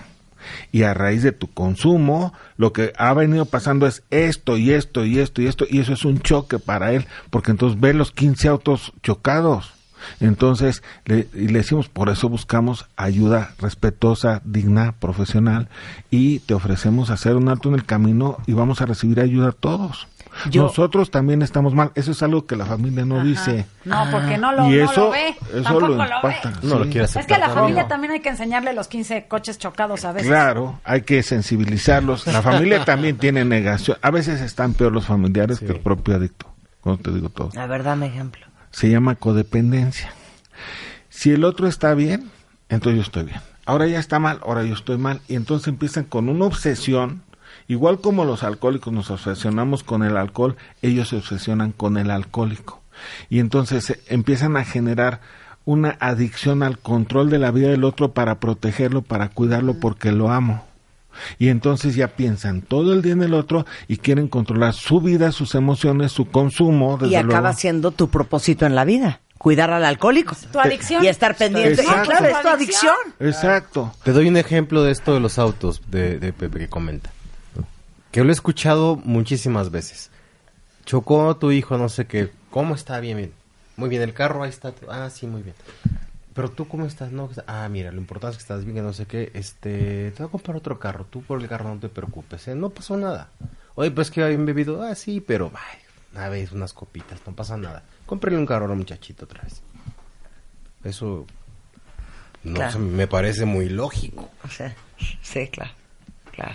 Y 0.73 0.83
a 0.83 0.93
raíz 0.93 1.23
de 1.23 1.33
tu 1.33 1.47
consumo, 1.47 2.33
lo 2.57 2.73
que 2.73 2.93
ha 2.99 3.15
venido 3.15 3.45
pasando 3.45 3.87
es 3.87 4.03
esto 4.11 4.57
y 4.57 4.73
esto 4.73 5.05
y 5.05 5.19
esto 5.19 5.41
y 5.41 5.47
esto, 5.47 5.67
y 5.69 5.81
eso 5.81 5.93
es 5.93 6.05
un 6.05 6.21
choque 6.21 6.59
para 6.59 6.93
él, 6.93 7.07
porque 7.31 7.51
entonces 7.51 7.81
ve 7.81 7.95
los 7.95 8.13
15 8.13 8.49
autos 8.49 8.93
chocados. 9.03 9.74
Entonces, 10.21 10.83
le, 11.05 11.29
y 11.35 11.49
le 11.49 11.59
decimos, 11.59 11.89
por 11.89 12.09
eso 12.09 12.29
buscamos 12.29 12.87
ayuda 12.97 13.55
respetuosa, 13.59 14.41
digna, 14.45 14.93
profesional, 14.99 15.69
y 16.11 16.39
te 16.41 16.55
ofrecemos 16.55 17.11
hacer 17.11 17.37
un 17.37 17.49
alto 17.49 17.69
en 17.69 17.75
el 17.75 17.85
camino 17.85 18.39
y 18.47 18.53
vamos 18.53 18.81
a 18.81 18.87
recibir 18.87 19.21
ayuda 19.21 19.49
a 19.49 19.53
todos. 19.53 20.09
Yo- 20.51 20.65
Nosotros 20.65 21.13
también 21.13 21.43
estamos 21.43 21.75
mal. 21.75 21.93
Eso 21.95 22.11
es 22.11 22.21
algo 22.25 22.45
que 22.45 22.57
la 22.57 22.65
familia 22.67 23.05
no 23.05 23.23
dice. 23.23 23.67
No, 23.85 24.05
porque 24.11 24.37
no 24.37 24.51
lo, 24.51 24.67
y 24.69 24.77
no 24.79 24.85
eso, 24.91 25.05
lo 25.05 25.11
ve. 25.13 25.29
eso 25.29 25.63
Tampoco 25.63 25.81
lo 25.89 25.97
lo, 25.97 26.05
impacta. 26.05 26.51
ve. 26.51 26.57
No 26.69 26.79
lo 26.81 26.85
sí. 26.87 26.91
quiere 26.91 27.05
Es 27.05 27.13
que 27.13 27.19
a 27.19 27.21
aceptar 27.21 27.39
la 27.41 27.51
familia 27.51 27.87
también 27.87 28.13
hay 28.15 28.21
que 28.21 28.31
enseñarle 28.31 28.73
los 28.73 28.89
15 28.89 29.27
coches 29.29 29.59
chocados 29.59 30.05
a 30.05 30.11
veces. 30.11 30.27
Claro, 30.29 30.81
hay 30.83 31.03
que 31.03 31.23
sensibilizarlos. 31.23 32.27
La 32.27 32.43
familia 32.43 32.85
también 32.85 33.17
tiene 33.17 33.45
negación. 33.45 33.97
A 34.03 34.11
veces 34.11 34.41
están 34.41 34.75
peor 34.75 34.93
los 34.93 35.07
familiares 35.07 35.59
Sí. 35.59 35.67
que 35.67 35.73
el 35.73 35.81
propio 35.81 36.17
adicto. 36.17 36.47
Cuando 36.81 37.01
te 37.03 37.13
digo 37.13 37.29
todo. 37.29 37.51
A 37.57 37.67
ver, 37.67 37.85
dame 37.85 38.07
ejemplo. 38.07 38.45
Se 38.75 38.91
llama 38.91 39.15
codependencia. 39.15 40.13
Si 41.09 41.31
el 41.31 41.45
otro 41.45 41.69
está 41.69 41.95
bien, 41.95 42.29
entonces 42.69 42.97
yo 42.97 43.03
estoy 43.03 43.23
bien. 43.23 43.41
Ahora 43.67 43.87
ya 43.87 44.01
está 44.01 44.19
mal, 44.19 44.41
ahora 44.43 44.65
yo 44.65 44.75
estoy 44.75 44.99
mal. 44.99 45.21
Y 45.29 45.37
entonces 45.37 45.69
empiezan 45.69 46.03
con 46.03 46.29
una 46.29 46.47
obsesión. 46.47 47.23
Igual 47.69 48.01
como 48.01 48.25
los 48.25 48.43
alcohólicos 48.43 48.93
nos 48.93 49.13
obsesionamos 49.13 49.85
con 49.85 50.03
el 50.03 50.17
alcohol, 50.17 50.57
ellos 50.83 51.11
se 51.11 51.17
obsesionan 51.17 51.71
con 51.71 51.97
el 51.99 52.11
alcohólico. 52.11 52.83
Y 53.31 53.39
entonces 53.39 53.91
eh, 53.91 54.01
empiezan 54.09 54.57
a 54.57 54.65
generar 54.65 55.21
una 55.65 55.97
adicción 56.01 56.65
al 56.65 56.79
control 56.79 57.31
de 57.31 57.39
la 57.39 57.53
vida 57.53 57.69
del 57.69 57.85
otro 57.85 58.13
para 58.13 58.41
protegerlo, 58.41 59.03
para 59.03 59.29
cuidarlo 59.29 59.75
porque 59.79 60.11
lo 60.11 60.33
amo. 60.33 60.67
Y 61.39 61.49
entonces 61.49 61.95
ya 61.95 62.09
piensan 62.09 62.63
todo 62.63 62.93
el 62.93 63.03
día 63.03 63.13
en 63.13 63.23
el 63.23 63.35
otro 63.35 63.67
y 63.89 63.99
quieren 63.99 64.29
controlar 64.29 64.75
su 64.75 65.01
vida, 65.01 65.33
sus 65.33 65.55
emociones, 65.55 66.13
su 66.13 66.27
consumo. 66.27 66.99
Y 67.03 67.15
acaba 67.15 67.41
luego. 67.41 67.59
siendo 67.59 67.91
tu 67.91 68.09
propósito 68.09 68.67
en 68.67 68.75
la 68.75 68.85
vida. 68.85 69.21
Cuidar 69.39 69.71
al 69.71 69.85
alcohólico. 69.85 70.37
Tu 70.53 70.59
adicción. 70.59 71.05
Y 71.05 71.09
estar 71.09 71.37
pendiente. 71.37 71.83
Exacto. 71.83 72.01
Ah, 72.01 72.19
claro, 72.19 72.27
es 72.27 72.43
tu 72.43 72.49
adicción. 72.49 72.97
Exacto. 73.21 73.93
Te 74.03 74.13
doy 74.13 74.29
un 74.29 74.37
ejemplo 74.37 74.83
de 74.83 74.93
esto 74.93 75.13
de 75.13 75.21
los 75.21 75.39
autos 75.39 75.83
de, 75.89 76.19
de 76.19 76.33
Pepe 76.33 76.61
que 76.61 76.69
comenta. 76.69 77.11
Que 78.11 78.23
lo 78.23 78.31
he 78.31 78.33
escuchado 78.33 78.97
muchísimas 79.05 79.71
veces. 79.71 80.11
Chocó 80.87 81.37
tu 81.37 81.51
hijo, 81.51 81.77
no 81.77 81.89
sé 81.89 82.07
qué. 82.07 82.31
¿Cómo 82.51 82.75
está? 82.75 83.01
Bien, 83.01 83.17
bien. 83.17 83.33
Muy 83.77 83.89
bien, 83.89 84.03
el 84.03 84.15
carro 84.15 84.45
ahí 84.45 84.51
está. 84.51 84.73
Ah, 84.89 85.11
sí, 85.11 85.27
muy 85.27 85.43
bien. 85.43 85.57
Pero 86.35 86.51
tú, 86.51 86.67
¿cómo 86.67 86.85
estás? 86.85 87.13
No, 87.13 87.31
ah, 87.47 87.69
mira, 87.71 87.93
lo 87.93 87.99
importante 87.99 88.33
es 88.33 88.39
que 88.39 88.43
estás 88.43 88.65
bien, 88.65 88.77
que 88.77 88.83
no 88.83 88.93
sé 88.93 89.07
qué. 89.07 89.31
Este, 89.35 90.11
te 90.11 90.23
voy 90.23 90.29
a 90.29 90.31
comprar 90.33 90.57
otro 90.57 90.79
carro. 90.81 91.05
Tú 91.09 91.23
por 91.23 91.41
el 91.41 91.49
carro 91.49 91.73
no 91.73 91.79
te 91.81 91.89
preocupes, 91.89 92.49
¿eh? 92.49 92.55
No 92.57 92.71
pasó 92.71 92.97
nada. 92.97 93.29
Oye, 93.77 93.91
pues 93.93 94.11
que 94.11 94.23
habían 94.23 94.45
bebido. 94.45 94.83
Ah, 94.83 94.95
sí, 94.97 95.21
pero, 95.21 95.53
ay, 95.55 95.79
una 96.13 96.29
vez, 96.29 96.51
unas 96.53 96.73
copitas, 96.73 97.21
no 97.27 97.33
pasa 97.35 97.57
nada. 97.57 97.85
Cómprale 98.07 98.37
un 98.37 98.47
carro 98.47 98.67
a 98.67 98.73
un 98.73 98.79
muchachito 98.79 99.27
otra 99.27 99.43
vez. 99.43 99.63
Eso, 100.83 101.27
no 102.43 102.55
Claro. 102.55 102.73
sé, 102.73 102.79
me 102.79 103.07
parece 103.07 103.45
muy 103.45 103.69
lógico. 103.69 104.29
O 104.45 104.49
sea, 104.49 104.75
sí, 105.23 105.49
claro. 105.49 105.71
Claro. 106.33 106.55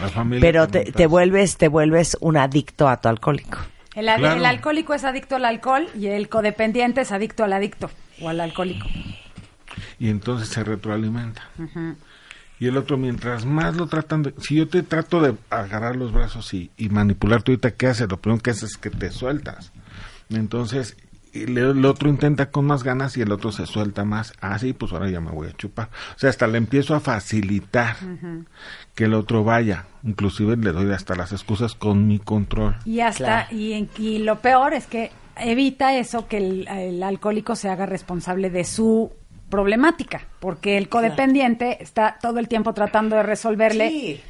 La 0.00 0.08
familia 0.08 0.40
Pero 0.40 0.68
te, 0.68 0.90
te 0.92 1.06
vuelves, 1.06 1.56
te 1.56 1.68
vuelves 1.68 2.16
un 2.20 2.36
adicto 2.36 2.88
a 2.88 3.00
tu 3.00 3.08
alcohólico. 3.08 3.58
El, 3.94 4.08
ad- 4.08 4.18
Claro. 4.18 4.36
el 4.40 4.46
alcohólico 4.46 4.94
es 4.94 5.04
adicto 5.04 5.36
al 5.36 5.44
alcohol 5.44 5.86
y 5.98 6.06
el 6.06 6.28
codependiente 6.28 7.02
es 7.02 7.12
adicto 7.12 7.44
al 7.44 7.52
adicto 7.52 7.90
o 8.20 8.28
al 8.28 8.40
alcohólico. 8.40 8.86
Y 9.98 10.08
entonces 10.08 10.48
se 10.48 10.64
retroalimenta. 10.64 11.42
Y 12.58 12.66
el 12.68 12.76
otro, 12.76 12.96
mientras 12.96 13.44
más 13.44 13.76
lo 13.76 13.86
tratan 13.88 14.22
de... 14.22 14.34
Si 14.38 14.54
yo 14.56 14.68
te 14.68 14.82
trato 14.82 15.20
de 15.20 15.34
agarrar 15.50 15.96
los 15.96 16.12
brazos 16.12 16.54
y, 16.54 16.70
y 16.76 16.88
manipular, 16.90 17.42
tú 17.42 17.52
ahorita, 17.52 17.72
¿qué 17.72 17.88
haces? 17.88 18.08
Lo 18.08 18.20
primero 18.20 18.42
que 18.42 18.50
haces 18.50 18.70
es 18.72 18.76
que 18.76 18.90
te 18.90 19.10
sueltas. 19.10 19.72
Entonces, 20.30 20.96
y 21.32 21.46
le- 21.46 21.70
el 21.70 21.84
otro 21.84 22.08
intenta 22.08 22.50
con 22.50 22.66
más 22.66 22.82
ganas 22.82 23.16
y 23.16 23.22
el 23.22 23.32
otro 23.32 23.52
se 23.52 23.66
suelta 23.66 24.04
más. 24.04 24.32
Ah, 24.40 24.58
sí, 24.58 24.72
pues 24.72 24.92
ahora 24.92 25.08
ya 25.10 25.20
me 25.20 25.30
voy 25.30 25.48
a 25.48 25.52
chupar. 25.52 25.88
O 26.14 26.18
sea, 26.18 26.30
hasta 26.30 26.46
le 26.46 26.58
empiezo 26.58 26.94
a 26.94 27.00
facilitar 27.00 27.96
que 28.94 29.04
el 29.04 29.14
otro 29.14 29.42
vaya. 29.44 29.86
Inclusive 30.04 30.56
le 30.56 30.72
doy 30.72 30.90
hasta 30.92 31.14
las 31.14 31.32
excusas 31.32 31.74
con 31.74 32.06
mi 32.06 32.18
control. 32.18 32.76
Y 32.84 33.00
hasta, 33.00 33.46
Claro. 33.46 33.56
y, 33.56 33.72
en- 33.72 33.88
y 33.98 34.18
lo 34.18 34.40
peor 34.40 34.74
es 34.74 34.86
que 34.86 35.10
evita 35.36 35.96
eso 35.96 36.28
que 36.28 36.36
el, 36.38 36.68
el 36.68 37.02
alcohólico 37.02 37.56
se 37.56 37.68
haga 37.70 37.86
responsable 37.86 38.50
de 38.50 38.64
su 38.64 39.12
problemática, 39.48 40.22
porque 40.40 40.76
el 40.78 40.88
codependiente 40.88 41.82
está 41.82 42.16
todo 42.20 42.38
el 42.38 42.48
tiempo 42.48 42.72
tratando 42.74 43.16
de 43.16 43.22
resolverle 43.22 43.88
Sí. 43.90 44.20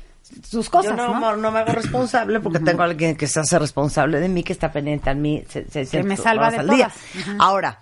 Sus 0.42 0.68
cosas, 0.70 0.96
Yo 0.96 0.96
no, 0.96 1.18
¿no? 1.20 1.36
no 1.36 1.50
me 1.50 1.60
hago 1.60 1.72
responsable 1.72 2.40
porque 2.40 2.58
tengo 2.60 2.82
a 2.82 2.86
alguien 2.86 3.16
que 3.16 3.26
se 3.26 3.40
hace 3.40 3.58
responsable 3.58 4.20
de 4.20 4.28
mí, 4.28 4.42
que 4.42 4.52
está 4.52 4.72
pendiente 4.72 5.10
a 5.10 5.14
mí. 5.14 5.42
se- 5.48 5.68
se- 5.70 5.84
se- 5.86 6.02
me 6.02 6.16
salva 6.16 6.50
de 6.50 6.58
al 6.58 6.68
día. 6.68 6.90
todas. 7.14 7.36
Ahora, 7.40 7.80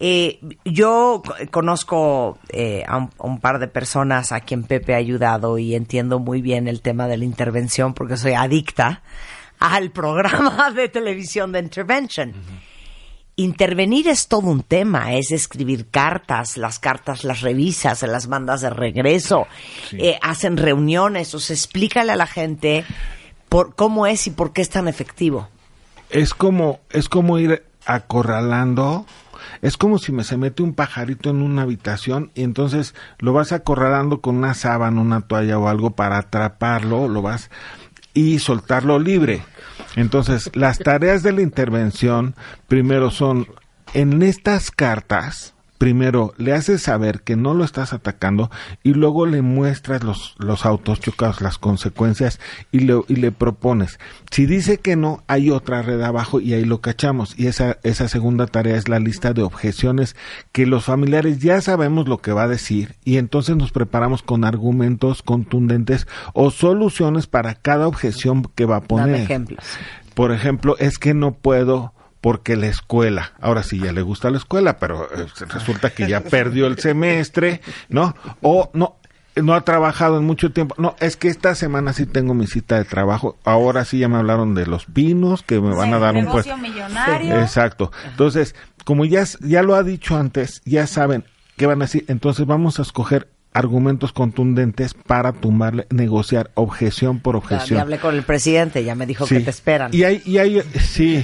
eh, 0.00 0.40
yo 0.64 1.22
co- 1.24 1.34
conozco 1.50 2.38
eh, 2.48 2.84
a, 2.88 2.96
un, 2.98 3.10
a 3.18 3.26
un 3.26 3.38
par 3.40 3.58
de 3.58 3.68
personas 3.68 4.32
a 4.32 4.40
quien 4.40 4.64
Pepe 4.64 4.94
ha 4.94 4.98
ayudado 4.98 5.58
y 5.58 5.74
entiendo 5.74 6.18
muy 6.18 6.42
bien 6.42 6.66
el 6.68 6.80
tema 6.82 7.06
de 7.08 7.16
la 7.18 7.24
intervención 7.24 7.94
porque 7.94 8.16
soy 8.16 8.32
adicta 8.34 9.02
al 9.60 9.90
programa 9.92 10.70
de 10.74 10.88
televisión 10.88 11.52
de 11.52 11.60
Intervention. 11.60 12.32
Intervenir 13.36 14.08
es 14.08 14.28
todo 14.28 14.48
un 14.48 14.62
tema, 14.62 15.14
es 15.14 15.30
escribir 15.32 15.88
cartas, 15.88 16.58
las 16.58 16.78
cartas 16.78 17.24
las 17.24 17.40
revisas, 17.40 18.00
se 18.00 18.06
las 18.06 18.28
mandas 18.28 18.60
de 18.60 18.70
regreso, 18.70 19.46
eh, 19.92 20.18
hacen 20.20 20.58
reuniones, 20.58 21.34
o 21.34 21.40
sea, 21.40 21.54
explícale 21.54 22.12
a 22.12 22.16
la 22.16 22.26
gente 22.26 22.84
por 23.48 23.74
cómo 23.74 24.06
es 24.06 24.26
y 24.26 24.30
por 24.30 24.52
qué 24.52 24.60
es 24.60 24.70
tan 24.70 24.86
efectivo. 24.86 25.48
es 26.10 26.34
como 26.34 26.80
es 26.90 27.08
como 27.08 27.38
ir 27.38 27.64
acorralando 27.86 29.06
es 29.60 29.76
como 29.76 29.98
si 29.98 30.12
me 30.12 30.24
se 30.24 30.36
mete 30.36 30.62
un 30.62 30.74
pajarito 30.74 31.30
en 31.30 31.42
una 31.42 31.62
habitación 31.62 32.30
y 32.34 32.42
entonces 32.42 32.94
lo 33.18 33.32
vas 33.32 33.52
acorralando 33.52 34.20
con 34.20 34.36
una 34.36 34.54
sábana, 34.54 35.00
una 35.00 35.22
toalla 35.22 35.58
o 35.58 35.68
algo 35.68 35.90
para 35.90 36.18
atraparlo, 36.18 37.08
lo 37.08 37.22
vas 37.22 37.50
y 38.14 38.38
soltarlo 38.38 38.98
libre. 38.98 39.42
Entonces, 39.96 40.50
las 40.54 40.78
tareas 40.78 41.22
de 41.22 41.32
la 41.32 41.42
intervención 41.42 42.34
primero 42.68 43.10
son 43.10 43.46
en 43.94 44.22
estas 44.22 44.70
cartas 44.70 45.54
primero 45.82 46.32
le 46.38 46.52
haces 46.52 46.80
saber 46.80 47.22
que 47.22 47.34
no 47.34 47.54
lo 47.54 47.64
estás 47.64 47.92
atacando 47.92 48.52
y 48.84 48.94
luego 48.94 49.26
le 49.26 49.42
muestras 49.42 50.04
los, 50.04 50.36
los 50.38 50.64
autos 50.64 51.00
chocados, 51.00 51.40
las 51.40 51.58
consecuencias 51.58 52.38
y, 52.70 52.78
le- 52.78 53.02
y 53.08 53.16
le 53.16 53.32
propones. 53.32 53.98
Si 54.30 54.46
dice 54.46 54.78
que 54.78 54.94
no, 54.94 55.24
hay 55.26 55.50
otra 55.50 55.82
red 55.82 56.00
abajo 56.02 56.38
y 56.38 56.54
ahí 56.54 56.64
lo 56.64 56.80
cachamos. 56.80 57.36
Y 57.36 57.48
esa, 57.48 57.78
esa 57.82 58.06
segunda 58.06 58.46
tarea 58.46 58.76
es 58.76 58.88
la 58.88 59.00
lista 59.00 59.32
de 59.32 59.42
objeciones 59.42 60.14
que 60.52 60.66
los 60.66 60.84
familiares 60.84 61.40
ya 61.40 61.60
sabemos 61.60 62.06
lo 62.06 62.18
que 62.18 62.30
va 62.30 62.44
a 62.44 62.48
decir 62.48 62.94
y 63.04 63.16
entonces 63.16 63.56
nos 63.56 63.72
preparamos 63.72 64.22
con 64.22 64.44
argumentos 64.44 65.20
contundentes 65.24 66.06
o 66.32 66.52
soluciones 66.52 67.26
para 67.26 67.54
cada 67.56 67.88
objeción 67.88 68.44
que 68.54 68.66
va 68.66 68.76
a 68.76 68.82
poner. 68.82 69.06
Dame 69.08 69.22
ejemplos. 69.24 69.64
Por 70.14 70.30
ejemplo, 70.30 70.76
es 70.78 70.98
que 71.00 71.12
no 71.12 71.32
puedo 71.32 71.92
porque 72.22 72.56
la 72.56 72.68
escuela, 72.68 73.32
ahora 73.40 73.64
sí 73.64 73.80
ya 73.80 73.92
le 73.92 74.00
gusta 74.00 74.30
la 74.30 74.38
escuela, 74.38 74.78
pero 74.78 75.08
eh, 75.12 75.26
resulta 75.48 75.90
que 75.90 76.08
ya 76.08 76.20
perdió 76.20 76.68
el 76.68 76.78
semestre, 76.78 77.60
¿no? 77.88 78.14
O 78.40 78.70
no, 78.74 78.96
no 79.34 79.54
ha 79.54 79.62
trabajado 79.62 80.18
en 80.18 80.24
mucho 80.24 80.52
tiempo. 80.52 80.76
No, 80.78 80.94
es 81.00 81.16
que 81.16 81.26
esta 81.26 81.56
semana 81.56 81.92
sí 81.92 82.06
tengo 82.06 82.32
mi 82.32 82.46
cita 82.46 82.76
de 82.76 82.84
trabajo. 82.84 83.36
Ahora 83.42 83.84
sí 83.84 83.98
ya 83.98 84.08
me 84.08 84.18
hablaron 84.18 84.54
de 84.54 84.66
los 84.66 84.86
pinos, 84.86 85.42
que 85.42 85.60
me 85.60 85.74
van 85.74 85.92
a 85.94 85.98
dar 85.98 86.14
un 86.14 86.26
negocio 86.26 86.56
puesto. 86.56 86.56
millonario. 86.58 87.40
Exacto. 87.40 87.90
Entonces, 88.06 88.54
como 88.84 89.04
ya, 89.04 89.24
ya 89.40 89.64
lo 89.64 89.74
ha 89.74 89.82
dicho 89.82 90.16
antes, 90.16 90.62
ya 90.64 90.86
saben 90.86 91.24
qué 91.56 91.66
van 91.66 91.82
a 91.82 91.86
decir. 91.86 92.04
Entonces 92.06 92.46
vamos 92.46 92.78
a 92.78 92.82
escoger 92.82 93.31
argumentos 93.54 94.12
contundentes 94.12 94.94
para 94.94 95.32
tumbarle, 95.32 95.86
negociar 95.90 96.50
objeción 96.54 97.20
por 97.20 97.36
objeción. 97.36 97.76
ya 97.76 97.82
hablé 97.82 97.98
con 97.98 98.14
el 98.14 98.22
presidente, 98.22 98.82
ya 98.84 98.94
me 98.94 99.06
dijo 99.06 99.26
Sí. 99.26 99.36
que 99.36 99.40
te 99.42 99.50
esperan. 99.50 99.90
Y 99.94 100.04
hay, 100.04 100.22
y 100.24 100.38
hay, 100.38 100.62
sí, 100.80 101.22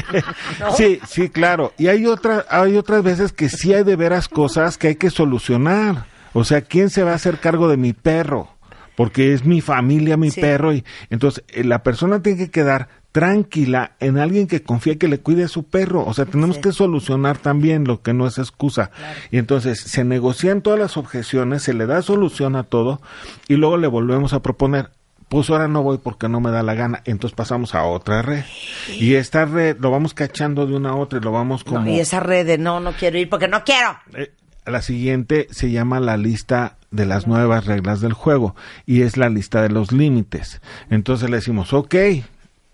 sí, 0.76 1.00
sí, 1.06 1.28
claro. 1.28 1.72
Y 1.78 1.88
hay 1.88 2.06
otra, 2.06 2.44
hay 2.48 2.76
otras 2.76 3.02
veces 3.02 3.32
que 3.32 3.48
sí 3.48 3.74
hay 3.74 3.84
de 3.84 3.96
veras 3.96 4.28
cosas 4.28 4.78
que 4.78 4.88
hay 4.88 4.94
que 4.96 5.10
solucionar. 5.10 6.06
O 6.32 6.44
sea, 6.44 6.60
¿quién 6.62 6.90
se 6.90 7.02
va 7.02 7.12
a 7.12 7.16
hacer 7.16 7.38
cargo 7.38 7.68
de 7.68 7.76
mi 7.76 7.92
perro? 7.92 8.48
Porque 8.96 9.32
es 9.32 9.44
mi 9.44 9.60
familia, 9.60 10.16
mi 10.16 10.30
Sí. 10.30 10.40
perro. 10.40 10.72
Y 10.72 10.84
entonces 11.08 11.42
eh, 11.48 11.64
la 11.64 11.82
persona 11.82 12.22
tiene 12.22 12.38
que 12.38 12.50
quedar 12.50 12.88
tranquila 13.12 13.92
en 14.00 14.18
alguien 14.18 14.46
que 14.46 14.62
confía 14.62 14.96
que 14.96 15.08
le 15.08 15.18
cuide 15.18 15.44
a 15.44 15.48
su 15.48 15.64
perro. 15.64 16.04
O 16.06 16.14
sea, 16.14 16.26
tenemos 16.26 16.56
Sí. 16.56 16.62
que 16.62 16.72
solucionar 16.72 17.38
también 17.38 17.84
lo 17.84 18.02
que 18.02 18.12
no 18.14 18.26
es 18.26 18.38
excusa. 18.38 18.90
Y 19.30 19.38
entonces 19.38 19.80
se 19.80 20.04
negocian 20.04 20.62
todas 20.62 20.78
las 20.78 20.96
objeciones, 20.96 21.62
se 21.62 21.74
le 21.74 21.86
da 21.86 22.02
solución 22.02 22.56
a 22.56 22.62
todo 22.64 23.00
y 23.48 23.54
luego 23.56 23.76
le 23.76 23.88
volvemos 23.88 24.32
a 24.32 24.40
proponer. 24.42 24.90
Pues 25.28 25.48
ahora 25.50 25.68
no 25.68 25.82
voy 25.84 25.98
porque 25.98 26.28
no 26.28 26.40
me 26.40 26.50
da 26.50 26.62
la 26.64 26.74
gana. 26.74 27.02
Entonces 27.04 27.36
pasamos 27.36 27.74
a 27.76 27.84
otra 27.84 28.20
red. 28.22 28.42
Y 28.98 29.14
esta 29.14 29.44
red 29.44 29.76
lo 29.78 29.90
vamos 29.92 30.12
cachando 30.12 30.66
de 30.66 30.74
una 30.74 30.90
a 30.90 30.96
otra 30.96 31.18
y 31.20 31.22
lo 31.22 31.30
vamos 31.30 31.64
No, 31.66 31.72
como... 31.74 31.86
y 31.90 32.00
esa 32.00 32.18
red 32.20 32.46
de 32.46 32.58
no, 32.58 32.80
no 32.80 32.92
quiero 32.92 33.16
ir 33.18 33.28
porque 33.28 33.46
no 33.46 33.62
quiero. 33.64 33.96
Eh, 34.14 34.32
la 34.66 34.82
siguiente 34.82 35.46
se 35.50 35.70
llama 35.70 36.00
la 36.00 36.16
lista 36.16 36.76
de 36.90 37.06
las 37.06 37.28
nuevas 37.28 37.66
reglas 37.66 38.00
del 38.00 38.12
juego 38.12 38.56
y 38.86 39.02
es 39.02 39.16
la 39.16 39.28
lista 39.28 39.62
de 39.62 39.68
los 39.68 39.92
límites. 39.92 40.60
Entonces 40.90 41.30
le 41.30 41.36
decimos, 41.36 41.72
ok, 41.72 41.94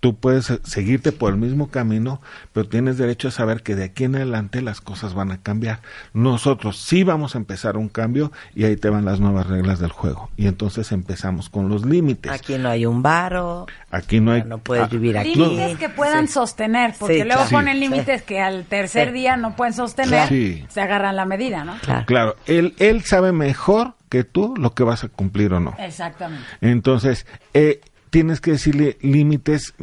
Tú 0.07 0.15
puedes 0.15 0.53
seguirte 0.63 1.11
por 1.11 1.33
el 1.33 1.37
mismo 1.37 1.69
camino, 1.69 2.21
pero 2.53 2.69
tienes 2.69 2.97
derecho 2.97 3.27
a 3.27 3.31
saber 3.33 3.65
que 3.65 3.75
de 3.75 3.83
aquí 3.83 4.05
en 4.05 4.15
adelante 4.15 4.63
las 4.63 4.81
cosas 4.81 5.15
van 5.15 5.33
a 5.33 5.39
cambiar. 5.43 5.81
Nosotros 6.13 6.79
sí 6.79 7.03
vamos 7.03 7.35
a 7.35 7.39
empezar 7.39 7.77
un 7.77 7.89
cambio 7.89 8.31
y 8.55 8.63
ahí 8.67 8.77
te 8.77 8.89
van 8.89 9.05
las 9.05 9.19
nuevas 9.19 9.49
reglas 9.49 9.81
del 9.81 9.91
juego. 9.91 10.31
Y 10.37 10.47
entonces 10.47 10.93
empezamos 10.93 11.49
con 11.49 11.69
los 11.69 11.85
límites. 11.85 12.31
Aquí 12.31 12.57
no 12.57 12.69
hay 12.69 12.87
un 12.87 13.03
varo. 13.03 13.67
Aquí 13.91 14.21
no 14.21 14.31
hay... 14.31 14.45
No 14.45 14.59
puedes 14.59 14.85
ah, 14.85 14.89
vivir 14.93 15.19
aquí. 15.19 15.35
Límites 15.35 15.77
que 15.77 15.89
puedan 15.89 16.29
Sí. 16.29 16.35
sostener, 16.35 16.95
porque 16.97 17.15
Sí, 17.15 17.25
luego 17.25 17.43
claro. 17.43 17.51
ponen 17.51 17.75
Sí, 17.75 17.81
límites 17.81 18.23
que 18.23 18.41
al 18.41 18.65
tercer 18.67 19.09
Sí. 19.09 19.15
día 19.15 19.37
no 19.37 19.57
pueden 19.57 19.75
sostener, 19.75 20.29
Sí. 20.29 20.65
se 20.69 20.81
agarran 20.81 21.17
la 21.17 21.25
medida, 21.25 21.65
¿no? 21.65 21.77
Claro. 21.79 22.07
Claro, 22.07 22.37
él, 22.47 22.77
él 22.79 23.03
sabe 23.03 23.33
mejor 23.33 23.95
que 24.09 24.23
tú 24.23 24.55
lo 24.57 24.73
que 24.73 24.85
vas 24.85 25.03
a 25.03 25.09
cumplir 25.09 25.53
o 25.53 25.59
no. 25.59 25.75
Exactamente. 25.81 26.47
Entonces, 26.61 27.27
eh, 27.55 27.81
tienes 28.11 28.41
que 28.41 28.53
decirle 28.53 28.97
límites 29.03 29.75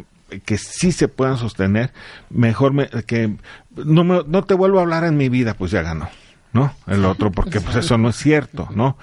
que 0.44 0.58
sí 0.58 0.92
se 0.92 1.08
puedan 1.08 1.36
sostener. 1.38 1.92
Mejor 2.30 2.72
me- 2.72 2.88
que 3.06 3.36
no, 3.76 4.04
me- 4.04 4.22
no 4.26 4.42
te 4.44 4.54
vuelvo 4.54 4.78
a 4.78 4.82
hablar 4.82 5.04
en 5.04 5.16
mi 5.16 5.28
vida, 5.28 5.54
pues 5.54 5.70
ya 5.70 5.82
ganó. 5.82 6.08
¿No? 6.52 6.72
El 6.86 7.04
otro, 7.04 7.32
porque 7.32 7.60
pues 7.60 7.74
eso 7.74 7.98
no 7.98 8.10
es 8.10 8.16
cierto, 8.16 8.68
¿no? 8.76 8.96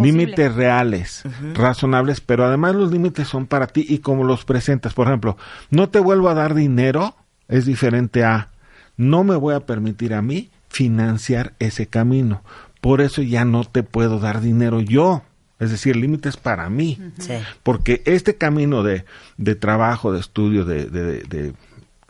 Límites 0.00 0.54
reales, 0.56 1.22
razonables, 1.54 2.20
pero 2.20 2.44
además 2.44 2.74
los 2.74 2.90
límites 2.90 3.28
son 3.28 3.46
para 3.46 3.68
ti 3.68 3.86
y 3.88 3.98
como 3.98 4.24
los 4.24 4.44
presentas. 4.44 4.92
Por 4.92 5.06
ejemplo, 5.06 5.36
no 5.70 5.88
te 5.88 6.00
vuelvo 6.00 6.28
a 6.28 6.34
dar 6.34 6.54
dinero, 6.54 7.14
es 7.46 7.64
diferente 7.64 8.24
a 8.24 8.48
no 8.96 9.22
me 9.22 9.36
voy 9.36 9.54
a 9.54 9.60
permitir 9.60 10.14
a 10.14 10.20
mí 10.22 10.50
financiar 10.68 11.52
ese 11.60 11.86
camino. 11.86 12.42
Por 12.80 13.00
eso 13.00 13.22
ya 13.22 13.44
no 13.44 13.62
te 13.62 13.84
puedo 13.84 14.18
dar 14.18 14.40
dinero 14.40 14.80
yo. 14.80 15.22
Es 15.58 15.70
decir, 15.70 15.96
límites 15.96 16.36
para 16.36 16.68
mí. 16.68 16.98
Sí. 17.18 17.34
Porque 17.62 18.02
este 18.04 18.36
camino 18.36 18.82
de, 18.82 19.04
de 19.38 19.54
trabajo, 19.54 20.12
de 20.12 20.20
estudio, 20.20 20.64
de, 20.64 20.86
de- 20.86 21.22
de- 21.22 21.52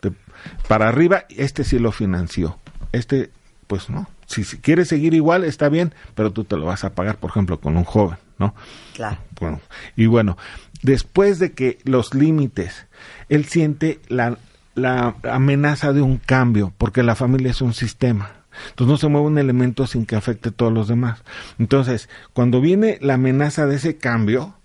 de- 0.01 0.13
para 0.67 0.89
arriba, 0.89 1.23
este 1.29 1.63
sí 1.63 1.79
lo 1.79 1.91
financió. 1.91 2.57
Este, 2.91 3.31
pues 3.67 3.89
no. 3.89 4.09
Si, 4.25 4.43
si 4.43 4.57
quieres 4.57 4.89
seguir 4.89 5.13
igual, 5.13 5.43
está 5.45 5.69
bien, 5.69 5.93
pero 6.13 6.31
tú 6.31 6.43
te 6.43 6.57
lo 6.57 6.65
vas 6.65 6.83
a 6.83 6.93
pagar, 6.93 7.17
por 7.17 7.29
ejemplo, 7.31 7.59
con 7.61 7.77
un 7.77 7.85
joven, 7.85 8.17
¿no? 8.37 8.53
Claro. 8.93 9.17
Bueno, 9.39 9.61
y 9.95 10.05
bueno, 10.07 10.37
después 10.81 11.39
de 11.39 11.53
que 11.53 11.79
los 11.85 12.13
límites, 12.13 12.85
él 13.29 13.45
siente 13.45 13.99
la, 14.09 14.37
la 14.75 15.15
amenaza 15.23 15.93
de 15.93 16.01
un 16.01 16.17
cambio, 16.17 16.73
porque 16.77 17.03
la 17.03 17.15
familia 17.15 17.51
es 17.51 17.61
un 17.61 17.73
sistema. 17.73 18.31
Entonces 18.69 18.91
no 18.91 18.97
se 18.97 19.07
mueve 19.07 19.27
un 19.27 19.37
elemento 19.37 19.87
sin 19.87 20.05
que 20.05 20.15
afecte 20.15 20.49
a 20.49 20.51
todos 20.51 20.73
los 20.73 20.87
demás. 20.87 21.23
Entonces, 21.59 22.09
cuando 22.33 22.61
viene 22.61 22.97
la 23.01 23.15
amenaza 23.15 23.65
de 23.65 23.75
ese 23.75 23.97
cambio, 23.97 24.55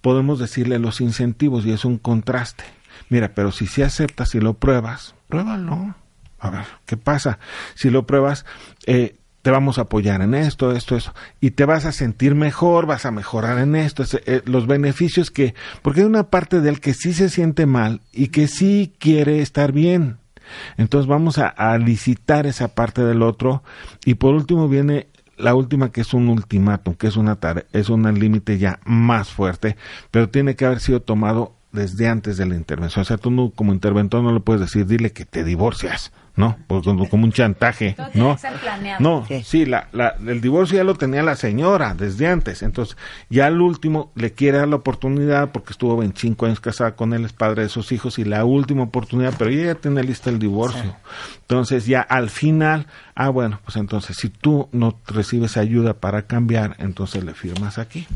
podemos 0.00 0.38
decirle 0.38 0.78
los 0.78 1.00
incentivos 1.00 1.66
y 1.66 1.72
es 1.72 1.84
un 1.84 1.98
contraste. 1.98 2.64
Mira, 3.08 3.34
pero 3.34 3.52
si 3.52 3.66
sí 3.66 3.82
aceptas 3.82 4.34
y 4.34 4.40
lo 4.40 4.54
pruebas, 4.54 5.14
pruébalo. 5.28 5.94
A 6.38 6.50
ver, 6.50 6.64
¿qué 6.86 6.96
pasa? 6.96 7.38
Si 7.74 7.90
lo 7.90 8.06
pruebas, 8.06 8.44
eh, 8.86 9.16
te 9.46 9.52
vamos 9.52 9.78
a 9.78 9.82
apoyar 9.82 10.22
en 10.22 10.34
esto, 10.34 10.72
esto, 10.72 10.96
eso, 10.96 11.14
y 11.40 11.52
te 11.52 11.64
vas 11.64 11.84
a 11.84 11.92
sentir 11.92 12.34
mejor, 12.34 12.86
vas 12.86 13.06
a 13.06 13.12
mejorar 13.12 13.58
en 13.58 13.76
esto, 13.76 14.02
eh, 14.26 14.42
los 14.44 14.66
beneficios 14.66 15.30
que, 15.30 15.54
porque 15.82 16.00
hay 16.00 16.06
una 16.06 16.30
parte 16.30 16.60
de 16.60 16.68
él 16.68 16.80
que 16.80 16.94
sí 16.94 17.12
se 17.12 17.28
siente 17.28 17.64
mal 17.64 18.00
y 18.12 18.28
que 18.28 18.48
sí 18.48 18.92
quiere 18.98 19.42
estar 19.42 19.70
bien. 19.70 20.18
Entonces 20.76 21.08
vamos 21.08 21.38
a, 21.38 21.78
licitar 21.78 22.46
esa 22.46 22.74
parte 22.74 23.02
del 23.02 23.22
otro. 23.22 23.62
Y 24.04 24.14
por 24.14 24.34
último 24.34 24.68
viene 24.68 25.08
la 25.36 25.54
última 25.54 25.92
que 25.92 26.00
es 26.00 26.14
un 26.14 26.28
ultimátum, 26.28 26.94
que 26.94 27.08
es 27.08 27.16
una 27.16 27.36
tare- 27.36 27.66
es 27.72 27.90
un 27.90 28.02
límite 28.18 28.58
ya 28.58 28.80
más 28.84 29.30
fuerte, 29.30 29.76
pero 30.10 30.30
tiene 30.30 30.56
que 30.56 30.64
haber 30.64 30.80
sido 30.80 31.02
tomado 31.02 31.55
desde 31.76 32.08
antes 32.08 32.36
de 32.36 32.46
la 32.46 32.56
intervención. 32.56 33.02
O 33.02 33.04
sea, 33.04 33.16
tú 33.18 33.30
no, 33.30 33.50
como 33.50 33.72
interventor 33.72 34.22
no 34.24 34.32
le 34.32 34.40
puedes 34.40 34.60
decir, 34.60 34.84
dile 34.86 35.12
que 35.12 35.24
te 35.24 35.44
divorcias, 35.44 36.10
¿no? 36.34 36.56
Pues 36.66 36.82
como 37.08 37.24
un 37.24 37.32
chantaje, 37.32 37.92
Todo 37.96 38.08
tiene 38.08 38.26
¿no? 38.28 38.34
que 38.34 38.40
ser 38.40 38.54
planeado. 38.54 39.00
No, 39.00 39.24
Sí. 39.28 39.42
sí, 39.44 39.64
la, 39.66 39.88
la, 39.92 40.16
el 40.26 40.40
divorcio 40.40 40.76
ya 40.78 40.84
lo 40.84 40.94
tenía 40.96 41.22
la 41.22 41.36
señora 41.36 41.94
desde 41.94 42.26
antes. 42.28 42.62
Entonces, 42.62 42.96
ya 43.30 43.46
al 43.46 43.60
último 43.60 44.10
le 44.16 44.32
quiere 44.32 44.58
dar 44.58 44.68
la 44.68 44.76
oportunidad 44.76 45.52
porque 45.52 45.70
estuvo 45.72 45.96
25 45.96 46.46
años 46.46 46.60
casada 46.60 46.96
con 46.96 47.12
él, 47.14 47.24
es 47.24 47.32
padre 47.32 47.62
de 47.62 47.68
sus 47.68 47.92
hijos, 47.92 48.18
y 48.18 48.24
la 48.24 48.44
última 48.44 48.82
oportunidad, 48.82 49.34
pero 49.38 49.50
ella 49.50 49.66
ya 49.66 49.74
tiene 49.76 50.02
lista 50.02 50.30
el 50.30 50.38
divorcio. 50.38 50.96
Entonces, 51.42 51.86
ya 51.86 52.00
al 52.00 52.28
final, 52.30 52.86
ah, 53.14 53.28
bueno, 53.28 53.60
pues 53.64 53.76
entonces, 53.76 54.16
si 54.16 54.28
tú 54.28 54.68
no 54.72 54.98
recibes 55.06 55.56
ayuda 55.56 55.94
para 55.94 56.22
cambiar, 56.22 56.74
entonces 56.80 57.22
le 57.24 57.34
firmas 57.34 57.78
aquí. 57.78 58.06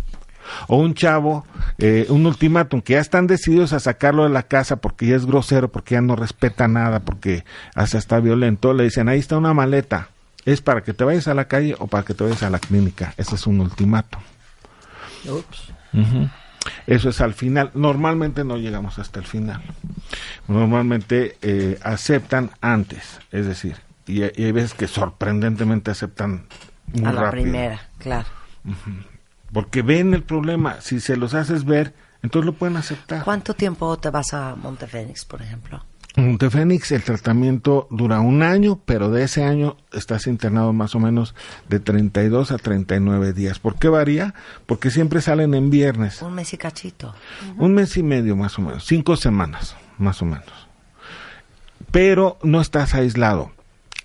O 0.69 0.77
un 0.79 0.95
chavo, 0.95 1.47
eh, 1.79 2.07
un 2.09 2.27
ultimátum, 2.27 2.81
que 2.81 2.95
ya 2.95 3.01
están 3.01 3.27
decididos 3.27 3.73
a 3.73 3.81
sacarlo 3.81 4.25
de 4.25 4.31
la 4.31 4.43
casa 4.45 4.77
porque 4.77 5.07
ya 5.07 5.17
es 5.17 5.27
grosero, 5.27 5.71
porque 5.71 5.95
ya 5.95 6.01
no 6.01 6.17
respeta 6.17 6.67
nada, 6.69 7.01
porque 7.01 7.45
hasta 7.75 7.99
está 7.99 8.21
violento, 8.21 8.73
le 8.73 8.85
dicen, 8.85 9.09
ahí 9.09 9.19
está 9.19 9.37
una 9.39 9.55
maleta, 9.55 10.09
es 10.45 10.61
para 10.61 10.83
que 10.83 10.95
te 10.95 11.05
vayas 11.05 11.29
a 11.29 11.35
la 11.35 11.47
calle 11.47 11.77
o 11.79 11.87
para 11.87 12.05
que 12.05 12.15
te 12.15 12.25
vayas 12.25 12.43
a 12.43 12.51
la 12.51 12.59
clínica. 12.59 13.15
Ese 13.17 13.35
es 13.37 13.47
un 13.47 13.61
ultimátum. 13.61 14.21
Ujú. 15.93 16.29
Eso 16.87 17.09
es 17.11 17.21
al 17.21 17.35
final. 17.35 17.71
Normalmente 17.75 18.45
no 18.45 18.57
llegamos 18.57 18.99
hasta 18.99 19.21
el 19.21 19.27
final. 19.27 19.63
Normalmente 20.49 21.37
eh, 21.43 21.79
aceptan 21.83 22.51
antes, 22.61 23.19
es 23.33 23.47
decir, 23.47 23.77
y, 24.07 24.21
y 24.23 24.45
hay 24.45 24.53
veces 24.53 24.75
que 24.75 24.87
sorprendentemente 24.87 25.91
aceptan 25.91 26.47
muy 26.93 27.07
A 27.07 27.13
la 27.13 27.23
rápido. 27.23 27.43
primera, 27.43 27.81
claro. 27.99 28.27
Porque 29.53 29.83
ven 29.83 30.15
el 30.15 30.23
problema. 30.23 30.81
Si 30.81 31.01
se 31.01 31.17
los 31.17 31.35
haces 31.35 31.65
ver, 31.65 31.95
entonces 32.23 32.47
lo 32.47 32.53
pueden 32.53 32.77
aceptar. 32.77 33.25
¿Cuánto 33.25 33.55
tiempo 33.55 33.97
te 33.99 34.11
vas 34.11 34.33
a 34.33 34.55
Montefénix, 34.55 35.25
por 35.25 35.43
ejemplo? 35.43 35.85
En 36.17 36.29
Montefénix 36.29 36.91
el 36.91 37.03
tratamiento 37.03 37.87
dura 37.91 38.21
un 38.21 38.43
año, 38.43 38.81
pero 38.85 39.11
de 39.11 39.23
ese 39.23 39.45
año 39.45 39.77
estás 39.93 40.27
internado 40.27 40.73
más 40.73 40.95
o 40.95 40.99
menos 40.99 41.35
de 41.69 41.79
32 41.79 42.51
a 42.51 42.59
39 42.59 43.33
días. 43.33 43.61
¿Por 43.61 43.77
qué 43.77 43.89
varía? 43.89 44.35
Porque 44.67 44.91
siempre 44.91 45.21
salen 45.21 45.55
en 45.55 45.71
viernes. 45.71 46.21
Un 46.23 46.35
mes 46.35 46.53
y 46.53 46.59
cachito. 46.59 47.15
Un 47.59 47.75
mes 47.75 47.97
y 47.97 48.03
medio 48.03 48.35
más 48.37 48.59
o 48.59 48.63
menos, 48.63 48.85
cinco 48.85 49.17
semanas 49.17 49.77
más 49.99 50.21
o 50.21 50.25
menos. 50.25 50.69
Pero 51.93 52.39
no 52.43 52.61
estás 52.61 52.95
aislado. 52.95 53.53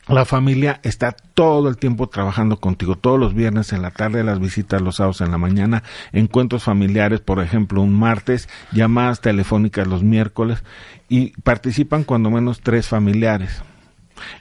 La 0.07 0.23
familia 0.23 0.79
está 0.83 1.13
todo 1.13 1.67
el 1.67 1.77
tiempo 1.77 2.07
trabajando 2.07 2.59
contigo, 2.59 2.95
todos 2.95 3.19
los 3.19 3.33
viernes 3.33 3.73
en 3.73 3.81
la 3.81 3.89
tarde, 3.89 4.23
las 4.23 4.39
visitas 4.39 4.79
los 4.79 4.97
sábados 4.97 5.21
en 5.21 5.31
la 5.31 5.39
mañana, 5.39 5.81
encuentros 6.11 6.63
familiares, 6.63 7.21
por 7.21 7.41
ejemplo, 7.41 7.81
un 7.81 7.93
martes, 7.93 8.47
llamadas 8.71 9.19
telefónicas 9.21 9.87
los 9.87 10.03
miércoles 10.03 10.63
y 11.09 11.31
participan 11.41 12.03
cuando 12.03 12.29
menos 12.29 12.61
tres 12.61 12.87
familiares. 12.87 13.63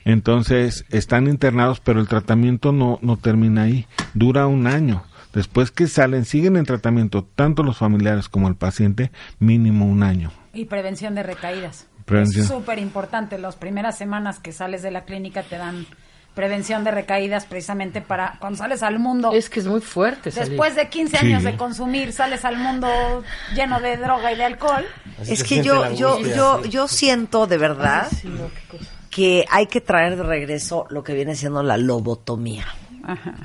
Entonces 0.05 0.85
están 0.91 1.29
internados, 1.29 1.81
pero 1.81 1.99
el 1.99 2.09
tratamiento 2.09 2.73
no, 2.73 2.99
no 3.01 3.17
termina 3.17 3.63
ahí, 3.63 3.87
dura 4.13 4.47
un 4.47 4.67
año. 4.67 5.03
Después 5.33 5.71
que 5.71 5.89
salen, 5.89 6.27
siguen 6.27 6.57
en 6.57 6.67
tratamiento 6.67 7.27
tanto 7.35 7.63
los 7.63 7.79
familiares 7.79 8.29
como 8.29 8.49
el 8.49 8.55
paciente, 8.55 9.11
mínimo 9.39 9.87
un 9.87 10.03
año. 10.03 10.31
Y 10.53 10.67
prevención 10.67 11.15
de 11.15 11.23
recaídas. 11.23 11.89
Prevención. 12.05 12.43
Es 12.45 12.49
súper 12.51 12.79
importante. 12.79 13.39
Las 13.39 13.57
primeras 13.57 13.97
semanas 13.97 14.39
que 14.41 14.53
sales 14.53 14.83
de 14.83 14.91
la 14.91 15.05
clínica 15.05 15.43
te 15.43 15.57
dan 15.57 15.87
prevención 16.35 16.83
de 16.83 16.91
recaídas 16.91 17.47
precisamente 17.47 18.01
para 18.01 18.37
cuando 18.41 18.59
sales 18.59 18.83
al 18.83 18.99
mundo. 18.99 19.31
Es 19.33 19.49
que 19.49 19.61
es 19.61 19.67
muy 19.67 19.81
fuerte 19.81 20.31
salir. 20.33 20.51
Después 20.51 20.75
de 20.75 20.89
15 20.89 21.17
Sí. 21.19 21.27
años 21.27 21.45
de 21.45 21.57
consumir, 21.57 22.13
sales 22.13 22.45
al 22.45 22.57
mundo 22.57 22.89
lleno 23.55 23.81
de 23.81 23.97
droga 23.97 24.33
y 24.33 24.37
de 24.37 24.45
alcohol. 24.45 24.85
Es 25.27 25.45
que 25.45 25.63
yo, 25.63 25.93
yo, 25.93 26.19
yo, 26.21 26.65
yo 26.65 26.89
siento 26.89 27.47
de 27.47 27.57
verdad 27.57 28.09
que 29.11 29.45
hay 29.49 29.67
que 29.69 29.81
traer 29.81 30.17
de 30.17 30.25
regreso 30.25 30.87
lo 30.91 31.05
que 31.05 31.15
viene 31.15 31.37
siendo 31.37 31.63
la 31.63 31.77
lobotomía. 31.77 32.67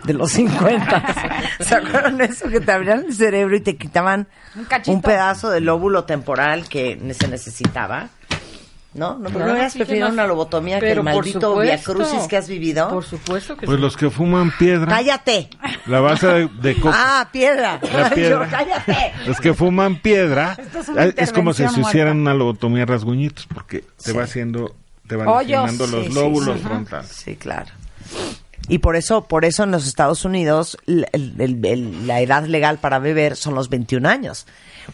De 0.05 0.13
los 0.13 0.31
50. 0.31 1.03
¿Se 1.59 1.75
acuerdan 1.75 2.17
de 2.17 2.25
eso? 2.25 2.47
Que 2.49 2.61
te 2.61 2.71
abrían 2.71 3.03
el 3.07 3.13
cerebro 3.13 3.55
y 3.57 3.59
te 3.61 3.75
quitaban 3.75 4.27
Un 4.55 4.63
cachito. 4.65 4.91
un 4.91 5.01
pedazo 5.01 5.49
del 5.49 5.65
lóbulo 5.65 6.05
temporal 6.05 6.67
que 6.69 6.97
se 7.13 7.27
necesitaba. 7.27 8.07
¿No? 8.91 9.19
¿No, 9.19 9.29
¿no 9.29 9.39
Ah, 9.45 9.51
hubieras 9.51 9.73
sí, 9.73 9.77
preferido 9.79 10.07
no. 10.07 10.13
una 10.15 10.25
lobotomía 10.25 10.79
que 10.79 10.87
el 10.87 10.91
Pero 10.91 11.03
maldito 11.03 11.59
Via 11.59 11.77
supuesto. 11.77 11.93
Crucis 12.11 12.27
que 12.27 12.37
has 12.37 12.47
vivido? 12.47 12.89
Por 12.89 13.03
supuesto 13.05 13.55
que 13.55 13.67
Pues 13.67 13.75
sí. 13.77 13.81
los 13.81 13.95
que 13.95 14.09
fuman 14.09 14.51
piedra, 14.57 14.87
¡Cállate! 14.87 15.49
la 15.85 15.99
base 15.99 16.25
de, 16.27 16.47
de 16.47 16.75
coca, 16.75 16.95
¡Ah, 17.21 17.29
piedra! 17.31 17.79
La 17.93 18.09
piedra. 18.09 18.45
Yo, 18.45 18.51
¡Cállate! 18.51 19.13
los 19.27 19.39
que 19.39 19.53
fuman 19.53 19.97
piedra, 20.01 20.55
Esto 20.57 20.79
es 20.79 20.89
una 20.89 21.03
es, 21.05 21.31
como 21.31 21.53
si 21.53 21.67
se 21.67 21.81
hicieran 21.81 22.17
una 22.19 22.33
lobotomía 22.33 22.85
rasguñitos, 22.87 23.45
porque 23.53 23.83
te 24.03 24.11
va 24.11 24.23
haciendo, 24.23 24.73
te 25.07 25.15
van 25.15 25.27
lesionando 25.39 25.85
los 25.85 26.05
Sí, 26.05 26.09
sí, 26.09 26.15
lóbulos 26.15 26.57
sí. 26.57 26.63
frontales. 26.65 27.09
Sí, 27.11 27.35
claro. 27.35 27.67
Y 28.67 28.79
por 28.79 28.95
eso, 28.95 29.23
por 29.25 29.45
eso 29.45 29.63
en 29.63 29.71
los 29.71 29.87
Estados 29.87 30.25
Unidos 30.25 30.77
el- 30.87 31.07
el- 31.13 31.63
el- 31.65 32.07
la 32.07 32.21
edad 32.21 32.43
legal 32.45 32.77
para 32.79 32.97
beber 32.99 33.35
son 33.35 33.53
los 33.55 33.69
21 33.69 34.05
años. 34.07 34.45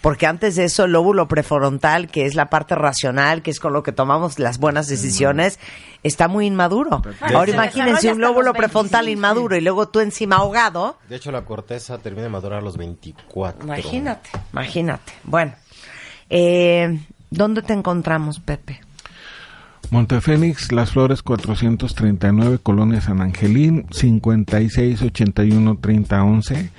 Porque 0.02 0.28
antes 0.28 0.56
de 0.56 0.66
eso 0.66 0.86
el 0.86 0.92
lóbulo 0.92 1.28
prefrontal, 1.28 2.08
que 2.08 2.26
es 2.26 2.36
la 2.36 2.50
parte 2.50 2.76
racional, 2.76 3.42
que 3.42 3.52
es 3.52 3.60
con 3.60 3.74
lo 3.74 3.84
que 3.84 3.92
tomamos 3.92 4.40
las 4.40 4.58
buenas 4.58 4.88
decisiones, 4.88 5.60
está 6.04 6.28
muy 6.28 6.46
inmaduro. 6.46 7.02
Ahora 7.22 7.46
Se 7.46 7.52
imagínense 7.52 8.12
un 8.12 8.22
lóbulo 8.22 8.54
prefrontal 8.54 9.06
25. 9.06 9.12
inmaduro 9.20 9.56
y 9.56 9.62
luego 9.62 9.88
tú 9.88 10.00
encima 10.00 10.38
ahogado. 10.38 10.98
De 11.10 11.16
hecho, 11.16 11.32
la 11.32 11.46
corteza 11.46 11.98
termina 11.98 12.24
de 12.24 12.30
madurar 12.30 12.60
a 12.60 12.62
los 12.62 12.78
24. 12.78 13.64
Imagínate, 13.64 14.30
imagínate. 14.52 15.14
Bueno, 15.24 15.54
eh, 16.30 17.00
¿Dónde 17.36 17.62
te 17.62 17.74
encontramos, 17.74 18.40
Pepe? 18.40 18.80
Montefénix, 19.92 20.72
Las 20.72 20.92
Flores 20.92 21.22
439, 21.22 22.60
Colonia 22.62 23.02
San 23.02 23.20
Angelín, 23.22 23.86
5681-3011 23.88 26.70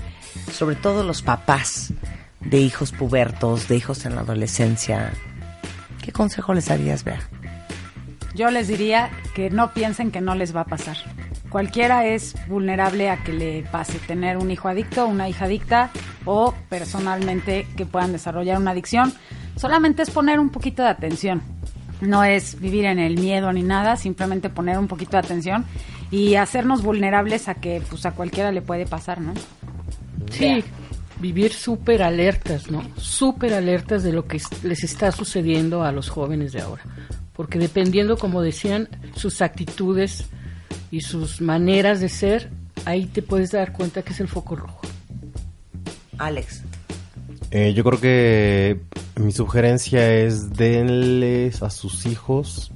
sobre 0.51 0.75
todo 0.75 1.03
los 1.03 1.21
papás 1.21 1.93
de 2.41 2.59
hijos 2.59 2.91
pubertos, 2.91 3.67
de 3.67 3.77
hijos 3.77 4.05
en 4.05 4.15
la 4.15 4.21
adolescencia, 4.21 5.13
¿qué 6.03 6.11
consejo 6.11 6.53
les 6.53 6.67
darías, 6.67 7.03
Bea? 7.03 7.19
Yo 8.35 8.51
les 8.51 8.67
diría 8.67 9.09
que 9.33 9.49
no 9.49 9.73
piensen 9.73 10.11
que 10.11 10.21
no 10.21 10.35
les 10.35 10.55
va 10.55 10.61
a 10.61 10.65
pasar. 10.65 10.97
Cualquiera 11.55 12.05
es 12.05 12.35
vulnerable 12.49 13.09
a 13.09 13.23
que 13.23 13.31
le 13.31 13.63
pase 13.71 13.97
tener 13.99 14.35
un 14.35 14.51
hijo 14.51 14.67
adicto, 14.67 15.07
una 15.07 15.29
hija 15.29 15.45
adicta 15.45 15.89
o 16.25 16.53
personalmente 16.67 17.65
que 17.77 17.85
puedan 17.85 18.11
desarrollar 18.11 18.59
una 18.59 18.71
adicción. 18.71 19.13
Solamente 19.55 20.01
es 20.01 20.09
poner 20.09 20.41
un 20.41 20.49
poquito 20.49 20.83
de 20.83 20.89
atención. 20.89 21.41
No 22.01 22.25
es 22.25 22.59
vivir 22.59 22.83
en 22.83 22.99
el 22.99 23.17
miedo 23.17 23.53
ni 23.53 23.63
nada, 23.63 23.95
simplemente 23.95 24.49
poner 24.49 24.77
un 24.77 24.89
poquito 24.89 25.11
de 25.11 25.19
atención 25.19 25.63
y 26.11 26.35
hacernos 26.35 26.83
vulnerables 26.83 27.47
a 27.47 27.53
que 27.53 27.81
pues 27.89 28.05
a 28.05 28.11
cualquiera 28.11 28.51
le 28.51 28.61
puede 28.61 28.85
pasar, 28.85 29.21
¿no? 29.21 29.33
Sí, 30.31 30.61
vivir 31.21 31.53
súper 31.53 32.03
alertas, 32.03 32.69
¿no? 32.69 32.83
Súper 32.97 33.53
alertas 33.53 34.03
de 34.03 34.11
lo 34.11 34.27
que 34.27 34.41
les 34.63 34.83
está 34.83 35.09
sucediendo 35.13 35.85
a 35.85 35.93
los 35.93 36.09
jóvenes 36.09 36.51
de 36.51 36.59
ahora. 36.59 36.83
Porque 37.31 37.59
dependiendo, 37.59 38.17
como 38.17 38.41
decían, 38.41 38.89
sus 39.15 39.41
actitudes 39.41 40.27
y 40.91 41.01
sus 41.01 41.41
maneras 41.41 41.99
de 41.99 42.09
ser, 42.09 42.49
ahí 42.85 43.05
te 43.05 43.21
puedes 43.21 43.51
dar 43.51 43.73
cuenta 43.73 44.01
que 44.01 44.13
es 44.13 44.19
el 44.19 44.27
foco 44.27 44.55
rojo. 44.55 44.81
Alex. 46.17 46.63
Eh, 47.51 47.73
yo 47.73 47.83
creo 47.83 47.99
que 47.99 48.81
mi 49.15 49.31
sugerencia 49.31 50.13
es 50.13 50.53
denles 50.53 51.61
a 51.61 51.69
sus 51.69 52.05
hijos 52.05 52.71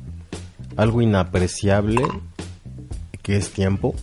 algo 0.78 1.02
inapreciable 1.02 2.02
que 3.22 3.36
es 3.36 3.52
tiempo. 3.52 3.94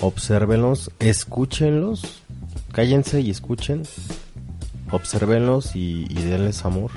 Obsérvenlos, 0.00 0.90
escúchenlos, 1.00 2.22
cállense 2.72 3.20
y 3.20 3.30
escuchen. 3.30 3.82
Obsérvenlos 4.90 5.76
y, 5.76 6.06
y 6.08 6.22
denles 6.22 6.64
amor. 6.64 6.90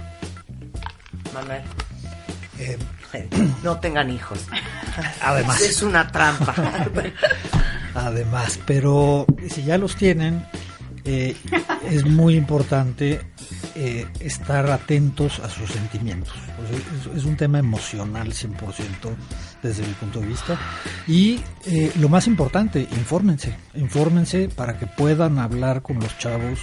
Manuel. 1.34 1.61
Eh, 2.59 2.77
no 3.64 3.80
tengan 3.80 4.10
hijos. 4.10 4.40
Además. 5.22 5.62
Es 5.62 5.82
una 5.82 6.08
trampa. 6.12 6.54
Además, 7.94 8.60
pero 8.66 9.26
si 9.50 9.64
ya 9.64 9.78
los 9.78 9.96
tienen, 9.96 10.46
eh, 11.04 11.36
es 11.90 12.06
muy 12.06 12.36
importante 12.36 13.22
eh, 13.76 14.08
estar 14.20 14.70
atentos 14.70 15.40
a 15.40 15.50
sus 15.50 15.70
sentimientos. 15.70 16.34
O 16.64 16.68
sea, 16.68 16.78
es, 16.78 17.18
es, 17.18 17.26
un 17.26 17.36
tema 17.36 17.60
emocional 17.60 18.30
100% 18.30 19.16
desde 19.62 19.86
mi 19.86 19.94
punto 19.94 20.20
de 20.20 20.28
vista. 20.28 20.60
Y 21.08 21.42
eh, 21.66 21.92
lo 22.00 22.08
más 22.08 22.28
importante, 22.28 22.82
infórmense. 22.82 23.56
Infórmense 23.76 24.48
para 24.50 24.78
que 24.78 24.88
puedan 24.88 25.40
hablar 25.40 25.82
con 25.82 26.00
los 26.00 26.18
chavos 26.18 26.60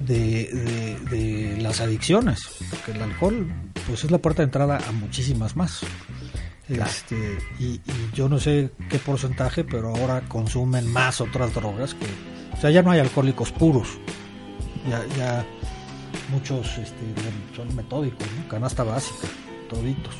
de, 0.00 0.98
de, 1.10 1.16
de 1.16 1.62
las 1.62 1.80
adicciones. 1.80 2.40
Porque 2.70 2.92
el 2.92 3.02
alcohol 3.02 3.46
pues 3.86 4.04
es 4.04 4.10
la 4.10 4.18
puerta 4.18 4.42
de 4.42 4.46
entrada 4.46 4.78
a 4.86 4.92
muchísimas 4.92 5.56
más. 5.56 5.80
Este, 6.68 7.38
y, 7.58 7.64
y, 7.64 7.82
yo 8.14 8.28
no 8.28 8.38
sé 8.38 8.70
qué 8.88 8.98
porcentaje, 8.98 9.64
pero 9.64 9.88
ahora 9.88 10.22
consumen 10.28 10.86
más 10.86 11.20
otras 11.20 11.52
drogas 11.52 11.94
que, 11.94 12.06
o 12.56 12.60
sea, 12.60 12.70
ya 12.70 12.80
no 12.82 12.92
hay 12.92 13.00
alcohólicos 13.00 13.50
puros, 13.50 13.88
ya, 14.88 15.04
ya 15.16 15.44
muchos 16.30 16.78
este, 16.78 17.02
son 17.56 17.74
metódicos, 17.74 18.24
¿no? 18.38 18.48
canasta 18.48 18.84
básica, 18.84 19.26
toditos. 19.68 20.14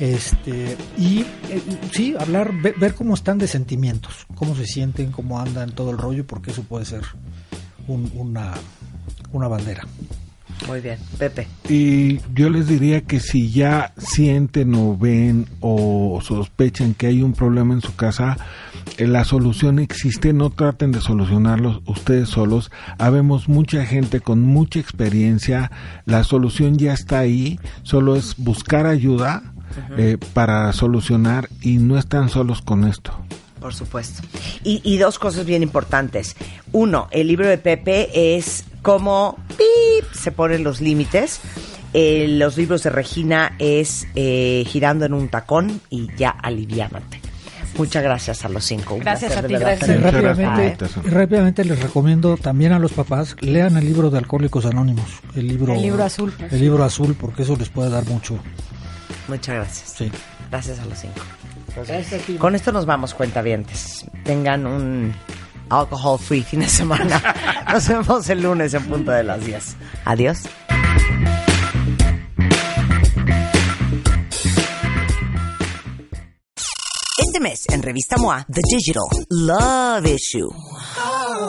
Este, 0.00 0.76
y 0.98 1.20
eh, 1.20 1.62
sí, 1.92 2.16
hablar, 2.18 2.52
ver, 2.60 2.74
ver, 2.76 2.94
cómo 2.96 3.14
están 3.14 3.38
de 3.38 3.46
sentimientos, 3.46 4.26
cómo 4.34 4.56
se 4.56 4.66
sienten, 4.66 5.12
cómo 5.12 5.38
andan, 5.38 5.70
todo 5.70 5.92
el 5.92 5.98
rollo, 5.98 6.26
porque 6.26 6.50
eso 6.50 6.64
puede 6.64 6.84
ser 6.84 7.02
un, 7.86 8.10
una, 8.14 8.54
una 9.32 9.48
bandera. 9.48 9.84
Muy 10.68 10.80
bien, 10.80 10.98
Pepe. 11.18 11.46
Y 11.68 12.20
yo 12.34 12.48
les 12.48 12.68
diría 12.68 13.02
que 13.02 13.20
si 13.20 13.50
ya 13.50 13.92
sienten 13.98 14.74
o 14.74 14.96
ven 14.96 15.46
o 15.60 16.20
sospechan 16.22 16.94
que 16.94 17.08
hay 17.08 17.22
un 17.22 17.32
problema 17.32 17.74
en 17.74 17.80
su 17.80 17.94
casa, 17.96 18.38
eh, 18.96 19.06
la 19.06 19.24
solución 19.24 19.78
existe, 19.78 20.32
no 20.32 20.50
traten 20.50 20.90
de 20.92 21.00
solucionarlo 21.00 21.82
ustedes 21.86 22.28
solos. 22.30 22.70
Habemos 22.98 23.48
mucha 23.48 23.84
gente 23.84 24.20
con 24.20 24.42
mucha 24.42 24.78
experiencia, 24.78 25.70
la 26.06 26.24
solución 26.24 26.78
ya 26.78 26.94
está 26.94 27.18
ahí, 27.18 27.58
solo 27.82 28.16
es 28.16 28.36
buscar 28.36 28.86
ayuda 28.86 29.42
uh 29.44 29.92
-huh. 29.92 29.98
eh, 29.98 30.18
para 30.32 30.72
solucionar 30.72 31.48
y 31.60 31.76
no 31.78 31.98
están 31.98 32.28
solos 32.28 32.62
con 32.62 32.84
esto. 32.84 33.12
Por 33.64 33.72
supuesto. 33.72 34.20
Y, 34.62 34.82
y, 34.84 34.98
dos 34.98 35.18
cosas 35.18 35.46
bien 35.46 35.62
importantes. 35.62 36.36
Uno, 36.72 37.08
el 37.10 37.28
libro 37.28 37.48
de 37.48 37.56
Pepe 37.56 38.36
es 38.36 38.66
cómo 38.82 39.38
¡pip! 39.56 40.04
se 40.12 40.32
ponen 40.32 40.62
los 40.62 40.82
límites. 40.82 41.40
Eh, 41.94 42.26
los 42.28 42.58
libros 42.58 42.82
de 42.82 42.90
Regina 42.90 43.56
es 43.58 44.06
eh, 44.16 44.64
Girando 44.66 45.06
en 45.06 45.14
un 45.14 45.30
tacón 45.30 45.80
y 45.88 46.14
Ya 46.14 46.28
aliviánate. 46.28 47.22
Muchas 47.78 48.02
gracias 48.02 48.44
a 48.44 48.50
los 48.50 48.66
cinco. 48.66 48.98
Gracias 49.00 49.34
a 49.34 49.42
ti, 49.42 49.54
gracias. 49.54 49.90
Sí, 49.90 49.96
rápidamente, 49.96 50.86
rápidamente 51.06 51.64
les 51.64 51.82
recomiendo 51.82 52.36
también 52.36 52.72
a 52.72 52.78
los 52.78 52.92
papás 52.92 53.34
lean 53.40 53.78
el 53.78 53.86
libro 53.86 54.10
de 54.10 54.18
Alcohólicos 54.18 54.66
Anónimos, 54.66 55.06
el 55.36 55.48
libro, 55.48 55.72
el 55.72 55.80
libro 55.80 56.04
azul. 56.04 56.34
El 56.50 56.60
libro 56.60 56.84
azul, 56.84 57.16
porque 57.18 57.44
eso 57.44 57.56
les 57.56 57.70
puede 57.70 57.88
dar 57.88 58.04
mucho. 58.04 58.38
Muchas 59.26 59.54
gracias. 59.54 59.94
Sí. 59.96 60.12
Gracias 60.50 60.78
a 60.80 60.84
los 60.84 60.98
cinco. 60.98 61.22
Gracias. 61.76 62.22
Con 62.38 62.54
esto 62.54 62.72
nos 62.72 62.86
vamos, 62.86 63.14
cuentavientes. 63.14 64.06
Tengan 64.24 64.66
un 64.66 65.14
alcohol 65.70 66.18
free 66.18 66.42
fin 66.42 66.60
de 66.60 66.68
semana. 66.68 67.20
Nos 67.72 67.88
vemos 67.88 68.28
el 68.28 68.42
lunes 68.42 68.74
en 68.74 68.84
punto 68.84 69.10
de 69.10 69.24
las 69.24 69.44
10. 69.44 69.76
Adiós. 70.04 70.42
Este 77.34 77.42
mes 77.42 77.64
en 77.68 77.82
Revista 77.82 78.16
MOA, 78.16 78.46
The 78.48 78.60
Digital 78.62 79.02
Love 79.28 80.06
Issue. 80.06 80.54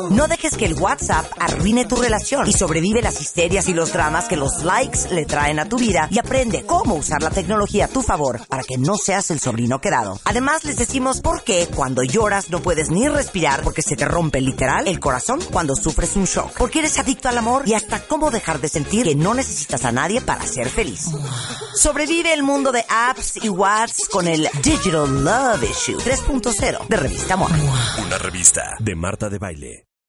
No 0.09 0.27
dejes 0.27 0.57
que 0.57 0.65
el 0.65 0.73
WhatsApp 0.73 1.27
arruine 1.39 1.85
tu 1.85 1.95
relación 1.95 2.47
y 2.47 2.53
sobrevive 2.53 3.03
las 3.03 3.21
histerias 3.21 3.69
y 3.69 3.73
los 3.73 3.93
dramas 3.93 4.25
que 4.25 4.35
los 4.35 4.63
likes 4.63 5.09
le 5.11 5.25
traen 5.25 5.59
a 5.59 5.69
tu 5.69 5.77
vida 5.77 6.07
y 6.09 6.17
aprende 6.17 6.65
cómo 6.65 6.95
usar 6.95 7.21
la 7.21 7.29
tecnología 7.29 7.85
a 7.85 7.87
tu 7.87 8.01
favor 8.01 8.41
para 8.47 8.63
que 8.63 8.79
no 8.79 8.97
seas 8.97 9.29
el 9.29 9.39
sobrino 9.39 9.79
quedado. 9.79 10.19
Además, 10.23 10.63
les 10.63 10.77
decimos 10.77 11.21
por 11.21 11.43
qué 11.43 11.67
cuando 11.75 12.01
lloras 12.01 12.49
no 12.49 12.63
puedes 12.63 12.89
ni 12.89 13.07
respirar 13.07 13.61
porque 13.61 13.83
se 13.83 13.95
te 13.95 14.05
rompe 14.05 14.41
literal 14.41 14.87
el 14.87 14.99
corazón 14.99 15.39
cuando 15.51 15.75
sufres 15.75 16.15
un 16.15 16.25
shock. 16.25 16.51
Porque 16.57 16.79
eres 16.79 16.97
adicto 16.97 17.29
al 17.29 17.37
amor 17.37 17.61
y 17.67 17.75
hasta 17.75 18.07
cómo 18.07 18.31
dejar 18.31 18.59
de 18.59 18.69
sentir 18.69 19.05
que 19.05 19.13
no 19.13 19.35
necesitas 19.35 19.85
a 19.85 19.91
nadie 19.91 20.19
para 20.21 20.47
ser 20.47 20.67
feliz. 20.67 21.05
Sobrevive 21.75 22.33
el 22.33 22.41
mundo 22.41 22.71
de 22.71 22.83
apps 22.89 23.43
y 23.43 23.49
WhatsApp 23.49 24.09
con 24.09 24.27
el 24.27 24.49
Digital 24.63 25.23
Love 25.23 25.74
Issue 25.75 25.97
3.0 25.97 26.87
de 26.87 26.95
Revista 26.95 27.35
MOA. 27.35 27.49
Una 28.05 28.17
revista 28.17 28.77
de 28.79 28.95
Marta 28.95 29.29
de 29.29 29.39
Baile. 29.39 29.87